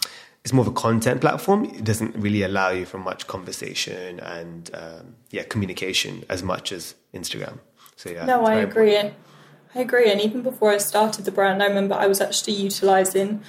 it's 0.46 0.54
more 0.54 0.62
of 0.62 0.70
a 0.70 0.76
content 0.76 1.20
platform. 1.20 1.66
It 1.66 1.84
doesn't 1.84 2.16
really 2.16 2.44
allow 2.44 2.70
you 2.70 2.86
for 2.86 2.98
much 2.98 3.28
conversation 3.28 4.22
and 4.22 4.72
um, 4.74 5.16
yeah 5.30 5.44
communication 5.44 6.24
as 6.30 6.42
much 6.42 6.72
as 6.72 6.96
Instagram. 7.14 7.60
So 8.00 8.10
yeah. 8.10 8.24
No, 8.24 8.46
I 8.46 8.56
agree. 8.56 8.96
And 8.96 9.14
I 9.76 9.82
agree. 9.82 10.10
And 10.10 10.22
even 10.22 10.42
before 10.42 10.72
I 10.72 10.78
started 10.78 11.26
the 11.26 11.34
brand, 11.34 11.62
I 11.62 11.66
remember 11.66 11.96
I 11.96 12.08
was 12.08 12.22
actually 12.22 12.54
utilizing 12.54 13.44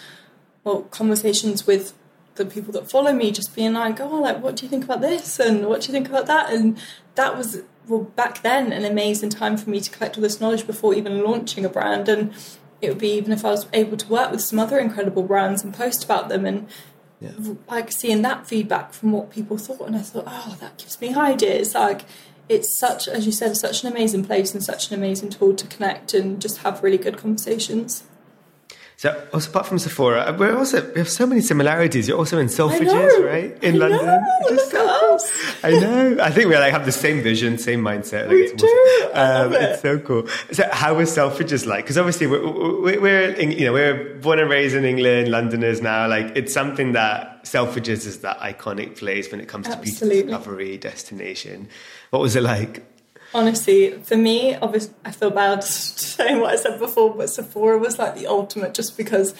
well 0.64 0.82
conversations 0.90 1.68
with 1.68 1.94
the 2.34 2.44
people 2.44 2.72
that 2.72 2.90
follow 2.90 3.12
me, 3.12 3.30
just 3.30 3.54
being 3.54 3.74
like, 3.74 4.00
"Oh, 4.00 4.08
like, 4.08 4.42
what 4.42 4.56
do 4.56 4.66
you 4.66 4.68
think 4.68 4.82
about 4.82 5.02
this? 5.02 5.38
And 5.38 5.68
what 5.68 5.82
do 5.82 5.86
you 5.86 5.92
think 5.92 6.08
about 6.08 6.26
that?" 6.26 6.52
And 6.52 6.76
that 7.14 7.38
was 7.38 7.62
well 7.86 8.02
back 8.02 8.42
then 8.42 8.72
an 8.72 8.84
amazing 8.84 9.30
time 9.30 9.56
for 9.56 9.70
me 9.70 9.80
to 9.80 9.88
collect 9.88 10.16
all 10.16 10.22
this 10.22 10.40
knowledge 10.40 10.66
before 10.66 10.94
even 10.94 11.22
launching 11.22 11.64
a 11.64 11.68
brand. 11.68 12.08
And 12.08 12.34
it 12.80 12.88
would 12.88 12.98
be 12.98 13.12
even 13.12 13.32
if 13.32 13.44
I 13.44 13.50
was 13.50 13.68
able 13.72 13.96
to 13.98 14.08
work 14.08 14.32
with 14.32 14.40
some 14.40 14.58
other 14.58 14.80
incredible 14.80 15.22
brands 15.22 15.62
and 15.62 15.72
post 15.72 16.02
about 16.02 16.28
them 16.28 16.44
and 16.44 16.66
yeah. 17.20 17.30
like 17.68 17.92
seeing 17.92 18.22
that 18.22 18.48
feedback 18.48 18.94
from 18.94 19.12
what 19.12 19.30
people 19.30 19.58
thought 19.58 19.86
and 19.86 19.94
I 19.94 20.00
thought 20.00 20.24
oh 20.26 20.56
that 20.58 20.78
gives 20.78 21.00
me 21.00 21.14
ideas 21.14 21.74
like 21.74 22.06
it's 22.50 22.76
such, 22.76 23.06
as 23.06 23.24
you 23.24 23.32
said, 23.32 23.56
such 23.56 23.84
an 23.84 23.92
amazing 23.92 24.24
place 24.24 24.52
and 24.52 24.62
such 24.62 24.90
an 24.90 24.94
amazing 24.94 25.30
tool 25.30 25.54
to 25.54 25.66
connect 25.68 26.12
and 26.12 26.42
just 26.42 26.58
have 26.58 26.82
really 26.82 26.98
good 26.98 27.16
conversations. 27.16 28.02
So, 28.96 29.28
also 29.32 29.48
apart 29.48 29.64
from 29.64 29.78
Sephora, 29.78 30.36
we're 30.38 30.54
also 30.54 30.86
we 30.92 30.98
have 30.98 31.08
so 31.08 31.26
many 31.26 31.40
similarities. 31.40 32.06
You're 32.06 32.18
also 32.18 32.36
in 32.36 32.48
Selfridges, 32.48 33.26
right? 33.26 33.64
In 33.64 33.76
I 33.76 33.78
London, 33.78 34.06
know, 34.06 34.56
so 34.68 34.98
cool. 35.00 35.18
I 35.62 35.70
know. 35.70 36.18
I 36.20 36.30
think 36.30 36.50
we 36.50 36.56
like 36.56 36.72
have 36.72 36.84
the 36.84 36.92
same 36.92 37.22
vision, 37.22 37.56
same 37.56 37.80
mindset. 37.80 38.24
Like, 38.24 38.32
we 38.32 38.42
it's 38.42 38.62
do. 38.62 39.10
Um, 39.14 39.54
it. 39.54 39.62
It's 39.62 39.80
so 39.80 39.98
cool. 40.00 40.28
So, 40.52 40.68
how 40.70 40.96
was 40.96 41.16
Selfridges 41.16 41.64
like? 41.64 41.84
Because 41.84 41.96
obviously, 41.96 42.26
we're, 42.26 43.00
we're 43.00 43.30
in, 43.30 43.52
you 43.52 43.64
know 43.64 43.72
we're 43.72 44.16
born 44.16 44.38
and 44.38 44.50
raised 44.50 44.76
in 44.76 44.84
England, 44.84 45.28
Londoners 45.28 45.80
now. 45.80 46.06
Like, 46.06 46.36
it's 46.36 46.52
something 46.52 46.92
that 46.92 47.44
Selfridges 47.44 48.06
is 48.06 48.18
that 48.20 48.38
iconic 48.40 48.98
place 48.98 49.30
when 49.30 49.40
it 49.40 49.48
comes 49.48 49.66
Absolutely. 49.66 49.92
to 49.92 50.04
beauty 50.04 50.22
discovery 50.26 50.76
destination. 50.76 51.68
What 52.10 52.22
was 52.22 52.36
it 52.36 52.42
like? 52.42 52.84
Honestly, 53.32 53.92
for 54.02 54.16
me, 54.16 54.56
obviously, 54.56 54.94
I 55.04 55.12
feel 55.12 55.30
bad 55.30 55.62
saying 55.64 56.40
what 56.40 56.52
I 56.52 56.56
said 56.56 56.78
before, 56.78 57.14
but 57.14 57.30
Sephora 57.30 57.78
was 57.78 57.98
like 57.98 58.16
the 58.16 58.26
ultimate 58.26 58.74
just 58.74 58.96
because 58.96 59.34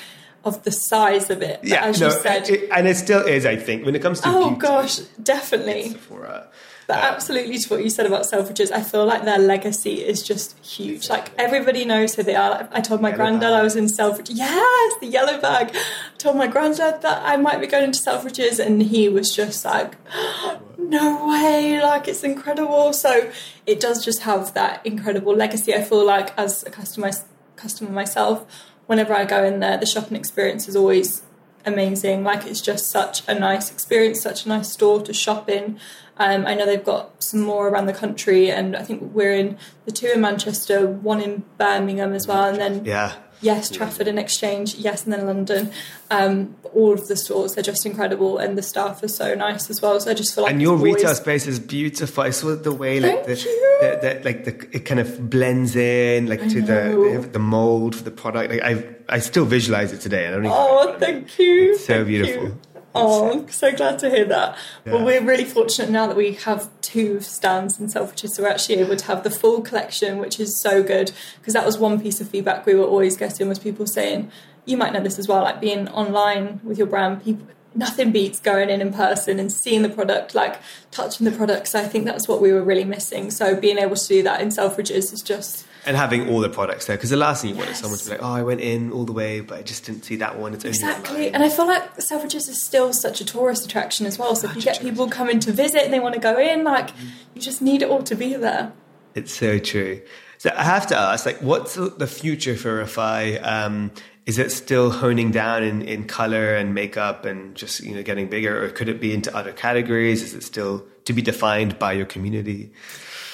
of 0.45 0.63
the 0.63 0.73
size 0.73 1.29
of 1.31 1.43
it. 1.43 1.61
Yeah, 1.63 1.85
as 1.85 2.01
no, 2.01 2.09
you 2.09 2.21
said, 2.21 2.49
it, 2.49 2.71
and 2.71 2.87
it 2.87 2.97
still 2.97 3.27
is. 3.27 3.45
I 3.45 3.57
think 3.57 3.85
when 3.85 3.95
it 3.95 4.03
comes 4.03 4.21
to 4.21 4.29
oh 4.29 4.51
beauty, 4.51 4.61
gosh, 4.61 4.99
definitely 5.23 5.91
Sephora. 5.91 6.49
But 6.87 7.05
absolutely 7.05 7.57
to 7.59 7.69
what 7.69 7.85
you 7.85 7.91
said 7.91 8.07
about 8.07 8.23
Selfridges, 8.23 8.73
I 8.73 8.83
feel 8.83 9.07
like 9.07 9.25
their 9.25 9.39
legacy 9.39 10.05
is 10.05 10.25
just 10.25 10.59
huge. 10.59 11.09
Like 11.09 11.31
everybody 11.39 11.85
knows 11.85 12.17
who 12.17 12.25
they 12.25 12.35
are. 12.35 12.69
I 12.73 12.81
told 12.81 13.01
my 13.01 13.11
yellow 13.11 13.19
granddad 13.19 13.43
bag. 13.43 13.61
I 13.61 13.63
was 13.63 13.77
in 13.77 13.85
Selfridges. 13.85 14.33
Yes, 14.35 14.95
the 15.01 15.07
yellow 15.07 15.41
bag. 15.41 15.71
I 15.73 16.17
told 16.19 16.37
my 16.37 16.49
granddad 16.49 17.03
that 17.03 17.23
I 17.25 17.37
might 17.37 17.61
be 17.61 17.69
going 17.69 17.85
into 17.85 18.01
Selfridges, 18.01 18.59
and 18.59 18.83
he 18.83 19.09
was 19.09 19.35
just 19.35 19.65
like, 19.65 19.95
no 20.91 21.29
way, 21.29 21.81
like 21.81 22.09
it's 22.09 22.23
incredible. 22.23 22.93
So 22.93 23.31
it 23.67 23.81
does 23.81 24.05
just 24.05 24.23
have 24.23 24.53
that 24.55 24.85
incredible 24.85 25.35
legacy. 25.35 25.75
I 25.75 25.83
feel 25.83 26.05
like 26.05 26.37
as 26.39 26.63
a 26.65 26.71
customer, 26.71 27.11
customer 27.57 27.91
myself, 27.91 28.45
whenever 28.87 29.15
I 29.15 29.25
go 29.25 29.45
in 29.45 29.61
there, 29.61 29.79
the 29.79 29.87
shopping 29.87 30.17
experience 30.17 30.69
is 30.69 30.77
always 30.77 31.23
amazing. 31.65 32.25
Like 32.25 32.47
it's 32.47 32.61
just 32.61 32.91
such 32.91 33.27
a 33.29 33.35
nice 33.39 33.71
experience, 33.71 34.21
such 34.21 34.47
a 34.47 34.49
nice 34.49 34.73
store 34.73 35.01
to 35.03 35.13
shop 35.13 35.49
in. 35.49 35.79
Um, 36.17 36.47
I 36.47 36.55
know 36.55 36.67
they've 36.67 36.85
got 36.85 37.23
some 37.23 37.41
more 37.41 37.69
around 37.69 37.87
the 37.87 37.95
country, 37.95 38.51
and 38.51 38.77
I 38.77 38.83
think 38.83 39.01
we're 39.15 39.33
in 39.33 39.57
the 39.87 39.93
two 39.93 40.09
in 40.09 40.21
Manchester, 40.21 40.87
one 40.87 41.21
in 41.23 41.45
Birmingham 41.57 42.13
as 42.13 42.27
well, 42.27 42.45
and 42.45 42.59
then 42.59 42.85
yeah, 42.85 43.15
yes, 43.41 43.71
Trafford 43.71 44.09
and 44.09 44.19
Exchange, 44.19 44.75
yes, 44.75 45.05
and 45.05 45.13
then 45.13 45.27
London. 45.27 45.71
Um, 46.11 46.57
all 46.75 46.93
of 46.93 47.09
the 47.09 47.17
stores, 47.17 47.55
they're 47.55 47.65
just 47.65 47.85
incredible, 47.85 48.39
and 48.39 48.57
the 48.57 48.63
staff 48.63 49.03
are 49.03 49.09
so 49.09 49.35
nice 49.35 49.71
as 49.71 49.81
well. 49.83 49.99
So 50.01 50.11
I 50.11 50.15
just 50.15 50.35
feel 50.35 50.45
like 50.45 50.53
and 50.53 50.63
your 50.63 50.77
retail 50.77 51.15
space 51.15 51.47
is 51.47 51.59
beautiful. 51.59 52.25
I 52.25 52.31
saw 52.31 52.55
the 52.55 52.73
way 52.73 53.01
like 53.01 53.27
the, 53.27 53.35
the, 53.35 53.99
the, 54.01 54.21
like 54.25 54.45
the 54.45 54.77
it 54.77 54.85
kind 54.85 55.01
of 55.01 55.31
blends 55.31 55.77
in 55.77 56.27
like 56.27 56.43
I 56.43 56.49
to 56.49 56.63
the 56.63 57.29
the 57.33 57.39
mold 57.39 57.97
for 57.97 58.05
the 58.05 58.11
product. 58.11 58.53
Like 58.53 58.63
I 58.63 58.85
I 59.09 59.19
still 59.19 59.45
visualize 59.45 59.93
it 59.93 60.01
today. 60.01 60.27
I 60.27 60.31
don't 60.31 60.45
even 60.45 60.53
oh, 60.53 60.97
thank 60.99 61.39
you. 61.39 61.73
It's 61.73 61.85
so 61.85 61.95
thank 61.95 62.09
beautiful. 62.09 62.45
You. 62.45 62.59
Oh, 62.95 63.47
so 63.49 63.73
glad 63.73 63.99
to 64.01 64.11
hear 64.11 64.25
that. 64.25 64.57
Yeah. 64.85 64.95
Well, 64.95 65.05
we're 65.05 65.23
really 65.23 65.45
fortunate 65.45 65.91
now 65.91 66.07
that 66.07 66.17
we 66.17 66.33
have 66.33 66.69
two 66.81 67.21
stands 67.21 67.79
in 67.79 67.87
Selfridges, 67.87 68.31
so 68.31 68.43
we're 68.43 68.49
actually 68.49 68.77
able 68.77 68.97
to 68.97 69.05
have 69.07 69.23
the 69.23 69.31
full 69.31 69.61
collection, 69.63 70.19
which 70.19 70.41
is 70.41 70.61
so 70.61 70.83
good. 70.83 71.13
Because 71.39 71.55
that 71.55 71.65
was 71.65 71.79
one 71.79 72.01
piece 72.01 72.21
of 72.21 72.29
feedback 72.29 72.67
we 72.67 72.75
were 72.75 72.85
always 72.85 73.17
getting 73.17 73.49
was 73.49 73.59
people 73.59 73.87
saying, 73.87 74.31
you 74.65 74.77
might 74.77 74.93
know 74.93 75.01
this 75.01 75.19
as 75.19 75.29
well, 75.29 75.43
like 75.43 75.61
being 75.61 75.89
online 75.89 76.61
with 76.65 76.79
your 76.79 76.87
brand, 76.87 77.25
people 77.25 77.47
nothing 77.75 78.11
beats 78.11 78.41
going 78.41 78.69
in 78.69 78.81
in 78.81 78.93
person 78.93 79.39
and 79.39 79.53
seeing 79.53 79.83
the 79.83 79.89
product, 79.89 80.35
like 80.35 80.61
touching 80.91 81.25
the 81.25 81.31
product. 81.31 81.69
So 81.69 81.79
I 81.79 81.85
think 81.85 82.05
that's 82.05 82.27
what 82.27 82.41
we 82.41 82.53
were 82.53 82.63
really 82.63 82.85
missing. 82.85 83.31
So 83.31 83.55
being 83.55 83.79
able 83.79 83.97
to 83.97 84.09
do 84.09 84.23
that 84.25 84.41
in 84.41 84.49
Selfridges 84.49 85.13
is 85.13 85.23
just 85.23 85.67
and 85.87 85.97
having 85.97 86.29
all 86.29 86.41
the 86.41 86.49
products 86.49 86.87
there 86.87 86.97
because 86.97 87.11
the 87.11 87.17
last 87.17 87.43
thing 87.43 87.51
you 87.51 87.57
yes. 87.57 87.65
want 87.65 87.71
is 87.71 87.79
someone 87.79 87.99
to 87.99 88.05
be 88.05 88.11
like, 88.13 88.23
"Oh, 88.23 88.33
I 88.33 88.43
went 88.43 88.61
in 88.61 88.93
all 88.93 89.05
the 89.05 89.13
way, 89.13 89.41
but 89.41 89.59
I 89.59 89.63
just 89.63 89.85
didn't 89.85 90.05
see 90.05 90.17
that 90.17 90.39
one." 90.39 90.55
It's 90.55 90.65
exactly, 90.65 91.33
and 91.33 91.43
I 91.43 91.49
feel 91.49 91.67
like 91.67 91.97
Selfridges 91.97 92.49
is 92.49 92.63
still 92.63 92.93
such 92.93 93.21
a 93.21 93.25
tourist 93.25 93.65
attraction 93.65 94.07
as 94.07 94.19
well. 94.19 94.37
So 94.37 94.49
if 94.49 94.57
you 94.57 94.63
get 94.63 94.81
people 94.81 95.09
coming 95.09 95.41
to 95.41 95.53
visit 95.53 95.83
and 95.85 95.93
they 95.93 96.01
want 96.01 96.15
to 96.15 96.21
go 96.21 96.39
in, 96.39 96.65
like 96.65 96.91
mm. 96.97 97.11
you 97.35 97.41
just 97.41 97.63
need 97.63 97.83
it 97.83 97.89
all 97.89 98.03
to 98.03 98.15
be 98.15 98.35
there. 98.35 98.73
It's 99.15 99.33
so 99.33 99.59
true. 99.59 100.03
So 100.39 100.51
I 100.57 100.65
have 100.65 100.87
to 100.87 100.97
ask, 100.97 101.27
like, 101.27 101.43
what's 101.43 101.75
the 101.75 102.07
future 102.07 102.57
for 102.57 102.83
Refy? 102.83 103.45
Um, 103.45 103.91
is 104.25 104.39
it 104.39 104.53
still 104.53 104.91
honing 104.91 105.33
down 105.33 105.63
in, 105.63 105.83
in 105.83 106.07
color 106.07 106.55
and 106.55 106.75
makeup 106.75 107.25
and 107.25 107.55
just 107.55 107.81
you 107.81 107.95
know 107.95 108.03
getting 108.03 108.29
bigger, 108.29 108.65
or 108.65 108.69
could 108.71 108.89
it 108.89 109.01
be 109.01 109.13
into 109.13 109.35
other 109.37 109.53
categories? 109.53 110.23
Is 110.23 110.35
it 110.35 110.43
still 110.43 110.87
to 111.05 111.13
be 111.13 111.21
defined 111.21 111.79
by 111.79 111.93
your 111.93 112.07
community? 112.07 112.73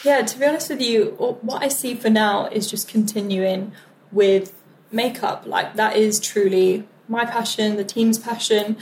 Yeah, 0.07 0.23
to 0.23 0.39
be 0.39 0.45
honest 0.45 0.71
with 0.71 0.81
you, 0.81 1.17
what 1.19 1.65
I 1.65 1.67
see 1.67 1.97
for 1.97 2.09
now 2.09 2.47
is 2.47 2.71
just 2.71 2.87
continuing 2.87 3.73
with 4.13 4.55
makeup. 4.93 5.47
Like 5.47 5.75
that 5.75 5.97
is 5.97 6.21
truly 6.21 6.87
my 7.09 7.25
passion, 7.25 7.75
the 7.75 7.85
team's 7.85 8.17
passion. 8.17 8.77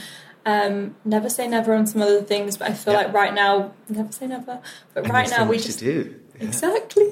Um, 0.45 0.95
never 1.03 1.27
say 1.27 1.47
never 1.47 1.73
on 1.73 1.87
some 1.87 2.03
other 2.03 2.21
things, 2.21 2.57
but 2.57 2.69
I 2.69 2.73
feel 2.75 2.93
yeah. 2.93 2.99
like 2.99 3.13
right 3.13 3.33
now, 3.33 3.73
never 3.89 4.11
say 4.11 4.27
never. 4.27 4.61
But 4.93 5.05
and 5.05 5.13
right 5.13 5.27
now, 5.27 5.49
we 5.49 5.57
just 5.57 5.79
do 5.79 6.15
yeah. 6.35 6.43
exactly. 6.43 7.09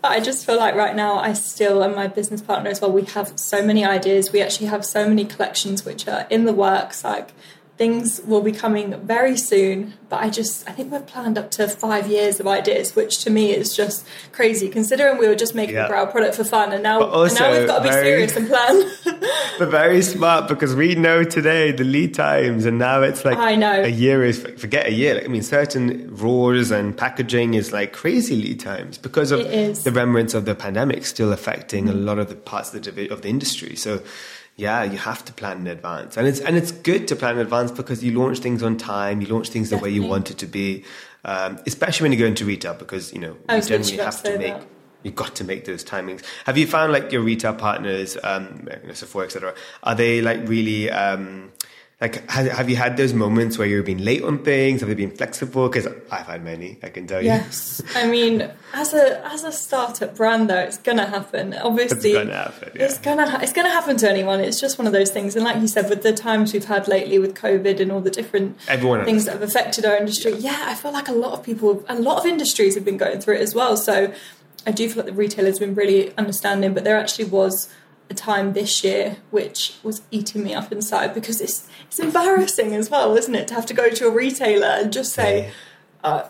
But 0.00 0.12
I 0.12 0.20
just 0.20 0.46
feel 0.46 0.56
like 0.56 0.76
right 0.76 0.94
now, 0.94 1.18
I 1.18 1.32
still 1.32 1.82
and 1.82 1.96
my 1.96 2.06
business 2.06 2.40
partner 2.40 2.70
as 2.70 2.80
well. 2.80 2.92
We 2.92 3.02
have 3.02 3.36
so 3.36 3.64
many 3.64 3.84
ideas. 3.84 4.30
We 4.30 4.40
actually 4.42 4.68
have 4.68 4.84
so 4.84 5.08
many 5.08 5.24
collections 5.24 5.84
which 5.84 6.06
are 6.06 6.24
in 6.30 6.44
the 6.44 6.52
works. 6.52 7.02
Like 7.02 7.32
things 7.78 8.20
will 8.26 8.42
be 8.42 8.50
coming 8.50 9.00
very 9.06 9.36
soon 9.36 9.94
but 10.08 10.20
i 10.20 10.28
just 10.28 10.68
i 10.68 10.72
think 10.72 10.90
we've 10.90 11.06
planned 11.06 11.38
up 11.38 11.48
to 11.48 11.68
five 11.68 12.08
years 12.08 12.40
of 12.40 12.46
ideas 12.48 12.96
which 12.96 13.22
to 13.22 13.30
me 13.30 13.52
is 13.52 13.74
just 13.74 14.04
crazy 14.32 14.68
considering 14.68 15.16
we 15.16 15.28
were 15.28 15.36
just 15.36 15.54
making 15.54 15.76
yeah. 15.76 15.86
a 15.86 15.88
brow 15.88 16.04
product 16.04 16.34
for 16.34 16.42
fun 16.42 16.72
and 16.72 16.82
now, 16.82 16.98
and 17.00 17.34
now 17.38 17.52
we've 17.52 17.68
got 17.68 17.78
to 17.78 17.84
be 17.84 17.88
very, 17.88 18.04
serious 18.04 18.36
and 18.36 18.48
plan 18.48 18.90
but 19.60 19.70
very 19.70 20.02
smart 20.02 20.48
because 20.48 20.74
we 20.74 20.96
know 20.96 21.22
today 21.22 21.70
the 21.70 21.84
lead 21.84 22.12
times 22.12 22.64
and 22.64 22.78
now 22.78 23.00
it's 23.00 23.24
like 23.24 23.38
i 23.38 23.54
know 23.54 23.82
a 23.84 23.88
year 23.88 24.24
is 24.24 24.42
forget 24.56 24.86
a 24.86 24.92
year 24.92 25.14
like, 25.14 25.24
i 25.24 25.28
mean 25.28 25.42
certain 25.42 26.12
raws 26.16 26.72
and 26.72 26.96
packaging 26.98 27.54
is 27.54 27.72
like 27.72 27.92
crazy 27.92 28.34
lead 28.34 28.58
times 28.58 28.98
because 28.98 29.30
of 29.30 29.38
the 29.38 29.92
remnants 29.92 30.34
of 30.34 30.46
the 30.46 30.54
pandemic 30.54 31.06
still 31.06 31.32
affecting 31.32 31.84
mm-hmm. 31.84 31.96
a 31.96 32.00
lot 32.00 32.18
of 32.18 32.28
the 32.28 32.34
parts 32.34 32.74
of 32.74 32.82
the, 32.82 33.08
of 33.08 33.22
the 33.22 33.28
industry 33.28 33.76
so 33.76 34.02
yeah, 34.58 34.82
you 34.82 34.98
have 34.98 35.24
to 35.24 35.32
plan 35.32 35.58
in 35.58 35.66
advance, 35.68 36.16
and 36.16 36.26
it's 36.26 36.40
and 36.40 36.56
it's 36.56 36.72
good 36.72 37.06
to 37.08 37.16
plan 37.16 37.36
in 37.36 37.40
advance 37.40 37.70
because 37.70 38.02
you 38.02 38.18
launch 38.18 38.40
things 38.40 38.60
on 38.60 38.76
time, 38.76 39.20
you 39.20 39.28
launch 39.28 39.50
things 39.50 39.70
Definitely. 39.70 39.92
the 39.92 40.00
way 40.00 40.04
you 40.04 40.10
want 40.10 40.32
it 40.32 40.38
to 40.38 40.46
be, 40.46 40.84
um, 41.24 41.60
especially 41.64 42.04
when 42.06 42.12
you 42.12 42.18
go 42.18 42.26
into 42.26 42.44
retail 42.44 42.74
because 42.74 43.12
you 43.12 43.20
know 43.20 43.36
you 43.48 43.62
generally 43.62 43.96
have 43.98 44.20
to 44.24 44.36
make. 44.36 44.54
That. 44.54 44.66
You've 45.04 45.14
got 45.14 45.36
to 45.36 45.44
make 45.44 45.64
those 45.64 45.84
timings. 45.84 46.24
Have 46.44 46.58
you 46.58 46.66
found 46.66 46.92
like 46.92 47.12
your 47.12 47.22
retail 47.22 47.54
partners, 47.54 48.18
um, 48.24 48.68
you 48.82 48.88
know, 48.88 48.94
Sephora, 48.94 49.26
etc. 49.26 49.54
Are 49.84 49.94
they 49.94 50.20
like 50.20 50.48
really 50.48 50.90
um, 50.90 51.52
like, 52.00 52.30
have, 52.30 52.46
have 52.46 52.70
you 52.70 52.76
had 52.76 52.96
those 52.96 53.12
moments 53.12 53.58
where 53.58 53.66
you've 53.66 53.84
been 53.84 54.04
late 54.04 54.22
on 54.22 54.44
things? 54.44 54.82
Have 54.82 54.88
you 54.88 54.94
been 54.94 55.10
flexible? 55.10 55.68
Because 55.68 55.88
I've 56.12 56.26
had 56.26 56.44
many, 56.44 56.78
I 56.80 56.90
can 56.90 57.08
tell 57.08 57.20
you. 57.20 57.26
Yes, 57.26 57.82
I 57.96 58.06
mean, 58.06 58.48
as 58.72 58.94
a 58.94 59.26
as 59.26 59.42
a 59.42 59.50
startup 59.50 60.14
brand, 60.14 60.48
though, 60.48 60.60
it's 60.60 60.78
gonna 60.78 61.06
happen. 61.06 61.54
Obviously, 61.54 62.10
it's 62.12 62.18
gonna 62.18 62.36
happen. 62.36 62.72
Yeah. 62.76 62.84
It's 62.84 62.98
gonna 62.98 63.28
ha- 63.28 63.40
it's 63.42 63.52
gonna 63.52 63.70
happen 63.70 63.96
to 63.96 64.08
anyone. 64.08 64.38
It's 64.38 64.60
just 64.60 64.78
one 64.78 64.86
of 64.86 64.92
those 64.92 65.10
things. 65.10 65.34
And 65.34 65.44
like 65.44 65.60
you 65.60 65.66
said, 65.66 65.90
with 65.90 66.04
the 66.04 66.12
times 66.12 66.52
we've 66.52 66.66
had 66.66 66.86
lately 66.86 67.18
with 67.18 67.34
COVID 67.34 67.80
and 67.80 67.90
all 67.90 68.00
the 68.00 68.12
different 68.12 68.56
Everyone 68.68 69.04
things 69.04 69.24
that 69.24 69.32
have 69.32 69.42
affected 69.42 69.84
our 69.84 69.96
industry, 69.96 70.34
yeah. 70.34 70.52
yeah, 70.52 70.64
I 70.68 70.76
feel 70.76 70.92
like 70.92 71.08
a 71.08 71.12
lot 71.12 71.32
of 71.32 71.42
people, 71.42 71.84
a 71.88 71.98
lot 71.98 72.18
of 72.18 72.26
industries 72.26 72.76
have 72.76 72.84
been 72.84 72.96
going 72.96 73.20
through 73.20 73.36
it 73.36 73.40
as 73.40 73.56
well. 73.56 73.76
So 73.76 74.12
I 74.64 74.70
do 74.70 74.88
feel 74.88 74.98
like 74.98 75.06
the 75.06 75.18
retailers 75.18 75.58
have 75.58 75.66
been 75.66 75.74
really 75.74 76.16
understanding. 76.16 76.74
But 76.74 76.84
there 76.84 76.96
actually 76.96 77.24
was 77.24 77.68
a 78.10 78.14
time 78.14 78.52
this 78.52 78.82
year 78.82 79.16
which 79.30 79.74
was 79.82 80.02
eating 80.10 80.42
me 80.42 80.54
up 80.54 80.72
inside 80.72 81.14
because 81.14 81.40
it's 81.40 81.68
it's 81.86 81.98
embarrassing 81.98 82.74
as 82.74 82.90
well, 82.90 83.16
isn't 83.16 83.34
it, 83.34 83.48
to 83.48 83.54
have 83.54 83.66
to 83.66 83.74
go 83.74 83.88
to 83.90 84.06
a 84.06 84.10
retailer 84.10 84.66
and 84.66 84.92
just 84.92 85.12
say. 85.12 85.50
Uh, 86.04 86.22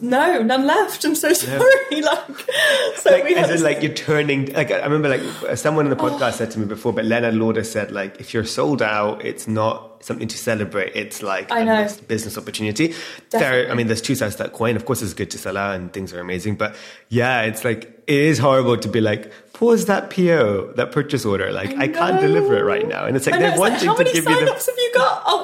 no, 0.00 0.42
none 0.42 0.66
left. 0.66 1.04
I'm 1.04 1.14
so 1.14 1.32
sorry. 1.32 1.70
Yeah. 1.92 2.00
like, 2.00 2.50
so 2.96 3.10
like, 3.10 3.24
we 3.24 3.36
as 3.36 3.50
in, 3.50 3.62
like 3.62 3.80
you're 3.80 3.94
turning. 3.94 4.52
Like 4.52 4.72
I 4.72 4.84
remember, 4.84 5.08
like 5.08 5.56
someone 5.56 5.86
in 5.86 5.90
the 5.90 5.96
podcast 5.96 6.22
oh. 6.22 6.30
said 6.32 6.50
to 6.52 6.58
me 6.58 6.66
before, 6.66 6.92
but 6.92 7.04
Leonard 7.04 7.34
Lauder 7.34 7.62
said, 7.62 7.92
like 7.92 8.20
if 8.20 8.34
you're 8.34 8.44
sold 8.44 8.82
out, 8.82 9.24
it's 9.24 9.46
not 9.46 10.04
something 10.04 10.26
to 10.26 10.36
celebrate. 10.36 10.96
It's 10.96 11.22
like 11.22 11.52
I 11.52 11.62
know. 11.62 11.88
business 12.08 12.36
opportunity. 12.36 12.94
There, 13.30 13.70
I 13.70 13.74
mean, 13.74 13.86
there's 13.86 14.02
two 14.02 14.16
sides 14.16 14.36
to 14.36 14.44
that 14.44 14.52
coin. 14.52 14.74
Of 14.74 14.86
course, 14.86 15.02
it's 15.02 15.14
good 15.14 15.30
to 15.30 15.38
sell 15.38 15.56
out 15.56 15.76
and 15.76 15.92
things 15.92 16.12
are 16.12 16.20
amazing, 16.20 16.56
but 16.56 16.74
yeah, 17.08 17.42
it's 17.42 17.64
like 17.64 18.02
it 18.06 18.18
is 18.18 18.38
horrible 18.38 18.76
to 18.76 18.88
be 18.88 19.00
like, 19.00 19.32
pause 19.52 19.86
that 19.86 20.10
PO, 20.10 20.72
that 20.74 20.90
purchase 20.90 21.24
order. 21.24 21.52
Like 21.52 21.70
I, 21.76 21.84
I 21.84 21.88
can't 21.88 22.20
deliver 22.20 22.58
it 22.58 22.64
right 22.64 22.86
now, 22.86 23.04
and 23.04 23.16
it's 23.16 23.26
like 23.26 23.38
they're 23.38 23.58
wanting 23.58 23.88
like, 23.88 23.98
to 23.98 24.04
give 24.04 24.28
you 24.28 24.40
the. 24.40 24.52
have 24.52 24.66
you 24.76 24.90
got? 24.94 25.22
Oh 25.26 25.41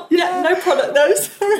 no 0.48 0.60
product 0.60 0.94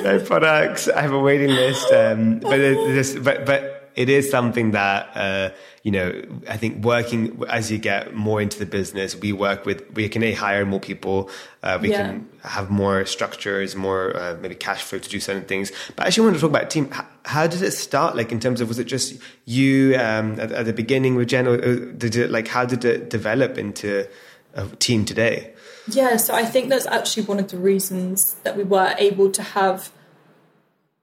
no 0.03 0.19
products. 0.19 0.87
I 0.87 1.01
have 1.01 1.13
a 1.13 1.19
waiting 1.19 1.49
list, 1.49 1.91
um, 1.91 2.39
but 2.39 2.59
it, 2.59 3.23
but 3.23 3.45
but 3.45 3.91
it 3.95 4.09
is 4.09 4.29
something 4.29 4.71
that. 4.71 5.15
Uh, 5.15 5.49
you 5.83 5.91
know, 5.91 6.21
I 6.47 6.57
think 6.57 6.83
working 6.83 7.41
as 7.47 7.71
you 7.71 7.77
get 7.77 8.13
more 8.13 8.41
into 8.41 8.59
the 8.59 8.65
business, 8.65 9.15
we 9.15 9.31
work 9.31 9.65
with, 9.65 9.89
we 9.93 10.09
can 10.09 10.21
hire 10.33 10.65
more 10.65 10.79
people, 10.79 11.29
uh, 11.63 11.79
we 11.81 11.91
yeah. 11.91 12.07
can 12.07 12.29
have 12.43 12.69
more 12.69 13.05
structures, 13.05 13.75
more 13.75 14.15
uh, 14.15 14.37
maybe 14.41 14.55
cash 14.55 14.83
flow 14.83 14.99
to 14.99 15.09
do 15.09 15.19
certain 15.19 15.45
things. 15.45 15.71
But 15.95 16.03
I 16.03 16.07
actually 16.07 16.25
want 16.25 16.35
to 16.35 16.41
talk 16.41 16.49
about 16.49 16.69
team. 16.69 16.91
How, 16.91 17.07
how 17.25 17.47
did 17.47 17.61
it 17.61 17.71
start? 17.71 18.17
Like 18.17 18.31
in 18.31 18.39
terms 18.41 18.59
of, 18.59 18.67
was 18.67 18.77
it 18.77 18.85
just 18.85 19.19
you 19.45 19.95
um, 19.95 20.39
at, 20.39 20.51
at, 20.51 20.65
the 20.65 20.73
beginning 20.73 21.15
with 21.15 21.29
Jen? 21.29 21.47
Or 21.47 21.57
did 21.57 22.15
it 22.17 22.29
like, 22.29 22.47
how 22.47 22.65
did 22.65 22.83
it 22.83 23.09
develop 23.09 23.57
into 23.57 24.05
a 24.53 24.67
team 24.75 25.05
today? 25.05 25.53
Yeah, 25.91 26.17
so 26.17 26.35
I 26.35 26.45
think 26.45 26.69
that's 26.69 26.85
actually 26.85 27.23
one 27.23 27.39
of 27.39 27.49
the 27.49 27.57
reasons 27.57 28.35
that 28.43 28.55
we 28.55 28.63
were 28.63 28.93
able 28.97 29.31
to 29.31 29.41
have 29.41 29.91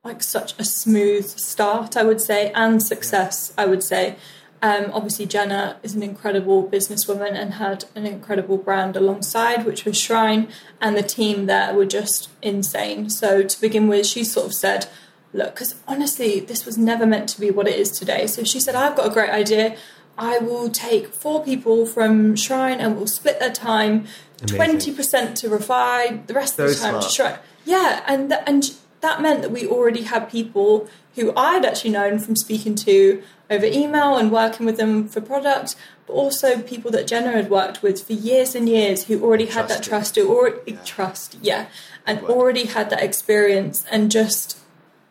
like 0.04 0.22
such 0.22 0.58
a 0.60 0.64
smooth 0.64 1.26
start, 1.26 1.96
I 1.96 2.04
would 2.04 2.20
say, 2.20 2.52
and 2.52 2.80
success, 2.80 3.52
I 3.58 3.66
would 3.66 3.82
say. 3.82 4.14
Um, 4.62 4.90
obviously, 4.92 5.26
Jenna 5.26 5.78
is 5.82 5.94
an 5.94 6.02
incredible 6.02 6.68
businesswoman 6.68 7.34
and 7.34 7.54
had 7.54 7.86
an 7.96 8.06
incredible 8.06 8.56
brand 8.56 8.96
alongside, 8.96 9.66
which 9.66 9.84
was 9.84 9.98
Shrine, 9.98 10.48
and 10.80 10.96
the 10.96 11.02
team 11.02 11.46
there 11.46 11.74
were 11.74 11.86
just 11.86 12.30
insane. 12.40 13.10
So, 13.10 13.42
to 13.42 13.60
begin 13.60 13.88
with, 13.88 14.06
she 14.06 14.22
sort 14.22 14.46
of 14.46 14.54
said, 14.54 14.86
Look, 15.32 15.54
because 15.54 15.74
honestly, 15.86 16.40
this 16.40 16.64
was 16.64 16.78
never 16.78 17.04
meant 17.04 17.28
to 17.30 17.40
be 17.40 17.50
what 17.50 17.68
it 17.68 17.78
is 17.78 17.90
today. 17.90 18.26
So, 18.28 18.44
she 18.44 18.60
said, 18.60 18.76
I've 18.76 18.96
got 18.96 19.06
a 19.06 19.12
great 19.12 19.30
idea. 19.30 19.76
I 20.18 20.38
will 20.38 20.70
take 20.70 21.08
four 21.08 21.44
people 21.44 21.86
from 21.86 22.36
Shrine 22.36 22.80
and 22.80 22.96
we'll 22.96 23.06
split 23.06 23.38
their 23.38 23.52
time 23.52 24.06
Amazing. 24.50 24.94
20% 24.94 25.34
to 25.36 25.48
Refy, 25.48 26.26
the 26.26 26.34
rest 26.34 26.58
of 26.58 26.68
the 26.68 26.74
time 26.74 26.90
smart. 26.90 27.04
to 27.04 27.10
Shrine. 27.10 27.38
Yeah, 27.64 28.02
and, 28.06 28.32
and 28.46 28.72
that 29.00 29.20
meant 29.20 29.42
that 29.42 29.50
we 29.50 29.66
already 29.66 30.02
had 30.02 30.30
people 30.30 30.88
who 31.14 31.32
I'd 31.36 31.64
actually 31.64 31.90
known 31.90 32.18
from 32.18 32.36
speaking 32.36 32.74
to 32.76 33.22
over 33.48 33.64
email 33.64 34.16
and 34.16 34.30
working 34.30 34.66
with 34.66 34.76
them 34.76 35.08
for 35.08 35.20
product, 35.20 35.76
but 36.06 36.12
also 36.12 36.60
people 36.60 36.90
that 36.90 37.06
Jenna 37.06 37.32
had 37.32 37.50
worked 37.50 37.82
with 37.82 38.02
for 38.02 38.12
years 38.12 38.54
and 38.54 38.68
years 38.68 39.04
who 39.04 39.22
already 39.22 39.46
had 39.46 39.68
that 39.68 39.82
trust, 39.82 40.16
who 40.16 40.28
already 40.28 40.72
yeah. 40.72 40.84
trust, 40.84 41.38
yeah, 41.40 41.66
and 42.06 42.20
already 42.24 42.66
had 42.66 42.90
that 42.90 43.02
experience 43.02 43.84
and 43.90 44.10
just 44.10 44.58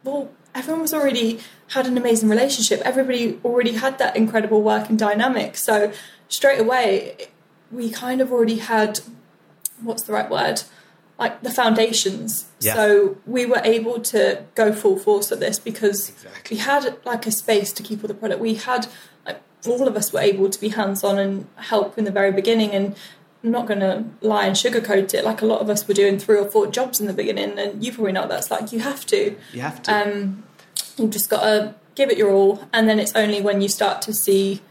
well, 0.03 0.32
everyone 0.53 0.82
was 0.82 0.93
already 0.93 1.39
had 1.70 1.88
an 1.88 1.97
amazing 1.97 2.30
relationship. 2.30 2.82
Everybody 2.82 3.39
already 3.43 3.74
had 3.74 3.97
that 3.97 4.16
incredible 4.16 4.61
working 4.61 4.97
dynamic. 4.97 5.57
So 5.57 5.91
straight 6.28 6.59
away, 6.59 7.28
we 7.72 7.89
kind 7.89 8.22
of 8.22 8.32
already 8.32 8.57
had 8.57 8.99
what's 9.82 10.03
the 10.03 10.13
right 10.13 10.30
word? 10.30 10.63
Like 11.18 11.43
the 11.43 11.51
foundations. 11.51 12.45
Yeah. 12.59 12.74
So 12.74 13.18
we 13.26 13.45
were 13.45 13.61
able 13.63 14.01
to 14.01 14.43
go 14.53 14.74
full 14.74 14.97
force 14.97 15.32
at 15.32 15.39
this 15.39 15.59
because 15.59 16.09
exactly. 16.09 16.57
we 16.57 16.61
had 16.61 16.97
like 17.05 17.26
a 17.26 17.32
space 17.32 17.72
to 17.74 17.84
keep 17.84 18.03
all 18.03 18.07
the 18.07 18.13
product. 18.13 18.41
We 18.41 18.55
had 18.55 18.88
like 19.26 19.41
all 19.66 19.88
of 19.88 19.95
us 19.95 20.11
were 20.11 20.20
able 20.20 20.49
to 20.49 20.59
be 20.59 20.70
hands 20.70 21.03
on 21.03 21.18
and 21.18 21.47
help 21.55 21.97
in 21.97 22.03
the 22.03 22.11
very 22.11 22.32
beginning 22.32 22.72
and 22.72 22.95
I'm 23.45 23.51
not 23.51 23.68
going 23.68 23.80
to 23.82 24.03
lie 24.22 24.47
and 24.47 24.55
sugarcoat 24.55 25.13
it. 25.13 25.24
Like 25.24 25.41
a 25.41 25.45
lot 25.45 25.61
of 25.61 25.70
us 25.70 25.88
were 25.88 25.93
doing 25.93 26.18
three 26.18 26.38
or 26.38 26.49
four 26.49 26.66
jobs 26.66 26.99
in 26.99 27.05
the 27.05 27.13
beginning, 27.13 27.59
and 27.59 27.84
you 27.84 27.93
probably 27.93 28.11
know 28.11 28.28
that's 28.28 28.49
like. 28.49 28.72
You 28.72 28.80
have 28.80 29.05
to. 29.05 29.36
You 29.53 29.61
have 29.61 29.84
to. 29.84 29.93
Um, 29.93 30.43
you've 30.98 31.12
just 31.12 31.30
got 31.30 31.41
to 31.41 31.76
give 31.96 32.10
it 32.10 32.18
your 32.18 32.32
all, 32.32 32.68
and 32.74 32.88
then 32.89 33.00
it's 33.00 33.16
only 33.16 33.41
when 33.41 33.62
you 33.62 33.70
start 33.70 34.02
to 34.04 34.14
see 34.14 34.62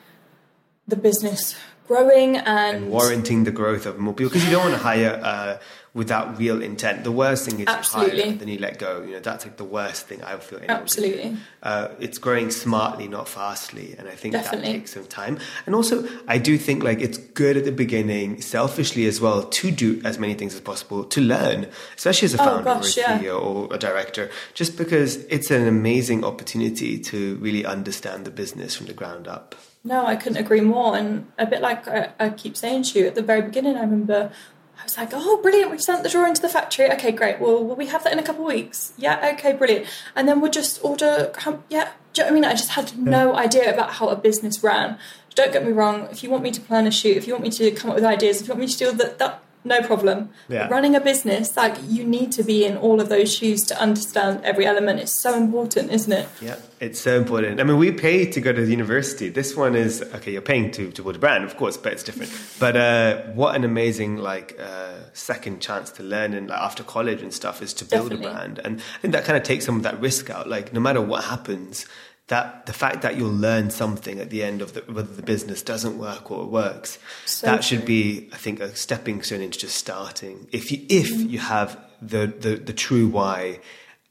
the 0.87 0.97
business 0.97 1.57
growing 1.87 2.37
and, 2.37 2.77
and 2.77 2.91
warranting 2.91 3.45
the 3.45 3.51
growth 3.51 3.87
of 3.87 3.99
more 3.99 4.15
people 4.15 4.31
because 4.31 4.45
you 4.45 4.51
don't 4.51 4.63
want 4.63 4.75
to 4.75 4.81
hire 4.83 5.21
uh, 5.23 5.59
without 5.93 6.39
real 6.39 6.61
intent. 6.61 7.05
The 7.05 7.13
worst 7.13 7.45
thing 7.45 7.61
is 7.61 7.67
Absolutely. 7.69 8.23
hire 8.23 8.33
then 8.33 8.49
you 8.49 8.59
let 8.59 8.79
go. 8.79 9.03
You 9.03 9.13
know 9.13 9.21
that's 9.21 9.45
like 9.45 9.57
the 9.57 9.65
worst 9.65 10.07
thing 10.07 10.23
I 10.23 10.37
feel. 10.37 10.61
Absolutely, 10.69 11.37
uh, 11.63 11.89
it's 12.01 12.19
growing 12.19 12.51
smartly, 12.51 13.07
not 13.07 13.29
fastly, 13.29 13.95
and 13.99 14.09
I 14.09 14.15
think 14.15 14.33
Definitely. 14.33 14.73
that 14.73 14.79
takes 14.79 14.93
some 14.93 15.07
time. 15.07 15.39
And 15.67 15.75
also, 15.75 16.07
I 16.27 16.39
do 16.39 16.59
think 16.59 16.83
like 16.83 17.01
it's 17.01 17.19
good 17.19 17.57
at 17.57 17.65
the 17.65 17.73
beginning, 17.73 18.41
selfishly 18.41 19.07
as 19.07 19.21
well, 19.21 19.45
to 19.45 19.71
do 19.71 20.01
as 20.05 20.19
many 20.19 20.35
things 20.35 20.55
as 20.55 20.61
possible 20.61 21.05
to 21.05 21.21
learn, 21.21 21.69
especially 21.97 22.27
as 22.27 22.35
a 22.35 22.43
oh, 22.43 22.45
founder 22.45 22.71
oh, 22.71 22.75
gosh, 22.75 22.99
or 22.99 23.01
a 23.01 23.05
CEO 23.05 23.23
yeah. 23.23 23.33
or 23.33 23.69
a 23.73 23.79
director, 23.79 24.31
just 24.55 24.77
because 24.77 25.17
it's 25.27 25.51
an 25.51 25.67
amazing 25.67 26.25
opportunity 26.25 26.99
to 26.99 27.37
really 27.37 27.65
understand 27.65 28.25
the 28.25 28.31
business 28.31 28.75
from 28.75 28.87
the 28.87 28.95
ground 28.95 29.29
up. 29.29 29.55
No, 29.85 30.07
I 30.07 30.17
couldn't 30.17 30.39
agree 30.39 30.63
more. 30.63 30.97
And 30.97 31.31
a 31.39 31.47
bit 31.47 31.61
like 31.61 31.87
I, 31.87 32.13
I 32.19 32.31
keep 32.31 32.57
saying 32.57 32.85
to 32.85 32.99
you 32.99 33.07
at 33.07 33.15
the 33.15 33.23
very 33.23 33.43
beginning, 33.43 33.77
I 33.77 33.83
remember 33.83 34.33
I 34.79 34.83
was 34.83 34.97
like, 34.97 35.11
oh, 35.13 35.41
brilliant, 35.41 35.71
we've 35.71 35.81
sent 35.81 36.03
the 36.03 36.09
drawing 36.09 36.35
to 36.35 36.43
the 36.43 36.49
factory. 36.49 36.91
Okay, 36.93 37.13
great. 37.13 37.39
Well, 37.39 37.63
will 37.63 37.77
we 37.77 37.87
have 37.87 38.03
that 38.05 38.13
in 38.13 38.19
a 38.19 38.23
couple 38.23 38.43
of 38.43 38.53
weeks? 38.53 38.93
Yeah, 38.97 39.33
okay, 39.35 39.53
brilliant. 39.53 39.87
And 40.17 40.27
then 40.27 40.41
we'll 40.41 40.51
just 40.51 40.85
order, 40.85 41.33
yeah. 41.69 41.93
Do 42.13 42.23
you 42.23 42.25
know 42.25 42.25
what 42.25 42.27
I 42.27 42.31
mean? 42.31 42.45
I 42.45 42.53
just 42.53 42.71
had 42.71 42.99
no 42.99 43.33
yeah. 43.33 43.39
idea 43.39 43.73
about 43.73 43.93
how 43.95 44.09
a 44.09 44.17
business 44.17 44.63
ran. 44.63 44.99
Don't 45.35 45.53
get 45.53 45.65
me 45.65 45.73
wrong, 45.73 46.09
if 46.11 46.23
you 46.23 46.31
want 46.31 46.43
me 46.43 46.51
to 46.51 46.61
plan 46.61 46.87
a 46.87 46.91
shoot, 46.91 47.17
if 47.17 47.27
you 47.27 47.35
want 47.35 47.45
me 47.45 47.51
to 47.51 47.71
come 47.73 47.91
up 47.91 47.97
with 47.97 48.05
ideas, 48.05 48.41
if 48.41 48.49
you 48.49 48.55
want 48.55 48.61
me 48.61 48.69
to 48.69 48.79
do 48.79 48.93
that, 48.93 49.19
that 49.19 49.43
no 49.65 49.81
problem. 49.83 50.31
Yeah. 50.49 50.69
Running 50.69 50.95
a 50.95 51.01
business, 51.01 51.57
like 51.57 51.77
you 51.89 52.05
need 52.05 52.33
to 52.33 52.43
be 52.43 52.65
in 52.65 52.77
all 52.77 53.01
of 53.01 53.09
those 53.09 53.35
shoes 53.35 53.63
to 53.65 53.81
understand 53.81 54.41
every 54.45 54.67
element. 54.67 55.01
It's 55.01 55.19
so 55.19 55.35
important, 55.35 55.91
isn't 55.91 56.13
it? 56.13 56.29
Yeah, 56.41 56.57
it's 56.81 57.01
so 57.01 57.17
important. 57.17 57.61
I 57.61 57.65
mean, 57.65 57.79
we 57.79 57.91
pay 57.91 58.27
to 58.27 58.41
go 58.41 58.53
to 58.53 58.65
the 58.65 58.71
university. 58.71 59.31
This 59.31 59.57
one 59.57 59.75
is 59.75 60.03
okay. 60.15 60.33
You're 60.33 60.43
paying 60.43 60.71
to 60.73 60.91
to 60.93 61.03
build 61.03 61.17
a 61.17 61.19
brand, 61.19 61.45
of 61.45 61.57
course, 61.57 61.77
but 61.77 61.93
it's 61.93 62.03
different. 62.03 62.31
But 62.61 62.77
uh, 62.77 63.23
what 63.33 63.57
an 63.57 63.65
amazing 63.65 64.19
like 64.19 64.59
uh, 64.61 64.95
second 65.15 65.61
chance 65.61 65.91
to 65.93 66.03
learn 66.03 66.35
and 66.35 66.49
like, 66.49 66.61
after 66.61 66.83
college 66.83 67.23
and 67.23 67.33
stuff 67.33 67.63
is 67.63 67.73
to 67.75 67.85
build 67.85 68.11
Definitely. 68.11 68.27
a 68.27 68.35
brand, 68.35 68.61
and 68.65 68.81
I 68.81 68.99
think 68.99 69.13
that 69.15 69.25
kind 69.25 69.37
of 69.37 69.43
takes 69.43 69.65
some 69.65 69.77
of 69.77 69.83
that 69.85 69.99
risk 70.01 70.31
out. 70.31 70.49
Like 70.49 70.73
no 70.73 70.81
matter 70.81 71.01
what 71.01 71.25
happens, 71.25 71.87
that 72.29 72.65
the 72.65 72.73
fact 72.73 73.03
that 73.03 73.17
you'll 73.17 73.31
learn 73.31 73.71
something 73.71 74.19
at 74.19 74.31
the 74.31 74.43
end 74.43 74.63
of 74.63 74.73
the, 74.73 74.81
whether 74.93 75.13
the 75.15 75.23
business 75.23 75.63
doesn't 75.63 75.99
work 75.99 76.31
or 76.31 76.45
it 76.45 76.49
works, 76.49 76.99
so 77.27 77.47
that 77.47 77.63
should 77.63 77.85
be, 77.85 78.29
I 78.33 78.37
think, 78.37 78.61
a 78.61 78.75
stepping 78.75 79.23
stone 79.23 79.43
into 79.43 79.59
just 79.59 79.77
starting. 79.77 80.47
If 80.51 80.73
you, 80.73 80.85
if 80.89 81.11
mm-hmm. 81.13 81.29
you 81.29 81.39
have 81.41 81.79
the, 82.01 82.27
the, 82.27 82.57
the 82.57 82.73
true 82.73 83.09
why 83.09 83.61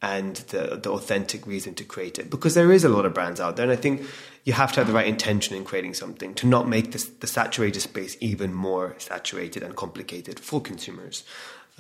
and 0.02 0.36
the, 0.36 0.80
the 0.82 0.92
authentic 0.92 1.48
reason 1.48 1.74
to 1.76 1.84
create 1.84 2.20
it, 2.20 2.30
because 2.30 2.54
there 2.54 2.72
is 2.72 2.84
a 2.84 2.90
lot 2.90 3.06
of 3.06 3.16
brands 3.16 3.40
out 3.40 3.56
there, 3.56 3.64
and 3.64 3.72
I 3.72 3.78
think 3.78 4.04
you 4.44 4.54
have 4.54 4.72
to 4.74 4.82
have 4.82 4.88
the 4.88 4.94
right 4.94 5.08
intention 5.08 5.56
in 5.56 5.64
creating 5.64 5.96
something 5.96 6.36
to 6.36 6.46
not 6.46 6.68
make 6.68 6.92
this, 6.92 7.06
the 7.06 7.28
saturated 7.28 7.80
space 7.80 8.16
even 8.20 8.54
more 8.54 8.96
saturated 9.00 9.64
and 9.64 9.76
complicated 9.76 10.40
for 10.40 10.62
consumers. 10.62 11.24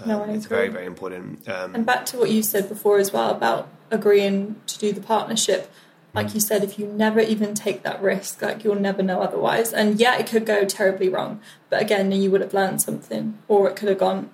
Um, 0.01 0.09
no, 0.09 0.23
it's 0.23 0.47
very, 0.47 0.69
very 0.69 0.87
important. 0.87 1.47
Um, 1.47 1.75
and 1.75 1.85
back 1.85 2.07
to 2.07 2.17
what 2.17 2.31
you 2.31 2.41
said 2.41 2.67
before 2.69 2.97
as 2.97 3.13
well 3.13 3.29
about 3.29 3.69
agreeing 3.91 4.55
to 4.65 4.79
do 4.79 4.91
the 4.91 5.01
partnership 5.01 5.71
like 6.13 6.33
you 6.33 6.39
said, 6.39 6.63
if 6.63 6.77
you 6.77 6.85
never 6.85 7.19
even 7.19 7.55
take 7.55 7.83
that 7.83 8.01
risk, 8.01 8.41
like 8.41 8.63
you'll 8.63 8.75
never 8.75 9.01
know 9.01 9.21
otherwise. 9.21 9.73
And 9.73 9.99
yeah, 9.99 10.17
it 10.17 10.27
could 10.27 10.45
go 10.45 10.65
terribly 10.65 11.09
wrong, 11.09 11.41
but 11.69 11.81
again, 11.81 12.11
you 12.11 12.29
would 12.31 12.41
have 12.41 12.53
learned 12.53 12.81
something, 12.81 13.37
or 13.47 13.69
it 13.69 13.75
could 13.75 13.89
have 13.89 13.97
gone 13.97 14.29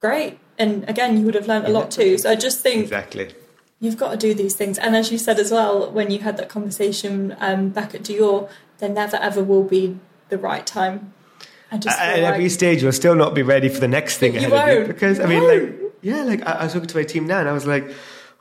great. 0.00 0.38
And 0.58 0.88
again, 0.88 1.18
you 1.18 1.24
would 1.24 1.34
have 1.34 1.48
learned 1.48 1.66
a 1.66 1.70
lot 1.70 1.90
too. 1.90 2.18
So 2.18 2.30
I 2.30 2.34
just 2.34 2.60
think 2.60 2.82
exactly 2.82 3.34
you've 3.80 3.96
got 3.96 4.10
to 4.10 4.16
do 4.16 4.34
these 4.34 4.54
things. 4.54 4.78
And 4.78 4.96
as 4.96 5.12
you 5.12 5.18
said 5.18 5.38
as 5.38 5.50
well, 5.50 5.90
when 5.90 6.10
you 6.10 6.20
had 6.20 6.36
that 6.36 6.48
conversation 6.48 7.36
um, 7.40 7.70
back 7.70 7.94
at 7.94 8.02
Dior, 8.02 8.50
there 8.78 8.88
never 8.88 9.16
ever 9.16 9.42
will 9.42 9.64
be 9.64 9.98
the 10.28 10.38
right 10.38 10.66
time. 10.66 11.12
at 11.70 11.84
like 11.84 11.98
every 11.98 12.48
stage, 12.48 12.82
you'll 12.82 12.92
still 12.92 13.14
not 13.14 13.34
be 13.34 13.42
ready 13.42 13.68
for 13.68 13.80
the 13.80 13.88
next 13.88 14.18
thing 14.18 14.36
ahead 14.36 14.52
of 14.52 14.80
you 14.80 14.86
because 14.86 15.20
I 15.20 15.26
mean, 15.26 15.46
like 15.46 15.94
yeah, 16.02 16.22
like 16.24 16.46
I, 16.46 16.52
I 16.52 16.64
was 16.64 16.72
talking 16.72 16.88
to 16.88 16.96
my 16.96 17.04
team 17.04 17.26
now, 17.26 17.40
and 17.40 17.48
I 17.48 17.52
was 17.52 17.66
like 17.66 17.90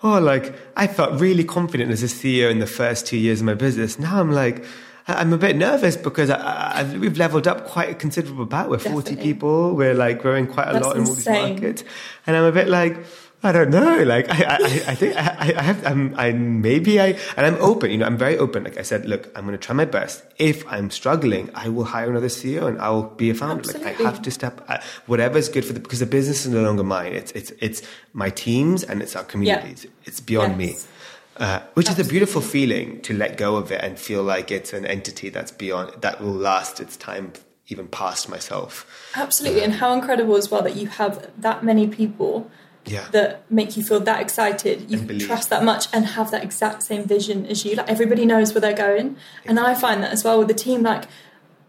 oh, 0.04 0.20
like 0.20 0.54
I 0.76 0.88
felt 0.88 1.20
really 1.20 1.44
confident 1.44 1.92
as 1.92 2.04
a 2.04 2.08
CEO 2.08 2.52
in 2.52 2.60
the 2.60 2.68
first 2.68 3.08
two 3.08 3.18
years 3.18 3.42
of 3.42 3.46
my 3.46 3.54
business. 3.54 4.00
Now 4.00 4.20
I'm 4.20 4.32
like, 4.32 4.64
I'm 5.08 5.32
a 5.32 5.38
bit 5.38 5.56
nervous 5.56 5.96
because 5.96 6.30
I, 6.30 6.38
I, 6.38 6.98
we've 6.98 7.18
leveled 7.18 7.48
up 7.48 7.68
quite 7.68 7.90
a 7.90 7.96
considerable 7.96 8.44
amount. 8.44 8.70
We're 8.70 8.78
Definitely. 8.78 9.16
40 9.16 9.24
people. 9.24 9.76
We're 9.76 9.94
like 9.94 10.22
growing 10.22 10.48
quite 10.48 10.68
a 10.68 10.74
That's 10.74 10.86
lot 10.86 10.98
in 10.98 11.06
all 11.06 11.14
these 11.14 11.28
markets. 11.28 11.84
And 12.26 12.36
I'm 12.36 12.44
a 12.44 12.52
bit 12.52 12.68
like, 12.68 12.98
I 13.44 13.52
don't 13.52 13.70
know. 13.70 14.04
Like, 14.04 14.30
I, 14.30 14.56
I, 14.56 14.66
I 14.88 14.96
think 14.96 15.16
I, 15.16 15.54
I 15.56 15.62
have, 15.62 15.86
I'm, 15.86 16.16
I, 16.18 16.32
maybe 16.32 17.00
I, 17.00 17.18
and 17.36 17.46
I'm 17.46 17.56
open, 17.62 17.92
you 17.92 17.98
know, 17.98 18.06
I'm 18.06 18.18
very 18.18 18.38
open. 18.38 18.64
Like 18.64 18.78
I 18.78 18.82
said, 18.82 19.06
look, 19.06 19.32
I'm 19.36 19.46
going 19.46 19.58
to 19.58 19.64
try 19.64 19.76
my 19.76 19.86
best. 19.86 20.24
If 20.40 20.68
I'm 20.68 20.90
struggling, 20.90 21.52
I 21.54 21.70
will 21.70 21.84
hire 21.84 22.10
another 22.10 22.28
CEO 22.28 22.68
and 22.68 22.82
I'll 22.82 23.04
be 23.04 23.30
a 23.30 23.36
founder. 23.36 23.62
Absolutely. 23.62 23.92
Like 23.92 24.02
I 24.02 24.04
have 24.04 24.22
to 24.24 24.32
step, 24.32 24.66
uh, 24.68 24.80
whatever's 25.06 25.50
good 25.50 25.66
for 25.66 25.74
the, 25.74 25.80
because 25.80 26.00
the 26.00 26.08
business 26.08 26.46
is 26.46 26.52
no 26.52 26.64
longer 26.64 26.84
mine. 26.84 27.14
It's, 27.14 27.32
it's, 27.34 27.52
it's 27.60 27.84
my 28.14 28.32
teams 28.32 28.84
and 28.84 29.04
it's 29.04 29.16
our 29.16 29.24
communities. 29.24 29.86
Yeah. 29.86 29.92
It's 30.06 30.20
beyond 30.20 30.60
yes. 30.60 30.86
me. 30.86 30.92
Uh, 31.38 31.60
which 31.76 31.88
Absolutely. 31.88 32.02
is 32.02 32.08
a 32.08 32.10
beautiful 32.10 32.42
feeling 32.42 33.00
to 33.02 33.14
let 33.14 33.38
go 33.38 33.58
of 33.58 33.72
it 33.72 33.80
and 33.84 34.00
feel 34.00 34.24
like 34.24 34.50
it's 34.50 34.74
an 34.74 34.88
entity 34.88 35.30
that's 35.30 35.52
beyond, 35.52 36.02
that 36.02 36.20
will 36.20 36.34
last 36.34 36.80
its 36.80 36.98
time 36.98 37.32
even 37.68 37.88
past 37.88 38.28
myself. 38.28 38.88
Absolutely. 39.16 39.62
and 39.62 39.74
how 39.74 39.94
incredible 39.94 40.36
as 40.36 40.50
well 40.50 40.64
that 40.64 40.76
you 40.76 40.88
have 40.88 41.30
that 41.38 41.64
many 41.64 41.88
people 41.88 42.50
yeah. 42.90 43.08
that 43.12 43.50
make 43.52 43.78
you 43.78 43.84
feel 43.84 44.00
that 44.00 44.22
excited. 44.22 44.90
You 44.90 45.20
trust 45.20 45.50
that 45.50 45.64
much 45.64 45.88
and 45.94 46.06
have 46.06 46.32
that 46.32 46.44
exact 46.44 46.84
same 46.84 47.06
vision 47.06 47.46
as 47.46 47.66
you. 47.66 47.76
Like 47.76 47.90
everybody 47.90 48.26
knows 48.26 48.54
where 48.54 48.62
they're 48.62 48.74
going. 48.74 49.08
Exactly. 49.08 49.50
And 49.50 49.60
I 49.60 49.76
find 49.76 50.04
that 50.04 50.12
as 50.12 50.24
well 50.24 50.40
with 50.40 50.48
the 50.48 50.54
team, 50.54 50.84
like 50.84 51.06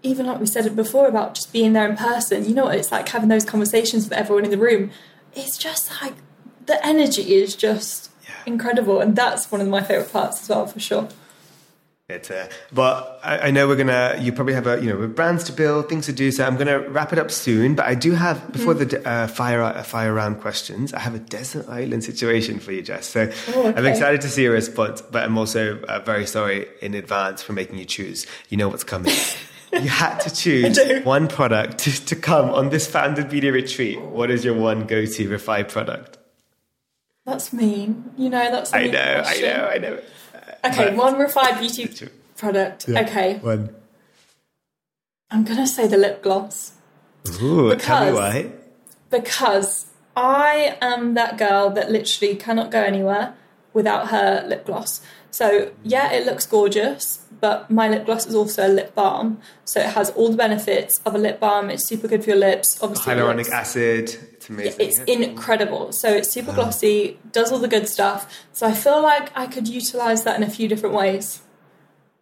even 0.02 0.26
like 0.26 0.40
we 0.40 0.46
said 0.46 0.66
it 0.66 0.76
before 0.76 1.08
about 1.08 1.34
just 1.34 1.52
being 1.52 1.72
there 1.72 1.88
in 1.88 1.96
person, 1.96 2.44
you 2.44 2.54
know 2.54 2.64
what 2.64 2.76
it's 2.76 2.92
like 2.92 3.08
having 3.08 3.28
those 3.28 3.44
conversations 3.44 4.04
with 4.04 4.12
everyone 4.12 4.44
in 4.44 4.50
the 4.50 4.58
room. 4.58 4.90
It's 5.34 5.58
just 5.58 5.90
like 6.02 6.14
the 6.66 6.84
energy 6.86 7.34
is 7.34 7.56
just 7.56 8.10
yeah. 8.24 8.34
incredible. 8.46 9.00
And 9.00 9.16
that's 9.16 9.50
one 9.50 9.60
of 9.60 9.68
my 9.68 9.82
favourite 9.82 10.12
parts 10.12 10.42
as 10.42 10.48
well 10.48 10.66
for 10.66 10.80
sure. 10.80 11.08
It, 12.08 12.30
uh, 12.30 12.46
but 12.72 13.20
I, 13.22 13.38
I, 13.38 13.50
know 13.50 13.68
we're 13.68 13.76
gonna. 13.76 14.16
You 14.18 14.32
probably 14.32 14.54
have 14.54 14.66
a 14.66 14.80
you 14.80 14.88
know 14.88 15.06
brands 15.08 15.44
to 15.44 15.52
build, 15.52 15.90
things 15.90 16.06
to 16.06 16.12
do. 16.14 16.32
So 16.32 16.42
I'm 16.42 16.56
gonna 16.56 16.80
wrap 16.80 17.12
it 17.12 17.18
up 17.18 17.30
soon. 17.30 17.74
But 17.74 17.84
I 17.84 17.94
do 17.94 18.12
have 18.12 18.50
before 18.50 18.74
mm. 18.74 18.88
the 18.88 19.06
uh, 19.06 19.26
fire 19.26 19.60
uh, 19.60 19.82
fire 19.82 20.14
round 20.14 20.40
questions. 20.40 20.94
I 20.94 21.00
have 21.00 21.14
a 21.14 21.18
desert 21.18 21.68
island 21.68 22.04
situation 22.04 22.60
for 22.60 22.72
you, 22.72 22.80
Jess. 22.80 23.08
So 23.08 23.30
oh, 23.48 23.66
okay. 23.66 23.78
I'm 23.78 23.84
excited 23.84 24.22
to 24.22 24.28
see 24.30 24.44
your 24.44 24.54
response, 24.54 25.02
but 25.02 25.22
I'm 25.22 25.36
also 25.36 25.82
uh, 25.82 25.98
very 26.00 26.26
sorry 26.26 26.68
in 26.80 26.94
advance 26.94 27.42
for 27.42 27.52
making 27.52 27.76
you 27.76 27.84
choose. 27.84 28.26
You 28.48 28.56
know 28.56 28.68
what's 28.68 28.84
coming. 28.84 29.12
you 29.74 29.90
had 29.90 30.18
to 30.20 30.34
choose 30.34 30.78
one 31.04 31.28
product 31.28 31.76
to, 31.80 32.06
to 32.06 32.16
come 32.16 32.48
on 32.48 32.70
this 32.70 32.86
founded 32.86 33.30
media 33.30 33.52
retreat. 33.52 34.00
What 34.00 34.30
is 34.30 34.46
your 34.46 34.54
one 34.54 34.86
go-to 34.86 35.28
Refy 35.28 35.68
product? 35.68 36.16
That's 37.26 37.52
mean. 37.52 38.12
You 38.16 38.30
know 38.30 38.50
that's. 38.50 38.72
I 38.72 38.86
know. 38.86 39.20
Question. 39.20 39.44
I 39.44 39.56
know. 39.58 39.66
I 39.66 39.76
know. 39.76 40.00
Okay, 40.64 40.94
one 40.94 41.18
refined 41.18 41.58
beauty 41.60 42.08
product. 42.36 42.88
Yeah, 42.88 43.00
okay. 43.02 43.38
One. 43.38 43.74
I'm 45.30 45.44
gonna 45.44 45.66
say 45.66 45.86
the 45.86 45.98
lip 45.98 46.22
gloss. 46.22 46.72
Ooh, 47.42 47.68
because, 47.68 48.14
why. 48.14 48.52
Because 49.10 49.86
I 50.16 50.78
am 50.80 51.14
that 51.14 51.36
girl 51.38 51.70
that 51.70 51.90
literally 51.90 52.36
cannot 52.36 52.70
go 52.70 52.82
anywhere 52.82 53.34
without 53.72 54.08
her 54.08 54.44
lip 54.46 54.66
gloss. 54.66 55.00
So 55.30 55.72
yeah, 55.84 56.12
it 56.12 56.26
looks 56.26 56.46
gorgeous, 56.46 57.24
but 57.40 57.70
my 57.70 57.88
lip 57.88 58.06
gloss 58.06 58.26
is 58.26 58.34
also 58.34 58.66
a 58.66 58.72
lip 58.72 58.94
balm, 58.94 59.40
so 59.64 59.80
it 59.80 59.86
has 59.86 60.10
all 60.10 60.30
the 60.30 60.36
benefits 60.36 61.00
of 61.04 61.14
a 61.14 61.18
lip 61.18 61.38
balm. 61.38 61.70
It's 61.70 61.86
super 61.86 62.08
good 62.08 62.24
for 62.24 62.30
your 62.30 62.38
lips. 62.38 62.78
Obviously, 62.82 63.14
Hyaluronic 63.14 63.36
looks, 63.36 63.50
acid. 63.50 64.16
It's 64.32 64.48
amazing. 64.48 64.80
Yeah, 64.80 64.86
it's 64.86 64.98
incredible. 65.00 65.92
So 65.92 66.12
it's 66.12 66.30
super 66.30 66.52
glossy, 66.52 67.18
does 67.32 67.52
all 67.52 67.58
the 67.58 67.68
good 67.68 67.88
stuff. 67.88 68.32
So 68.52 68.66
I 68.66 68.72
feel 68.72 69.02
like 69.02 69.30
I 69.36 69.46
could 69.46 69.68
utilize 69.68 70.24
that 70.24 70.36
in 70.36 70.42
a 70.42 70.50
few 70.50 70.66
different 70.68 70.94
ways. 70.94 71.42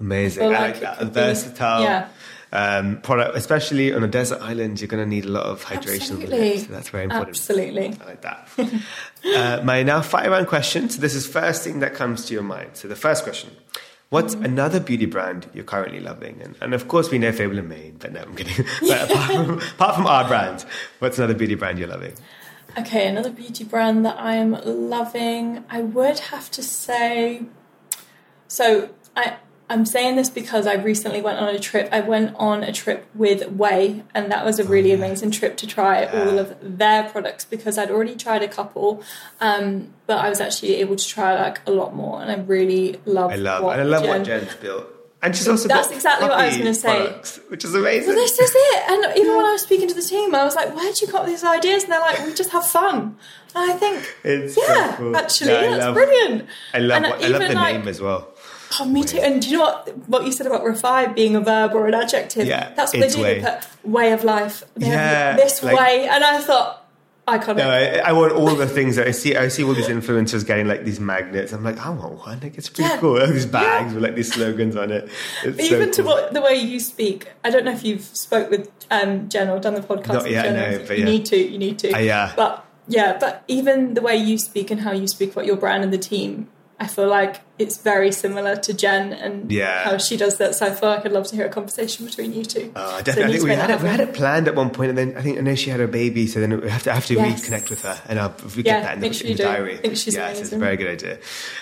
Amazing. 0.00 0.42
feel 0.42 0.50
I 0.50 0.60
like 0.60 0.72
like 0.74 0.80
that. 0.80 1.00
Uh, 1.00 1.04
be- 1.06 1.10
Versatile. 1.12 1.82
yeah. 1.82 2.08
Um, 2.56 3.02
product, 3.02 3.36
especially 3.36 3.92
on 3.92 4.02
a 4.02 4.08
desert 4.08 4.40
island, 4.40 4.80
you're 4.80 4.88
going 4.88 5.04
to 5.04 5.08
need 5.08 5.26
a 5.26 5.28
lot 5.28 5.44
of 5.44 5.62
hydration. 5.62 6.22
Absolutely. 6.22 6.58
so 6.60 6.72
that's 6.72 6.88
very 6.88 7.04
important. 7.04 7.36
Absolutely. 7.36 7.88
I 8.00 8.04
like 8.06 8.22
that. 8.22 8.48
uh, 9.60 9.62
my 9.62 9.82
now 9.82 10.00
five 10.00 10.30
round 10.30 10.46
question. 10.46 10.88
So 10.88 11.00
this 11.00 11.14
is 11.14 11.26
first 11.26 11.64
thing 11.64 11.80
that 11.80 11.92
comes 11.94 12.24
to 12.26 12.32
your 12.32 12.42
mind. 12.42 12.70
So 12.72 12.88
the 12.88 12.96
first 12.96 13.24
question: 13.24 13.50
What's 14.08 14.34
Mm-hmm. 14.34 14.44
another 14.44 14.80
beauty 14.80 15.04
brand 15.06 15.48
you're 15.52 15.64
currently 15.64 16.00
loving? 16.00 16.40
And, 16.40 16.54
and 16.62 16.72
of 16.72 16.88
course, 16.88 17.10
we 17.10 17.18
know 17.18 17.32
Fable 17.32 17.58
and 17.58 17.68
Mane, 17.68 17.96
but 17.98 18.12
no, 18.12 18.22
I'm 18.22 18.34
kidding. 18.36 18.64
but 18.80 19.10
apart 19.10 19.32
from, 19.32 19.58
apart 19.74 19.94
from 19.96 20.06
our 20.06 20.26
brand, 20.26 20.64
what's 21.00 21.18
another 21.18 21.34
beauty 21.34 21.56
brand 21.56 21.78
you're 21.78 21.88
loving? 21.88 22.14
Okay, 22.78 23.08
another 23.08 23.30
beauty 23.30 23.64
brand 23.64 24.04
that 24.06 24.18
I 24.18 24.36
am 24.36 24.52
loving. 24.64 25.64
I 25.68 25.82
would 25.82 26.20
have 26.20 26.50
to 26.52 26.62
say. 26.62 27.42
So 28.48 28.90
I 29.16 29.36
I'm 29.68 29.84
saying 29.84 30.14
this 30.16 30.30
because 30.30 30.66
I 30.66 30.74
recently 30.74 31.20
went 31.20 31.38
on 31.38 31.48
a 31.54 31.58
trip. 31.58 31.88
I 31.90 32.00
went 32.00 32.36
on 32.36 32.62
a 32.62 32.72
trip 32.72 33.04
with 33.14 33.40
Ouai, 33.42 34.02
and 34.14 34.30
that 34.30 34.44
was 34.44 34.60
a 34.60 34.64
really 34.64 34.92
amazing 34.92 35.32
trip 35.32 35.56
to 35.58 35.66
try 35.66 36.04
all 36.04 36.38
of 36.38 36.54
their 36.62 37.04
products 37.10 37.44
because 37.44 37.76
I'd 37.76 37.90
already 37.90 38.14
tried 38.14 38.42
a 38.42 38.48
couple, 38.48 39.02
um, 39.40 39.92
but 40.06 40.18
I 40.18 40.28
was 40.28 40.40
actually 40.40 40.76
able 40.76 40.94
to 40.96 41.06
try 41.06 41.34
like 41.40 41.60
a 41.66 41.72
lot 41.72 41.94
more, 41.96 42.22
and 42.22 42.30
I 42.30 42.36
really 42.36 43.00
love. 43.06 43.32
I 43.32 43.36
love, 43.36 43.64
what 43.64 43.72
and 43.78 43.82
I 43.82 43.84
love 43.84 44.02
Jen- 44.02 44.10
what 44.10 44.24
Jen's 44.24 44.54
built. 44.56 44.86
And 45.22 45.34
she's 45.34 45.48
also 45.48 45.66
That's 45.66 45.90
exactly 45.90 46.28
what 46.28 46.38
I 46.38 46.46
was 46.46 46.58
gonna 46.58 46.74
say. 46.74 47.06
products, 47.06 47.40
which 47.48 47.64
is 47.64 47.74
amazing. 47.74 48.08
Well, 48.14 48.16
this 48.16 48.38
is 48.38 48.52
it. 48.54 48.82
And 48.90 49.16
even 49.18 49.34
when 49.36 49.46
I 49.46 49.52
was 49.52 49.62
speaking 49.62 49.88
to 49.88 49.94
the 49.94 50.02
team, 50.02 50.32
I 50.34 50.44
was 50.44 50.54
like, 50.54 50.72
"Where 50.76 50.84
would 50.84 51.00
you 51.00 51.08
with 51.12 51.26
these 51.26 51.42
ideas?" 51.42 51.82
And 51.84 51.92
they're 51.92 52.00
like, 52.00 52.24
"We 52.24 52.34
just 52.34 52.50
have 52.50 52.64
fun." 52.66 53.16
And 53.54 53.70
I 53.70 53.74
think, 53.74 54.14
It's 54.22 54.54
so 54.54 54.62
yeah, 54.68 54.94
cool. 54.96 55.16
actually, 55.16 55.52
Yeah, 55.52 55.70
that's 55.70 55.84
love- 55.86 55.94
brilliant. 55.94 56.46
I 56.74 56.78
love, 56.78 57.02
what, 57.04 57.24
I 57.24 57.28
love 57.28 57.40
the 57.40 57.54
like, 57.54 57.76
name 57.78 57.88
as 57.88 58.00
well. 58.02 58.28
Oh, 58.80 58.84
me 58.84 59.04
too. 59.04 59.18
And 59.18 59.40
do 59.42 59.48
you 59.48 59.58
know 59.58 59.64
what? 59.64 59.96
What 60.08 60.24
you 60.26 60.32
said 60.32 60.46
about 60.46 60.64
refine 60.64 61.14
being 61.14 61.36
a 61.36 61.40
verb 61.40 61.74
or 61.74 61.86
an 61.86 61.94
adjective? 61.94 62.46
Yeah, 62.46 62.72
that's 62.74 62.92
what 62.92 63.00
they 63.00 63.08
do. 63.08 63.22
way. 63.22 63.40
They 63.40 63.50
put 63.50 63.84
way 63.84 64.12
of 64.12 64.24
life. 64.24 64.62
Yeah, 64.76 65.36
this 65.36 65.62
like- 65.62 65.78
way, 65.78 66.08
and 66.08 66.22
I 66.24 66.40
thought, 66.40 66.86
iconic. 67.26 67.56
No, 67.56 67.70
I, 67.70 68.08
I 68.08 68.12
want 68.12 68.32
all 68.32 68.54
the 68.54 68.66
things 68.68 68.96
that 68.96 69.06
I 69.08 69.10
see. 69.10 69.36
I 69.36 69.48
see 69.48 69.64
all 69.64 69.74
these 69.74 69.88
influencers 69.88 70.46
getting 70.46 70.68
like 70.68 70.84
these 70.84 71.00
magnets. 71.00 71.52
I'm 71.52 71.64
like, 71.64 71.78
I 71.78 71.90
want 71.90 72.18
one. 72.18 72.40
Like, 72.40 72.56
it's 72.58 72.68
pretty 72.68 72.90
Yeah. 72.90 72.98
cool. 72.98 73.18
Like, 73.18 73.30
these 73.30 73.46
bags 73.46 73.94
with 73.94 74.02
like 74.02 74.14
these 74.14 74.32
slogans 74.32 74.76
on 74.76 74.90
it. 74.92 75.08
It's 75.44 75.68
so 75.68 75.74
Even 75.76 75.90
to 75.92 76.02
what 76.02 76.32
the 76.32 76.40
way 76.40 76.54
you 76.54 76.78
speak. 76.80 77.28
I 77.44 77.50
don't 77.50 77.64
know 77.64 77.72
if 77.72 77.84
you've 77.84 78.04
spoke 78.04 78.50
with 78.50 78.70
um, 78.90 79.28
Jen 79.28 79.48
or 79.48 79.58
done 79.58 79.74
the 79.74 79.80
podcast. 79.80 80.08
Not 80.12 80.30
yet, 80.30 80.52
no, 80.52 80.86
but 80.86 80.98
you 80.98 81.04
yeah. 81.04 81.10
need 81.10 81.26
to. 81.26 81.36
You 81.36 81.58
need 81.58 81.78
to. 81.80 81.92
Uh, 81.92 81.98
yeah. 81.98 82.32
But 82.36 82.64
yeah, 82.88 83.16
but 83.18 83.42
even 83.48 83.94
the 83.94 84.02
way 84.02 84.16
you 84.16 84.38
speak 84.38 84.70
and 84.70 84.80
how 84.80 84.92
you 84.92 85.08
speak 85.08 85.32
about 85.32 85.46
your 85.46 85.56
brand 85.56 85.82
and 85.82 85.92
the 85.92 85.98
team, 85.98 86.48
I 86.78 86.86
feel 86.86 87.08
like 87.08 87.40
it's 87.58 87.78
very 87.78 88.12
similar 88.12 88.54
to 88.56 88.74
Jen 88.74 89.14
and 89.14 89.50
Yeah. 89.50 89.84
how 89.84 89.96
she 89.96 90.18
does 90.18 90.36
that. 90.36 90.54
So 90.54 90.66
I 90.66 90.70
feel 90.70 90.90
like 90.90 91.06
I'd 91.06 91.12
love 91.12 91.26
to 91.28 91.36
hear 91.36 91.46
a 91.46 91.48
conversation 91.48 92.04
between 92.04 92.34
you 92.34 92.44
two. 92.44 92.70
Oh, 92.76 92.98
So 92.98 93.02
definitely. 93.02 93.22
I 93.24 93.38
think 93.38 93.44
we 93.48 93.54
had 93.54 93.70
it. 93.70 93.80
We 93.80 93.88
had 93.88 94.00
it 94.00 94.12
planned 94.12 94.46
at 94.46 94.54
one 94.54 94.68
point, 94.68 94.90
and 94.90 94.98
then 94.98 95.14
I 95.16 95.22
think 95.22 95.38
I 95.38 95.40
know 95.40 95.54
she 95.54 95.70
had 95.70 95.80
a 95.80 95.88
baby, 95.88 96.26
so 96.26 96.38
then 96.40 96.60
we 96.60 96.68
have 96.68 96.82
to 96.82 96.90
I 96.90 96.94
have 96.94 97.06
to 97.06 97.14
Yes. 97.14 97.40
reconnect 97.48 97.70
with 97.70 97.80
her, 97.82 97.98
and 98.08 98.20
I'll, 98.20 98.34
we 98.54 98.62
Yeah, 98.62 98.80
get 98.80 98.82
that 98.82 98.94
in 98.96 99.00
the, 99.00 99.12
sure 99.14 99.26
in 99.30 99.36
the 99.36 99.42
diary. 99.42 99.74
I 99.74 99.76
think 99.78 99.96
she's 99.96 100.14
yes, 100.14 100.38
it's 100.40 100.52
a 100.52 100.58
very 100.58 100.76
good 100.76 100.88
idea. 100.88 101.18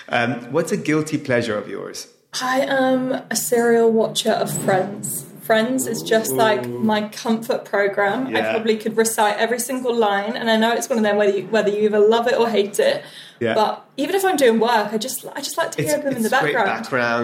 Um, 0.09 0.51
what's 0.51 0.73
a 0.73 0.77
guilty 0.77 1.17
pleasure 1.17 1.57
of 1.57 1.69
yours? 1.69 2.07
I 2.41 2.61
am 2.61 3.13
a 3.31 3.35
serial 3.37 3.89
watcher 3.93 4.31
of 4.31 4.51
Friends. 4.65 5.23
Friends 5.43 5.85
is 5.87 6.01
just 6.01 6.33
like 6.33 6.67
my 6.67 7.07
comfort 7.09 7.65
program. 7.65 8.35
I 8.35 8.41
probably 8.41 8.77
could 8.77 8.97
recite 8.97 9.37
every 9.37 9.59
single 9.59 9.95
line, 9.95 10.35
and 10.35 10.49
I 10.49 10.57
know 10.57 10.73
it's 10.73 10.89
one 10.89 10.97
of 10.97 11.03
them 11.03 11.15
whether 11.17 11.37
you, 11.37 11.45
whether 11.47 11.69
you 11.69 11.83
either 11.85 11.99
love 11.99 12.27
it 12.27 12.37
or 12.37 12.49
hate 12.49 12.79
it. 12.79 13.03
Yeah. 13.39 13.53
But 13.53 13.85
even 13.97 14.15
if 14.15 14.23
I'm 14.23 14.37
doing 14.37 14.59
work, 14.61 14.93
I 14.93 14.97
just 14.97 15.25
I 15.35 15.41
just 15.41 15.57
like 15.57 15.71
to 15.71 15.81
It's, 15.81 15.91
hear 15.91 16.01
them 16.01 16.13
in 16.15 16.21
it's 16.21 16.29
the 16.29 16.39
great 16.39 16.53
background. 16.55 16.83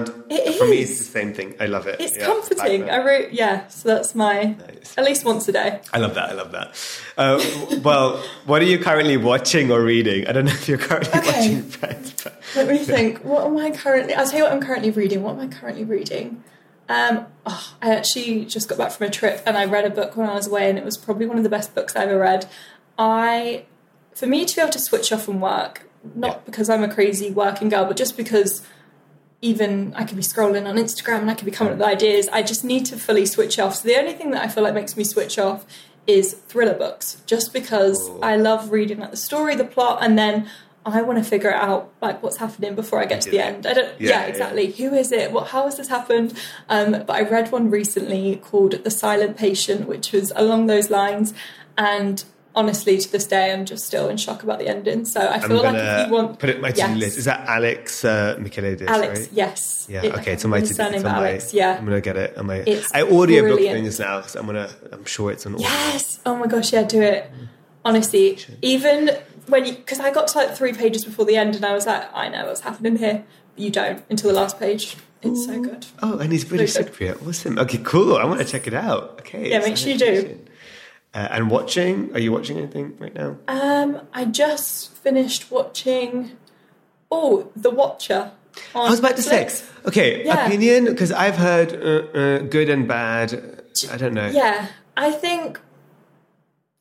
background. 0.09 0.23
It 0.29 0.55
For 0.57 0.65
me, 0.67 0.79
it's 0.81 0.97
the 0.97 1.03
same 1.05 1.33
thing. 1.33 1.55
I 1.59 1.67
love 1.67 1.87
it. 1.87 2.01
It's 2.01 2.17
Yeah, 2.17 2.25
comforting. 2.25 2.89
I 2.89 2.97
re- 2.97 3.29
yeah. 3.31 3.67
So 3.67 3.87
that's 3.87 4.13
my 4.13 4.43
Nice. 4.43 4.93
at 4.97 5.05
least 5.05 5.23
once 5.23 5.47
a 5.47 5.53
day. 5.53 5.79
I 5.93 5.99
love 5.99 6.13
that. 6.15 6.29
I 6.29 6.33
love 6.33 6.51
that. 6.51 6.75
Uh, 7.17 7.79
well, 7.81 8.17
what 8.45 8.61
are 8.61 8.65
you 8.65 8.77
currently 8.79 9.15
watching 9.15 9.71
or 9.71 9.81
reading? 9.81 10.27
I 10.27 10.33
don't 10.33 10.45
know 10.45 10.51
if 10.51 10.67
you're 10.67 10.77
currently 10.77 11.17
Okay. 11.19 11.27
watching 11.31 11.63
Friends, 11.63 12.13
but 12.23 12.41
Let 12.57 12.67
me 12.67 12.79
think. 12.79 13.19
What 13.23 13.45
am 13.45 13.57
I 13.57 13.71
currently? 13.71 14.13
I'll 14.13 14.25
tell 14.27 14.39
you 14.39 14.43
what 14.43 14.51
I'm 14.53 14.61
currently 14.61 14.91
reading. 14.91 15.23
What 15.23 15.35
am 15.35 15.39
I 15.39 15.47
currently 15.47 15.85
reading? 15.85 16.43
Um, 16.89 17.25
oh, 17.45 17.73
I 17.81 17.95
actually 17.95 18.43
just 18.43 18.67
got 18.67 18.77
back 18.77 18.91
from 18.91 19.07
a 19.07 19.09
trip 19.09 19.43
and 19.45 19.57
I 19.57 19.63
read 19.63 19.85
a 19.85 19.89
book 19.89 20.17
when 20.17 20.27
I 20.29 20.33
was 20.33 20.47
away, 20.47 20.69
and 20.69 20.77
it 20.77 20.83
was 20.83 20.97
probably 20.97 21.25
one 21.25 21.37
of 21.37 21.43
the 21.43 21.49
best 21.49 21.73
books 21.73 21.95
I 21.95 22.03
ever 22.03 22.17
read. 22.19 22.47
I, 22.99 23.63
for 24.13 24.27
me 24.27 24.43
to 24.43 24.55
be 24.55 24.61
able 24.61 24.71
to 24.73 24.79
switch 24.79 25.13
off 25.13 25.23
from 25.23 25.39
work, 25.39 25.87
not 26.15 26.27
Yeah. 26.31 26.37
because 26.45 26.69
I'm 26.69 26.83
a 26.83 26.93
crazy 26.93 27.31
working 27.31 27.69
girl, 27.69 27.85
but 27.85 27.97
just 27.97 28.17
because 28.17 28.61
even 29.41 29.93
I 29.95 30.03
could 30.03 30.17
be 30.17 30.23
scrolling 30.23 30.67
on 30.67 30.75
Instagram 30.75 31.19
and 31.21 31.31
I 31.31 31.33
could 31.33 31.45
be 31.45 31.51
coming 31.51 31.73
up 31.73 31.79
with 31.79 31.87
ideas. 31.87 32.27
I 32.31 32.43
just 32.43 32.63
need 32.63 32.85
to 32.87 32.97
fully 32.97 33.25
switch 33.25 33.57
off. 33.57 33.75
So 33.77 33.87
the 33.87 33.97
only 33.97 34.13
thing 34.13 34.31
that 34.31 34.43
I 34.43 34.47
feel 34.47 34.63
like 34.63 34.73
makes 34.75 34.95
me 34.95 35.03
switch 35.03 35.39
off 35.39 35.65
is 36.05 36.33
thriller 36.33 36.73
books, 36.75 37.21
just 37.25 37.51
because 37.53 38.07
Ooh. 38.09 38.19
I 38.21 38.35
love 38.35 38.71
reading 38.71 38.99
like 38.99 39.11
the 39.11 39.17
story, 39.17 39.55
the 39.55 39.63
plot, 39.63 39.99
and 40.01 40.17
then 40.17 40.47
I 40.85 41.01
want 41.03 41.19
to 41.19 41.23
figure 41.23 41.53
out 41.53 41.91
like 42.01 42.21
what's 42.23 42.37
happening 42.37 42.73
before 42.75 42.99
I 42.99 43.05
get 43.05 43.21
to 43.21 43.31
the 43.31 43.39
end. 43.39 43.65
I 43.67 43.73
don't. 43.73 43.99
Yeah, 44.01 44.09
Yeah, 44.09 44.21
yeah. 44.21 44.25
exactly. 44.25 44.71
Who 44.71 44.93
is 44.93 45.11
it? 45.11 45.31
What? 45.31 45.47
How 45.49 45.65
has 45.65 45.77
this 45.77 45.87
happened? 45.89 46.33
Um, 46.69 46.91
but 47.05 47.11
I 47.11 47.21
read 47.21 47.51
one 47.51 47.69
recently 47.69 48.37
called 48.37 48.83
The 48.83 48.89
Silent 48.91 49.37
Patient, 49.37 49.87
which 49.87 50.11
was 50.11 50.31
along 50.35 50.67
those 50.67 50.89
lines, 50.91 51.33
and. 51.77 52.23
Honestly, 52.53 52.97
to 52.97 53.09
this 53.11 53.25
day, 53.27 53.53
I'm 53.53 53.63
just 53.65 53.85
still 53.85 54.09
in 54.09 54.17
shock 54.17 54.43
about 54.43 54.59
the 54.59 54.67
ending. 54.67 55.05
So 55.05 55.21
I 55.21 55.35
I'm 55.35 55.41
feel 55.47 55.63
like 55.63 55.75
if 55.75 56.07
you 56.07 56.13
want, 56.13 56.37
put 56.39 56.49
it 56.49 56.59
my 56.59 56.69
to-do 56.71 56.81
Yes. 56.81 56.97
list. 56.97 57.17
Is 57.19 57.25
that 57.25 57.47
Alex 57.47 58.03
uh, 58.03 58.35
Michaelides, 58.39 58.85
Alex, 58.87 59.19
right? 59.21 59.29
yes, 59.31 59.87
Yeah. 59.89 60.03
It- 60.03 60.13
okay, 60.15 60.33
it's 60.33 60.43
on 60.43 60.51
my 60.51 60.59
to-do. 60.59 60.73
surname 60.73 60.95
It's 60.95 61.03
my, 61.05 61.15
Alex, 61.29 61.53
yeah. 61.53 61.77
I'm 61.77 61.85
gonna 61.85 62.01
get 62.01 62.17
it 62.17 62.37
on 62.37 62.47
my. 62.47 62.55
It's 62.57 62.93
I 62.93 63.03
audio 63.03 63.41
book 63.43 63.51
brilliant. 63.53 63.75
things 63.77 63.99
now, 63.99 64.21
so 64.23 64.39
I'm 64.39 64.45
gonna. 64.47 64.69
I'm 64.91 65.05
sure 65.05 65.31
it's 65.31 65.45
on. 65.45 65.57
Yes. 65.59 66.19
Oh 66.25 66.35
my 66.35 66.47
gosh, 66.47 66.73
yeah, 66.73 66.83
do 66.83 67.01
it. 67.01 67.31
Honestly, 67.85 68.37
even 68.61 69.09
when 69.47 69.65
you, 69.65 69.73
because 69.73 69.99
I 69.99 70.11
got 70.11 70.27
to 70.27 70.37
like 70.37 70.55
three 70.55 70.73
pages 70.73 71.03
before 71.05 71.25
the 71.25 71.35
end 71.37 71.55
and 71.55 71.65
I 71.65 71.73
was 71.73 71.85
like, 71.87 72.03
I 72.13 72.27
know 72.29 72.45
what's 72.47 72.61
happening 72.61 72.97
here. 72.97 73.23
But 73.55 73.63
you 73.63 73.71
don't 73.71 74.03
until 74.09 74.29
the 74.31 74.35
last 74.35 74.59
page. 74.59 74.97
It's 75.23 75.45
so 75.45 75.61
good. 75.61 75.85
Oh, 76.01 76.17
and 76.17 76.31
he's 76.31 76.43
British 76.45 76.73
Very 76.73 76.85
good. 76.85 76.93
Cypriot. 77.19 77.27
Awesome. 77.29 77.59
Okay, 77.59 77.77
cool. 77.83 78.17
I 78.17 78.25
want 78.25 78.39
to 78.39 78.45
check 78.45 78.65
it 78.67 78.73
out. 78.73 79.19
Okay. 79.19 79.51
Yeah, 79.51 79.59
make 79.59 79.77
sure 79.77 79.91
you 79.91 79.97
do. 79.99 80.39
Uh, 81.13 81.27
and 81.31 81.49
watching? 81.51 82.13
Are 82.15 82.19
you 82.19 82.31
watching 82.31 82.57
anything 82.57 82.95
right 82.97 83.13
now? 83.13 83.35
Um, 83.47 84.01
I 84.13 84.23
just 84.25 84.93
finished 84.95 85.51
watching, 85.51 86.31
oh, 87.11 87.51
The 87.55 87.69
Watcher. 87.69 88.31
I 88.75 88.89
was 88.89 88.99
about 88.99 89.17
to 89.17 89.21
say. 89.21 89.49
Okay, 89.85 90.25
Yeah. 90.25 90.45
opinion 90.45 90.85
because 90.85 91.11
I've 91.11 91.35
heard 91.37 91.73
uh, 91.73 92.17
uh, 92.17 92.37
good 92.39 92.69
and 92.69 92.87
bad. 92.87 93.33
I 93.91 93.97
don't 93.97 94.13
know. 94.13 94.27
Yeah, 94.27 94.67
I 94.95 95.11
think. 95.11 95.59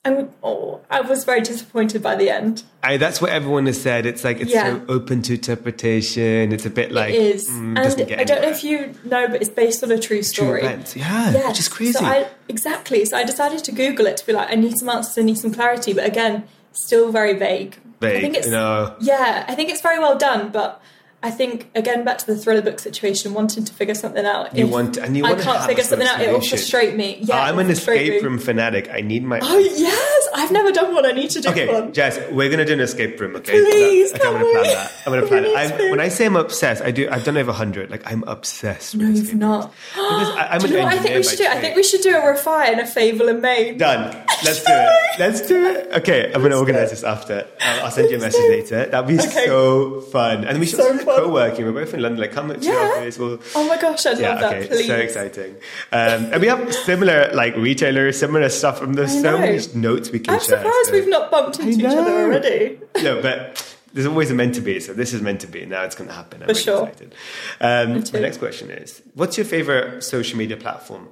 I'm, 0.03 0.31
oh, 0.43 0.81
I 0.91 1.03
was 1.03 1.25
very 1.25 1.43
disappointed 1.43 2.03
by 2.03 2.17
the 2.17 2.31
end. 2.31 2.63
I, 2.83 2.97
that's 2.97 3.21
what 3.21 3.31
everyone 3.33 3.67
has 3.67 3.81
said. 3.81 4.07
It's 4.07 4.25
like 4.25 4.41
it's 4.41 4.51
Yeah. 4.51 4.79
so 4.79 4.85
open 4.89 5.21
to 5.23 5.35
interpretation. 5.35 6.53
It's 6.53 6.65
a 6.65 6.71
bit 6.71 6.91
like 6.91 7.13
it 7.13 7.21
is, 7.21 7.47
mm, 7.51 7.77
and 7.77 7.79
I 8.19 8.25
don't 8.25 8.41
know 8.41 8.49
if 8.49 8.65
you 8.65 8.95
know, 9.05 9.29
but 9.29 9.43
it's 9.43 9.51
based 9.51 9.85
on 9.85 9.91
a 9.91 9.99
true 9.99 10.17
True 10.19 10.23
story. 10.23 10.63
events. 10.63 10.97
Yeah, 10.97 11.33
Yeah, 11.33 11.49
which 11.49 11.59
is 11.59 11.69
crazy. 11.69 11.93
So 11.93 12.05
I, 12.07 12.29
exactly. 12.49 13.05
So 13.05 13.17
I 13.19 13.25
decided 13.25 13.63
to 13.65 13.73
Google 13.73 14.07
it 14.07 14.17
to 14.19 14.27
be 14.27 14.33
like, 14.33 14.51
I 14.51 14.55
need 14.55 14.79
some 14.79 14.89
answers, 14.89 15.19
I 15.19 15.23
need 15.23 15.37
some 15.37 15.53
clarity. 15.53 15.93
But 15.93 16.07
again, 16.07 16.45
still 16.73 17.13
very 17.13 17.35
vague. 17.35 17.77
I 18.03 18.07
Vague, 18.07 18.21
think 18.23 18.37
it's 18.39 18.47
you 18.47 18.53
know. 18.53 18.97
yeah, 19.01 19.45
I 19.49 19.55
think 19.55 19.69
it's 19.69 19.83
very 19.83 19.99
well 19.99 20.17
done. 20.17 20.49
But 20.51 20.81
I 21.23 21.31
think 21.31 21.69
again, 21.75 22.03
back 22.05 22.17
to 22.19 22.27
the 22.27 22.37
thriller 22.37 22.63
book 22.63 22.79
situation, 22.79 23.35
wanting 23.35 23.65
to 23.67 23.73
figure 23.75 23.95
something 23.95 24.25
out. 24.25 24.57
You 24.57 24.67
want- 24.67 24.97
and 24.97 25.15
you 25.17 25.25
I 25.27 25.31
want 25.31 25.41
to 25.41 25.45
can't 25.45 25.65
figure 25.67 25.85
something 25.85 26.09
out. 26.09 26.21
It 26.21 26.33
will 26.33 26.41
frustrate 26.41 26.97
me. 26.97 27.19
Yeah, 27.21 27.43
I'm 27.43 27.59
an 27.59 27.69
escape 27.71 28.23
room 28.23 28.39
fanatic. 28.39 28.89
I 28.91 29.03
need 29.03 29.23
my. 29.25 29.39
Oh 29.43 29.59
yes, 29.59 30.29
I've 30.35 30.51
never 30.51 30.73
done 30.73 30.95
one. 30.95 31.05
I 31.05 31.13
need 31.13 31.29
to 31.31 31.41
do 31.43 31.51
Okay, 31.51 31.69
one. 31.71 31.93
Jess, 31.93 32.19
we're 32.33 32.49
gonna 32.51 32.65
do 32.65 32.73
an 32.73 32.81
escape 32.81 33.21
room. 33.21 33.37
Okay, 33.37 33.53
Please, 33.53 34.15
okay, 34.15 34.27
I'm 34.27 34.33
gonna 34.33 34.51
plan 34.51 34.63
that. 34.65 34.93
I'm 35.07 35.13
gonna 35.13 35.27
plan 35.27 35.45
it. 35.81 35.91
When 35.91 36.01
I 36.01 36.09
say 36.09 36.25
I'm 36.25 36.37
obsessed, 36.37 36.83
I 36.83 36.91
do. 36.91 37.09
I've 37.11 37.25
done 37.25 37.37
over 37.37 37.53
hundred. 37.53 37.91
Like 37.91 38.11
I'm 38.11 38.25
obsessed. 38.25 38.95
No, 38.97 39.07
with 39.07 39.17
you've 39.19 39.35
not. 39.35 39.73
Because 39.95 40.31
I, 40.31 40.49
I'm 40.53 40.61
do 40.61 40.67
an 40.69 40.73
you 40.73 40.79
know 40.79 40.85
what 40.85 40.95
I 40.95 40.99
think 40.99 41.17
we 41.17 41.23
should 41.23 41.39
do? 41.39 41.47
I 41.47 41.61
think 41.61 41.77
we 41.77 41.83
should 41.83 42.01
do 42.01 42.17
a 42.17 42.27
refine, 42.31 42.81
a 42.81 42.87
fable 42.87 43.29
and 43.29 43.43
maid. 43.43 43.77
Done. 43.79 44.17
Let's 44.45 44.61
do 44.65 44.73
it. 44.73 45.19
Let's 45.19 45.41
do 45.43 45.67
it. 45.67 45.89
Okay, 46.01 46.33
I'm 46.35 46.41
gonna 46.41 46.57
organize 46.59 46.89
this 46.91 47.05
after. 47.05 47.47
I'll, 47.61 47.85
I'll 47.85 47.91
send 47.91 48.11
you 48.11 48.17
a 48.17 48.21
message 48.21 48.41
later. 48.49 48.87
That'd 48.87 49.07
be 49.07 49.19
Okay. 49.23 49.45
so 49.47 50.01
fun. 50.01 50.45
And 50.45 50.59
we 50.59 50.65
should 50.65 50.77
So 50.79 50.85
also 50.87 50.99
do 50.99 51.05
fun. 51.05 51.10
Co-working. 51.17 51.65
We're 51.67 51.73
both 51.73 51.95
in 51.95 52.03
London. 52.03 52.21
Like, 52.21 52.33
come 52.33 52.49
to 52.49 52.59
Yeah. 52.61 52.73
our 52.75 52.93
office. 52.99 53.19
We'll, 53.19 53.39
Oh 53.55 53.67
my 53.69 53.77
gosh, 53.81 54.07
I'd 54.07 54.19
yeah, 54.19 54.31
love 54.31 54.41
that. 54.41 54.69
Please. 54.69 54.87
so 54.87 54.97
exciting. 54.97 55.55
Um, 55.93 56.33
and 56.33 56.41
we 56.41 56.47
have 56.49 56.73
similar 56.75 57.31
like 57.33 57.57
retailers, 57.57 58.19
similar 58.19 58.49
stuff. 58.49 58.81
There's 58.83 59.15
I 59.17 59.23
so 59.23 59.39
many 59.39 59.59
notes 59.75 60.11
we 60.11 60.19
can 60.21 60.27
share. 60.27 60.35
I'm 60.35 60.41
share. 60.41 60.59
surprised 60.59 60.87
so- 60.89 60.93
we've 60.93 61.09
not 61.09 61.31
bumped 61.31 61.59
into 61.59 61.79
each 61.79 61.85
other 61.85 62.11
already. 62.23 62.81
No, 63.03 63.21
but 63.23 63.77
there's 63.93 64.07
always 64.07 64.31
a 64.31 64.35
meant 64.35 64.55
to 64.55 64.61
be. 64.61 64.79
So 64.81 64.93
this 64.93 65.13
is 65.13 65.21
meant 65.21 65.41
to 65.41 65.47
be. 65.47 65.67
Now 65.67 65.83
it's 65.85 65.95
going 65.97 66.09
to 66.09 66.15
happen. 66.15 66.43
I'm 66.43 66.49
For 66.49 66.53
really 66.55 66.63
sure. 66.63 66.87
excited. 66.89 67.15
Um, 67.61 68.05
my 68.13 68.21
next 68.21 68.39
question 68.39 68.71
is: 68.71 69.03
What's 69.15 69.37
your 69.37 69.45
favorite 69.47 70.03
social 70.05 70.39
media 70.39 70.57
platform 70.57 71.09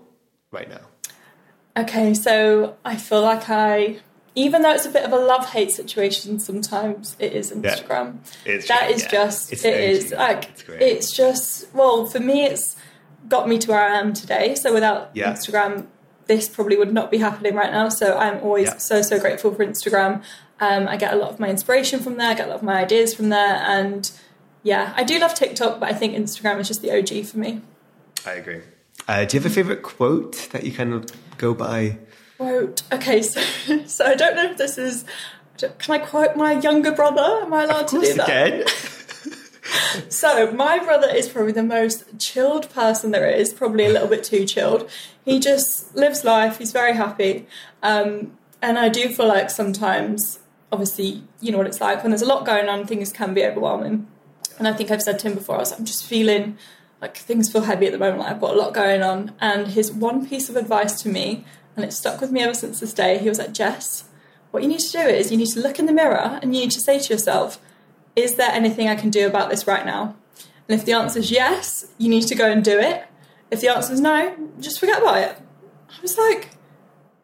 right 0.52 0.68
now? 0.68 0.80
Okay, 1.76 2.12
so 2.14 2.76
I 2.84 2.96
feel 2.96 3.22
like 3.22 3.48
I, 3.48 3.98
even 4.44 4.62
though 4.62 4.72
it's 4.72 4.86
a 4.86 4.90
bit 4.90 5.04
of 5.04 5.12
a 5.12 5.16
love 5.32 5.44
hate 5.54 5.70
situation, 5.72 6.38
sometimes 6.38 7.16
it 7.18 7.32
is 7.32 7.50
Instagram. 7.52 8.18
It's 8.44 8.68
That 8.68 8.84
true, 8.86 8.94
is 8.94 9.02
yeah. 9.02 9.10
just 9.10 9.52
It's 9.52 9.64
it 9.64 9.80
is 9.92 10.12
like 10.12 10.44
It's 10.50 10.64
it's 10.68 11.08
just 11.22 11.72
well 11.74 12.06
for 12.06 12.20
me 12.20 12.44
it's 12.44 12.76
got 13.28 13.48
me 13.48 13.58
to 13.58 13.68
where 13.70 13.84
I 13.90 13.96
am 13.98 14.12
today. 14.14 14.54
So 14.54 14.72
without 14.72 15.10
Yeah. 15.14 15.32
Instagram, 15.32 15.86
this 16.26 16.48
probably 16.48 16.76
would 16.76 16.92
not 16.92 17.10
be 17.10 17.18
happening 17.18 17.54
right 17.54 17.72
now. 17.72 17.88
So 17.88 18.16
I'm 18.16 18.38
always 18.46 18.68
Yeah. 18.68 18.76
so 18.78 19.02
so 19.02 19.18
grateful 19.18 19.52
for 19.54 19.64
Instagram. 19.64 20.22
Um, 20.60 20.86
I 20.88 20.96
get 20.96 21.12
a 21.12 21.16
lot 21.16 21.30
of 21.30 21.40
my 21.40 21.48
inspiration 21.48 22.00
from 22.00 22.16
there. 22.18 22.30
I 22.30 22.34
get 22.34 22.46
a 22.46 22.50
lot 22.50 22.56
of 22.56 22.62
my 22.62 22.78
ideas 22.86 23.14
from 23.14 23.28
there, 23.28 23.56
and 23.76 24.10
yeah, 24.64 24.92
I 24.96 25.04
do 25.04 25.18
love 25.20 25.34
TikTok, 25.34 25.78
but 25.80 25.88
I 25.88 25.94
think 25.94 26.14
Instagram 26.16 26.58
is 26.60 26.66
just 26.68 26.82
the 26.82 26.90
OG 26.96 27.10
for 27.30 27.38
me. 27.38 27.60
I 28.26 28.32
agree. 28.42 28.62
Uh, 29.06 29.24
do 29.24 29.36
you 29.36 29.40
have 29.42 29.50
a 29.50 29.54
favorite 29.54 29.82
quote 29.82 30.48
that 30.52 30.64
you 30.64 30.72
kind 30.72 30.92
of 30.92 31.06
go 31.38 31.54
by? 31.54 31.98
Quote. 32.38 32.82
Okay, 32.90 33.20
so 33.20 33.40
so 33.86 34.06
I 34.06 34.14
don't 34.14 34.36
know 34.36 34.50
if 34.50 34.56
this 34.56 34.78
is. 34.78 35.04
Can 35.58 35.72
I 35.88 35.98
quote 35.98 36.36
my 36.36 36.52
younger 36.52 36.92
brother? 36.92 37.42
Am 37.42 37.52
I 37.52 37.64
allowed 37.64 37.88
to 37.88 38.00
do 38.00 38.14
that? 38.14 38.28
again. 38.28 38.64
So 40.08 40.50
my 40.52 40.78
brother 40.78 41.08
is 41.08 41.28
probably 41.28 41.52
the 41.52 41.62
most 41.62 42.18
chilled 42.18 42.70
person 42.70 43.10
there 43.10 43.28
is. 43.28 43.52
Probably 43.52 43.84
a 43.84 43.90
little 43.90 44.08
bit 44.08 44.24
too 44.24 44.46
chilled. 44.46 44.88
He 45.24 45.38
just 45.38 45.94
lives 45.94 46.24
life. 46.24 46.58
He's 46.58 46.72
very 46.72 46.94
happy, 46.94 47.46
um, 47.82 48.32
and 48.62 48.78
I 48.78 48.88
do 48.88 49.08
feel 49.10 49.28
like 49.28 49.50
sometimes, 49.50 50.40
obviously, 50.72 51.22
you 51.40 51.52
know 51.52 51.58
what 51.58 51.66
it's 51.66 51.80
like 51.80 52.02
when 52.02 52.10
there's 52.10 52.22
a 52.22 52.26
lot 52.26 52.46
going 52.46 52.68
on. 52.68 52.86
Things 52.86 53.12
can 53.12 53.34
be 53.34 53.44
overwhelming, 53.44 54.06
and 54.58 54.66
I 54.66 54.72
think 54.72 54.90
I've 54.90 55.02
said 55.02 55.18
to 55.20 55.28
him 55.28 55.34
before. 55.34 55.56
I 55.56 55.60
was, 55.60 55.72
I'm 55.72 55.84
just 55.84 56.04
feeling 56.04 56.56
like 57.00 57.16
things 57.16 57.50
feel 57.50 57.62
heavy 57.62 57.86
at 57.86 57.92
the 57.92 57.98
moment. 57.98 58.20
Like 58.20 58.32
I've 58.32 58.40
got 58.40 58.54
a 58.54 58.58
lot 58.58 58.74
going 58.74 59.02
on, 59.02 59.32
and 59.40 59.68
his 59.68 59.92
one 59.92 60.26
piece 60.26 60.48
of 60.48 60.56
advice 60.56 61.00
to 61.02 61.08
me, 61.08 61.44
and 61.78 61.84
it 61.84 61.92
stuck 61.92 62.20
with 62.20 62.32
me 62.32 62.42
ever 62.42 62.54
since 62.54 62.80
this 62.80 62.92
day. 62.92 63.18
He 63.18 63.28
was 63.28 63.38
like, 63.38 63.52
Jess, 63.52 64.04
what 64.50 64.64
you 64.64 64.68
need 64.68 64.80
to 64.80 64.90
do 64.90 64.98
is 64.98 65.30
you 65.30 65.36
need 65.36 65.48
to 65.48 65.60
look 65.60 65.78
in 65.78 65.86
the 65.86 65.92
mirror 65.92 66.38
and 66.42 66.54
you 66.54 66.62
need 66.62 66.72
to 66.72 66.80
say 66.80 66.98
to 66.98 67.12
yourself 67.12 67.60
is 68.16 68.34
there 68.34 68.50
anything 68.50 68.88
I 68.88 68.96
can 68.96 69.10
do 69.10 69.28
about 69.28 69.48
this 69.48 69.68
right 69.68 69.86
now? 69.86 70.16
And 70.68 70.78
if 70.78 70.84
the 70.84 70.92
answer 70.92 71.20
is 71.20 71.30
yes, 71.30 71.86
you 71.98 72.08
need 72.08 72.26
to 72.26 72.34
go 72.34 72.50
and 72.50 72.64
do 72.64 72.76
it. 72.76 73.04
If 73.52 73.60
the 73.60 73.68
answer 73.68 73.92
is 73.92 74.00
no, 74.00 74.34
just 74.58 74.80
forget 74.80 75.00
about 75.00 75.18
it. 75.18 75.40
I 75.88 76.02
was 76.02 76.18
like, 76.18 76.50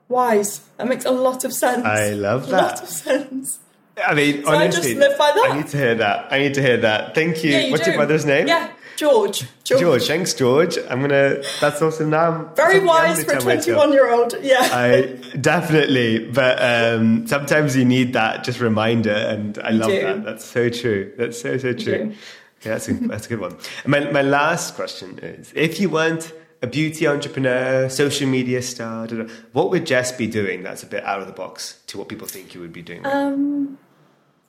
wise. 0.09 0.61
That 0.77 0.87
makes 0.87 1.05
a 1.05 1.11
lot 1.11 1.45
of 1.45 1.53
sense. 1.53 1.85
I 1.85 2.11
love 2.11 2.49
that. 2.51 2.61
A 2.61 2.67
lot 2.67 2.83
of 2.83 2.89
sense. 2.89 3.59
I 4.07 4.15
mean, 4.15 4.45
So 4.45 4.51
I 4.51 4.69
just 4.69 4.89
live 4.95 5.19
by 5.19 5.33
that. 5.35 5.49
I 5.51 5.57
need 5.57 5.67
to 5.69 5.77
hear 5.77 5.95
that. 5.97 6.33
I 6.33 6.39
need 6.39 6.55
to 6.55 6.63
hear 6.63 6.77
that. 6.79 7.15
Thank 7.15 7.43
you. 7.43 7.51
Yeah, 7.51 7.59
you 7.59 7.73
What's 7.73 7.85
do. 7.85 7.91
your 7.91 8.01
mother's 8.01 8.25
name? 8.25 8.47
Yeah, 8.47 8.71
George. 8.97 9.45
George. 9.65 9.81
George. 9.81 10.07
Thanks, 10.07 10.35
George. 10.35 10.79
I'm 10.89 11.01
gonna. 11.01 11.43
That's 11.61 11.81
awesome. 11.83 12.11
Now, 12.11 12.51
Very 12.55 12.85
wise 12.85 13.25
for 13.25 13.33
a 13.33 13.41
21 13.41 13.93
year 13.93 14.13
old. 14.13 14.35
Yeah. 14.43 14.69
I 14.73 15.19
definitely, 15.41 16.31
but 16.31 16.63
um, 16.63 17.27
sometimes 17.27 17.77
you 17.77 17.85
need 17.85 18.13
that 18.13 18.45
just 18.45 18.61
reminder, 18.61 19.13
and 19.13 19.59
I 19.59 19.71
love 19.71 19.91
do. 19.91 20.03
that. 20.03 20.25
That's 20.25 20.45
so 20.45 20.69
true. 20.69 21.13
That's 21.17 21.41
so 21.41 21.59
so 21.59 21.73
true. 21.73 22.15
Okay, 22.61 22.71
that's 22.71 22.89
a, 22.89 22.95
that's 22.95 23.27
a 23.27 23.29
good 23.29 23.41
one. 23.41 23.57
My 23.87 24.11
my 24.11 24.23
last 24.23 24.75
question 24.75 25.19
is: 25.19 25.53
If 25.55 25.81
you 25.81 25.91
weren't 25.91 26.33
a 26.63 26.67
beauty 26.67 27.07
entrepreneur, 27.07 27.89
social 27.91 28.27
media 28.27 28.63
star, 28.63 29.07
what 29.53 29.71
would 29.71 29.85
Jess 29.87 30.13
be 30.13 30.27
doing 30.27 30.63
that's 30.63 30.83
a 30.83 30.87
bit 30.87 31.05
out 31.05 31.21
of 31.21 31.27
the 31.27 31.33
box 31.33 31.81
to 31.89 31.99
what 31.99 32.09
people 32.09 32.27
think 32.27 32.55
you 32.55 32.61
would 32.61 32.73
be 32.73 32.83
doing? 32.83 33.03
right 33.03 33.15
Um, 33.15 33.79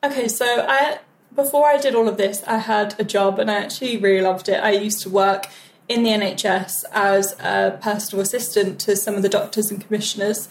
okay, 0.04 0.28
so 0.30 0.46
I 0.46 1.00
before 1.36 1.68
I 1.68 1.78
did 1.78 1.96
all 1.96 2.08
of 2.08 2.18
this, 2.18 2.44
I 2.48 2.58
had 2.58 2.96
a 3.00 3.04
job 3.04 3.40
and 3.40 3.52
I 3.52 3.56
actually 3.56 3.98
really 3.98 4.22
loved 4.22 4.50
it. 4.50 4.64
I 4.64 4.72
used 4.72 5.02
to 5.04 5.10
work 5.10 5.48
in 5.88 6.04
the 6.04 6.10
NHS 6.10 6.86
as 6.92 7.34
a 7.40 7.78
personal 7.82 8.24
assistant 8.24 8.80
to 8.82 8.96
some 8.96 9.16
of 9.16 9.22
the 9.22 9.30
doctors 9.30 9.70
and 9.70 9.86
commissioners. 9.86 10.50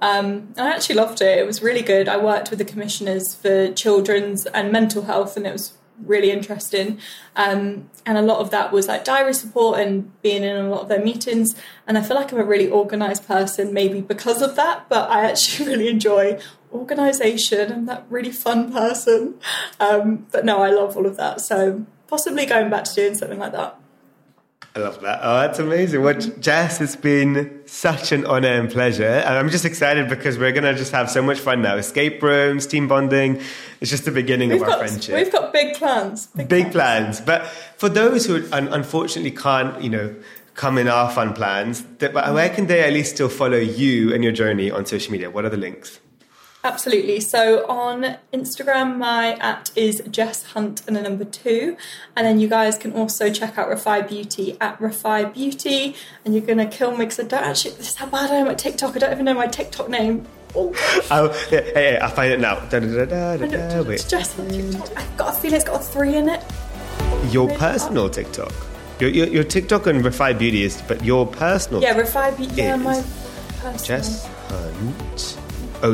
Um, 0.00 0.54
I 0.56 0.68
actually 0.68 0.96
loved 0.96 1.22
it. 1.22 1.38
It 1.38 1.46
was 1.46 1.62
really 1.62 1.82
good. 1.82 2.08
I 2.08 2.18
worked 2.18 2.50
with 2.50 2.58
the 2.58 2.64
commissioners 2.64 3.34
for 3.34 3.72
children's 3.72 4.46
and 4.46 4.70
mental 4.70 5.02
health, 5.02 5.36
and 5.36 5.46
it 5.46 5.52
was 5.52 5.72
really 6.04 6.30
interesting. 6.30 6.98
Um, 7.34 7.90
and 8.04 8.18
a 8.18 8.22
lot 8.22 8.38
of 8.38 8.50
that 8.50 8.72
was 8.72 8.88
like 8.88 9.04
diary 9.04 9.34
support 9.34 9.80
and 9.80 10.10
being 10.22 10.42
in 10.42 10.56
a 10.56 10.68
lot 10.68 10.82
of 10.82 10.88
their 10.88 11.02
meetings. 11.02 11.54
And 11.86 11.96
I 11.98 12.02
feel 12.02 12.16
like 12.16 12.32
I'm 12.32 12.38
a 12.38 12.44
really 12.44 12.70
organised 12.70 13.26
person, 13.26 13.72
maybe 13.72 14.00
because 14.00 14.42
of 14.42 14.56
that, 14.56 14.88
but 14.88 15.10
I 15.10 15.24
actually 15.28 15.68
really 15.72 15.88
enjoy 15.88 16.38
organisation. 16.72 17.72
I'm 17.72 17.86
that 17.86 18.06
really 18.08 18.32
fun 18.32 18.72
person. 18.72 19.34
Um, 19.80 20.26
but 20.30 20.44
no, 20.44 20.62
I 20.62 20.70
love 20.70 20.96
all 20.96 21.06
of 21.06 21.16
that. 21.16 21.40
So 21.40 21.86
possibly 22.08 22.46
going 22.46 22.70
back 22.70 22.84
to 22.84 22.94
doing 22.94 23.14
something 23.14 23.38
like 23.38 23.52
that. 23.52 23.78
I 24.74 24.80
love 24.80 25.00
that. 25.00 25.20
Oh, 25.22 25.40
that's 25.40 25.58
amazing. 25.58 26.02
Well, 26.02 26.12
Jess, 26.14 26.82
it's 26.82 26.96
been 26.96 27.62
such 27.64 28.12
an 28.12 28.26
honor 28.26 28.60
and 28.60 28.70
pleasure. 28.70 29.08
And 29.08 29.38
I'm 29.38 29.48
just 29.48 29.64
excited 29.64 30.08
because 30.10 30.38
we're 30.38 30.52
going 30.52 30.64
to 30.64 30.74
just 30.74 30.92
have 30.92 31.10
so 31.10 31.22
much 31.22 31.38
fun 31.40 31.62
now. 31.62 31.76
Escape 31.76 32.22
rooms, 32.22 32.66
team 32.66 32.86
bonding. 32.86 33.40
It's 33.80 33.90
just 33.90 34.04
the 34.04 34.10
beginning 34.10 34.50
We've 34.50 34.60
of 34.60 34.68
our 34.68 34.78
friendship. 34.78 35.14
we've 35.14 35.32
got 35.32 35.50
big 35.54 35.76
plans. 35.76 36.26
big 36.26 36.72
plans. 36.72 37.22
But 37.22 37.46
for 37.78 37.88
those 37.88 38.26
who 38.26 38.46
unfortunately 38.52 39.30
can't, 39.30 39.80
you 39.82 39.88
know, 39.88 40.14
come 40.54 40.76
in 40.76 40.88
our 40.88 41.10
fun 41.10 41.32
plans, 41.32 41.82
where 42.00 42.50
can 42.50 42.66
they 42.66 42.82
at 42.82 42.92
least 42.92 43.14
still 43.14 43.30
follow 43.30 43.56
you 43.56 44.12
and 44.12 44.22
your 44.22 44.32
journey 44.32 44.70
on 44.70 44.84
social 44.84 45.10
media? 45.10 45.30
What 45.30 45.46
are 45.46 45.50
the 45.50 45.56
links? 45.56 46.00
Absolutely. 46.66 47.20
So 47.20 47.64
on 47.68 48.16
Instagram, 48.32 48.98
my 48.98 49.34
at 49.36 49.70
is 49.76 50.02
Jess 50.10 50.42
Hunt 50.42 50.82
and 50.88 50.96
a 50.96 51.02
number 51.02 51.24
two. 51.24 51.76
And 52.16 52.26
then 52.26 52.40
you 52.40 52.48
guys 52.48 52.76
can 52.76 52.92
also 52.92 53.30
check 53.30 53.56
out 53.56 53.68
Refy 53.68 54.06
Beauty 54.06 54.56
at 54.60 54.76
Refy 54.80 55.32
Beauty. 55.32 55.94
And 56.24 56.34
you're 56.34 56.44
going 56.44 56.58
to 56.58 56.66
kill 56.66 56.90
me 56.90 57.04
because 57.04 57.20
I 57.20 57.22
don't 57.22 57.44
actually, 57.44 57.76
this 57.76 57.90
is 57.90 57.94
how 57.94 58.06
bad 58.06 58.32
I 58.32 58.36
am 58.36 58.48
at 58.48 58.58
TikTok. 58.58 58.96
I 58.96 58.98
don't 58.98 59.12
even 59.12 59.26
know 59.26 59.34
my 59.34 59.46
TikTok 59.46 59.88
name. 59.88 60.26
Oh. 60.56 60.74
Oh, 61.08 61.48
yeah, 61.52 61.60
hey, 61.60 61.72
hey, 61.74 61.98
I'll 61.98 62.10
find 62.10 62.32
it 62.32 62.40
now. 62.40 62.56
Da, 62.68 62.80
da, 62.80 63.04
da, 63.04 63.36
da, 63.36 63.82
da. 63.82 63.96
Jess 63.96 64.36
on 64.36 64.48
TikTok. 64.48 64.98
I've 64.98 65.16
got 65.16 65.36
a 65.36 65.40
feeling 65.40 65.56
it's 65.56 65.64
got 65.64 65.80
a 65.80 65.84
three 65.84 66.16
in 66.16 66.28
it. 66.28 66.42
Your 67.30 67.48
personal 67.58 68.10
TikTok. 68.10 68.52
Your, 68.98 69.10
your, 69.10 69.28
your 69.28 69.44
TikTok 69.44 69.86
and 69.86 70.02
Refy 70.02 70.36
Beauty 70.36 70.64
is, 70.64 70.82
but 70.88 71.04
your 71.04 71.28
personal 71.28 71.80
Yeah, 71.80 71.94
Refy 71.94 72.36
Beauty. 72.36 72.54
Yeah, 72.56 72.74
my 72.74 73.04
personal. 73.60 73.84
Jess 73.84 74.26
Hunt 74.48 75.38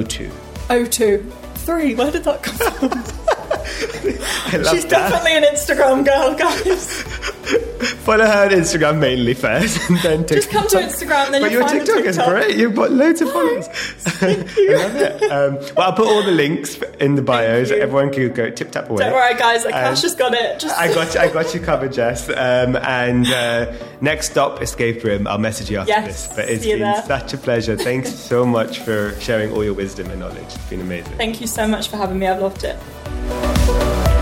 02. 0.09 0.31
Oh, 0.71 0.85
two. 0.87 1.31
Three. 1.57 1.95
Where 1.95 2.11
did 2.11 2.25
that 2.25 2.43
come 2.43 2.57
from? 2.57 2.91
She's 4.65 4.85
that. 4.87 4.91
definitely 4.91 5.37
an 5.37 5.45
Instagram 5.45 6.05
girl, 6.05 6.35
guys. 6.35 7.05
Follow 8.03 8.25
her 8.25 8.45
on 8.45 8.51
Instagram 8.51 8.99
mainly 8.99 9.35
first, 9.35 9.89
and 9.91 9.99
then 9.99 10.25
TikTok. 10.25 10.37
Just 10.37 10.51
come 10.51 10.69
to 10.69 10.77
Instagram, 10.77 11.31
then 11.33 11.43
But 11.43 11.51
your 11.53 11.67
TikTok 11.69 12.05
is 12.05 12.17
great. 12.19 12.57
You've 12.57 12.75
got 12.77 12.91
loads 12.93 13.21
of 13.21 13.31
followers. 13.33 13.67
I 14.23 14.27
love 14.29 14.97
it. 14.97 15.23
Um, 15.25 15.55
well, 15.77 15.89
I'll 15.89 15.93
put 15.93 16.07
all 16.07 16.23
the 16.23 16.31
links 16.33 16.77
in 17.01 17.17
the 17.17 17.23
bios. 17.23 17.71
you. 17.71 17.77
Everyone 17.77 18.13
can 18.13 18.33
go 18.33 18.51
tip 18.51 18.71
tap 18.71 18.89
away. 18.89 19.05
Don't 19.05 19.13
worry, 19.13 19.35
guys. 19.35 19.65
Like, 19.65 19.75
Um, 19.75 19.81
Cash 19.83 20.03
has 20.03 20.15
got 20.15 20.35
it. 20.35 20.61
Just 20.61 20.79
I 20.79 20.93
got 20.95 21.15
you, 21.15 21.21
I 21.21 21.29
got 21.33 21.53
you 21.55 21.61
covered, 21.61 21.93
Jess. 21.93 22.29
Um, 22.29 22.77
and 22.77 23.27
uh, 23.29 23.73
next 24.01 24.31
stop, 24.31 24.63
escape 24.63 25.03
room. 25.03 25.27
I'll 25.27 25.39
message 25.39 25.71
you 25.71 25.79
after 25.79 25.91
Yes, 25.91 26.27
this. 26.29 26.37
But 26.37 26.49
it's 26.49 26.65
you 26.65 26.75
been 26.75 26.83
there. 26.83 27.03
such 27.05 27.35
a 27.35 27.39
pleasure. 27.39 27.77
Thanks 27.77 28.15
so 28.15 28.45
much 28.47 28.79
for 28.81 29.19
sharing 29.21 29.53
all 29.53 29.65
your 29.65 29.75
wisdom 29.75 30.09
and 30.11 30.21
knowledge. 30.21 30.39
It's 30.45 30.57
been 30.71 30.81
amazing. 30.81 31.17
Thank 31.17 31.41
you 31.41 31.47
so 31.49 31.67
much 31.67 31.89
for 31.89 31.97
having 31.97 32.19
me. 32.19 32.27
I've 32.29 32.41
loved 32.41 32.63
it. 32.65 34.22